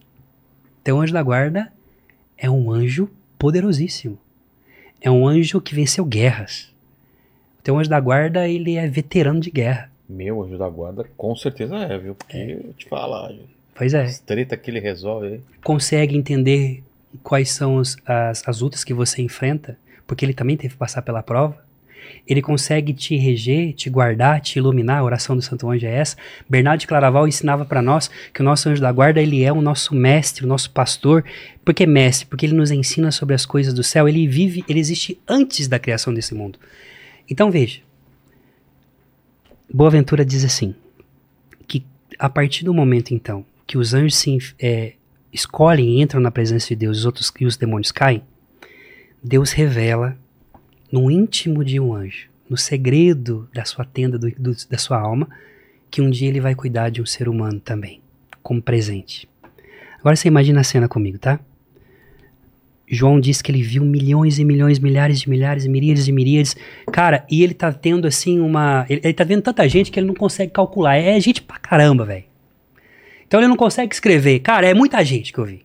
[0.82, 1.72] Teu anjo da guarda
[2.36, 3.08] é um anjo
[3.38, 4.18] poderosíssimo.
[5.00, 6.72] É um anjo que venceu guerras.
[7.58, 9.90] O teu anjo da guarda, ele é veterano de guerra.
[10.08, 12.14] Meu anjo da guarda, com certeza é, viu?
[12.14, 13.32] Porque eu te falar.
[13.74, 14.02] Pois é.
[14.04, 15.40] As treta que ele resolve aí.
[15.62, 16.82] Consegue entender
[17.22, 21.02] quais são os- as, as lutas que você enfrenta, porque ele também teve que passar
[21.02, 21.62] pela prova.
[22.26, 24.98] Ele consegue te reger, te guardar, te iluminar.
[24.98, 26.16] A oração do Santo Anjo é essa.
[26.48, 29.62] Bernardo de Claraval ensinava para nós que o nosso anjo da guarda ele é o
[29.62, 31.24] nosso mestre, o nosso pastor.
[31.64, 32.26] Por que mestre?
[32.26, 34.06] Porque ele nos ensina sobre as coisas do céu.
[34.06, 36.58] Ele vive, ele existe antes da criação desse mundo.
[37.28, 37.80] Então veja.
[39.76, 40.72] Boaventura diz assim:
[41.66, 41.84] que
[42.16, 44.92] a partir do momento então que os anjos se é,
[45.32, 48.22] escolhem e entram na presença de Deus, os outros e os demônios caem,
[49.20, 50.16] Deus revela
[50.92, 55.28] no íntimo de um anjo, no segredo da sua tenda, do- do- da sua alma,
[55.90, 58.00] que um dia ele vai cuidar de um ser humano também,
[58.44, 59.28] como presente.
[59.98, 61.40] Agora você imagina a cena comigo, tá?
[62.86, 66.56] João diz que ele viu milhões e milhões, milhares de milhares, miríades de miríades.
[66.92, 68.84] Cara, e ele tá tendo assim uma.
[68.88, 70.96] Ele, ele tá vendo tanta gente que ele não consegue calcular.
[70.96, 72.24] É gente pra caramba, velho.
[73.26, 74.40] Então ele não consegue escrever.
[74.40, 75.64] Cara, é muita gente que eu vi.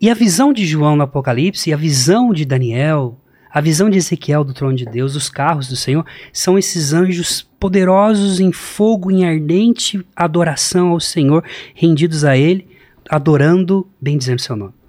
[0.00, 3.18] E a visão de João no Apocalipse, e a visão de Daniel,
[3.52, 7.42] a visão de Ezequiel do trono de Deus, dos carros do Senhor, são esses anjos
[7.58, 11.44] poderosos em fogo, em ardente adoração ao Senhor,
[11.74, 12.66] rendidos a Ele,
[13.10, 14.79] adorando, bem dizendo seu nome.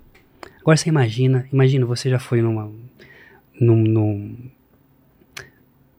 [0.62, 2.72] Agora você imagina, imagina, você já foi numa,
[3.60, 4.38] num, num,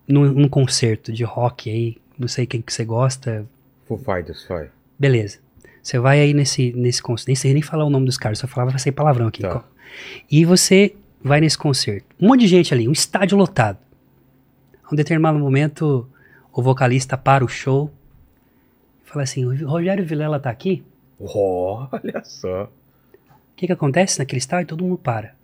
[0.08, 3.46] num, num concerto de rock aí, não sei quem que você gosta,
[3.92, 4.70] Foo Fighters, vai.
[4.98, 5.38] Beleza.
[5.82, 7.28] Você vai aí nesse, nesse concerto.
[7.28, 9.42] Nem sei nem falar o nome dos caras, só falava vai sair palavrão aqui.
[9.42, 9.64] Tá.
[10.30, 12.06] E você vai nesse concerto.
[12.20, 13.78] Um monte de gente ali, um estádio lotado.
[14.84, 16.08] A um determinado momento,
[16.52, 17.90] o vocalista para o show
[19.04, 20.82] e fala assim: o Rogério Vilela tá aqui?
[21.18, 22.70] Olha só.
[23.62, 24.66] Que, que acontece naquele estádio?
[24.66, 25.36] Todo mundo para.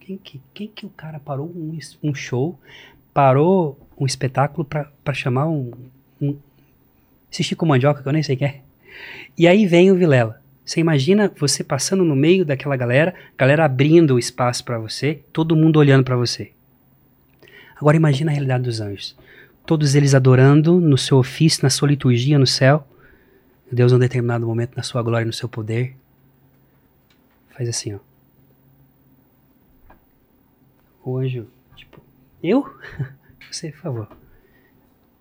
[0.00, 2.58] Quem que, quem que o cara parou um, um show,
[3.12, 5.70] parou um espetáculo pra chamar um,
[6.18, 6.38] um.
[7.30, 8.60] Esse Chico Mandioca que eu nem sei quem é.
[9.36, 10.40] E aí vem o Vilela.
[10.64, 15.54] Você imagina você passando no meio daquela galera, galera abrindo o espaço pra você, todo
[15.54, 16.52] mundo olhando pra você.
[17.76, 19.14] Agora imagina a realidade dos anjos.
[19.66, 22.88] Todos eles adorando no seu ofício, na sua liturgia no céu.
[23.70, 25.94] Deus, em um determinado momento, na sua glória e no seu poder,
[27.58, 27.98] faz assim, ó.
[31.04, 32.00] O anjo, tipo,
[32.40, 32.64] eu?
[33.50, 34.16] Você, por favor.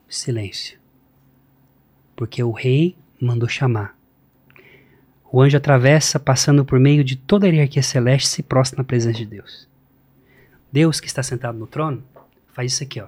[0.08, 0.78] Silêncio.
[2.16, 3.98] Porque o rei mandou chamar.
[5.32, 9.18] O anjo atravessa, passando por meio de toda a hierarquia celeste, se prostra na presença
[9.18, 9.68] de Deus.
[10.72, 12.04] Deus que está sentado no trono,
[12.54, 13.08] faz isso aqui, ó.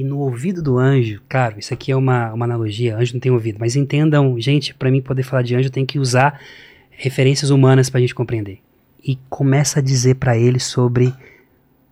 [0.00, 3.30] E no ouvido do anjo, claro, isso aqui é uma, uma analogia, anjo não tem
[3.30, 6.40] ouvido, mas entendam, gente, para mim poder falar de anjo, tenho que usar
[6.88, 8.60] referências humanas para a gente compreender.
[9.06, 11.12] E começa a dizer para ele sobre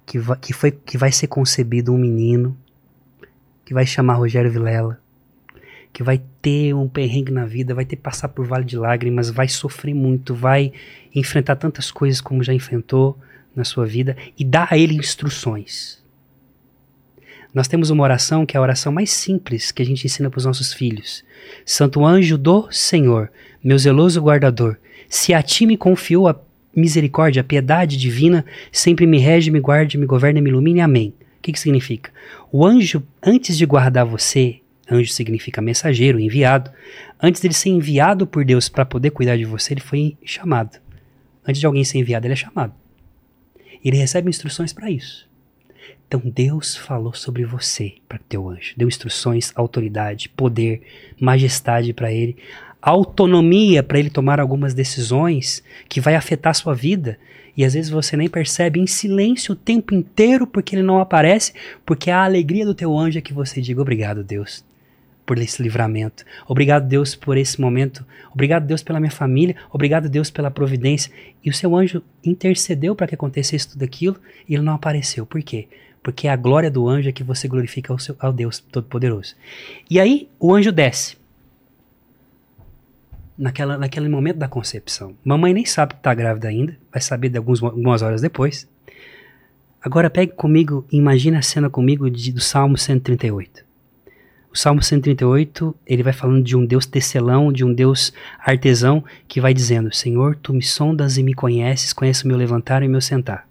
[0.07, 2.57] que, va- que, foi, que vai ser concebido um menino,
[3.67, 4.99] que vai chamar Rogério Vilela,
[5.93, 9.29] que vai ter um perrengue na vida, vai ter que passar por vale de lágrimas,
[9.29, 10.73] vai sofrer muito, vai
[11.15, 13.19] enfrentar tantas coisas como já enfrentou
[13.55, 15.98] na sua vida, e dá a ele instruções.
[17.59, 20.39] Nós temos uma oração que é a oração mais simples que a gente ensina para
[20.39, 21.25] os nossos filhos.
[21.67, 23.33] Santo anjo do Senhor,
[23.65, 24.77] meu zeloso guardador,
[25.09, 26.41] se a ti me confiou a
[26.73, 30.81] misericórdia, a piedade divina, sempre me rege, me guarde, me governe, me ilumine.
[30.81, 31.13] Amém.
[31.39, 32.13] O que, que significa?
[32.53, 36.71] O anjo, antes de guardar você, anjo significa mensageiro, enviado,
[37.21, 40.79] antes dele ser enviado por Deus para poder cuidar de você, ele foi chamado.
[41.45, 42.73] Antes de alguém ser enviado, ele é chamado.
[43.85, 45.28] Ele recebe instruções para isso.
[46.09, 50.81] Então Deus falou sobre você para teu anjo, deu instruções, autoridade, poder,
[51.21, 52.35] majestade para ele,
[52.81, 57.19] autonomia para ele tomar algumas decisões que vai afetar a sua vida.
[57.55, 61.53] E às vezes você nem percebe em silêncio o tempo inteiro porque ele não aparece,
[61.85, 64.65] porque a alegria do teu anjo é que você diga obrigado, Deus.
[65.29, 66.25] por esse livramento.
[66.47, 68.03] Obrigado, Deus, por esse momento.
[68.33, 69.55] Obrigado, Deus, pela minha família.
[69.71, 71.13] Obrigado, Deus, pela providência.
[71.45, 74.17] E o seu anjo intercedeu para que acontecesse tudo aquilo
[74.49, 75.27] e ele não apareceu.
[75.27, 75.69] Por quê?
[76.09, 79.37] Porque a glória do anjo é que você glorifica ao, seu, ao Deus Todo-Poderoso.
[79.91, 81.19] E aí o anjo desce.
[83.37, 85.15] Naquela, naquele momento da concepção.
[85.23, 88.67] Mamãe nem sabe que está grávida ainda, vai saber de alguns, algumas horas depois.
[89.83, 93.63] Agora pegue comigo imagine a cena comigo de, do Salmo 138.
[94.51, 99.43] O Salmo 138, ele vai falando de um Deus tecelão, de um Deus artesão, que
[99.43, 102.91] vai dizendo, Senhor, Tu me sondas e me conheces, conheces o meu levantar e o
[102.91, 103.48] meu sentar.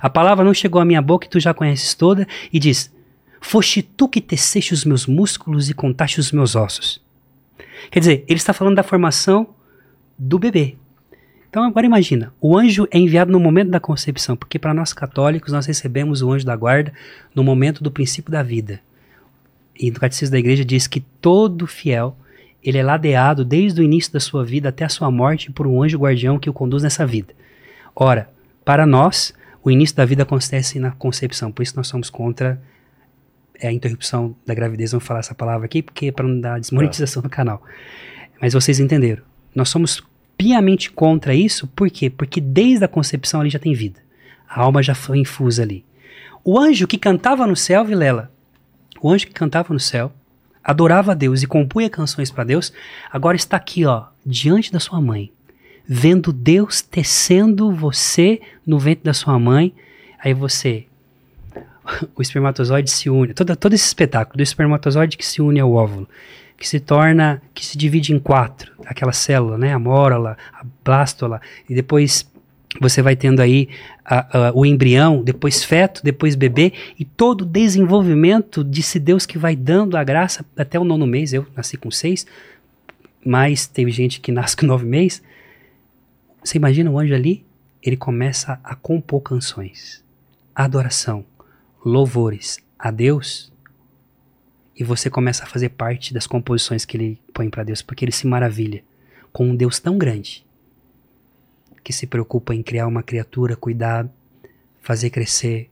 [0.00, 2.92] A palavra não chegou à minha boca e Tu já conheces toda, e diz,
[3.40, 7.02] Foste Tu que teceste os meus músculos e contaste os meus ossos.
[7.90, 9.48] Quer dizer, ele está falando da formação
[10.18, 10.76] do bebê.
[11.50, 15.52] Então agora imagina, o anjo é enviado no momento da concepção, porque para nós católicos
[15.52, 16.92] nós recebemos o anjo da guarda
[17.34, 18.80] no momento do princípio da vida.
[19.78, 22.16] E no catecismo da igreja diz que todo fiel,
[22.62, 25.82] ele é ladeado desde o início da sua vida até a sua morte por um
[25.82, 27.34] anjo guardião que o conduz nessa vida.
[27.94, 28.28] Ora,
[28.64, 32.60] para nós, o início da vida acontece na concepção, por isso nós somos contra
[33.58, 34.92] é, a interrupção da gravidez.
[34.92, 37.62] Vamos falar essa palavra aqui, porque é para não dar desmonetização no canal.
[38.38, 39.22] Mas vocês entenderam.
[39.54, 40.02] Nós somos
[40.36, 42.10] piamente contra isso, por quê?
[42.10, 44.00] Porque desde a concepção ali já tem vida.
[44.46, 45.82] A alma já foi infusa ali.
[46.44, 48.30] O anjo que cantava no céu, Vilela,
[49.00, 50.12] o anjo que cantava no céu,
[50.62, 52.70] adorava a Deus e compunha canções para Deus,
[53.10, 55.32] agora está aqui, ó, diante da sua mãe,
[55.86, 59.74] vendo Deus tecendo você no ventre da sua mãe.
[60.18, 60.86] Aí você,
[62.16, 66.08] o espermatozoide se une, todo, todo esse espetáculo do espermatozoide que se une ao óvulo
[66.56, 71.40] que se torna, que se divide em quatro, aquela célula, né, a mórola, a blástula,
[71.68, 72.30] e depois
[72.80, 73.68] você vai tendo aí
[74.04, 79.26] a, a, o embrião, depois feto, depois bebê, e todo o desenvolvimento de se Deus
[79.26, 82.26] que vai dando a graça até o nono mês, eu nasci com seis,
[83.24, 85.22] mas teve gente que nasce com nove meses,
[86.44, 87.46] você imagina o anjo ali?
[87.82, 90.04] Ele começa a compor canções,
[90.54, 91.24] adoração,
[91.82, 93.50] louvores a Deus,
[94.76, 98.12] e você começa a fazer parte das composições que ele põe para Deus, porque ele
[98.12, 98.84] se maravilha
[99.32, 100.44] com um Deus tão grande
[101.82, 104.06] que se preocupa em criar uma criatura, cuidar,
[104.82, 105.70] fazer crescer,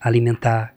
[0.00, 0.76] alimentar,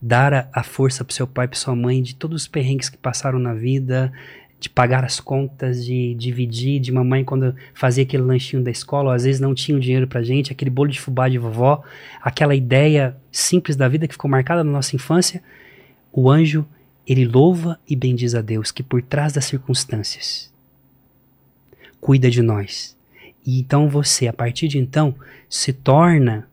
[0.00, 3.38] dar a, força para seu pai para sua mãe de todos os perrengues que passaram
[3.38, 4.12] na vida,
[4.60, 9.14] de pagar as contas, de dividir, de mamãe quando fazia aquele lanchinho da escola, ou
[9.14, 11.82] às vezes não tinha o dinheiro pra gente, aquele bolo de fubá de vovó,
[12.20, 15.42] aquela ideia simples da vida que ficou marcada na nossa infância,
[16.12, 16.66] o anjo
[17.06, 20.52] ele louva e bendiz a Deus que por trás das circunstâncias
[22.00, 22.96] cuida de nós.
[23.46, 25.14] E então você, a partir de então,
[25.48, 26.48] se torna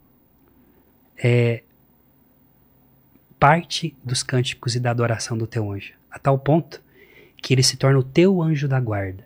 [1.18, 1.64] é,
[3.40, 6.82] parte dos cânticos e da adoração do teu anjo, a tal ponto
[7.42, 9.24] que ele se torna o teu anjo da guarda.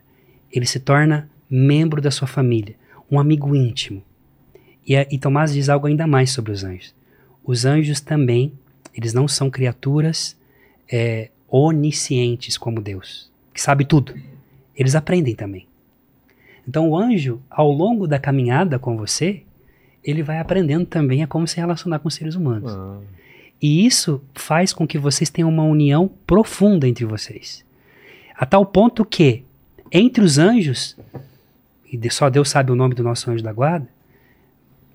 [0.52, 2.76] Ele se torna membro da sua família,
[3.10, 4.04] um amigo íntimo.
[4.88, 6.94] E, e Tomás diz algo ainda mais sobre os anjos.
[7.44, 8.54] Os anjos também,
[8.94, 10.38] eles não são criaturas
[10.92, 14.14] é, oniscientes como Deus, que sabe tudo.
[14.76, 15.68] Eles aprendem também.
[16.68, 19.42] Então o anjo, ao longo da caminhada com você,
[20.04, 22.72] ele vai aprendendo também a como se relacionar com os seres humanos.
[22.72, 23.00] Ah.
[23.62, 27.66] E isso faz com que vocês tenham uma união profunda entre vocês.
[28.40, 29.44] A tal ponto que,
[29.92, 30.96] entre os anjos,
[31.92, 33.86] e só Deus sabe o nome do nosso anjo da guarda,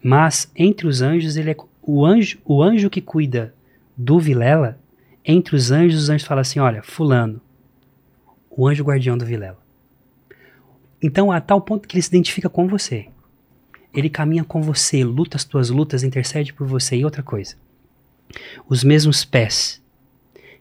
[0.03, 3.55] mas entre os anjos, ele é o anjo, o anjo que cuida
[3.95, 4.79] do Vilela,
[5.23, 7.39] entre os anjos, os anjos falam assim: olha, Fulano,
[8.51, 9.63] o anjo guardião do Vilela.
[11.03, 13.09] Então, a tal ponto que ele se identifica com você.
[13.93, 16.97] Ele caminha com você, luta as tuas lutas, intercede por você.
[16.97, 17.57] E outra coisa:
[18.67, 19.83] os mesmos pés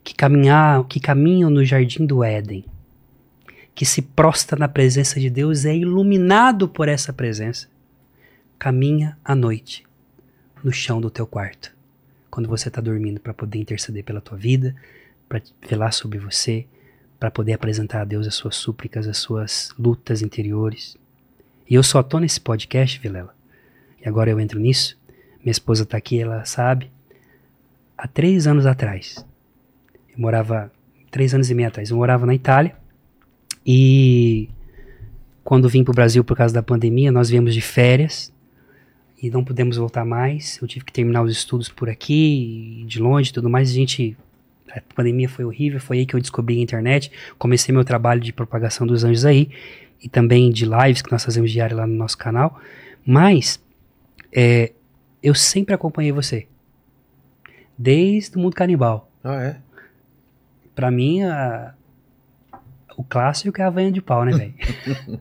[0.03, 2.65] que, caminhar, que caminham no jardim do Éden,
[3.75, 7.67] que se prostra na presença de Deus, é iluminado por essa presença,
[8.59, 9.85] caminha à noite
[10.63, 11.73] no chão do teu quarto
[12.33, 14.75] quando você está dormindo para poder interceder pela tua vida,
[15.29, 16.65] para velar sobre você,
[17.19, 20.97] para poder apresentar a Deus as suas súplicas, as suas lutas interiores.
[21.69, 23.35] E eu só tô nesse podcast, Vilela.
[24.03, 24.99] E agora eu entro nisso.
[25.43, 26.91] Minha esposa está aqui, ela sabe.
[27.95, 29.23] Há três anos atrás,
[30.09, 30.71] eu morava
[31.11, 32.75] três anos e meio atrás, eu morava na Itália
[33.65, 34.49] e
[35.43, 38.33] quando vim para o Brasil por causa da pandemia, nós viemos de férias
[39.21, 40.59] e não pudemos voltar mais.
[40.61, 43.69] Eu tive que terminar os estudos por aqui, de longe e tudo mais.
[43.69, 44.17] A gente.
[44.69, 47.11] A pandemia foi horrível, foi aí que eu descobri a internet.
[47.37, 49.49] Comecei meu trabalho de propagação dos anjos aí,
[50.01, 52.59] e também de lives que nós fazemos diário lá no nosso canal.
[53.05, 53.63] Mas
[54.31, 54.71] é,
[55.21, 56.47] eu sempre acompanhei você.
[57.77, 59.09] Desde o mundo canibal.
[59.23, 59.57] Ah, é?
[60.73, 61.73] Pra mim, a,
[62.97, 64.53] O clássico é a vanha de pau, né, velho?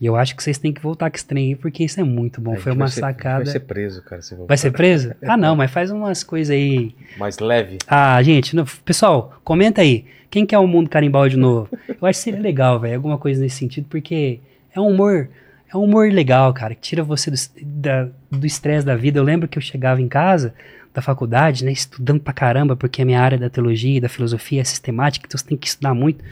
[0.00, 2.04] e eu acho que vocês têm que voltar com esse trem aí, porque isso é
[2.04, 2.54] muito bom.
[2.54, 3.44] A Foi uma vai ser- sacada.
[3.44, 4.22] Vai ser preso, cara.
[4.22, 4.34] se.
[4.34, 5.12] Vai ser preso?
[5.22, 6.94] Ah, não, mas faz umas coisas aí.
[7.16, 7.78] Mais leve.
[7.86, 10.04] Ah, gente, pessoal, comenta aí.
[10.30, 11.68] Quem quer o mundo carimbau de novo?
[11.88, 12.96] Eu acho que seria legal, velho.
[12.96, 14.40] Alguma coisa nesse sentido, porque
[14.74, 15.28] é um humor.
[15.72, 19.18] É um humor legal, cara, que tira você do da- do estresse da vida.
[19.18, 20.52] Eu lembro que eu chegava em casa
[20.92, 24.60] da faculdade, né, estudando pra caramba, porque a minha área da teologia e da filosofia
[24.60, 26.22] é sistemática, então você tem que estudar muito.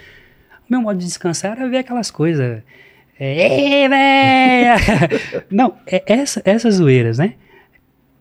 [0.73, 2.63] Meu modo de descansar era ver aquelas coisas.
[3.21, 4.75] É!
[5.51, 7.35] Não, é essa, essas zoeiras, né?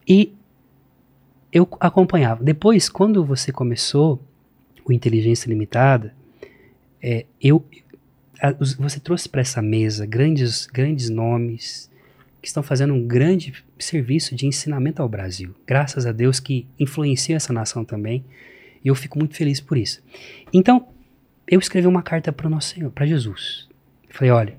[0.05, 0.33] E
[1.49, 2.43] eu acompanhava.
[2.43, 4.21] Depois, quando você começou
[4.83, 6.13] o Inteligência Limitada,
[7.01, 7.63] é, eu,
[8.41, 11.89] a- você trouxe para essa mesa grandes, grandes nomes
[12.41, 15.55] que estão fazendo um grande serviço de ensinamento ao Brasil.
[15.65, 18.25] Graças a Deus que influencia essa nação também.
[18.83, 20.03] E eu fico muito feliz por isso.
[20.51, 20.87] Então,
[21.51, 23.67] eu escrevi uma carta para o nosso Senhor, para Jesus.
[24.09, 24.57] Falei, olha,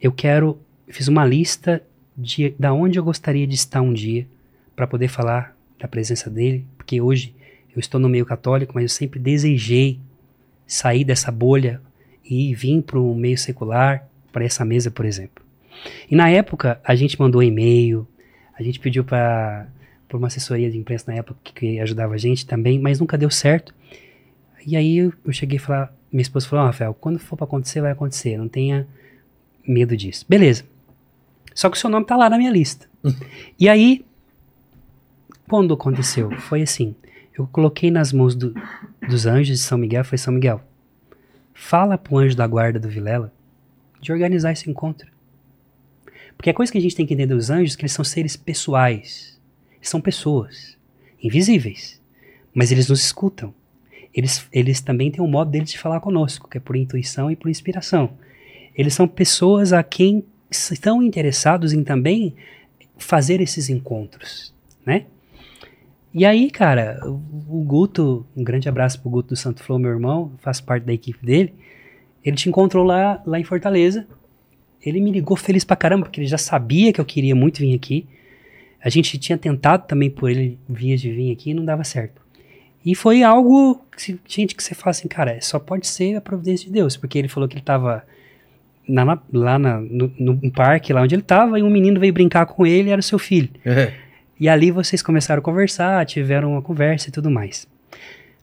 [0.00, 1.82] eu quero, fiz uma lista
[2.16, 4.26] de da onde eu gostaria de estar um dia
[4.74, 7.34] para poder falar da presença dele, porque hoje
[7.76, 10.00] eu estou no meio católico, mas eu sempre desejei
[10.66, 11.82] sair dessa bolha
[12.24, 15.44] e vir para o meio secular, para essa mesa, por exemplo.
[16.10, 18.08] E na época a gente mandou e-mail,
[18.58, 19.68] a gente pediu para
[20.14, 23.30] uma assessoria de imprensa na época que, que ajudava a gente também, mas nunca deu
[23.30, 23.74] certo.
[24.66, 27.80] E aí eu, cheguei a falar, minha esposa falou, "Ó, Rafael, quando for para acontecer,
[27.80, 28.86] vai acontecer, não tenha
[29.66, 30.24] medo disso.
[30.28, 30.64] Beleza.
[31.54, 32.88] Só que o seu nome tá lá na minha lista.
[33.58, 34.04] e aí,
[35.48, 36.30] quando aconteceu?
[36.42, 36.94] Foi assim,
[37.36, 38.54] eu coloquei nas mãos do-
[39.08, 40.62] dos anjos de São Miguel, foi São Miguel,
[41.54, 43.32] fala pro anjo da guarda do Vilela
[44.00, 45.10] de organizar esse encontro.
[46.36, 48.04] Porque a coisa que a gente tem que entender dos anjos é que eles são
[48.04, 49.38] seres pessoais.
[49.76, 50.76] Eles são pessoas,
[51.22, 52.00] invisíveis,
[52.54, 53.52] mas eles nos escutam.
[54.14, 57.36] Eles, eles também têm um modo deles de falar conosco, que é por intuição e
[57.36, 58.10] por inspiração.
[58.74, 62.34] Eles são pessoas a quem estão interessados em também
[62.98, 65.06] fazer esses encontros, né?
[66.12, 70.32] E aí, cara, o Guto, um grande abraço pro Guto do Santo Flow, meu irmão,
[70.38, 71.54] faz parte da equipe dele.
[72.24, 74.08] Ele te encontrou lá, lá em Fortaleza.
[74.84, 77.74] Ele me ligou feliz pra caramba, porque ele já sabia que eu queria muito vir
[77.74, 78.08] aqui.
[78.82, 82.19] A gente tinha tentado também por ele vias de vir aqui e não dava certo.
[82.84, 86.66] E foi algo, que, gente, que você fala assim, cara, só pode ser a providência
[86.66, 88.04] de Deus, porque ele falou que ele tava
[88.88, 92.12] na- na- lá na- no, no parque, lá onde ele tava, e um menino veio
[92.12, 93.50] brincar com ele, era o seu filho.
[93.64, 93.92] É.
[94.38, 97.68] E ali vocês começaram a conversar, tiveram uma conversa e tudo mais.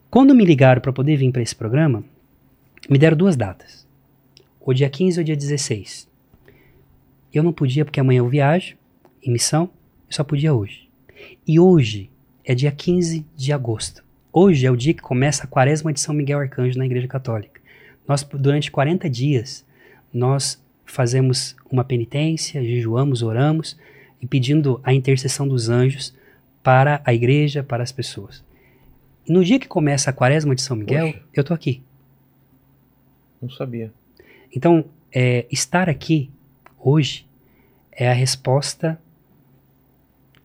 [0.08, 2.04] Quando me ligaram para poder vir para esse programa,
[2.88, 3.86] me deram duas datas.
[4.60, 6.08] O dia 15 e o dia 16.
[7.34, 8.76] Eu não podia porque amanhã eu viajo
[9.22, 9.64] em missão,
[10.08, 10.88] eu só podia hoje.
[11.46, 12.08] E hoje
[12.44, 14.04] é dia 15 de agosto.
[14.32, 17.60] Hoje é o dia que começa a quaresma de São Miguel Arcanjo na Igreja Católica.
[18.06, 19.64] Nós, durante 40 dias,
[20.12, 23.78] nós fazemos uma penitência, jejuamos, oramos
[24.20, 26.14] e pedindo a intercessão dos anjos
[26.62, 28.44] para a igreja, para as pessoas.
[29.26, 31.24] E no dia que começa a quaresma de São Miguel, Poxa.
[31.34, 31.82] eu tô aqui.
[33.40, 33.92] Não sabia.
[34.54, 36.30] Então, é, estar aqui
[36.78, 37.26] hoje
[37.92, 39.00] é a resposta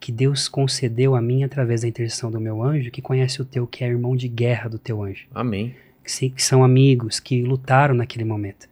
[0.03, 3.65] que Deus concedeu a mim através da intercessão do meu anjo, que conhece o teu,
[3.65, 5.73] que é irmão de guerra do teu anjo, Amém.
[6.05, 8.67] que, que são amigos, que lutaram naquele momento.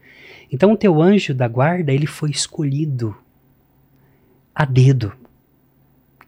[0.52, 3.16] Então, o teu anjo da guarda, ele foi escolhido
[4.54, 5.14] a dedo.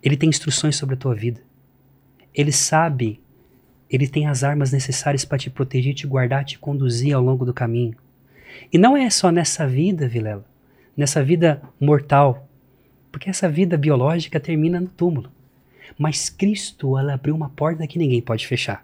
[0.01, 1.41] Ele tem instruções sobre a tua vida.
[2.33, 3.19] Ele sabe,
[3.90, 7.53] ele tem as armas necessárias para te proteger, te guardar, te conduzir ao longo do
[7.53, 7.98] caminho.
[8.72, 10.45] E não é só nessa vida, Vilela,
[10.95, 12.48] nessa vida mortal,
[13.14, 15.32] porque essa vida biológica termina no túmulo.
[15.98, 18.83] Mas Cristo, ela abriu uma porta que ninguém pode fechar.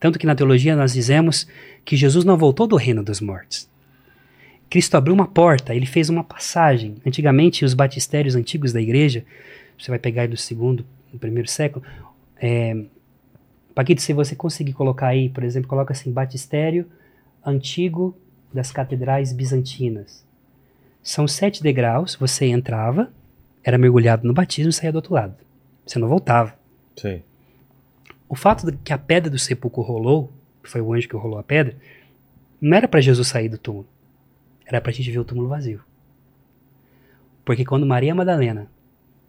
[0.00, 1.46] Tanto que na teologia nós dizemos
[1.84, 3.68] que Jesus não voltou do reino dos mortos.
[4.68, 6.96] Cristo abriu uma porta, ele fez uma passagem.
[7.06, 9.24] Antigamente, os batistérios antigos da igreja,
[9.78, 11.84] você vai pegar aí do segundo, do primeiro século,
[12.40, 12.76] é,
[13.74, 16.86] Paquito, se você conseguir colocar aí, por exemplo, coloca assim, batistério
[17.44, 18.14] antigo
[18.52, 20.24] das catedrais bizantinas.
[21.02, 23.10] São sete degraus, você entrava,
[23.64, 25.34] era mergulhado no batismo e saía do outro lado.
[25.86, 26.54] Você não voltava.
[26.96, 27.24] Sei.
[28.28, 30.32] O fato de que a pedra do sepulcro rolou,
[30.62, 31.76] que foi o anjo que rolou a pedra,
[32.60, 33.86] não era para Jesus sair do túmulo.
[34.64, 35.82] Era para a gente ver o túmulo vazio.
[37.44, 38.68] Porque quando Maria Madalena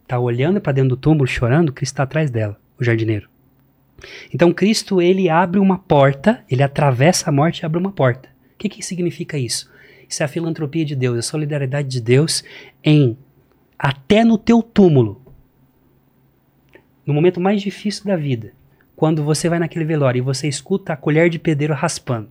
[0.02, 3.28] está olhando para dentro do túmulo, chorando, Cristo está atrás dela, o jardineiro.
[4.32, 8.28] Então Cristo, ele abre uma porta, ele atravessa a morte e abre uma porta.
[8.54, 9.70] O que, que significa isso?
[10.08, 12.44] Isso é a filantropia de Deus, a solidariedade de Deus
[12.82, 13.16] em,
[13.78, 15.20] até no teu túmulo,
[17.04, 18.52] no momento mais difícil da vida,
[18.96, 22.30] quando você vai naquele velório e você escuta a colher de pedreiro raspando.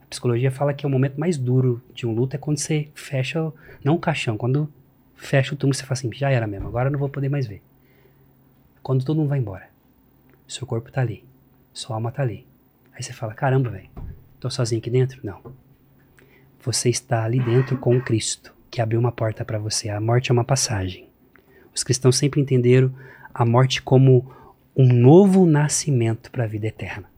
[0.00, 2.88] Pra psicologia fala que é o momento mais duro de um luto é quando você
[2.94, 4.72] fecha, não o caixão, quando
[5.14, 7.62] fecha o túmulo, você fala assim, já era mesmo, agora não vou poder mais ver.
[8.82, 9.68] Quando todo mundo vai embora.
[10.46, 11.24] Seu corpo tá ali.
[11.72, 12.46] Sua alma tá ali.
[12.92, 13.88] Aí você fala, caramba, velho,
[14.38, 15.20] tô sozinho aqui dentro?
[15.24, 15.40] Não.
[16.60, 19.88] Você está ali dentro com Cristo, que abriu uma porta para você.
[19.88, 21.08] A morte é uma passagem.
[21.72, 22.92] Os cristãos sempre entenderam
[23.32, 24.28] a morte como
[24.76, 27.08] um novo nascimento para a vida eterna.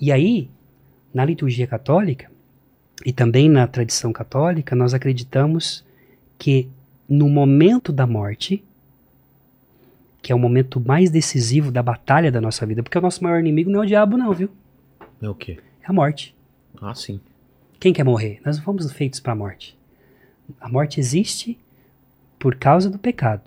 [0.00, 0.50] E aí,
[1.14, 2.28] na liturgia católica
[3.06, 5.86] e também na tradição católica, nós acreditamos
[6.36, 6.68] que
[7.08, 8.64] no momento da morte,
[10.20, 13.38] que é o momento mais decisivo da batalha da nossa vida, porque o nosso maior
[13.38, 14.50] inimigo não é o diabo, não, viu?
[15.22, 15.60] É o quê?
[15.80, 16.34] É a morte.
[16.82, 17.20] Ah, sim.
[17.78, 18.40] Quem quer morrer?
[18.44, 19.78] Nós não fomos feitos para a morte.
[20.60, 21.58] A morte existe
[22.38, 23.42] por causa do pecado.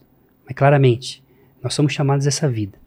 [0.45, 1.23] Mas claramente,
[1.61, 2.77] nós somos chamados a essa vida.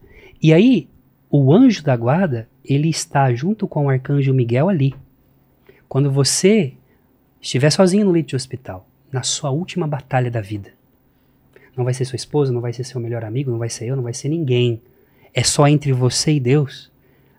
[0.43, 0.89] E aí,
[1.31, 4.95] o anjo da guarda, ele está junto com o arcanjo Miguel ali.
[5.89, 6.75] Quando você
[7.41, 10.71] estiver sozinho no leito de hospital, na sua última batalha da vida,
[11.77, 13.97] não vai ser sua esposa, não vai ser seu melhor amigo, não vai ser eu,
[13.97, 14.81] não vai ser ninguém.
[15.35, 16.91] É só entre você e Deus.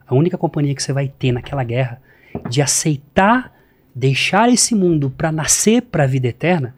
[0.05, 2.01] A única companhia que você vai ter naquela guerra
[2.49, 3.56] de aceitar
[3.97, 6.75] deixar esse mundo para nascer para a vida eterna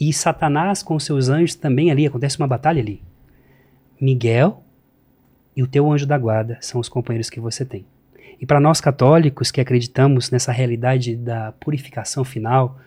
[0.00, 3.02] e Satanás com seus anjos também ali acontece uma batalha ali.
[4.00, 4.64] Miguel
[5.54, 7.84] e o teu anjo da guarda são os companheiros que você tem.
[8.40, 12.78] E para nós católicos que acreditamos nessa realidade da purificação final,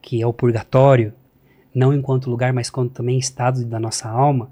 [0.00, 1.12] que é o purgatório,
[1.74, 4.50] não enquanto lugar, mas quanto também estado da nossa alma,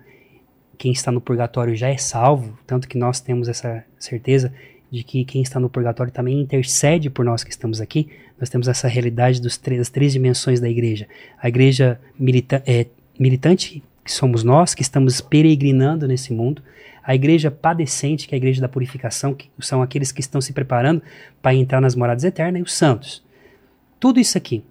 [0.77, 4.53] quem está no purgatório já é salvo, tanto que nós temos essa certeza
[4.91, 8.09] de que quem está no purgatório também intercede por nós que estamos aqui.
[8.39, 11.07] Nós temos essa realidade dos das três dimensões da igreja.
[11.41, 12.87] A igreja milita é,
[13.19, 16.63] militante, que somos nós, que estamos peregrinando nesse mundo
[17.09, 20.53] a igreja padecente, que é a igreja da purificação, que são aqueles que estão se
[20.53, 21.01] preparando
[21.41, 23.25] para entrar nas moradas eternas, e os santos.
[23.99, 24.63] Tudo isso aqui,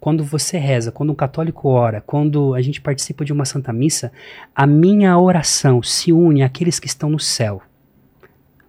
[0.00, 4.10] quando você reza, quando um católico ora, quando a gente participa de uma santa missa,
[4.54, 7.60] a minha oração se une àqueles que estão no céu.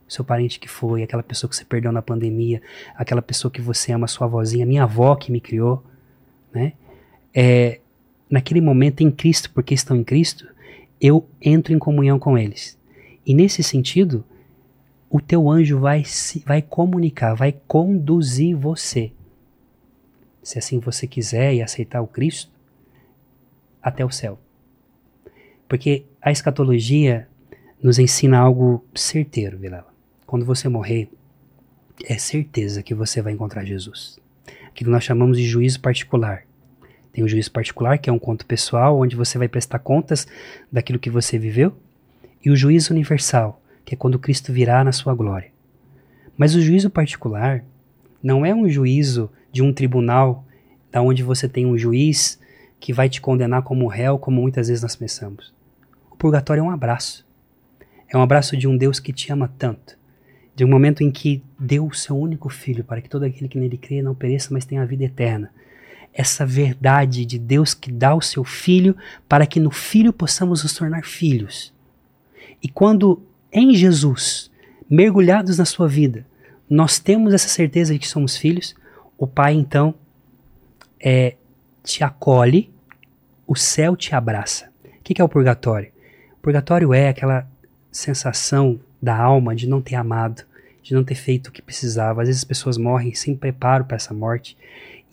[0.07, 2.61] Seu parente que foi, aquela pessoa que você perdeu na pandemia,
[2.95, 5.83] aquela pessoa que você ama, sua avózinha, minha avó que me criou,
[6.53, 6.73] né?
[7.33, 7.79] É,
[8.29, 10.47] naquele momento em Cristo, porque estão em Cristo,
[11.01, 12.77] eu entro em comunhão com eles.
[13.25, 14.23] E nesse sentido,
[15.09, 19.11] o teu anjo vai, se, vai comunicar, vai conduzir você.
[20.43, 22.51] Se assim você quiser e aceitar o Cristo,
[23.81, 24.39] até o céu.
[25.67, 27.27] Porque a escatologia
[27.81, 29.94] nos ensina algo certeiro, Vilela.
[30.25, 31.09] Quando você morrer,
[32.03, 34.19] é certeza que você vai encontrar Jesus.
[34.67, 36.43] Aquilo nós chamamos de juízo particular.
[37.13, 40.27] Tem o juízo particular, que é um conto pessoal, onde você vai prestar contas
[40.71, 41.77] daquilo que você viveu
[42.43, 45.51] e o juízo universal, que é quando Cristo virá na sua glória.
[46.37, 47.63] Mas o juízo particular
[48.21, 50.45] não é um juízo de um tribunal,
[50.91, 52.39] da onde você tem um juiz
[52.79, 55.53] que vai te condenar como réu, como muitas vezes nós pensamos.
[56.11, 57.25] O purgatório é um abraço.
[58.07, 59.97] É um abraço de um Deus que te ama tanto.
[60.55, 63.59] De um momento em que deu o seu único filho para que todo aquele que
[63.59, 65.51] nele crê não pereça, mas tenha a vida eterna.
[66.13, 68.95] Essa verdade de Deus que dá o seu filho
[69.27, 71.73] para que no filho possamos nos tornar filhos.
[72.63, 74.49] E quando em Jesus,
[74.89, 76.25] mergulhados na sua vida,
[76.69, 78.75] nós temos essa certeza de que somos filhos,
[79.17, 79.93] o Pai então
[80.99, 81.35] é,
[81.83, 82.71] te acolhe,
[83.47, 84.69] o céu te abraça.
[84.83, 85.91] O que, é o purgatório?
[86.33, 87.47] O purgatório é aquela
[87.91, 90.43] sensação da alma de não ter amado,
[90.81, 92.21] de não ter feito o que precisava.
[92.21, 94.57] Às vezes as pessoas morrem sem preparo para essa morte.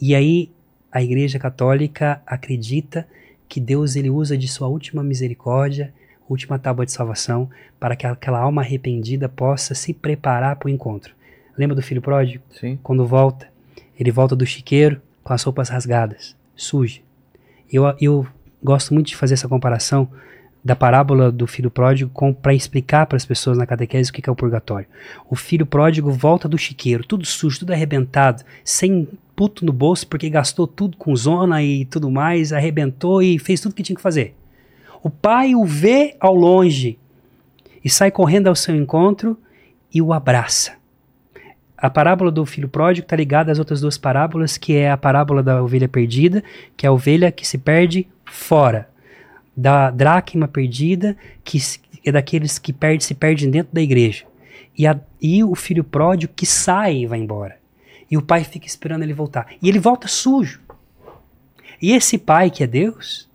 [0.00, 0.50] E aí
[0.90, 3.06] a Igreja Católica acredita
[3.48, 5.92] que Deus ele usa de sua última misericórdia
[6.32, 7.48] última tábua de salvação,
[7.78, 11.14] para que aquela alma arrependida possa se preparar para o encontro.
[11.56, 12.42] Lembra do filho pródigo?
[12.50, 12.78] Sim.
[12.82, 13.48] Quando volta,
[13.98, 17.00] ele volta do chiqueiro com as roupas rasgadas, suja.
[17.70, 18.26] Eu, eu
[18.62, 20.08] gosto muito de fazer essa comparação
[20.64, 22.10] da parábola do filho pródigo
[22.40, 24.86] para explicar para as pessoas na catequese o que é o purgatório.
[25.28, 30.30] O filho pródigo volta do chiqueiro, tudo sujo, tudo arrebentado, sem puto no bolso porque
[30.30, 34.36] gastou tudo com zona e tudo mais, arrebentou e fez tudo que tinha que fazer.
[35.02, 36.96] O pai o vê ao longe
[37.84, 39.36] e sai correndo ao seu encontro
[39.92, 40.74] e o abraça.
[41.76, 45.42] A parábola do filho pródigo está ligada às outras duas parábolas, que é a parábola
[45.42, 46.44] da ovelha perdida,
[46.76, 48.88] que é a ovelha que se perde fora,
[49.56, 51.58] da dracma perdida, que
[52.04, 54.24] é daqueles que perde, se perdem dentro da igreja,
[54.76, 57.58] e, a, e o filho pródigo que sai e vai embora.
[58.10, 59.46] E o pai fica esperando ele voltar.
[59.62, 60.60] E ele volta sujo.
[61.80, 63.28] E esse pai, que é Deus,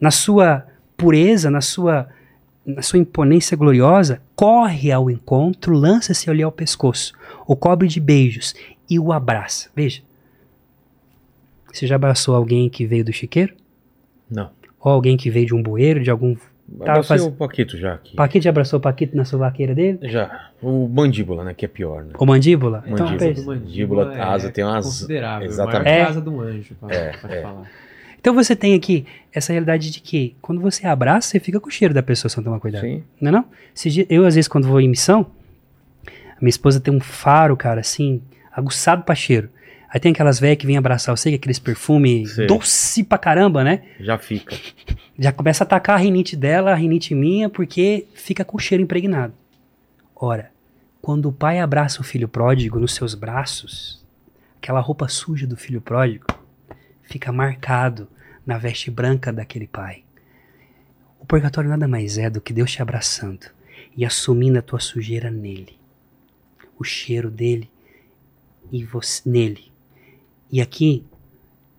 [0.00, 2.08] na sua pureza, na sua,
[2.64, 7.12] na sua imponência gloriosa, corre ao encontro, lança-se ali ao pescoço,
[7.46, 8.54] o cobre de beijos
[8.88, 9.70] e o abraça.
[9.74, 10.02] Veja.
[11.72, 13.54] Você já abraçou alguém que veio do chiqueiro?
[14.30, 14.50] Não.
[14.84, 16.34] Ou alguém que veio de um bueiro, de algum.
[16.80, 18.16] Abracei faz- o Paquito já aqui.
[18.16, 19.98] Paquito já abraçou o Paquito na sovaqueira dele?
[20.02, 20.50] Já.
[20.62, 21.52] O mandíbula, né?
[21.54, 22.12] Que é pior, né?
[22.18, 22.82] Ou mandíbula?
[22.86, 23.34] Então, Mandíbula.
[23.34, 23.46] pensa.
[23.46, 25.46] Mandíbula, a asa tem umas- Considerável.
[25.46, 25.88] Exatamente.
[25.88, 26.02] É.
[26.02, 26.74] a asa de um anjo.
[26.80, 27.42] Pode, É, pode é.
[27.42, 27.70] falar.
[28.18, 31.72] Então você tem aqui essa realidade de que quando você abraça, você fica com o
[31.72, 32.82] cheiro da pessoa sem tomar cuidado.
[32.82, 33.02] Sim.
[33.20, 33.44] Não é não?
[34.08, 35.26] Eu, às vezes, quando vou em missão,
[36.06, 38.22] a minha esposa tem um faro, cara, assim,
[38.54, 39.48] aguçado pra cheiro.
[39.92, 42.46] Aí tem aquelas velhas que vêm abraçar você, que é aqueles perfume Sei.
[42.46, 43.82] doce pra caramba, né?
[44.00, 44.56] Já fica.
[45.18, 48.82] Já começa a atacar a rinite dela, a rinite minha, porque fica com o cheiro
[48.82, 49.34] impregnado.
[50.16, 50.50] Ora,
[51.02, 54.02] quando o pai abraça o filho pródigo nos seus braços,
[54.56, 56.24] aquela roupa suja do filho pródigo
[57.02, 58.08] fica marcado
[58.46, 60.04] na veste branca daquele pai.
[61.20, 63.46] O purgatório nada mais é do que Deus te abraçando
[63.94, 65.78] e assumindo a tua sujeira nele.
[66.78, 67.70] O cheiro dele
[68.72, 69.71] e você nele.
[70.52, 71.02] E aqui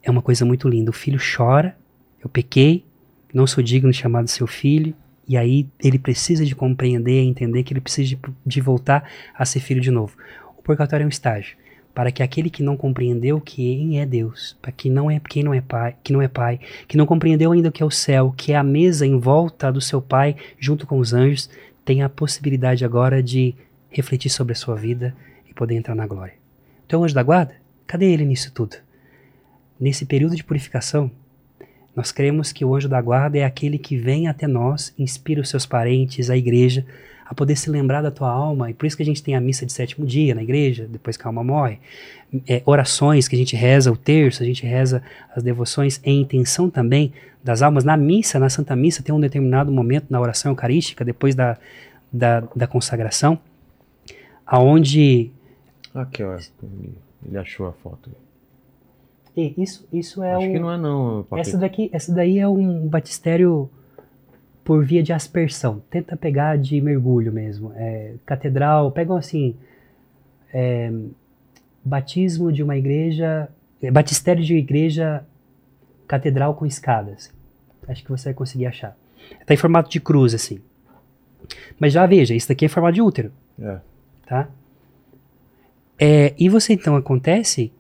[0.02, 0.90] é uma coisa muito linda.
[0.90, 1.78] O filho chora,
[2.20, 2.84] eu pequei,
[3.32, 4.96] não sou digno de chamar de seu filho,
[5.28, 9.60] e aí ele precisa de compreender entender que ele precisa de, de voltar a ser
[9.60, 10.18] filho de novo.
[10.58, 11.56] O purgatório é um estágio
[11.94, 15.54] para que aquele que não compreendeu quem é Deus, para que não é quem não
[15.54, 18.34] é pai, que não é pai, que não compreendeu ainda o que é o céu,
[18.36, 21.50] que é a mesa em volta do seu pai junto com os anjos,
[21.86, 23.54] tenha a possibilidade agora de
[23.90, 25.16] refletir sobre a sua vida
[25.48, 26.34] e poder entrar na glória.
[26.88, 28.76] Então, anjo da guarda, cadê ele nisso tudo?
[29.80, 31.12] Nesse período de purificação,
[31.96, 35.50] nós cremos que o anjo da guarda é aquele que vem até nós, inspira os
[35.50, 36.86] seus parentes, a igreja,
[37.26, 39.42] a poder se lembrar da tua alma, e por isso que a gente tem a
[39.42, 41.80] missa de sétimo dia na igreja, depois que a alma morre.
[42.48, 45.04] É, orações que a gente reza o terço, a gente reza
[45.36, 47.14] as devoções em intenção também
[47.44, 47.84] das almas.
[47.84, 51.58] Na missa, na Santa Missa, tem um determinado momento na oração eucarística, depois da,
[52.12, 53.40] da, da consagração,
[54.46, 55.32] aonde
[55.94, 56.38] Aqui, ó.
[57.26, 58.12] Ele achou a foto.
[59.36, 61.50] e isso, isso é Acho um, que não é não, Paquito.
[61.50, 63.70] Essa daqui, essa daí é um batistério
[64.64, 65.82] por via de aspersão.
[65.90, 67.74] Tenta pegar de mergulho mesmo.
[67.76, 69.56] É, catedral, pegam assim,
[70.54, 70.92] é,
[71.84, 73.50] batismo de uma igreja,
[73.82, 75.26] é, batistério de igreja
[76.08, 77.34] catedral com escadas.
[77.88, 78.96] Acho que você vai conseguir achar.
[79.42, 80.62] Está em formato de cruz assim.
[81.80, 83.80] Mas já veja, isso daqui é formato de útero É.
[84.26, 84.50] tá?
[86.00, 87.72] É, e você então acontece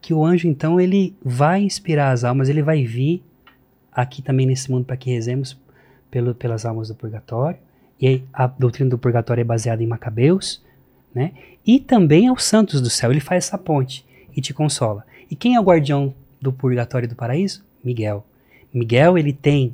[0.00, 3.22] que o anjo então ele vai inspirar as almas, ele vai vir
[3.92, 5.56] aqui também nesse mundo para que rezemos
[6.10, 7.58] pelo, pelas almas do purgatório.
[8.00, 10.62] E a doutrina do purgatório é baseada em Macabeus,
[11.14, 11.32] né?
[11.64, 15.04] E também aos santos do céu, ele faz essa ponte e te consola.
[15.30, 17.64] E quem é o guardião do purgatório e do paraíso?
[17.84, 18.26] Miguel.
[18.74, 19.72] Miguel ele tem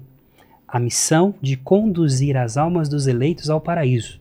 [0.67, 4.20] a missão de conduzir as almas dos eleitos ao paraíso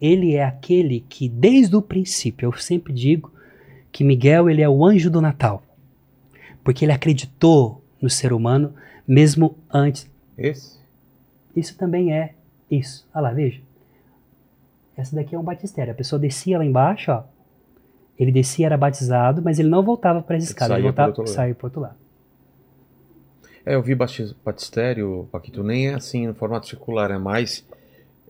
[0.00, 3.32] ele é aquele que desde o princípio, eu sempre digo
[3.90, 5.62] que Miguel ele é o anjo do Natal,
[6.62, 8.74] porque ele acreditou no ser humano
[9.06, 10.10] mesmo antes.
[10.36, 10.78] Esse?
[11.54, 12.34] Isso também é
[12.70, 13.08] isso.
[13.14, 13.60] Olha lá, veja.
[14.96, 15.92] Essa daqui é um batistério.
[15.92, 17.24] A pessoa descia lá embaixo, ó.
[18.18, 21.26] Ele descia, era batizado, mas ele não voltava para as escadas, ele voltava lado.
[21.28, 21.96] sair para outro lado.
[23.64, 27.66] É, eu vi batistério, Paquito, nem é assim no formato circular, é mais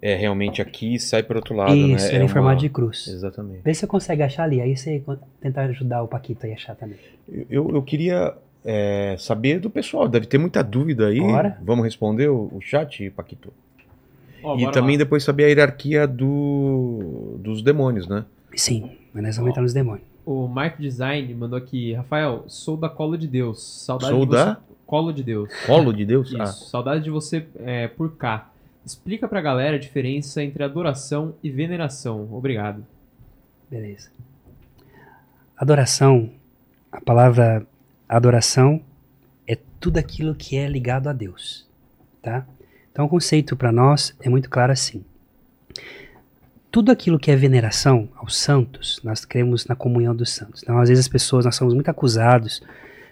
[0.03, 2.09] é realmente aqui e sai para outro lado, Isso, né?
[2.11, 3.07] ele é em uma- formato de cruz.
[3.09, 3.61] Exatamente.
[3.65, 5.03] Vê se você consegue achar ali, aí você
[5.41, 6.99] tentar ajudar o Paquito aí a achar também.
[7.51, 8.35] Eu, eu queria
[8.65, 11.21] é, saber do pessoal, deve ter muita dúvida aí.
[11.21, 11.59] Bora.
[11.63, 13.53] Vamos responder o, o chat, Paquito?
[14.43, 14.99] Ó, e também lá.
[15.05, 18.25] depois saber a hierarquia do, dos demônios, né?
[18.55, 20.07] Sim, mas nós vamos entrar nos demônios.
[20.25, 23.63] O Marco Design mandou aqui, Rafael, sou da Colo de Deus.
[23.63, 24.45] Saudade Sou de você...
[24.45, 24.57] da?
[24.85, 25.51] Colo de Deus.
[25.67, 26.29] Colo de Deus?
[26.29, 28.51] Isso, Ah, saudade de você é, por cá.
[28.87, 32.33] Explica pra galera a diferença entre adoração e veneração.
[32.33, 32.87] Obrigado.
[33.69, 34.11] Beleza.
[35.57, 36.31] Adoração,
[36.93, 37.67] a palavra
[38.09, 38.81] adoração
[39.45, 41.67] é tudo aquilo que é ligado a Deus,
[42.23, 42.47] tá?
[42.93, 45.05] Então o conceito para nós é muito claro assim.
[46.71, 50.63] Tudo aquilo que é veneração aos santos, nós cremos na comunhão dos santos.
[50.63, 52.63] Então às vezes as pessoas, nós somos muito acusados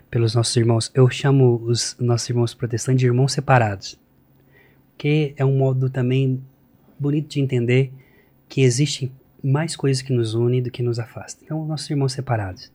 [0.09, 0.89] pelos nossos irmãos.
[0.95, 3.99] Eu chamo os nossos irmãos protestantes de irmãos separados.
[4.97, 6.43] Que é um modo também
[6.99, 7.93] bonito de entender
[8.49, 11.45] que existem mais coisas que nos unem do que nos afastam.
[11.45, 12.73] Então, nossos irmãos separados.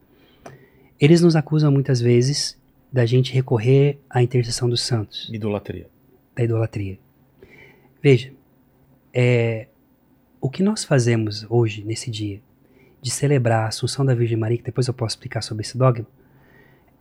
[0.99, 2.59] Eles nos acusam muitas vezes
[2.91, 5.87] da gente recorrer à intercessão dos santos, idolatria.
[6.35, 6.99] da idolatria.
[8.01, 8.31] Veja,
[9.13, 9.67] é,
[10.41, 12.41] o que nós fazemos hoje, nesse dia,
[13.01, 16.05] de celebrar a Assunção da Virgem Maria, que depois eu posso explicar sobre esse dogma,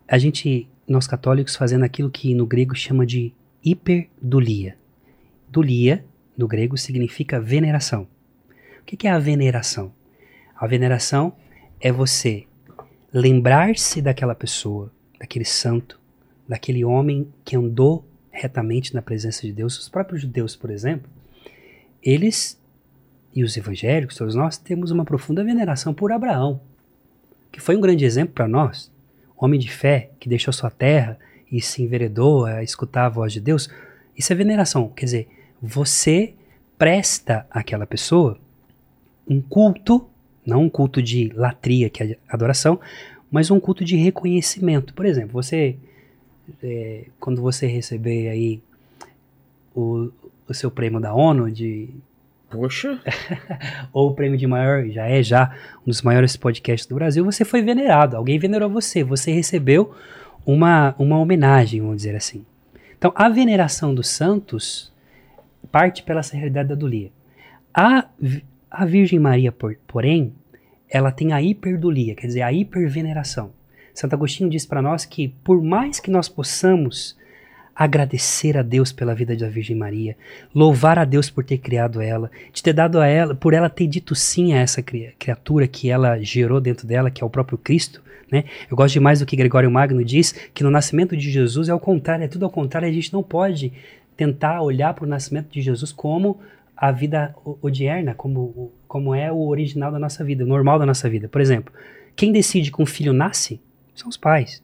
[0.07, 3.33] a gente, nós católicos, fazendo aquilo que no grego chama de
[3.65, 4.77] hiperdulia.
[5.51, 6.05] Dulia,
[6.37, 8.07] no grego, significa veneração.
[8.81, 9.93] O que é a veneração?
[10.57, 11.35] A veneração
[11.81, 12.47] é você
[13.13, 16.01] lembrar-se daquela pessoa, daquele santo,
[16.49, 19.79] daquele homem que andou retamente na presença de Deus.
[19.79, 21.11] Os próprios judeus, por exemplo,
[22.03, 22.59] eles
[23.35, 26.61] e os evangélicos, todos nós, temos uma profunda veneração por Abraão,
[27.53, 28.91] que foi um grande exemplo para nós.
[29.37, 31.19] Homem de fé que deixou sua terra
[31.51, 33.69] e se enveredou a escutar a voz de Deus.
[34.17, 34.89] Isso é veneração.
[34.89, 35.29] Quer dizer,
[35.61, 36.35] você
[36.77, 38.39] presta àquela pessoa
[39.29, 40.09] um culto,
[40.47, 42.81] não um culto de latria, que é adoração,
[43.31, 44.95] mas um culto de reconhecimento.
[44.95, 45.77] Por exemplo, você,
[46.63, 48.63] é, quando você receber aí
[49.75, 50.11] o,
[50.49, 51.91] o seu prêmio da ONU de
[52.51, 52.99] Poxa.
[53.93, 57.45] ou o prêmio de maior, já é já um dos maiores podcasts do Brasil, você
[57.45, 59.95] foi venerado, alguém venerou você, você recebeu
[60.47, 62.47] uma, uma homenagem, vamos dizer assim.
[62.97, 64.91] Então, a veneração dos santos
[65.71, 67.11] parte pela realidade da dulia.
[67.75, 68.09] A,
[68.71, 70.33] a Virgem Maria, por, porém,
[70.89, 73.53] ela tem a hiperdulia, quer dizer, a hiperveneração.
[73.95, 77.17] Santo Agostinho diz para nós que, por mais que nós possamos
[77.75, 80.17] agradecer a Deus pela vida da Virgem Maria,
[80.53, 83.87] louvar a Deus por ter criado ela, de ter dado a ela, por ela ter
[83.87, 88.03] dito sim a essa criatura que ela gerou dentro dela, que é o próprio Cristo.
[88.33, 88.45] Né?
[88.69, 91.79] Eu gosto demais do que Gregório Magno diz, que no nascimento de Jesus é o
[91.79, 93.73] contrário, é tudo ao contrário, a gente não pode
[94.19, 96.41] tentar olhar para o nascimento de Jesus como
[96.77, 101.09] a vida odierna, como, como é o original da nossa vida, o normal da nossa
[101.09, 101.29] vida.
[101.29, 101.73] Por exemplo,
[102.17, 103.61] quem decide que um filho nasce
[103.95, 104.61] são os pais.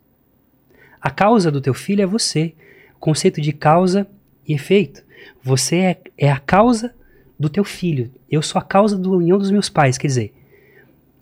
[1.01, 2.53] A causa do teu filho é você
[2.99, 4.09] conceito de causa
[4.47, 5.05] e efeito.
[5.41, 6.93] Você é, é a causa
[7.39, 8.11] do teu filho.
[8.29, 9.97] Eu sou a causa da união dos meus pais.
[9.97, 10.35] Quer dizer,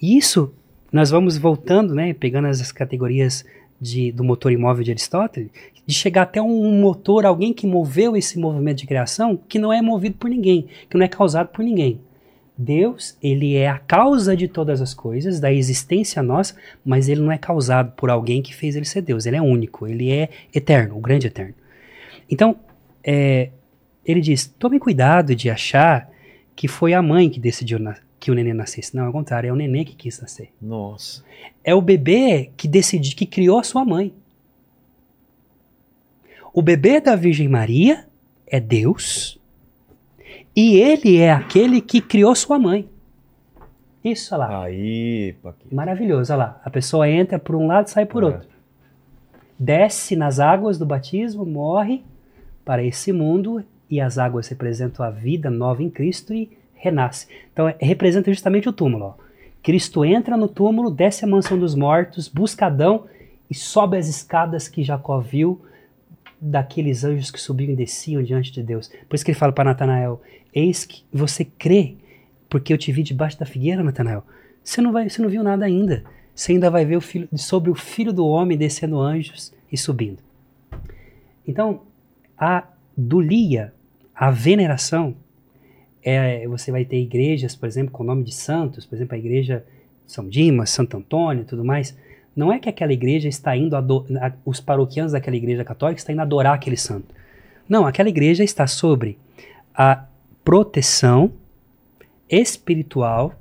[0.01, 0.55] isso
[0.91, 3.45] nós vamos voltando, né, pegando as categorias
[3.83, 5.51] de, do motor imóvel de Aristóteles,
[5.85, 9.83] de chegar até um motor, alguém que moveu esse movimento de criação, que não é
[9.83, 12.01] movido por ninguém, que não é causado por ninguém.
[12.57, 16.55] Deus, ele é a causa de todas as coisas, da existência nossa,
[16.85, 19.27] mas ele não é causado por alguém que fez ele ser Deus.
[19.27, 21.55] Ele é único, ele é eterno, o grande eterno.
[22.31, 22.55] Então,
[23.03, 23.51] é,
[24.07, 26.09] ele diz: tome cuidado de achar
[26.55, 27.81] que foi a mãe que decidiu
[28.23, 28.95] que o neném nascesse.
[28.95, 30.53] Não, ao contrário, é o neném que quis nascer.
[30.63, 31.25] Nossa.
[31.65, 34.15] É o bebê que decidiu, que criou a sua mãe.
[36.55, 38.07] O bebê da Virgem Maria
[38.47, 39.41] é Deus
[40.55, 42.89] e ele é aquele que criou sua mãe.
[44.05, 44.65] Isso, olha lá.
[44.67, 45.75] Aí, Paquito.
[45.75, 46.61] Maravilhoso, olha lá.
[46.65, 48.27] A pessoa entra por um lado e sai por é.
[48.27, 48.49] outro.
[49.59, 52.05] Desce nas águas do batismo, morre
[52.65, 57.29] para esse mundo e as águas representam a vida nova em Cristo e renasce.
[57.53, 59.05] Então é, representa justamente o túmulo.
[59.05, 59.15] Ó.
[59.63, 63.05] Cristo entra no túmulo, desce a mansão dos mortos, busca Adão
[63.49, 65.63] e sobe as escadas que Jacó viu
[66.41, 68.91] daqueles anjos que subiam e desciam diante de Deus.
[69.09, 70.21] Por isso que ele fala para Natanael:
[70.53, 71.95] Eis que você crê,
[72.51, 74.25] porque eu te vi debaixo da figueira, Natanael.
[74.65, 76.03] Você não, vai, você não viu nada ainda.
[76.35, 80.19] Você ainda vai ver o filho, sobre o filho do homem descendo anjos e subindo.
[81.47, 81.83] Então,
[82.39, 82.65] a
[82.97, 83.73] dulia,
[84.15, 85.15] a veneração,
[86.03, 89.19] é, você vai ter igrejas, por exemplo, com o nome de santos, por exemplo, a
[89.19, 89.65] igreja
[90.07, 91.97] São Dimas, Santo Antônio tudo mais.
[92.35, 93.77] Não é que aquela igreja está indo,
[94.45, 97.15] os paroquianos daquela igreja católica estão indo adorar aquele santo.
[97.69, 99.19] Não, aquela igreja está sobre
[99.75, 100.07] a
[100.45, 101.33] proteção
[102.29, 103.35] espiritual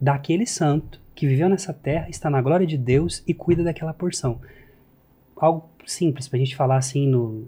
[0.00, 4.40] daquele santo que viveu nessa terra, está na glória de Deus e cuida daquela porção.
[5.36, 7.46] Algo simples para a gente falar assim no,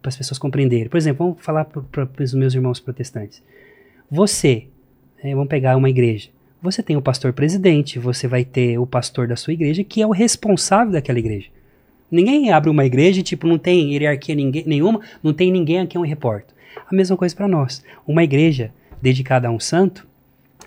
[0.00, 0.88] para as pessoas compreenderem.
[0.88, 3.42] Por exemplo, vamos falar para os meus irmãos protestantes.
[4.10, 4.66] Você,
[5.22, 6.28] é, vamos pegar uma igreja.
[6.60, 10.06] Você tem o pastor presidente, você vai ter o pastor da sua igreja, que é
[10.06, 11.48] o responsável daquela igreja.
[12.10, 16.00] Ninguém abre uma igreja tipo, não tem hierarquia ninguém, nenhuma, não tem ninguém a quem
[16.00, 16.54] eu reporto.
[16.88, 17.82] A mesma coisa para nós.
[18.06, 20.06] Uma igreja dedicada a um santo,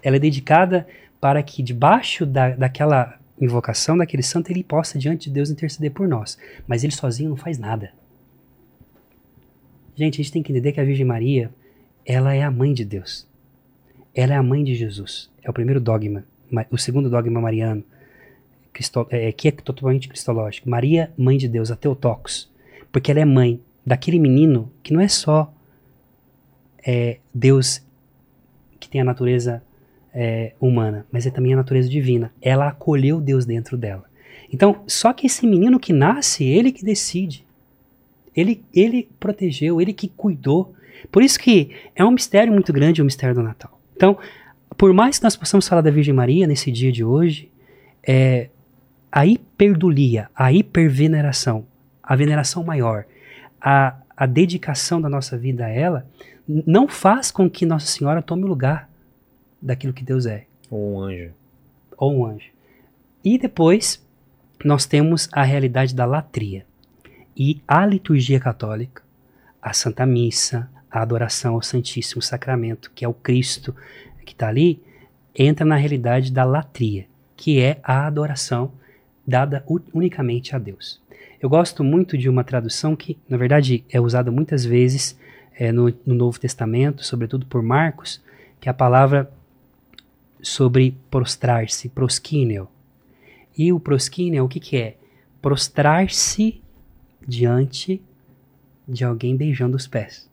[0.02, 0.88] ela é dedicada
[1.22, 6.08] para que debaixo da, daquela invocação daquele santo ele possa diante de Deus interceder por
[6.08, 6.38] nós.
[6.68, 7.92] Mas ele sozinho não faz nada.
[9.96, 11.50] Gente, a gente tem que entender que a Virgem Maria,
[12.06, 13.28] ela é a mãe de Deus.
[14.14, 15.30] Ela é a mãe de Jesus.
[15.42, 16.26] É o primeiro dogma.
[16.70, 17.84] O segundo dogma mariano,
[19.10, 20.70] é, que é totalmente cristológico.
[20.70, 22.52] Maria, mãe de Deus, a Teotocos.
[22.92, 25.54] Porque ela é mãe daquele menino que não é só
[26.86, 27.82] é, Deus
[28.80, 29.64] que tem a natureza
[30.14, 32.34] é, humana, mas é também a natureza divina.
[32.42, 34.06] Ela acolheu Deus dentro dela.
[34.52, 37.45] Então, só que esse menino que nasce, ele que decide.
[38.36, 40.76] Ele, ele protegeu, ele que cuidou.
[41.12, 43.80] Por isso que é um mistério muito grande o mistério do Natal.
[43.96, 44.18] Então,
[44.78, 47.50] por mais que nós possamos falar da Virgem Maria nesse dia de hoje,
[48.06, 48.50] é,
[49.12, 51.66] a hiperdulia, a hiperveneração,
[52.04, 53.06] a veneração maior,
[53.62, 56.06] a, a dedicação da nossa vida a ela,
[56.48, 58.90] não faz com que Nossa Senhora tome o lugar
[59.62, 60.46] daquilo que Deus é.
[60.70, 61.32] Ou um anjo.
[61.98, 62.50] Ou um anjo.
[63.24, 64.06] E depois
[64.64, 66.66] nós temos a realidade da latria.
[67.36, 69.04] E a liturgia católica,
[69.62, 73.76] a Santa Missa, a adoração ao Santíssimo Sacramento, que é o Cristo
[74.26, 74.82] que está ali,
[75.36, 77.06] entra na realidade da latria,
[77.36, 78.72] que é a adoração
[79.28, 81.02] dada unicamente a Deus.
[81.42, 85.18] Eu gosto muito de uma tradução que, na verdade, é usada muitas vezes
[85.54, 88.22] é, no, no, Novo Testamento, sobretudo por Marcos,
[88.60, 89.30] que é a palavra
[90.42, 92.68] sobre prostrar-se, prosquíneo.
[93.58, 94.96] E o prosquíneo, o que, que é?
[95.42, 96.62] Prostrar-se
[97.28, 98.02] diante
[98.88, 100.30] de alguém beijando os pés.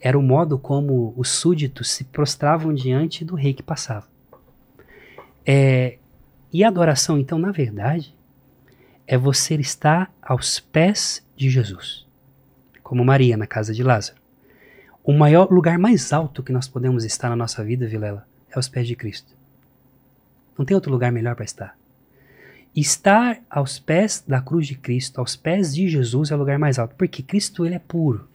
[0.00, 4.06] Era o modo como os súditos se prostravam diante do rei que passava.
[5.46, 5.98] É,
[6.52, 8.14] e a adoração, então, na verdade,
[9.06, 12.06] é você estar aos pés de Jesus,
[12.82, 14.18] como Maria na casa de Lázaro.
[15.02, 18.68] O maior lugar mais alto que nós podemos estar na nossa vida, Vilela, é aos
[18.68, 19.34] pés de Cristo.
[20.56, 21.76] Não tem outro lugar melhor para estar.
[22.74, 26.78] Estar aos pés da cruz de Cristo, aos pés de Jesus, é o lugar mais
[26.78, 28.26] alto, porque Cristo ele é puro,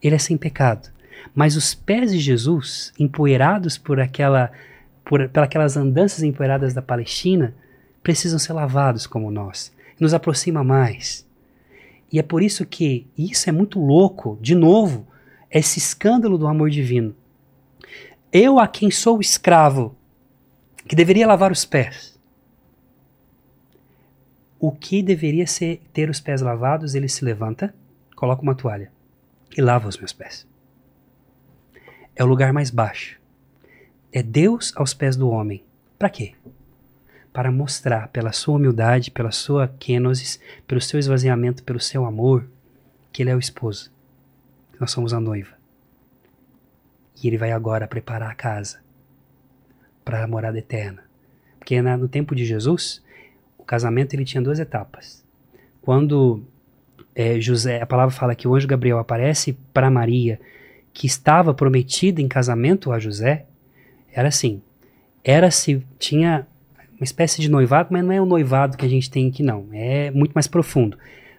[0.00, 0.88] ele é sem pecado.
[1.34, 4.52] Mas os pés de Jesus, empoeirados por aquela
[5.04, 7.54] por, pelas andanças empoeiradas da Palestina,
[8.02, 9.72] precisam ser lavados como nós.
[9.98, 11.26] Nos aproxima mais.
[12.10, 15.06] E é por isso que isso é muito louco, de novo,
[15.50, 17.14] esse escândalo do amor divino.
[18.32, 19.94] Eu, a quem sou escravo,
[20.86, 22.11] que deveria lavar os pés,
[24.62, 27.74] o que deveria ser ter os pés lavados, ele se levanta,
[28.16, 28.90] coloca uma toalha
[29.54, 30.46] e lava os meus pés.
[32.16, 33.20] É o lugar mais baixo
[34.12, 35.64] é Deus aos pés do homem.
[35.98, 36.34] Para quê?
[37.32, 42.46] Para mostrar pela sua humildade, pela sua kenosis, pelo seu esvaziamento, pelo seu amor,
[43.10, 43.90] que ele é o esposo.
[44.70, 45.56] Que nós somos a noiva.
[47.22, 48.80] E ele vai agora preparar a casa
[50.04, 51.02] para a morada eterna.
[51.58, 53.01] Porque no tempo de Jesus,
[53.72, 55.24] casamento ele tinha duas etapas.
[55.80, 56.44] Quando
[57.14, 60.38] é, José, a palavra fala que o anjo Gabriel aparece para Maria,
[60.92, 63.46] que estava prometida em casamento a José,
[64.12, 64.60] era assim,
[65.24, 66.46] era se tinha
[66.98, 69.66] uma espécie de noivado, mas não é o noivado que a gente tem aqui não,
[69.72, 70.98] é muito mais profundo.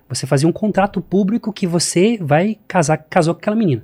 [0.09, 3.83] Você fazia um contrato público que você vai casar, casou com aquela menina.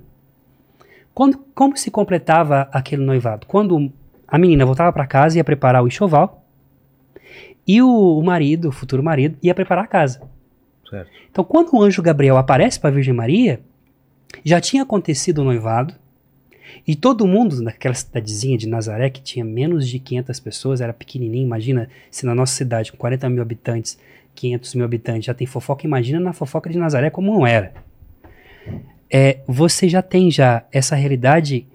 [1.14, 3.46] Quando, como se completava aquele noivado?
[3.46, 3.94] Quando
[4.28, 6.39] a menina voltava para casa ia preparar o enxoval
[7.70, 10.20] e o, o, marido, o futuro marido, ia preparar a casa.
[10.90, 11.08] Certo.
[11.30, 13.62] Então, quando o anjo Gabriel aparece para a Virgem Maria,
[14.44, 15.94] já tinha acontecido o noivado,
[16.88, 21.46] e todo mundo naquela cidadezinha de Nazaré, que tinha menos de 500 pessoas, era pequenininho.
[21.46, 24.00] Imagina se na nossa cidade, com 40 mil habitantes,
[24.34, 25.86] 500 mil habitantes, já tem fofoca.
[25.86, 27.72] Imagina na fofoca de Nazaré como não era.
[29.12, 31.68] É, você já tem já essa realidade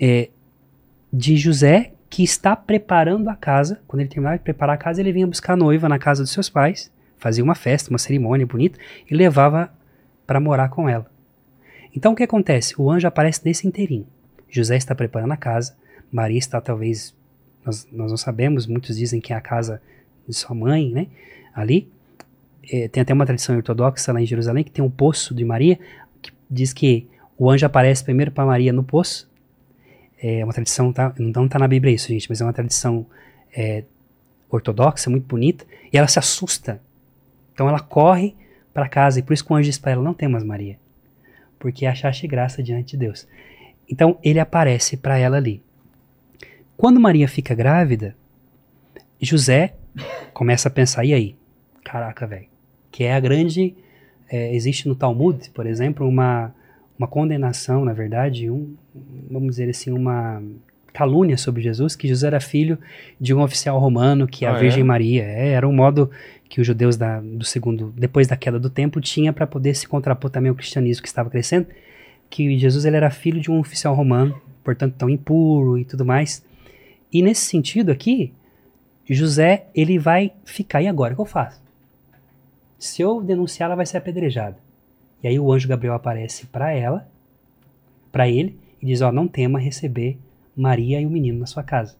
[0.00, 0.30] é,
[1.12, 3.78] de José que está preparando a casa.
[3.86, 6.32] Quando ele terminava de preparar a casa, ele vinha buscar a noiva na casa dos
[6.32, 8.78] seus pais, fazia uma festa, uma cerimônia bonita
[9.10, 9.70] e levava
[10.26, 11.04] para morar com ela.
[11.94, 12.74] Então o que acontece?
[12.78, 14.06] O anjo aparece nesse inteirinho.
[14.48, 15.76] José está preparando a casa,
[16.10, 17.14] Maria está talvez,
[17.62, 19.82] nós, nós não sabemos, muitos dizem que é a casa
[20.26, 21.08] de sua mãe, né?
[21.54, 21.86] Ali.
[22.72, 25.78] É, tem até uma tradição ortodoxa lá em Jerusalém que tem um poço de Maria,
[26.22, 29.30] que diz que o anjo aparece primeiro para Maria no poço.
[30.18, 33.06] É uma tradição, tá, não está na Bíblia isso, gente, mas é uma tradição
[33.54, 33.84] é,
[34.50, 36.80] ortodoxa, muito bonita, e ela se assusta.
[37.52, 38.34] Então ela corre
[38.72, 40.78] para casa, e por isso que o anjo diz para ela: Não temas, Maria,
[41.58, 43.26] porque achaste graça diante de Deus.
[43.88, 45.62] Então ele aparece para ela ali.
[46.76, 48.14] Quando Maria fica grávida,
[49.20, 49.74] José
[50.32, 51.36] começa a pensar: e aí?
[51.84, 52.46] Caraca, velho.
[52.90, 53.74] Que é a grande.
[54.28, 56.52] É, existe no Talmud, por exemplo, uma,
[56.98, 58.74] uma condenação, na verdade, um,
[59.30, 60.42] vamos dizer assim, uma
[60.92, 62.78] calúnia sobre Jesus, que Jesus era filho
[63.20, 64.84] de um oficial romano, que é a Virgem é?
[64.84, 65.24] Maria.
[65.24, 66.10] É, era um modo
[66.48, 69.86] que os judeus da, do segundo, depois da queda do templo, tinha para poder se
[69.86, 71.66] contrapor também ao cristianismo que estava crescendo
[72.30, 76.44] que Jesus ele era filho de um oficial romano, portanto tão impuro e tudo mais.
[77.12, 78.32] E nesse sentido aqui,
[79.08, 81.62] José ele vai ficar e agora o que eu faço?
[82.78, 84.56] Se eu denunciar, ela vai ser apedrejada.
[85.26, 87.10] E aí o anjo Gabriel aparece para ela,
[88.12, 90.16] para ele e diz: ó, não tema receber
[90.56, 91.96] Maria e o menino na sua casa.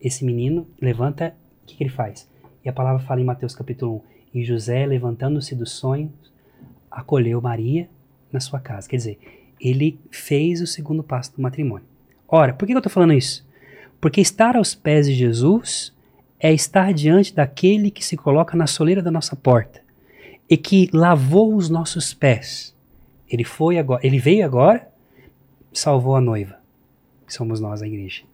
[0.00, 2.26] Esse menino levanta, o que, que ele faz?
[2.64, 3.96] E a palavra fala em Mateus capítulo
[4.32, 6.10] 1: E José, levantando-se dos sonhos,
[6.90, 7.90] acolheu Maria
[8.32, 8.88] na sua casa.
[8.88, 9.18] Quer dizer,
[9.60, 11.86] ele fez o segundo passo do matrimônio.
[12.26, 13.46] Ora, por que eu estou falando isso?
[14.00, 15.94] Porque estar aos pés de Jesus
[16.40, 19.86] é estar diante daquele que se coloca na soleira da nossa porta
[20.48, 22.74] e que lavou os nossos pés.
[23.28, 24.88] Ele foi agora, ele veio agora,
[25.72, 26.58] salvou a noiva,
[27.26, 28.24] que somos nós a igreja.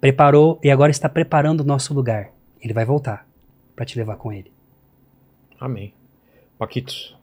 [0.00, 2.30] preparou e agora está preparando o nosso lugar.
[2.62, 3.26] Ele vai voltar
[3.74, 4.52] para te levar com ele.
[5.58, 5.92] Amém.
[6.58, 7.16] Paquitos.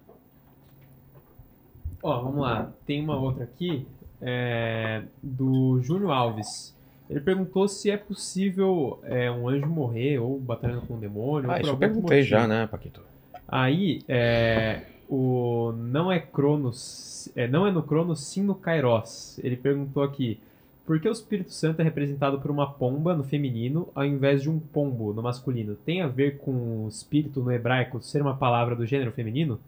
[2.03, 2.71] Ó, vamos lá.
[2.85, 3.87] Tem uma outra aqui
[4.21, 6.75] é, do Júnior Alves.
[7.09, 11.49] Ele perguntou se é possível é, um anjo morrer ou batalhando com um demônio.
[11.49, 12.29] Ah, isso eu perguntei motivo.
[12.29, 13.01] já, né, Paquito?
[13.47, 19.39] Aí, é, o não é Cronos, é, não é no Cronos, sim no Kairos.
[19.43, 20.39] Ele perguntou aqui,
[20.85, 24.49] por que o Espírito Santo é representado por uma pomba no feminino ao invés de
[24.49, 25.75] um pombo no masculino?
[25.75, 29.59] Tem a ver com o espírito no hebraico ser uma palavra do gênero feminino?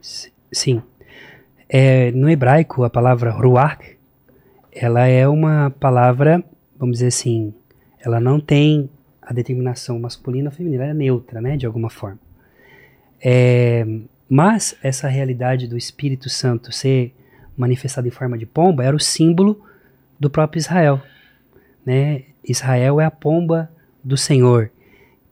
[0.00, 0.82] Sim.
[1.68, 3.96] É, no hebraico, a palavra ruach,
[4.72, 6.42] ela é uma palavra,
[6.76, 7.54] vamos dizer assim,
[8.00, 8.88] ela não tem
[9.22, 12.18] a determinação masculina ou feminina, ela é neutra, né, de alguma forma.
[13.20, 13.84] É,
[14.28, 17.14] mas essa realidade do Espírito Santo ser
[17.56, 19.60] manifestado em forma de pomba era o símbolo
[20.18, 21.02] do próprio Israel.
[21.84, 22.24] Né?
[22.44, 23.70] Israel é a pomba
[24.02, 24.70] do Senhor,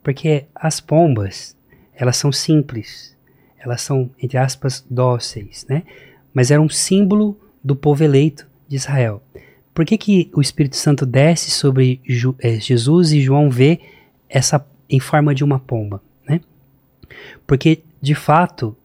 [0.03, 1.57] porque as pombas,
[1.95, 3.17] elas são simples,
[3.59, 5.83] elas são, entre aspas, dóceis, né?
[6.33, 9.23] mas era um símbolo do povo eleito de Israel.
[9.75, 12.01] Por que, que o Espírito Santo desce sobre
[12.41, 13.81] eh, Jesus e João vê
[14.29, 16.03] essa em forma de uma pomba?
[17.47, 18.77] Porque, de fato,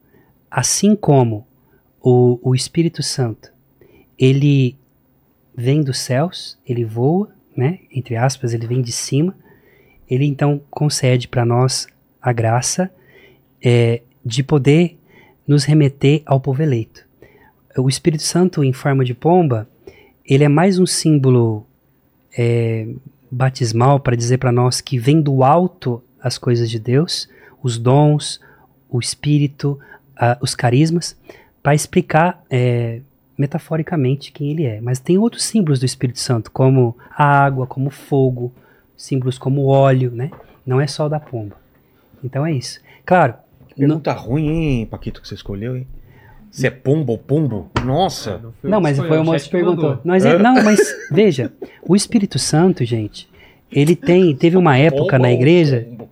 [0.49, 1.47] assim como
[2.01, 3.51] o, o Espírito Santo,
[4.17, 4.75] ele
[5.55, 7.79] vem dos céus, ele voa, né?
[7.91, 9.35] entre aspas, ele vem de cima,
[10.09, 11.87] ele então concede para nós
[12.21, 12.91] a graça
[13.63, 14.97] eh, de poder
[15.47, 17.05] nos remeter ao povo eleito.
[17.77, 19.67] O Espírito Santo em forma de pomba,
[20.25, 21.65] ele é mais um símbolo
[22.37, 22.87] é,
[23.29, 27.29] batismal para dizer para nós que vem do alto as coisas de Deus,
[27.63, 28.39] os dons,
[28.89, 29.79] o Espírito,
[30.17, 31.17] ah, os carismas,
[31.63, 33.01] para explicar é,
[33.37, 34.79] metaforicamente quem ele é.
[34.81, 38.51] Mas tem outros símbolos do Espírito Santo, como a água, como o fogo,
[38.97, 40.31] símbolos como o óleo, né?
[40.65, 41.55] Não é só o da pomba.
[42.23, 42.79] Então é isso.
[43.05, 43.33] Claro,
[43.77, 45.87] no- Pergunta ruim, hein, Paquito, que você escolheu, hein?
[46.51, 47.71] Se é pombo ou pombo?
[47.85, 48.37] Nossa!
[48.37, 49.99] Não, eu Não, que mas foi o uma chat que perguntou.
[50.03, 53.29] Mas é- não, mas veja, o Espírito Santo, gente,
[53.71, 56.09] ele tem, teve uma época Pombo na ou igreja, pombo?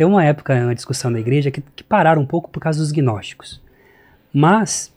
[0.00, 2.90] Tem uma época na discussão na igreja que, que pararam um pouco por causa dos
[2.90, 3.60] gnósticos.
[4.32, 4.90] Mas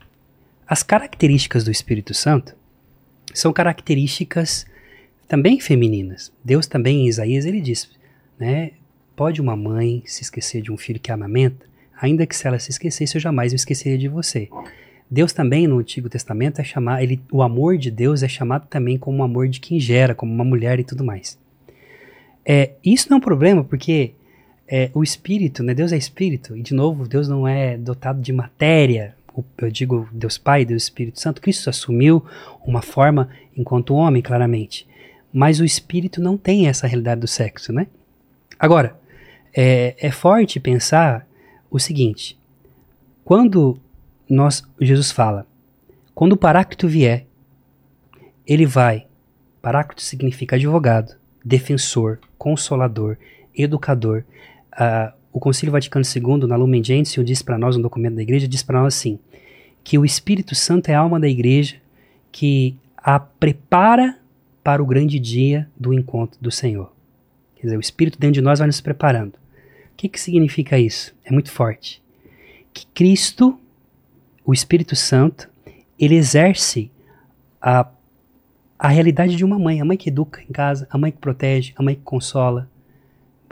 [0.66, 2.56] as características do Espírito Santo
[3.34, 4.64] são características
[5.28, 6.32] também femininas.
[6.42, 7.90] Deus também em Isaías ele diz,
[8.40, 8.70] né?
[9.14, 11.66] Pode uma mãe se esquecer de um filho que amamenta,
[12.00, 14.48] ainda que se ela se esquecesse, eu jamais me esqueceria de você.
[15.10, 18.96] Deus também no Antigo Testamento é chamar, ele, o amor de Deus é chamado também
[18.96, 21.38] como o amor de quem gera, como uma mulher e tudo mais.
[22.42, 24.14] É, isso não é um problema, porque
[24.76, 28.32] é, o Espírito, né, Deus é Espírito, e de novo, Deus não é dotado de
[28.32, 29.14] matéria,
[29.58, 32.26] eu digo Deus Pai, Deus Espírito Santo, Cristo assumiu
[32.66, 34.84] uma forma enquanto homem, claramente,
[35.32, 37.86] mas o Espírito não tem essa realidade do sexo, né?
[38.58, 38.98] Agora,
[39.54, 41.24] é, é forte pensar
[41.70, 42.36] o seguinte,
[43.24, 43.78] quando
[44.28, 45.46] nós, Jesus fala,
[46.16, 47.26] quando o Paráclito vier,
[48.44, 49.06] ele vai,
[49.62, 53.16] Paráclito significa advogado, defensor, consolador,
[53.54, 54.24] educador.
[54.76, 58.46] Ah, o Concílio Vaticano II, na Lumen Gentium, diz para nós, um documento da igreja,
[58.46, 59.18] diz para nós assim,
[59.82, 61.76] que o Espírito Santo é a alma da igreja
[62.30, 64.18] que a prepara
[64.62, 66.90] para o grande dia do encontro do Senhor.
[67.56, 69.34] Quer dizer, o Espírito dentro de nós vai nos preparando.
[69.34, 71.14] O que, que significa isso?
[71.24, 72.02] É muito forte.
[72.72, 73.58] Que Cristo,
[74.44, 75.48] o Espírito Santo,
[75.98, 76.90] ele exerce
[77.60, 77.88] a,
[78.78, 81.72] a realidade de uma mãe, a mãe que educa em casa, a mãe que protege,
[81.76, 82.68] a mãe que consola.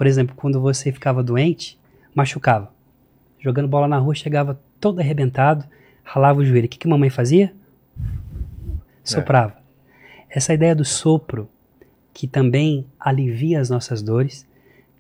[0.03, 1.79] Por exemplo, quando você ficava doente,
[2.13, 2.75] machucava.
[3.39, 5.65] Jogando bola na rua, chegava todo arrebentado,
[6.03, 6.67] ralava o joelho.
[6.67, 7.55] O que, que a mamãe fazia?
[9.05, 9.59] Soprava.
[10.29, 11.49] Essa ideia do sopro,
[12.13, 14.45] que também alivia as nossas dores,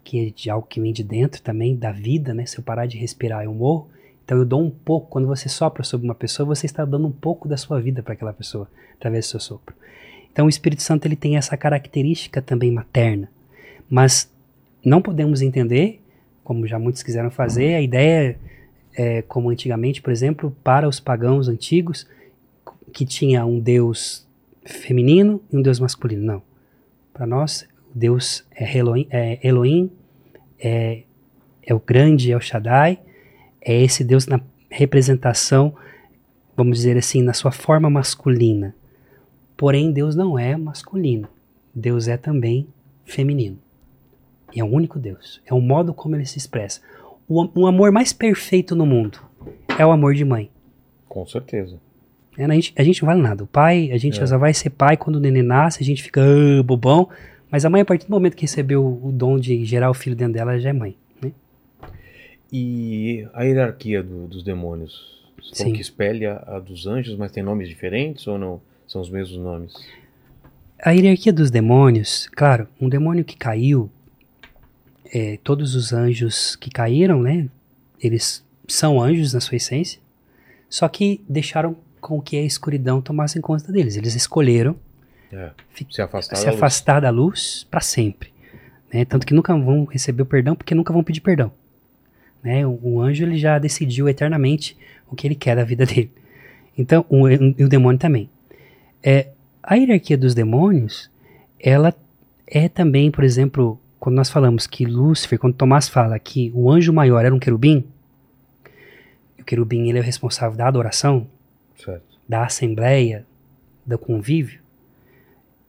[0.04, 2.46] que é de algo que vem de dentro também, da vida, né?
[2.46, 3.90] Se eu parar de respirar, eu morro.
[4.24, 7.12] Então eu dou um pouco, quando você sopra sobre uma pessoa, você está dando um
[7.12, 9.74] pouco da sua vida para aquela pessoa, através do seu sopro.
[10.30, 13.28] Então o Espírito Santo ele tem essa característica também materna.
[13.90, 14.31] Mas
[14.84, 16.00] não podemos entender,
[16.42, 18.38] como já muitos quiseram fazer, a ideia
[18.94, 22.06] é, como antigamente, por exemplo, para os pagãos antigos,
[22.92, 24.26] que tinha um Deus
[24.64, 26.22] feminino e um Deus masculino.
[26.24, 26.42] Não.
[27.12, 29.90] Para nós, Deus é Elohim, é, Elohim
[30.58, 31.02] é,
[31.62, 32.98] é o grande, é o Shaddai,
[33.60, 35.74] é esse Deus na representação,
[36.56, 38.74] vamos dizer assim, na sua forma masculina.
[39.56, 41.28] Porém, Deus não é masculino.
[41.74, 42.66] Deus é também
[43.04, 43.58] feminino.
[44.54, 45.40] E é o único Deus.
[45.46, 46.80] É o modo como ele se expressa.
[47.28, 49.18] O, o amor mais perfeito no mundo
[49.78, 50.50] é o amor de mãe.
[51.08, 51.78] Com certeza.
[52.36, 53.44] É, a, gente, a gente não vale nada.
[53.44, 54.26] O pai, a gente É.
[54.26, 57.08] só vai ser pai quando o neném nasce, a gente fica "Ah, bobão,
[57.50, 60.16] Mas a mãe, a partir do momento que recebeu o dom de gerar o filho
[60.16, 60.96] dentro dela, já é mãe.
[61.22, 61.32] Né?
[62.52, 65.20] E a hierarquia do- dos demônios?
[65.52, 65.72] Sim.
[65.72, 68.60] que espelha a dos anjos, mas tem nomes diferentes ou não?
[68.86, 69.74] São os mesmos nomes?
[70.82, 73.90] A hierarquia dos demônios, claro, um demônio que caiu,
[75.12, 77.48] é, todos os anjos que caíram, né?
[78.00, 80.00] Eles são anjos na sua essência,
[80.68, 83.96] só que deixaram com que a escuridão tomasse conta deles.
[83.96, 84.76] Eles escolheram
[85.32, 85.50] É.
[85.90, 86.62] Se afastar se da luz.
[86.62, 88.32] afastar da luz para sempre.
[88.92, 89.04] né?
[89.04, 91.52] Tanto que nunca vão receber o perdão porque nunca vão pedir perdão.
[92.42, 92.66] Né?
[92.66, 94.76] O, o anjo ele já decidiu eternamente
[95.08, 96.10] o que ele quer da vida dele.
[96.76, 98.28] Então, o, e o demônio também.
[99.02, 99.28] É,
[99.62, 101.10] a hierarquia dos demônios,
[101.60, 101.94] ela
[102.46, 106.92] é também, por exemplo, quando nós falamos que Lúcifer, quando Tomás fala que o anjo
[106.92, 107.84] maior era um querubim,
[109.38, 111.28] o querubim ele é o responsável da adoração,
[111.76, 112.18] Certo.
[112.28, 113.24] da assembleia,
[113.86, 114.58] do convívio,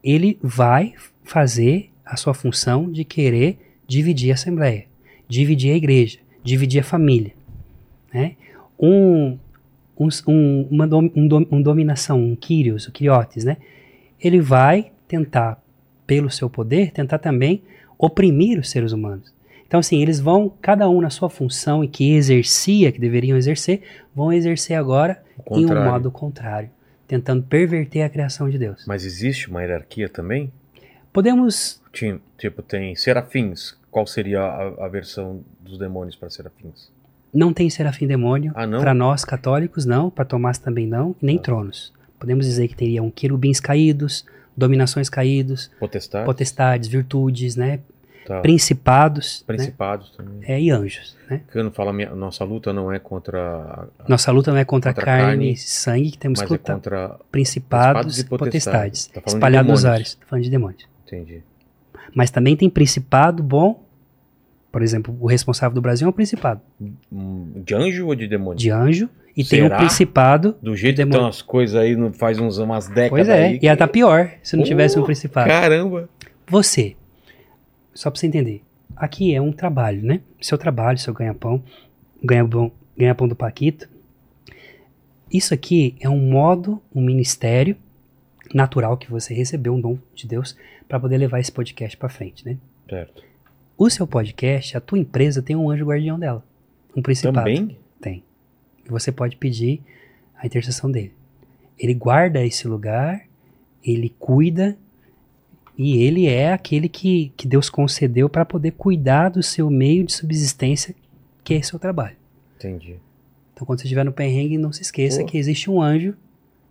[0.03, 4.85] ele vai fazer a sua função de querer dividir a assembleia,
[5.27, 7.33] dividir a igreja, dividir a família.
[8.11, 8.35] Né?
[8.79, 9.37] Um,
[9.95, 13.57] um, um- uma dom, um, dom- um dominação, um Kyrios, o Kiriotes, né?
[14.19, 15.61] ele vai tentar,
[16.07, 17.61] pelo seu poder, tentar também
[18.05, 19.31] oprimir os seres humanos.
[19.67, 23.81] Então, assim, eles vão, cada um na sua função e que exercia, que deveriam exercer,
[24.13, 26.69] vão exercer agora em um modo contrário,
[27.07, 28.83] tentando perverter a criação de Deus.
[28.87, 30.51] Mas existe uma hierarquia também?
[31.11, 33.75] Podemos, Ti- Tipo, tem serafins.
[33.89, 36.91] Qual seria a, a versão dos demônios para serafins?
[37.35, 38.79] não tem serafim demônio, Ah, não?
[38.79, 41.91] para nós católicos não, para Tomás também não, nem tronos.
[42.19, 44.23] Podemos dizer que teriam querubins caídos,
[44.55, 46.25] dominações caídos, Potestade?
[46.27, 47.79] potestades, virtudes, né,
[48.25, 48.39] Tá.
[48.41, 50.39] principados, né, Principados também.
[50.47, 51.15] é, e anjos.
[51.29, 51.41] Né?
[51.51, 53.39] Quando fala minha- nossa luta não é contra.
[53.41, 56.75] a- Nossa luta não é contra, Contra carne, e sangue, que temos que é lutar.
[56.75, 57.15] contra.
[57.31, 59.07] Principados e e potestades, potestades.
[59.07, 60.15] Tá espalhados nos ares.
[60.15, 60.87] Tô falando de demônios.
[61.05, 61.43] Entendi.
[62.15, 63.83] Mas também tem principado bom.
[64.71, 66.59] Por exemplo, o responsável do Brasil é um principado
[67.11, 68.57] Hum, De anjo ou de demônio?
[68.57, 69.77] de anjo e tem um Será?
[69.77, 70.55] principado.
[70.61, 71.17] Do jeito que demônio.
[71.17, 73.59] estão as coisas aí, não faz uns, umas décadas Pois é, aí.
[73.61, 75.47] ia estar pior se não tivesse um Oh, principado.
[75.47, 76.09] Caramba!
[76.47, 76.95] Você,
[77.93, 78.63] só pra você entender,
[78.95, 80.21] aqui é um trabalho, né?
[80.41, 81.63] Seu trabalho, seu ganha-pão,
[82.23, 83.89] ganha-pão ganha -pão do Paquito.
[85.31, 87.75] Isso aqui é um modo, um ministério
[88.53, 90.55] natural que você recebeu, um dom de Deus,
[90.87, 92.57] para poder levar esse podcast para frente, né?
[92.87, 93.23] Certo.
[93.75, 96.45] O seu podcast, a tua empresa tem um anjo guardião dela,
[96.95, 97.37] um principado.
[97.37, 97.77] Também?
[97.99, 98.23] Tem.
[98.85, 99.81] E você pode pedir
[100.37, 101.13] a intercessão dele.
[101.79, 103.25] Ele guarda esse lugar,
[103.83, 104.77] ele cuida
[105.77, 110.13] e ele é aquele que, que Deus concedeu para poder cuidar do seu meio de
[110.13, 110.93] subsistência,
[111.43, 112.15] que é seu trabalho.
[112.57, 112.95] Entendi.
[113.53, 115.25] Então, quando você estiver no perrengue, não se esqueça Pô.
[115.27, 116.13] que existe um anjo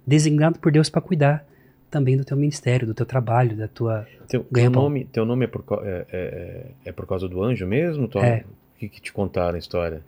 [0.06, 1.46] designado por Deus para cuidar
[1.90, 4.06] também do teu ministério, do teu trabalho, da tua.
[4.28, 7.66] Teu, teu nome, teu nome é, por, cau- é, é- é por causa do anjo
[7.66, 8.08] mesmo?
[8.08, 8.44] Tua- É.
[8.76, 10.02] O que, que te contaram a história?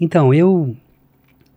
[0.00, 0.74] Então, eu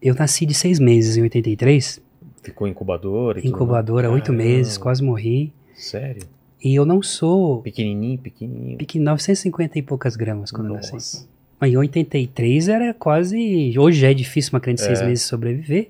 [0.01, 1.99] eu nasci de seis meses em 83,
[2.43, 3.39] Ficou incubadora?
[3.43, 5.51] incubadora, oito meses, quase morri.
[5.73, 6.21] Sério?
[6.65, 8.77] E eu não sou Pequenininho, pequenininho.
[8.79, 10.93] Pequeno, 950 e poucas gramas quando eu nasci.
[10.93, 11.27] Nossa.
[11.61, 13.77] Mas em 83 era quase.
[13.77, 15.05] Hoje já é difícil uma criança de seis É.
[15.05, 15.89] meses sobreviver.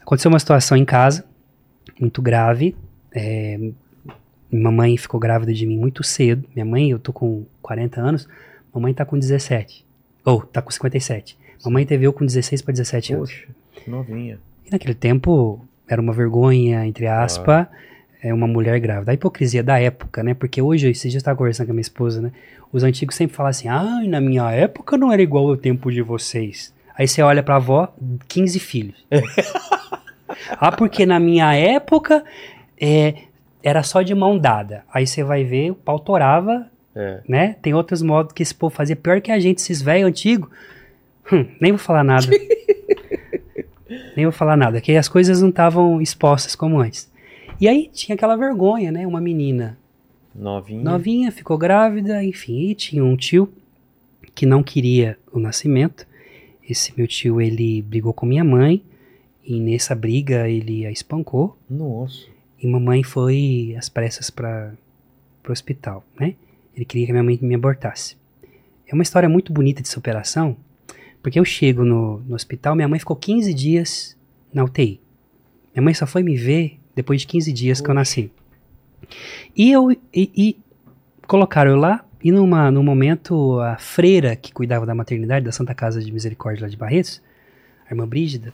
[0.00, 1.26] Aconteceu uma situação em casa,
[2.00, 2.74] muito grave.
[3.14, 3.58] É,
[4.50, 6.48] mamãe ficou grávida de mim muito cedo.
[6.54, 8.26] Minha mãe, eu tô com 40 anos,
[8.72, 9.84] mamãe tá com 17.
[10.24, 11.36] Ou, tá com 57.
[11.64, 13.30] Mamãe teve eu com 16 para 17 anos.
[13.30, 13.48] Poxa,
[13.86, 14.38] novinha.
[14.64, 17.66] E naquele tempo era uma vergonha, entre aspas,
[18.22, 19.10] é uma mulher grávida.
[19.10, 20.34] A hipocrisia da época, né?
[20.34, 22.32] Porque hoje, esses dias eu estava conversando com a minha esposa, né?
[22.72, 26.02] Os antigos sempre falam assim: ah, na minha época não era igual ao tempo de
[26.02, 26.74] vocês.
[26.98, 27.94] Aí você olha pra avó,
[28.28, 29.06] 15 filhos.
[30.58, 32.24] ah, porque na minha época
[32.80, 33.14] é,
[33.62, 34.82] era só de mão dada.
[34.92, 37.20] Aí você vai ver, o pau torava, É.
[37.28, 37.56] né?
[37.60, 38.96] Tem outros modos que esse povo fazia.
[38.96, 40.48] Pior que a gente, esses velhos antigos.
[41.30, 42.26] Hum, nem vou falar nada.
[44.16, 47.10] nem vou falar nada, que as coisas não estavam expostas como antes.
[47.58, 49.06] E aí tinha aquela vergonha, né?
[49.06, 49.78] Uma menina
[50.34, 50.82] Novinha.
[50.82, 53.50] novinha, ficou grávida, enfim, e tinha um tio
[54.34, 56.06] que não queria o nascimento.
[56.68, 58.82] Esse meu tio, ele brigou com minha mãe,
[59.42, 62.26] e nessa briga ele a espancou, Nossa.
[62.60, 64.74] e mamãe foi às pressas para
[65.48, 66.34] o hospital, né?
[66.74, 68.16] Ele queria que a minha mãe me abortasse.
[68.86, 70.56] É uma história muito bonita de superação,
[71.22, 74.16] porque eu chego no, no hospital, minha mãe ficou 15 dias
[74.52, 75.00] na UTI.
[75.74, 78.32] Minha mãe só foi me ver depois de 15 dias que eu nasci.
[79.54, 80.56] E eu e, e
[81.26, 85.74] colocaram eu lá, e numa, num momento a freira que cuidava da maternidade da Santa
[85.74, 87.22] Casa de Misericórdia lá de Barretos,
[87.88, 88.52] a irmã Brígida,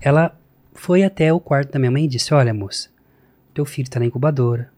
[0.00, 0.38] ela
[0.74, 2.90] foi até o quarto da minha mãe e disse: Olha, moça,
[3.54, 4.70] teu filho está na incubadora.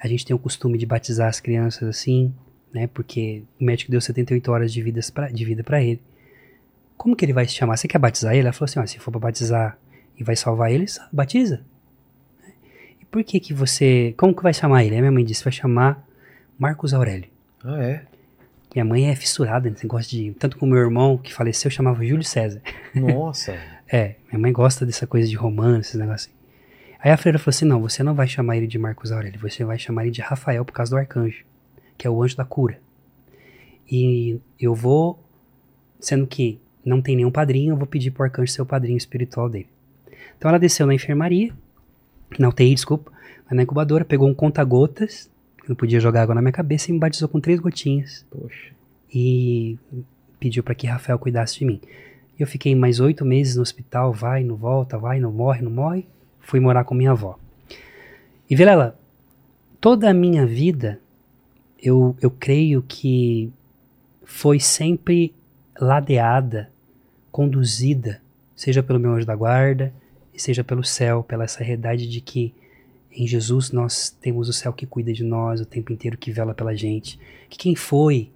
[0.00, 2.32] A gente tem o costume de batizar as crianças assim,
[2.72, 2.86] né?
[2.86, 6.00] Porque o médico deu 78 horas de, vidas pra, de vida para ele.
[6.96, 7.76] Como que ele vai se chamar?
[7.76, 8.42] Você quer batizar ele?
[8.42, 9.78] Ela falou assim: ó, se for para batizar
[10.16, 11.64] e vai salvar ele, batiza.
[13.10, 14.14] Por que que você.
[14.16, 14.96] Como que vai chamar ele?
[14.96, 16.06] A minha mãe disse: vai chamar
[16.58, 17.28] Marcos Aurélio.
[17.64, 18.02] Ah, é?
[18.74, 20.32] Minha mãe é fissurada nesse negócio de.
[20.38, 22.60] Tanto com meu irmão, que faleceu, chamava Júlio César.
[22.94, 23.56] Nossa.
[23.90, 26.38] É, minha mãe gosta dessa coisa de romance, esses negócios assim.
[27.00, 29.64] Aí a freira falou assim: não, você não vai chamar ele de Marcos Aurélio, você
[29.64, 31.44] vai chamar ele de Rafael por causa do arcanjo,
[31.96, 32.78] que é o anjo da cura.
[33.90, 35.24] E eu vou,
[35.98, 39.48] sendo que não tem nenhum padrinho, eu vou pedir pro arcanjo ser o padrinho espiritual
[39.48, 39.68] dele.
[40.36, 41.54] Então ela desceu na enfermaria,
[42.38, 43.12] na UTI, desculpa,
[43.50, 45.30] na incubadora, pegou um conta-gotas,
[45.62, 48.26] que não podia jogar água na minha cabeça, e me batizou com três gotinhas.
[48.30, 48.72] Poxa.
[49.12, 49.78] E
[50.38, 51.80] pediu para que Rafael cuidasse de mim.
[52.38, 56.06] Eu fiquei mais oito meses no hospital, vai, não volta, vai, não morre, não morre.
[56.40, 57.38] Fui morar com minha avó.
[58.48, 58.98] E Vilela,
[59.80, 61.00] toda a minha vida,
[61.82, 63.52] eu, eu creio que
[64.24, 65.34] foi sempre
[65.80, 66.70] ladeada,
[67.30, 68.20] conduzida,
[68.54, 69.92] seja pelo meu anjo da guarda,
[70.42, 72.54] seja pelo céu, pela essa realidade de que
[73.12, 76.54] em Jesus nós temos o céu que cuida de nós o tempo inteiro, que vela
[76.54, 77.18] pela gente.
[77.48, 78.30] Que quem foi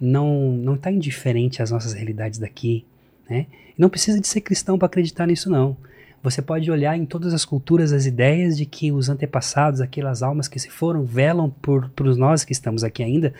[0.00, 2.84] não não está indiferente às nossas realidades daqui,
[3.28, 3.46] né?
[3.76, 5.76] E não precisa de ser cristão para acreditar nisso não.
[6.22, 10.48] Você pode olhar em todas as culturas as ideias de que os antepassados, aquelas almas
[10.48, 13.32] que se foram, velam por, por nós que estamos aqui ainda,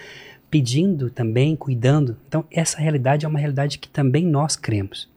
[0.49, 2.17] pedindo também, cuidando.
[2.29, 5.09] Então, essa realidade é uma realidade que também nós cremos.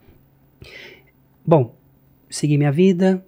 [1.46, 1.76] Bom,
[2.32, 3.24] segui minha vida,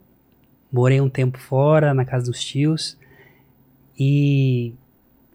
[0.71, 2.97] morei um tempo fora, na casa dos tios,
[3.99, 4.73] e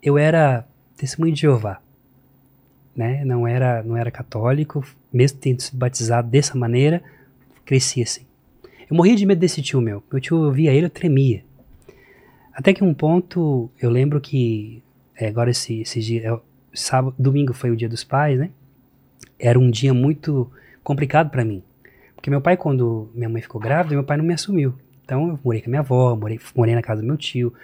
[0.02, 0.66] eu era
[0.96, 1.80] testemunho de Jeová.
[2.96, 3.24] Né?
[3.24, 7.02] Não era não era católico, mesmo tendo sido batizado dessa maneira,
[7.64, 8.26] cresci assim.
[8.90, 10.02] Eu morria de medo desse tio meu.
[10.10, 11.44] Meu tio, eu via ele, eu tremia.
[12.52, 14.82] Até que um ponto, eu lembro que,
[15.14, 16.40] é, agora esse, esse dia, é,
[16.74, 18.50] sábado, domingo foi o dia dos pais, né?
[19.38, 20.50] Era um dia muito
[20.82, 21.62] complicado para mim.
[22.18, 24.74] Porque meu pai, quando minha mãe ficou grávida, meu pai não me assumiu.
[25.04, 27.54] Então eu morei com a minha avó, morei, morei na casa do meu tio,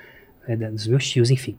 [0.46, 1.58] é, dos meus tios, enfim.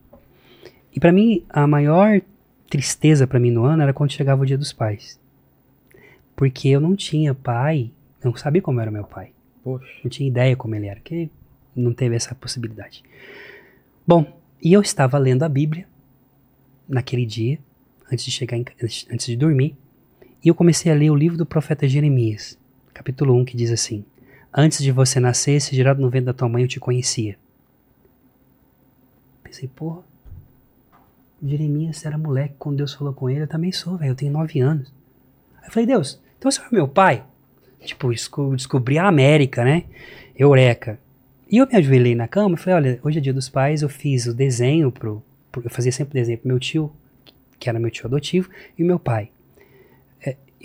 [0.95, 2.21] E para mim, a maior
[2.69, 5.19] tristeza para mim no ano era quando chegava o dia dos pais.
[6.37, 7.91] Porque eu não tinha pai,
[8.23, 9.31] eu não sabia como era meu pai.
[9.61, 9.85] Poxa.
[10.01, 11.29] Não tinha ideia como ele era, que
[11.75, 13.03] não teve essa possibilidade.
[14.07, 14.25] Bom,
[14.63, 15.85] e eu estava lendo a Bíblia
[16.87, 17.59] naquele dia,
[18.09, 19.75] antes de chegar em, antes de dormir,
[20.41, 22.57] e eu comecei a ler o livro do profeta Jeremias,
[22.95, 24.03] capítulo 1, que diz assim:
[24.51, 27.37] Antes de você nascer, se gerado no ventre da tua mãe, eu te conhecia.
[29.43, 30.01] Pensei, porra,
[31.43, 34.59] Jeremias era moleque quando Deus falou com ele, eu também sou, velho, eu tenho nove
[34.59, 34.91] anos.
[35.61, 37.23] Aí eu falei, Deus, então você é meu pai?
[37.81, 38.09] Tipo,
[38.55, 39.83] descobri a América, né?
[40.35, 40.99] Eureka.
[41.51, 43.89] E eu me ajoelhei na cama e falei, olha, hoje é dia dos pais, eu
[43.89, 45.21] fiz o desenho pro,
[45.63, 46.91] eu fazia sempre desenho pro meu tio,
[47.59, 49.29] que era meu tio adotivo, e meu pai.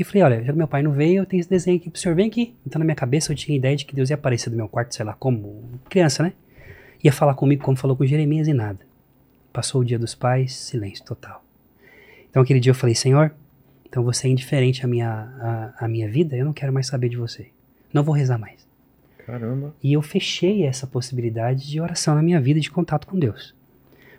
[0.01, 2.01] E falei, olha, já que meu pai não veio, eu tenho esse desenho aqui pro
[2.01, 2.55] senhor, vem aqui.
[2.67, 4.67] Então na minha cabeça eu tinha a ideia de que Deus ia aparecer do meu
[4.67, 6.33] quarto, sei lá, como criança, né?
[7.05, 8.81] Ia falar comigo como falou com Jeremias e nada.
[9.53, 11.45] Passou o dia dos pais, silêncio total.
[12.31, 13.31] Então aquele dia eu falei, Senhor,
[13.87, 15.11] então você é indiferente à minha,
[15.79, 17.49] à, à minha vida, eu não quero mais saber de você.
[17.93, 18.67] Não vou rezar mais.
[19.27, 19.75] Caramba.
[19.83, 23.55] E eu fechei essa possibilidade de oração na minha vida, de contato com Deus.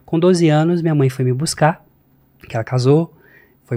[0.05, 1.83] Com 12 anos, minha mãe foi me buscar,
[2.47, 3.17] que ela casou,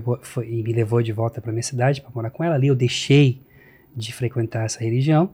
[0.00, 2.55] foi, foi e me levou de volta para minha cidade para morar com ela.
[2.55, 3.40] Ali eu deixei
[3.94, 5.31] de frequentar essa religião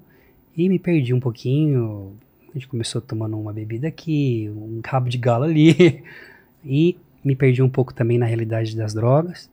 [0.57, 2.17] e me perdi um pouquinho.
[2.51, 6.03] A gente começou tomando uma bebida aqui, um cabo de galo ali,
[6.65, 9.49] e me perdi um pouco também na realidade das drogas.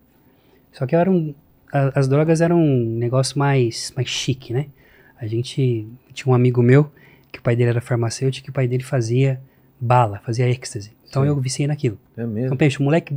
[0.72, 1.34] Só que era um,
[1.72, 4.68] a, as drogas eram um negócio mais, mais chique, né?
[5.20, 6.92] A gente tinha um amigo meu
[7.32, 9.40] que o pai dele era farmacêutico e o pai dele fazia
[9.80, 10.92] bala, fazia êxtase.
[11.08, 11.30] Então Sim.
[11.30, 11.98] eu viciei naquilo.
[12.16, 12.46] É mesmo.
[12.48, 13.16] Então pensa, o moleque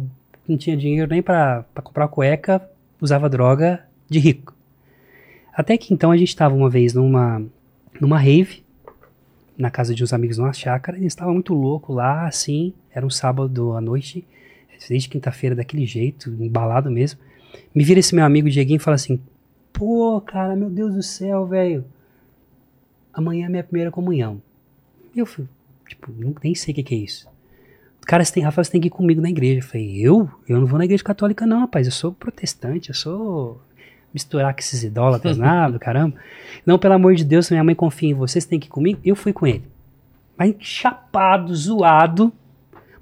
[0.51, 2.69] não tinha dinheiro nem pra comprar cueca,
[3.01, 4.55] usava droga de rico.
[5.53, 7.43] Até que então a gente estava uma vez numa,
[8.01, 8.65] numa rave,
[9.57, 13.05] na casa de uns amigos numa chácara, e eles estavam muito louco lá, assim, era
[13.05, 14.27] um sábado à noite,
[14.89, 17.21] desde quinta-feira daquele jeito, embalado mesmo.
[17.75, 19.21] Me vira esse meu amigo Dieguinho e fala assim:
[19.73, 21.85] Pô, cara, meu Deus do céu, velho.
[23.13, 24.41] Amanhã é minha primeira comunhão.
[25.15, 25.47] E eu fui,
[25.87, 26.13] tipo,
[26.43, 27.29] nem sei o que, que é isso.
[28.07, 29.61] Cara, você tem, Rafael, você tem que ir comigo na igreja.
[29.61, 30.31] Eu falei, eu?
[30.49, 31.87] Eu não vou na igreja católica, não, rapaz.
[31.87, 33.61] Eu sou protestante, eu sou.
[34.13, 36.17] Misturar com esses idólatras, nada, caramba.
[36.67, 38.99] Não, pelo amor de Deus, minha mãe confia em você, você tem que ir comigo.
[39.05, 39.65] Eu fui com ele.
[40.37, 42.33] Mas chapado, zoado,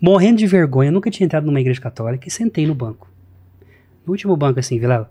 [0.01, 0.89] morrendo de vergonha.
[0.89, 3.09] Eu nunca tinha entrado numa igreja católica e sentei no banco.
[4.05, 5.11] No último banco, assim, Vilela.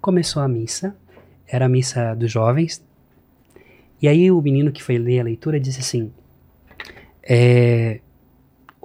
[0.00, 0.96] Começou a missa.
[1.46, 2.84] Era a missa dos jovens.
[4.00, 6.12] E aí o menino que foi ler a leitura disse assim:
[7.22, 8.00] é,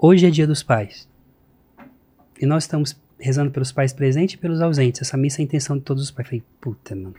[0.03, 1.07] Hoje é dia dos pais.
[2.41, 5.03] E nós estamos rezando pelos pais presentes e pelos ausentes.
[5.03, 6.25] Essa missa é a intenção de todos os pais.
[6.25, 7.13] Eu falei, puta, mano.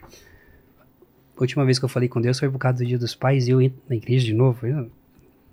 [1.37, 3.47] A última vez que eu falei com Deus foi por causa do dia dos pais
[3.47, 4.67] e eu entro na igreja de novo.
[4.67, 4.91] Eu,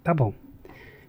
[0.03, 0.35] tá bom.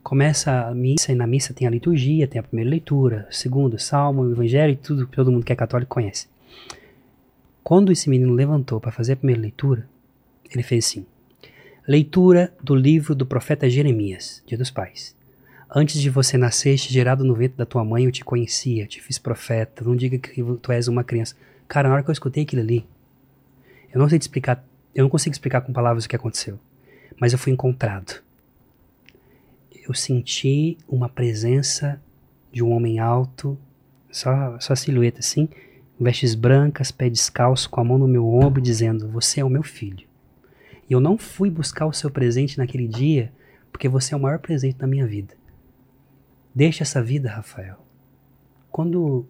[0.03, 4.21] Começa a missa e na missa tem a liturgia, tem a primeira leitura, segundo, salmo,
[4.21, 6.27] o evangelho e tudo que todo mundo que é católico conhece.
[7.63, 9.89] Quando esse menino levantou para fazer a primeira leitura,
[10.51, 11.03] ele fez assim:
[11.87, 15.19] Leitura do livro do profeta Jeremias, Dia dos Pais.
[15.73, 19.17] Antes de você nasceste, gerado no ventre da tua mãe, eu te conhecia, te fiz
[19.17, 19.85] profeta.
[19.85, 21.33] Não diga que tu és uma criança.
[21.65, 22.85] Cara, na hora que eu escutei aquilo ali,
[23.93, 26.59] eu não sei te explicar, eu não consigo explicar com palavras o que aconteceu,
[27.17, 28.21] mas eu fui encontrado.
[29.87, 32.01] Eu senti uma presença
[32.51, 33.57] de um homem alto,
[34.11, 35.47] só, só silhueta assim,
[35.97, 39.63] vestes brancas, pé descalço, com a mão no meu ombro, dizendo: Você é o meu
[39.63, 40.05] filho.
[40.89, 43.31] E eu não fui buscar o seu presente naquele dia,
[43.71, 45.40] porque você é o maior presente da minha vida.
[46.53, 47.77] Deixa essa vida, Rafael.
[48.69, 49.25] Quando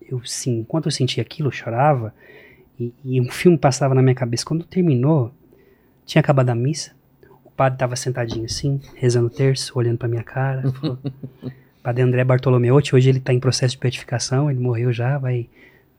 [0.00, 2.14] eu sim, enquanto eu sentia aquilo, eu chorava
[2.78, 4.44] e, e, um filme passava na minha cabeça.
[4.44, 5.32] Quando terminou,
[6.04, 6.92] tinha acabado a missa.
[7.44, 10.70] O padre estava sentadinho assim, rezando o terço, olhando para minha cara.
[10.72, 10.98] Falou,
[11.82, 15.48] padre André Bartolomeotti, hoje ele está em processo de beatificação, ele morreu já, vai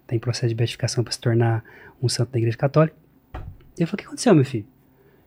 [0.02, 1.64] está em processo de beatificação para se tornar
[2.02, 2.96] um santo da Igreja Católica.
[3.78, 4.66] Eu falei: O que aconteceu, meu filho?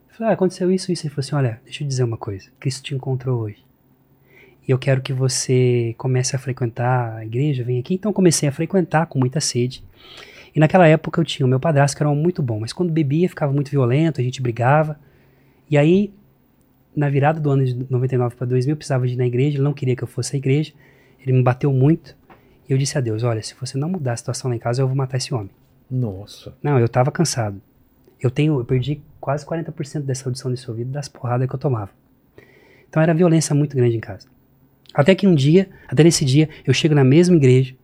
[0.09, 1.07] Eu falei: ah, aconteceu isso, isso.
[1.07, 2.51] Ele falou assim: Olha, deixa eu dizer uma coisa.
[2.61, 3.64] Cristo te encontrou hoje.
[4.67, 7.95] E eu quero que você comece a frequentar a igreja, vem aqui.
[7.95, 9.85] Então comecei a frequentar com muita sede.
[10.55, 12.93] E naquela época eu tinha o meu padrasto, que era um muito bom, mas quando
[12.93, 14.99] bebia ficava muito violento, a gente brigava.
[15.69, 16.15] E aí,
[16.95, 19.65] na virada do ano de 99 para 2000, eu precisava de ir na igreja, ele
[19.65, 20.73] não queria que eu fosse à igreja,
[21.21, 22.17] ele me bateu muito.
[22.69, 24.81] E eu disse a Deus: Olha, se você não mudar a situação lá em casa,
[24.81, 25.51] eu vou matar esse homem.
[25.91, 26.55] Nossa.
[26.63, 27.61] Não, eu tava cansado.
[28.21, 31.91] Eu tenho, eu perdi quase 40% dessa audição desse ouvido das porradas que eu tomava.
[32.89, 34.29] Então era violência muito grande em casa.
[34.95, 37.75] Até que um dia, até nesse dia, eu chego na mesma igreja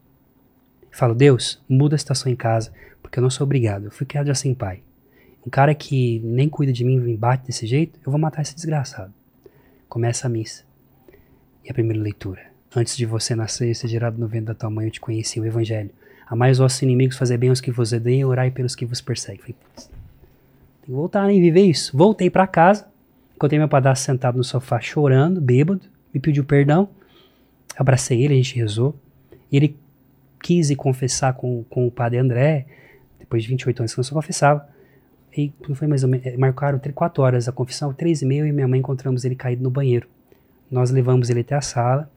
[0.92, 2.72] e falo: Deus, muda a situação em casa,
[3.02, 3.86] porque eu não sou obrigado.
[3.86, 4.80] Eu fui criado já sem pai.
[5.44, 8.54] Um cara que nem cuida de mim me bate desse jeito, eu vou matar esse
[8.54, 9.12] desgraçado.
[9.88, 10.64] Começa a missa.
[11.64, 12.42] E a primeira leitura.
[12.74, 15.44] Antes de você nascer, ser gerado no ventre da tua mãe, eu te conheci, o
[15.44, 15.90] Evangelho.
[16.28, 19.40] Amai os vossos inimigos, fazer bem aos que vos odeiam, orai pelos que vos perseguem.
[19.40, 19.96] Falei, putz, tem
[20.84, 21.96] que voltar nem viver isso.
[21.96, 22.86] Voltei para casa,
[23.34, 25.80] encontrei meu padrasto sentado no sofá chorando, bêbado,
[26.14, 26.88] me pediu perdão,
[27.76, 28.94] abracei ele, a gente rezou,
[29.50, 29.76] e ele
[30.42, 32.66] quis ir confessar com, com o padre André,
[33.18, 34.68] depois de 28 anos que eu só confessava,
[35.36, 38.66] e foi mais ou menos, marcaram 4 horas a confissão, 3 e meia, e minha
[38.66, 40.08] mãe encontramos ele caído no banheiro.
[40.70, 42.10] Nós levamos ele até a sala,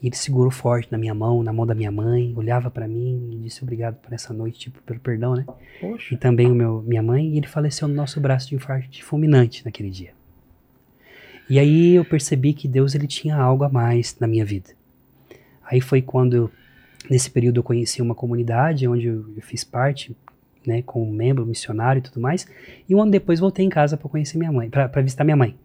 [0.00, 3.30] e ele segurou forte na minha mão, na mão da minha mãe, olhava para mim
[3.32, 5.44] e disse obrigado por essa noite, tipo, pelo perdão, né?
[5.80, 6.14] Poxa.
[6.14, 9.64] E também o meu, minha mãe, e ele faleceu no nosso braço de infarto fulminante
[9.64, 10.17] naquele dia.
[11.48, 14.70] E aí eu percebi que Deus ele tinha algo a mais na minha vida.
[15.64, 16.50] Aí foi quando,
[17.08, 20.16] nesse período, eu conheci uma comunidade onde eu, eu fiz parte,
[20.66, 22.46] né, como membro, missionário e tudo mais.
[22.88, 25.56] E um ano depois voltei em casa para conhecer minha mãe, para visitar minha mãe.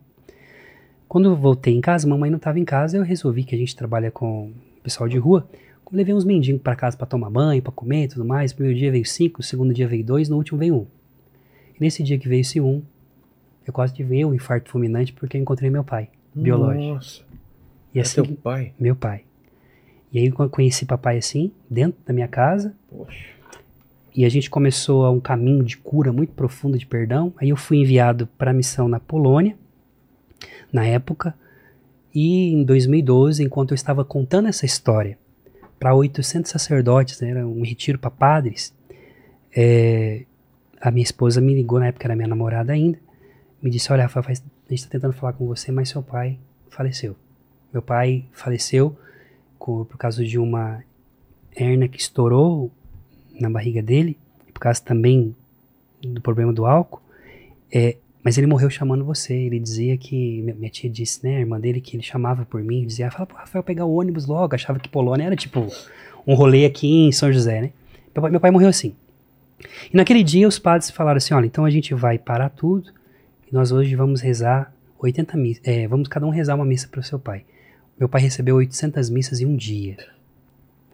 [1.07, 3.75] Quando eu voltei em casa, mamãe não estava em casa, eu resolvi que a gente
[3.75, 5.47] trabalha com pessoal de rua.
[5.85, 8.51] Eu levei uns mendigos para casa para tomar banho, para comer e tudo mais.
[8.51, 10.87] Primeiro dia veio cinco, segundo dia veio dois, no último veio um.
[11.75, 12.81] E nesse dia que veio esse um,
[13.65, 16.93] eu quase tive um infarto fulminante porque eu encontrei meu pai, biológico.
[16.93, 17.21] Nossa.
[17.93, 18.73] E é assim, teu pai?
[18.79, 19.23] Meu pai.
[20.11, 22.75] E aí eu conheci papai assim, dentro da minha casa.
[22.89, 23.33] Poxa.
[24.15, 27.33] E a gente começou um caminho de cura muito profundo de perdão.
[27.37, 29.57] Aí eu fui enviado para a missão na Polônia
[30.71, 31.35] na época.
[32.13, 35.17] E em 2012, enquanto eu estava contando essa história
[35.79, 38.73] para 800 sacerdotes, né, era um retiro para padres,
[39.55, 40.25] é,
[40.79, 42.99] a minha esposa me ligou, na época era minha namorada ainda,
[43.63, 46.37] me disse: Olha, Rafa, a gente está tentando falar com você, mas seu pai
[46.69, 47.15] faleceu.
[47.71, 48.95] Meu pai faleceu
[49.57, 50.83] por, por causa de uma
[51.55, 52.69] hernia que estourou
[53.39, 54.17] na barriga dele,
[54.53, 55.33] por causa também
[56.01, 57.01] do problema do álcool.
[57.73, 59.33] É, mas ele morreu chamando você.
[59.33, 60.41] Ele dizia que.
[60.41, 62.85] Minha tia disse, né, a irmã dele, que ele chamava por mim.
[62.85, 64.53] Dizia, fala pro Rafael pegar o ônibus logo.
[64.53, 65.65] Achava que Polônia era tipo
[66.27, 67.71] um rolê aqui em São José, né?
[68.13, 68.93] Meu pai, meu pai morreu assim.
[69.91, 72.91] E naquele dia os padres falaram assim: olha, então a gente vai parar tudo
[73.53, 75.61] nós hoje vamos rezar 80 missas.
[75.63, 77.45] É, vamos cada um rezar uma missa para o seu pai.
[77.99, 79.95] Meu pai recebeu 800 missas em um dia.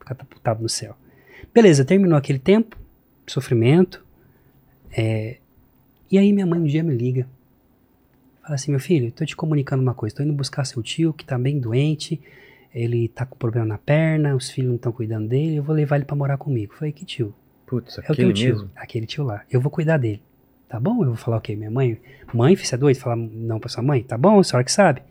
[0.01, 0.93] Catapultado no céu.
[1.53, 2.77] Beleza, terminou aquele tempo,
[3.25, 4.05] sofrimento.
[4.91, 5.37] É,
[6.11, 7.29] e aí minha mãe um dia me liga.
[8.41, 11.23] Fala assim, meu filho, tô te comunicando uma coisa, tô indo buscar seu tio que
[11.23, 12.19] tá bem doente,
[12.75, 15.95] ele tá com problema na perna, os filhos não estão cuidando dele, eu vou levar
[15.95, 16.73] ele para morar comigo.
[16.73, 17.33] falei, que tio?
[17.65, 18.71] Putz, é o teu tio, mesmo?
[18.75, 19.45] aquele tio lá.
[19.49, 20.21] Eu vou cuidar dele.
[20.69, 21.01] Tá bom?
[21.01, 21.55] Eu vou falar o quê?
[21.55, 21.99] Minha mãe?
[22.31, 22.97] Mãe, você é doido?
[22.97, 24.03] Falar não pra sua mãe?
[24.03, 25.01] Tá bom, a senhora que sabe.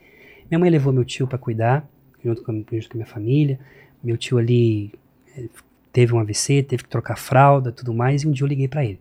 [0.49, 1.87] Minha mãe levou meu tio para cuidar.
[2.25, 3.59] junto com, junto com a minha família.
[4.03, 4.93] Meu tio ali
[5.37, 5.49] eh,
[5.93, 8.85] teve um AVC, teve que trocar fralda, tudo mais, e um dia eu liguei para
[8.85, 9.01] ele.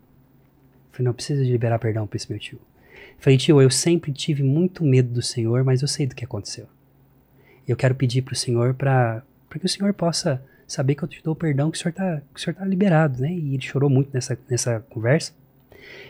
[0.92, 2.60] Falei, não, preciso de liberar perdão pra esse meu tio.
[3.20, 6.66] Falei, tio, eu sempre tive muito medo do Senhor, mas eu sei do que aconteceu.
[7.68, 9.22] Eu quero pedir pro Senhor para
[9.52, 12.40] que o Senhor possa saber que eu te dou perdão, que o Senhor tá, que
[12.40, 13.32] o senhor tá liberado, né?
[13.32, 15.34] E ele chorou muito nessa, nessa conversa.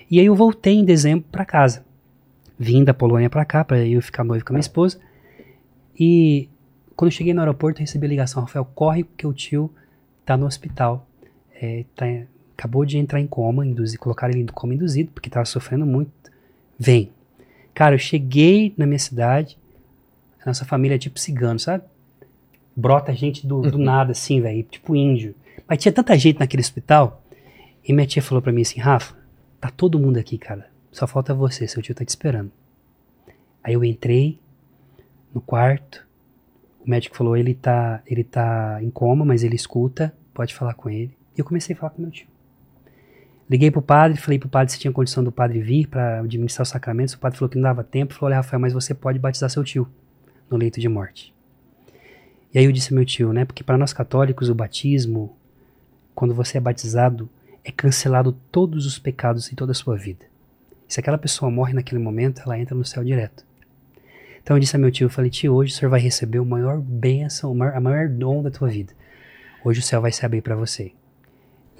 [0.10, 1.86] E aí eu voltei em dezembro para casa.
[2.58, 5.00] Vim da Polônia para cá, para eu ficar noivo com a minha esposa.
[6.00, 6.50] E
[6.96, 9.72] quando eu cheguei no aeroporto, eu recebi a ligação, Rafael, corre porque o tio
[10.26, 11.08] tá no hospital.
[11.60, 12.06] É, tá,
[12.58, 16.12] acabou de entrar em coma, induzi, colocaram ele em coma induzido, porque tava sofrendo muito.
[16.80, 17.12] Vem.
[17.74, 19.58] Cara, eu cheguei na minha cidade,
[20.42, 21.84] a nossa família é tipo cigano, sabe?
[22.76, 25.36] Brota gente do, do nada, assim, velho, tipo índio.
[25.68, 27.22] Mas tinha tanta gente naquele hospital,
[27.88, 29.16] e minha tia falou para mim assim, Rafa,
[29.60, 30.70] tá todo mundo aqui, cara.
[30.92, 32.52] Só falta você, seu tio tá te esperando.
[33.64, 34.40] Aí eu entrei
[35.34, 36.08] no quarto,
[36.86, 40.90] o médico falou, ele tá, ele tá em coma, mas ele escuta, pode falar com
[40.90, 41.16] ele.
[41.36, 42.28] E eu comecei a falar com meu tio.
[43.50, 46.70] Liguei pro padre, falei pro padre se tinha condição do padre vir para administrar os
[46.70, 47.14] sacramentos.
[47.14, 48.14] O padre falou que não dava tempo.
[48.14, 49.88] Falou: Olha, Rafael, mas você pode batizar seu tio
[50.50, 51.34] no leito de morte.
[52.54, 53.46] E aí eu disse ao meu tio, né?
[53.46, 55.36] Porque para nós católicos o batismo,
[56.14, 57.30] quando você é batizado,
[57.68, 60.26] é cancelado todos os pecados em toda a sua vida.
[60.88, 63.46] E se aquela pessoa morre naquele momento, ela entra no céu direto.
[64.42, 66.46] Então eu disse ao meu tio, eu falei, tio, hoje o senhor vai receber o
[66.46, 68.94] maior bênção, a maior dom da tua vida.
[69.66, 70.94] Hoje o céu vai se abrir para você.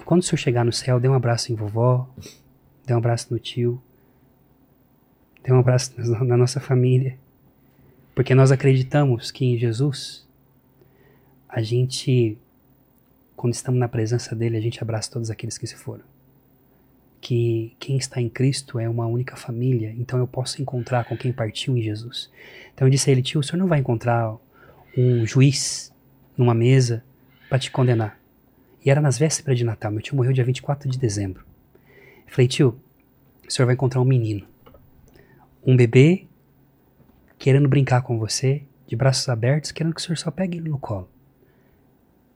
[0.04, 2.06] Quando o senhor chegar no céu, dê um abraço em vovó,
[2.86, 3.80] dê um abraço no tio,
[5.42, 7.16] dê um abraço na nossa família.
[8.14, 10.28] Porque nós acreditamos que em Jesus,
[11.48, 12.36] a gente,
[13.38, 16.02] quando estamos na presença dele, a gente abraça todos aqueles que se foram.
[17.20, 21.32] Que quem está em Cristo é uma única família, então eu posso encontrar com quem
[21.32, 22.28] partiu em Jesus.
[22.74, 24.36] Então eu disse a ele, tio, o senhor não vai encontrar
[24.96, 25.94] um juiz
[26.36, 27.04] numa mesa
[27.48, 28.20] para te condenar.
[28.84, 29.92] E era nas vésperas de Natal.
[29.92, 31.44] Meu tio morreu dia 24 de dezembro.
[32.26, 32.80] Eu falei, tio,
[33.48, 34.48] o senhor vai encontrar um menino.
[35.64, 36.26] Um bebê
[37.38, 40.78] querendo brincar com você, de braços abertos, querendo que o senhor só pegue ele no
[40.78, 41.08] colo.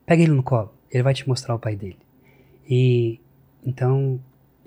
[0.06, 0.72] Pega ele no colo.
[0.92, 1.98] Ele vai te mostrar o pai dele.
[2.68, 3.18] E
[3.64, 4.20] então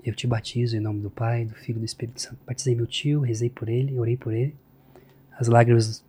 [0.04, 2.38] eu te batizo em nome do Pai, do Filho e do Espírito Santo.
[2.46, 4.54] Batizei meu tio, rezei por ele, orei por ele.
[5.38, 6.04] As lágrimas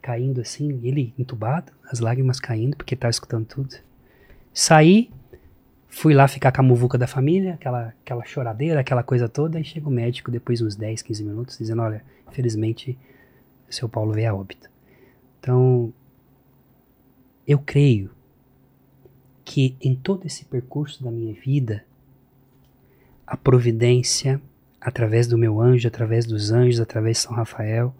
[0.00, 3.76] caindo assim, ele entubado, as lágrimas caindo, porque estava escutando tudo.
[4.52, 5.10] Saí,
[5.88, 9.64] fui lá ficar com a muvuca da família, aquela, aquela choradeira, aquela coisa toda, e
[9.64, 12.98] chega o médico depois de uns 10, 15 minutos, dizendo, olha, infelizmente,
[13.70, 14.68] o seu Paulo veio a óbito.
[15.38, 15.92] Então,
[17.46, 18.10] eu creio
[19.44, 21.84] que em todo esse percurso da minha vida,
[23.26, 24.40] a providência,
[24.80, 27.94] através do meu anjo, através dos anjos, através de São Rafael,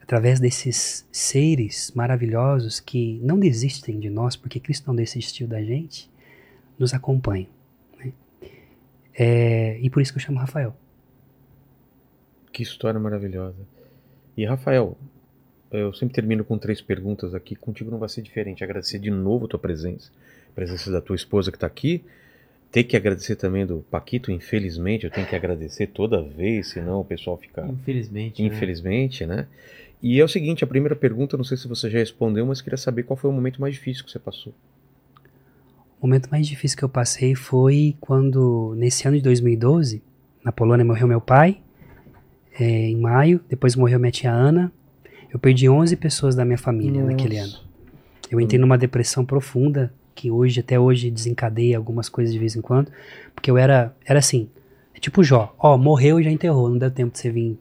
[0.00, 6.10] através desses seres maravilhosos que não desistem de nós, porque Cristo não desistiu da gente,
[6.78, 7.48] nos acompanham.
[7.98, 8.12] Né?
[9.12, 10.74] É, e por isso que eu chamo Rafael.
[12.50, 13.58] Que história maravilhosa.
[14.36, 14.96] E Rafael,
[15.70, 17.54] eu sempre termino com três perguntas aqui.
[17.54, 18.64] Contigo não vai ser diferente.
[18.64, 20.10] Agradecer de novo a tua presença,
[20.58, 22.02] presença da tua esposa que está aqui.
[22.72, 27.04] Ter que agradecer também do Paquito, infelizmente, eu tenho que agradecer toda vez, senão o
[27.04, 27.64] pessoal fica.
[27.64, 28.42] Infelizmente.
[28.42, 29.36] Infelizmente, né?
[29.36, 29.46] né?
[30.02, 32.76] E é o seguinte, a primeira pergunta, não sei se você já respondeu, mas queria
[32.76, 34.52] saber qual foi o momento mais difícil que você passou.
[36.00, 40.02] O momento mais difícil que eu passei foi quando, nesse ano de 2012,
[40.44, 41.60] na Polônia morreu meu pai,
[42.58, 44.72] é, em maio, depois morreu minha tia Ana.
[45.32, 47.12] Eu perdi 11 pessoas da minha família Nossa.
[47.12, 47.54] naquele ano.
[48.28, 52.60] Eu entrei numa depressão profunda, que hoje, até hoje, desencadeia algumas coisas de vez em
[52.60, 52.90] quando,
[53.34, 54.48] porque eu era, era assim,
[54.94, 57.58] é tipo Jó, ó, morreu e já enterrou, não deu tempo de você vir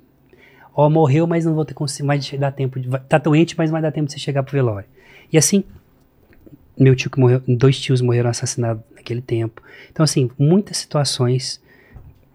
[0.77, 2.79] Ó, morreu, mas não vou ter mais dar tempo.
[2.79, 4.87] De, tá doente, mas não vai dar tempo de você chegar pro velório.
[5.33, 5.63] E assim,
[6.77, 9.59] meu tio que morreu, dois tios morreram assassinados naquele tempo.
[9.91, 11.59] Então, assim, muitas situações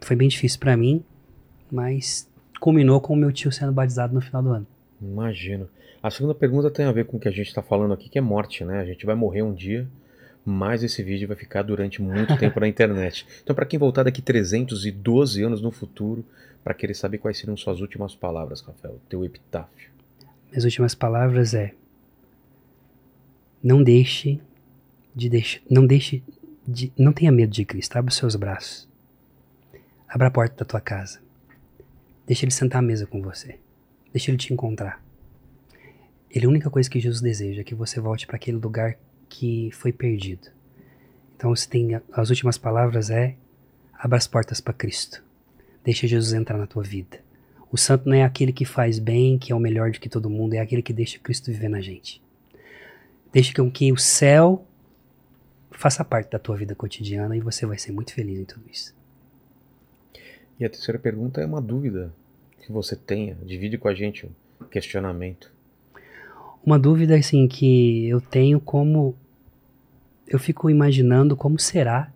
[0.00, 1.04] foi bem difícil para mim,
[1.70, 2.28] mas
[2.58, 4.66] culminou com o meu tio sendo batizado no final do ano.
[5.00, 5.68] Imagino.
[6.02, 8.18] A segunda pergunta tem a ver com o que a gente está falando aqui, que
[8.18, 8.80] é morte, né?
[8.80, 9.86] A gente vai morrer um dia,
[10.44, 13.26] mas esse vídeo vai ficar durante muito tempo na internet.
[13.42, 16.24] Então, para quem voltar daqui 312 anos no futuro,
[16.62, 19.90] para querer saber quais seriam suas últimas palavras, Rafael, teu epitáfio.
[20.50, 21.74] Minhas últimas palavras é:
[23.62, 24.40] não deixe
[25.14, 26.22] de deixar, não deixe
[26.66, 27.96] de, não tenha medo de Cristo.
[27.96, 28.88] Abra os seus braços.
[30.08, 31.20] Abra a porta da tua casa.
[32.26, 33.58] Deixa ele sentar à mesa com você.
[34.12, 35.02] Deixa ele te encontrar.
[36.30, 38.96] Ele a única coisa que Jesus deseja é que você volte para aquele lugar
[39.32, 40.48] que foi perdido.
[41.34, 43.34] Então, você tem as últimas palavras é:
[43.94, 45.24] abra as portas para Cristo.
[45.82, 47.18] Deixa Jesus entrar na tua vida.
[47.70, 50.28] O santo não é aquele que faz bem, que é o melhor do que todo
[50.28, 52.22] mundo, é aquele que deixa Cristo viver na gente.
[53.32, 54.66] Deixe com que o céu
[55.70, 58.94] faça parte da tua vida cotidiana e você vai ser muito feliz em tudo isso.
[60.60, 62.12] E a terceira pergunta é uma dúvida
[62.60, 63.36] que você tenha.
[63.42, 64.26] Divide com a gente
[64.60, 65.50] um questionamento.
[66.64, 69.16] Uma dúvida assim que eu tenho como
[70.32, 72.10] eu fico imaginando como será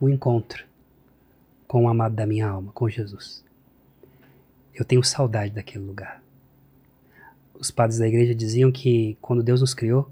[0.00, 0.64] o encontro
[1.66, 3.44] com o amado da minha alma, com Jesus.
[4.74, 6.22] Eu tenho saudade daquele lugar.
[7.52, 10.10] Os padres da igreja diziam que quando Deus nos criou,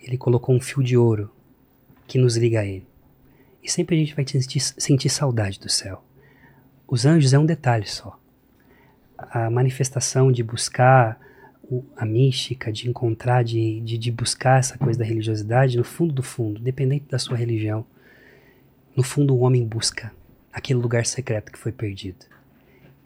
[0.00, 1.30] ele colocou um fio de ouro
[2.08, 2.86] que nos liga a ele.
[3.62, 6.02] E sempre a gente vai sentir, sentir saudade do céu.
[6.88, 8.18] Os anjos é um detalhe só.
[9.16, 11.20] A manifestação de buscar
[11.96, 16.22] a mística, de encontrar, de, de, de buscar essa coisa da religiosidade, no fundo do
[16.22, 17.84] fundo, dependente da sua religião,
[18.96, 20.12] no fundo o homem busca
[20.52, 22.26] aquele lugar secreto que foi perdido.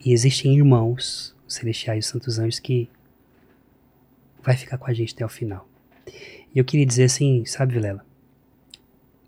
[0.05, 2.89] E existem irmãos celestiais e santos anjos que
[4.42, 5.68] vai ficar com a gente até o final.
[6.55, 8.05] E eu queria dizer assim, sabe, Vilela?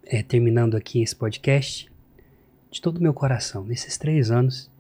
[0.05, 1.91] É, terminando aqui esse podcast,
[2.71, 4.71] de todo o meu coração, nesses três anos,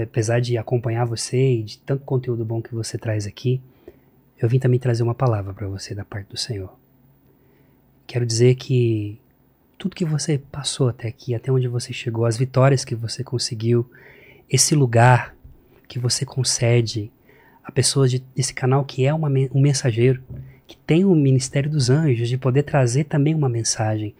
[0.00, 3.60] apesar de acompanhar você e de tanto conteúdo bom que você traz aqui,
[4.40, 6.74] eu vim também trazer uma palavra para você da parte do Senhor.
[8.06, 9.20] Quero dizer que
[9.78, 13.88] tudo que você passou até aqui, até onde você chegou, as vitórias que você conseguiu,
[14.48, 15.34] esse lugar
[15.88, 17.10] que você concede
[17.62, 20.22] a pessoas de, desse canal que é uma, um mensageiro,
[20.66, 24.14] que tem o ministério dos anjos, de poder trazer também uma mensagem.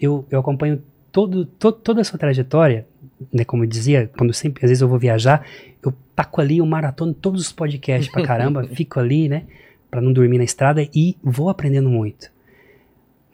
[0.00, 2.86] Eu, eu acompanho todo, toda a sua trajetória,
[3.32, 5.46] né, como eu dizia, quando sempre, às vezes eu vou viajar,
[5.82, 9.44] eu taco ali o maratona todos os podcasts pra caramba, fico ali, né,
[9.90, 12.30] para não dormir na estrada e vou aprendendo muito.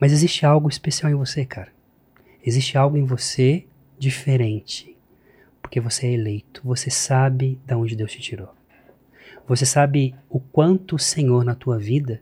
[0.01, 1.73] Mas existe algo especial em você, cara.
[2.45, 3.65] Existe algo em você
[3.99, 4.97] diferente,
[5.61, 8.55] porque você é eleito, você sabe de onde Deus te tirou.
[9.47, 12.21] Você sabe o quanto o Senhor na tua vida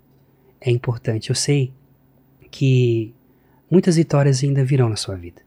[0.61, 1.29] é importante.
[1.29, 1.73] Eu sei
[2.51, 3.13] que
[3.71, 5.46] muitas vitórias ainda virão na sua vida.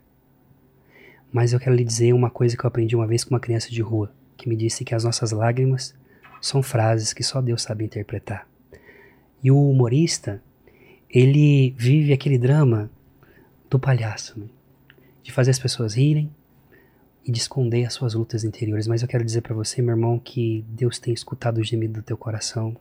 [1.31, 3.69] Mas eu quero lhe dizer uma coisa que eu aprendi uma vez com uma criança
[3.69, 5.93] de rua, que me disse que as nossas lágrimas
[6.41, 8.47] são frases que só Deus sabe interpretar.
[9.43, 10.41] E o humorista,
[11.09, 12.89] ele vive aquele drama
[13.69, 14.47] do palhaço, né?
[15.21, 16.29] de fazer as pessoas rirem
[17.25, 18.87] e de esconder as suas lutas interiores.
[18.87, 22.03] Mas eu quero dizer para você, meu irmão, que Deus tem escutado o gemido do
[22.03, 22.75] teu coração,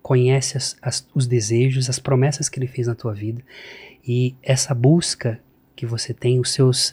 [0.00, 3.42] conhece as, as, os desejos, as promessas que Ele fez na tua vida
[4.06, 5.40] e essa busca
[5.74, 6.92] que você tem, os seus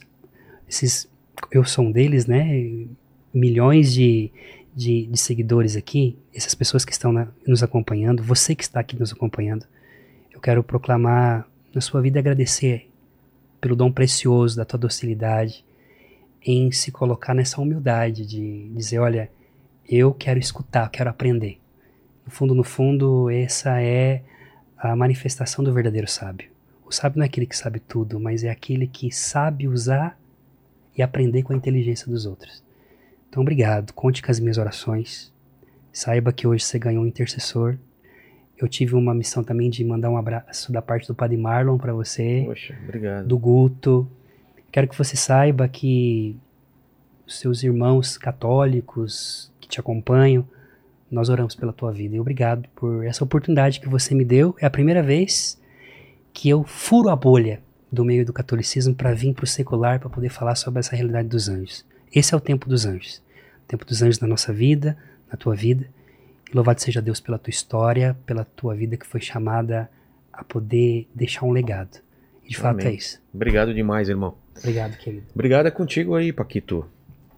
[0.68, 1.10] esses
[1.52, 2.88] eu sou um deles, né?
[3.34, 4.32] Milhões de,
[4.76, 8.98] de, de seguidores aqui, essas pessoas que estão na, nos acompanhando, você que está aqui
[8.98, 9.66] nos acompanhando,
[10.32, 12.90] eu quero proclamar na sua vida agradecer
[13.60, 15.66] pelo dom precioso da tua docilidade,
[16.46, 19.32] em se colocar nessa humildade de dizer, olha,
[19.90, 21.60] eu quero escutar, quero aprender.
[22.24, 24.24] No fundo, no fundo, essa é
[24.78, 26.50] a manifestação do verdadeiro sábio.
[26.86, 30.18] O sábio não é aquele que sabe tudo, mas é aquele que sabe usar
[30.98, 32.64] e aprender com a inteligência dos outros.
[33.30, 33.94] Então, obrigado.
[33.94, 35.34] Conte com as minhas orações.
[35.92, 37.78] Saiba que hoje você ganhou um intercessor.
[38.58, 41.94] Eu tive uma missão também de mandar um abraço da parte do Padre Marlon para
[41.94, 42.44] você.
[42.46, 43.28] Poxa, obrigado.
[43.28, 44.10] Do Guto.
[44.72, 46.38] Quero que você saiba que
[47.28, 50.48] os seus irmãos católicos que te acompanham,
[51.10, 52.16] nós oramos pela tua vida.
[52.16, 54.56] E obrigado por essa oportunidade que você me deu.
[54.60, 55.60] É a primeira vez
[56.34, 57.62] que eu furo a bolha
[57.96, 61.28] do meio do catolicismo para vir para o secular para poder falar sobre essa realidade
[61.28, 61.84] dos anjos.
[62.14, 63.24] Esse é o tempo dos anjos.
[63.64, 64.98] O tempo dos anjos na nossa vida,
[65.32, 65.88] na tua vida.
[66.52, 69.90] E louvado seja Deus pela tua história, pela tua vida que foi chamada
[70.32, 72.00] a poder deixar um legado.
[72.44, 73.20] E de fato é isso.
[73.34, 74.36] Obrigado demais, irmão.
[74.58, 75.26] Obrigado, querido.
[75.34, 76.86] Obrigado é contigo aí, Paquito.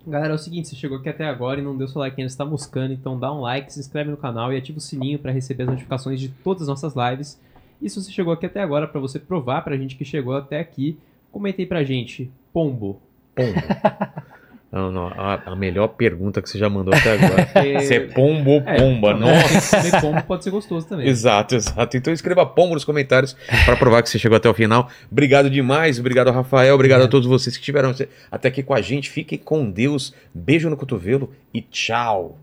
[0.05, 2.31] Galera, é o seguinte, você chegou aqui até agora e não deu seu like ainda,
[2.31, 5.33] está moscando, então dá um like, se inscreve no canal e ativa o sininho para
[5.33, 7.37] receber as notificações de todas as nossas lives.
[7.81, 10.59] E se você chegou aqui até agora, para você provar pra gente que chegou até
[10.59, 10.97] aqui,
[11.31, 12.31] comente aí pra gente.
[12.51, 13.01] Pombo.
[13.35, 13.53] Pombo.
[14.69, 17.47] Não, não, a, a, melhor pergunta que você já mandou até agora.
[17.55, 17.79] É...
[17.79, 19.77] Se é pombo ou é, pomba, é, nossa.
[19.81, 21.07] Comer pombo pode ser gostoso também.
[21.07, 21.95] Exato, exato.
[21.95, 24.89] Então escreva pombo nos comentários para provar que você chegou até o final.
[25.09, 27.05] Obrigado demais, obrigado Rafael, obrigado é.
[27.05, 27.93] a todos vocês que estiveram
[28.29, 29.09] até aqui com a gente.
[29.09, 32.37] Fiquem com Deus, beijo no cotovelo e tchau.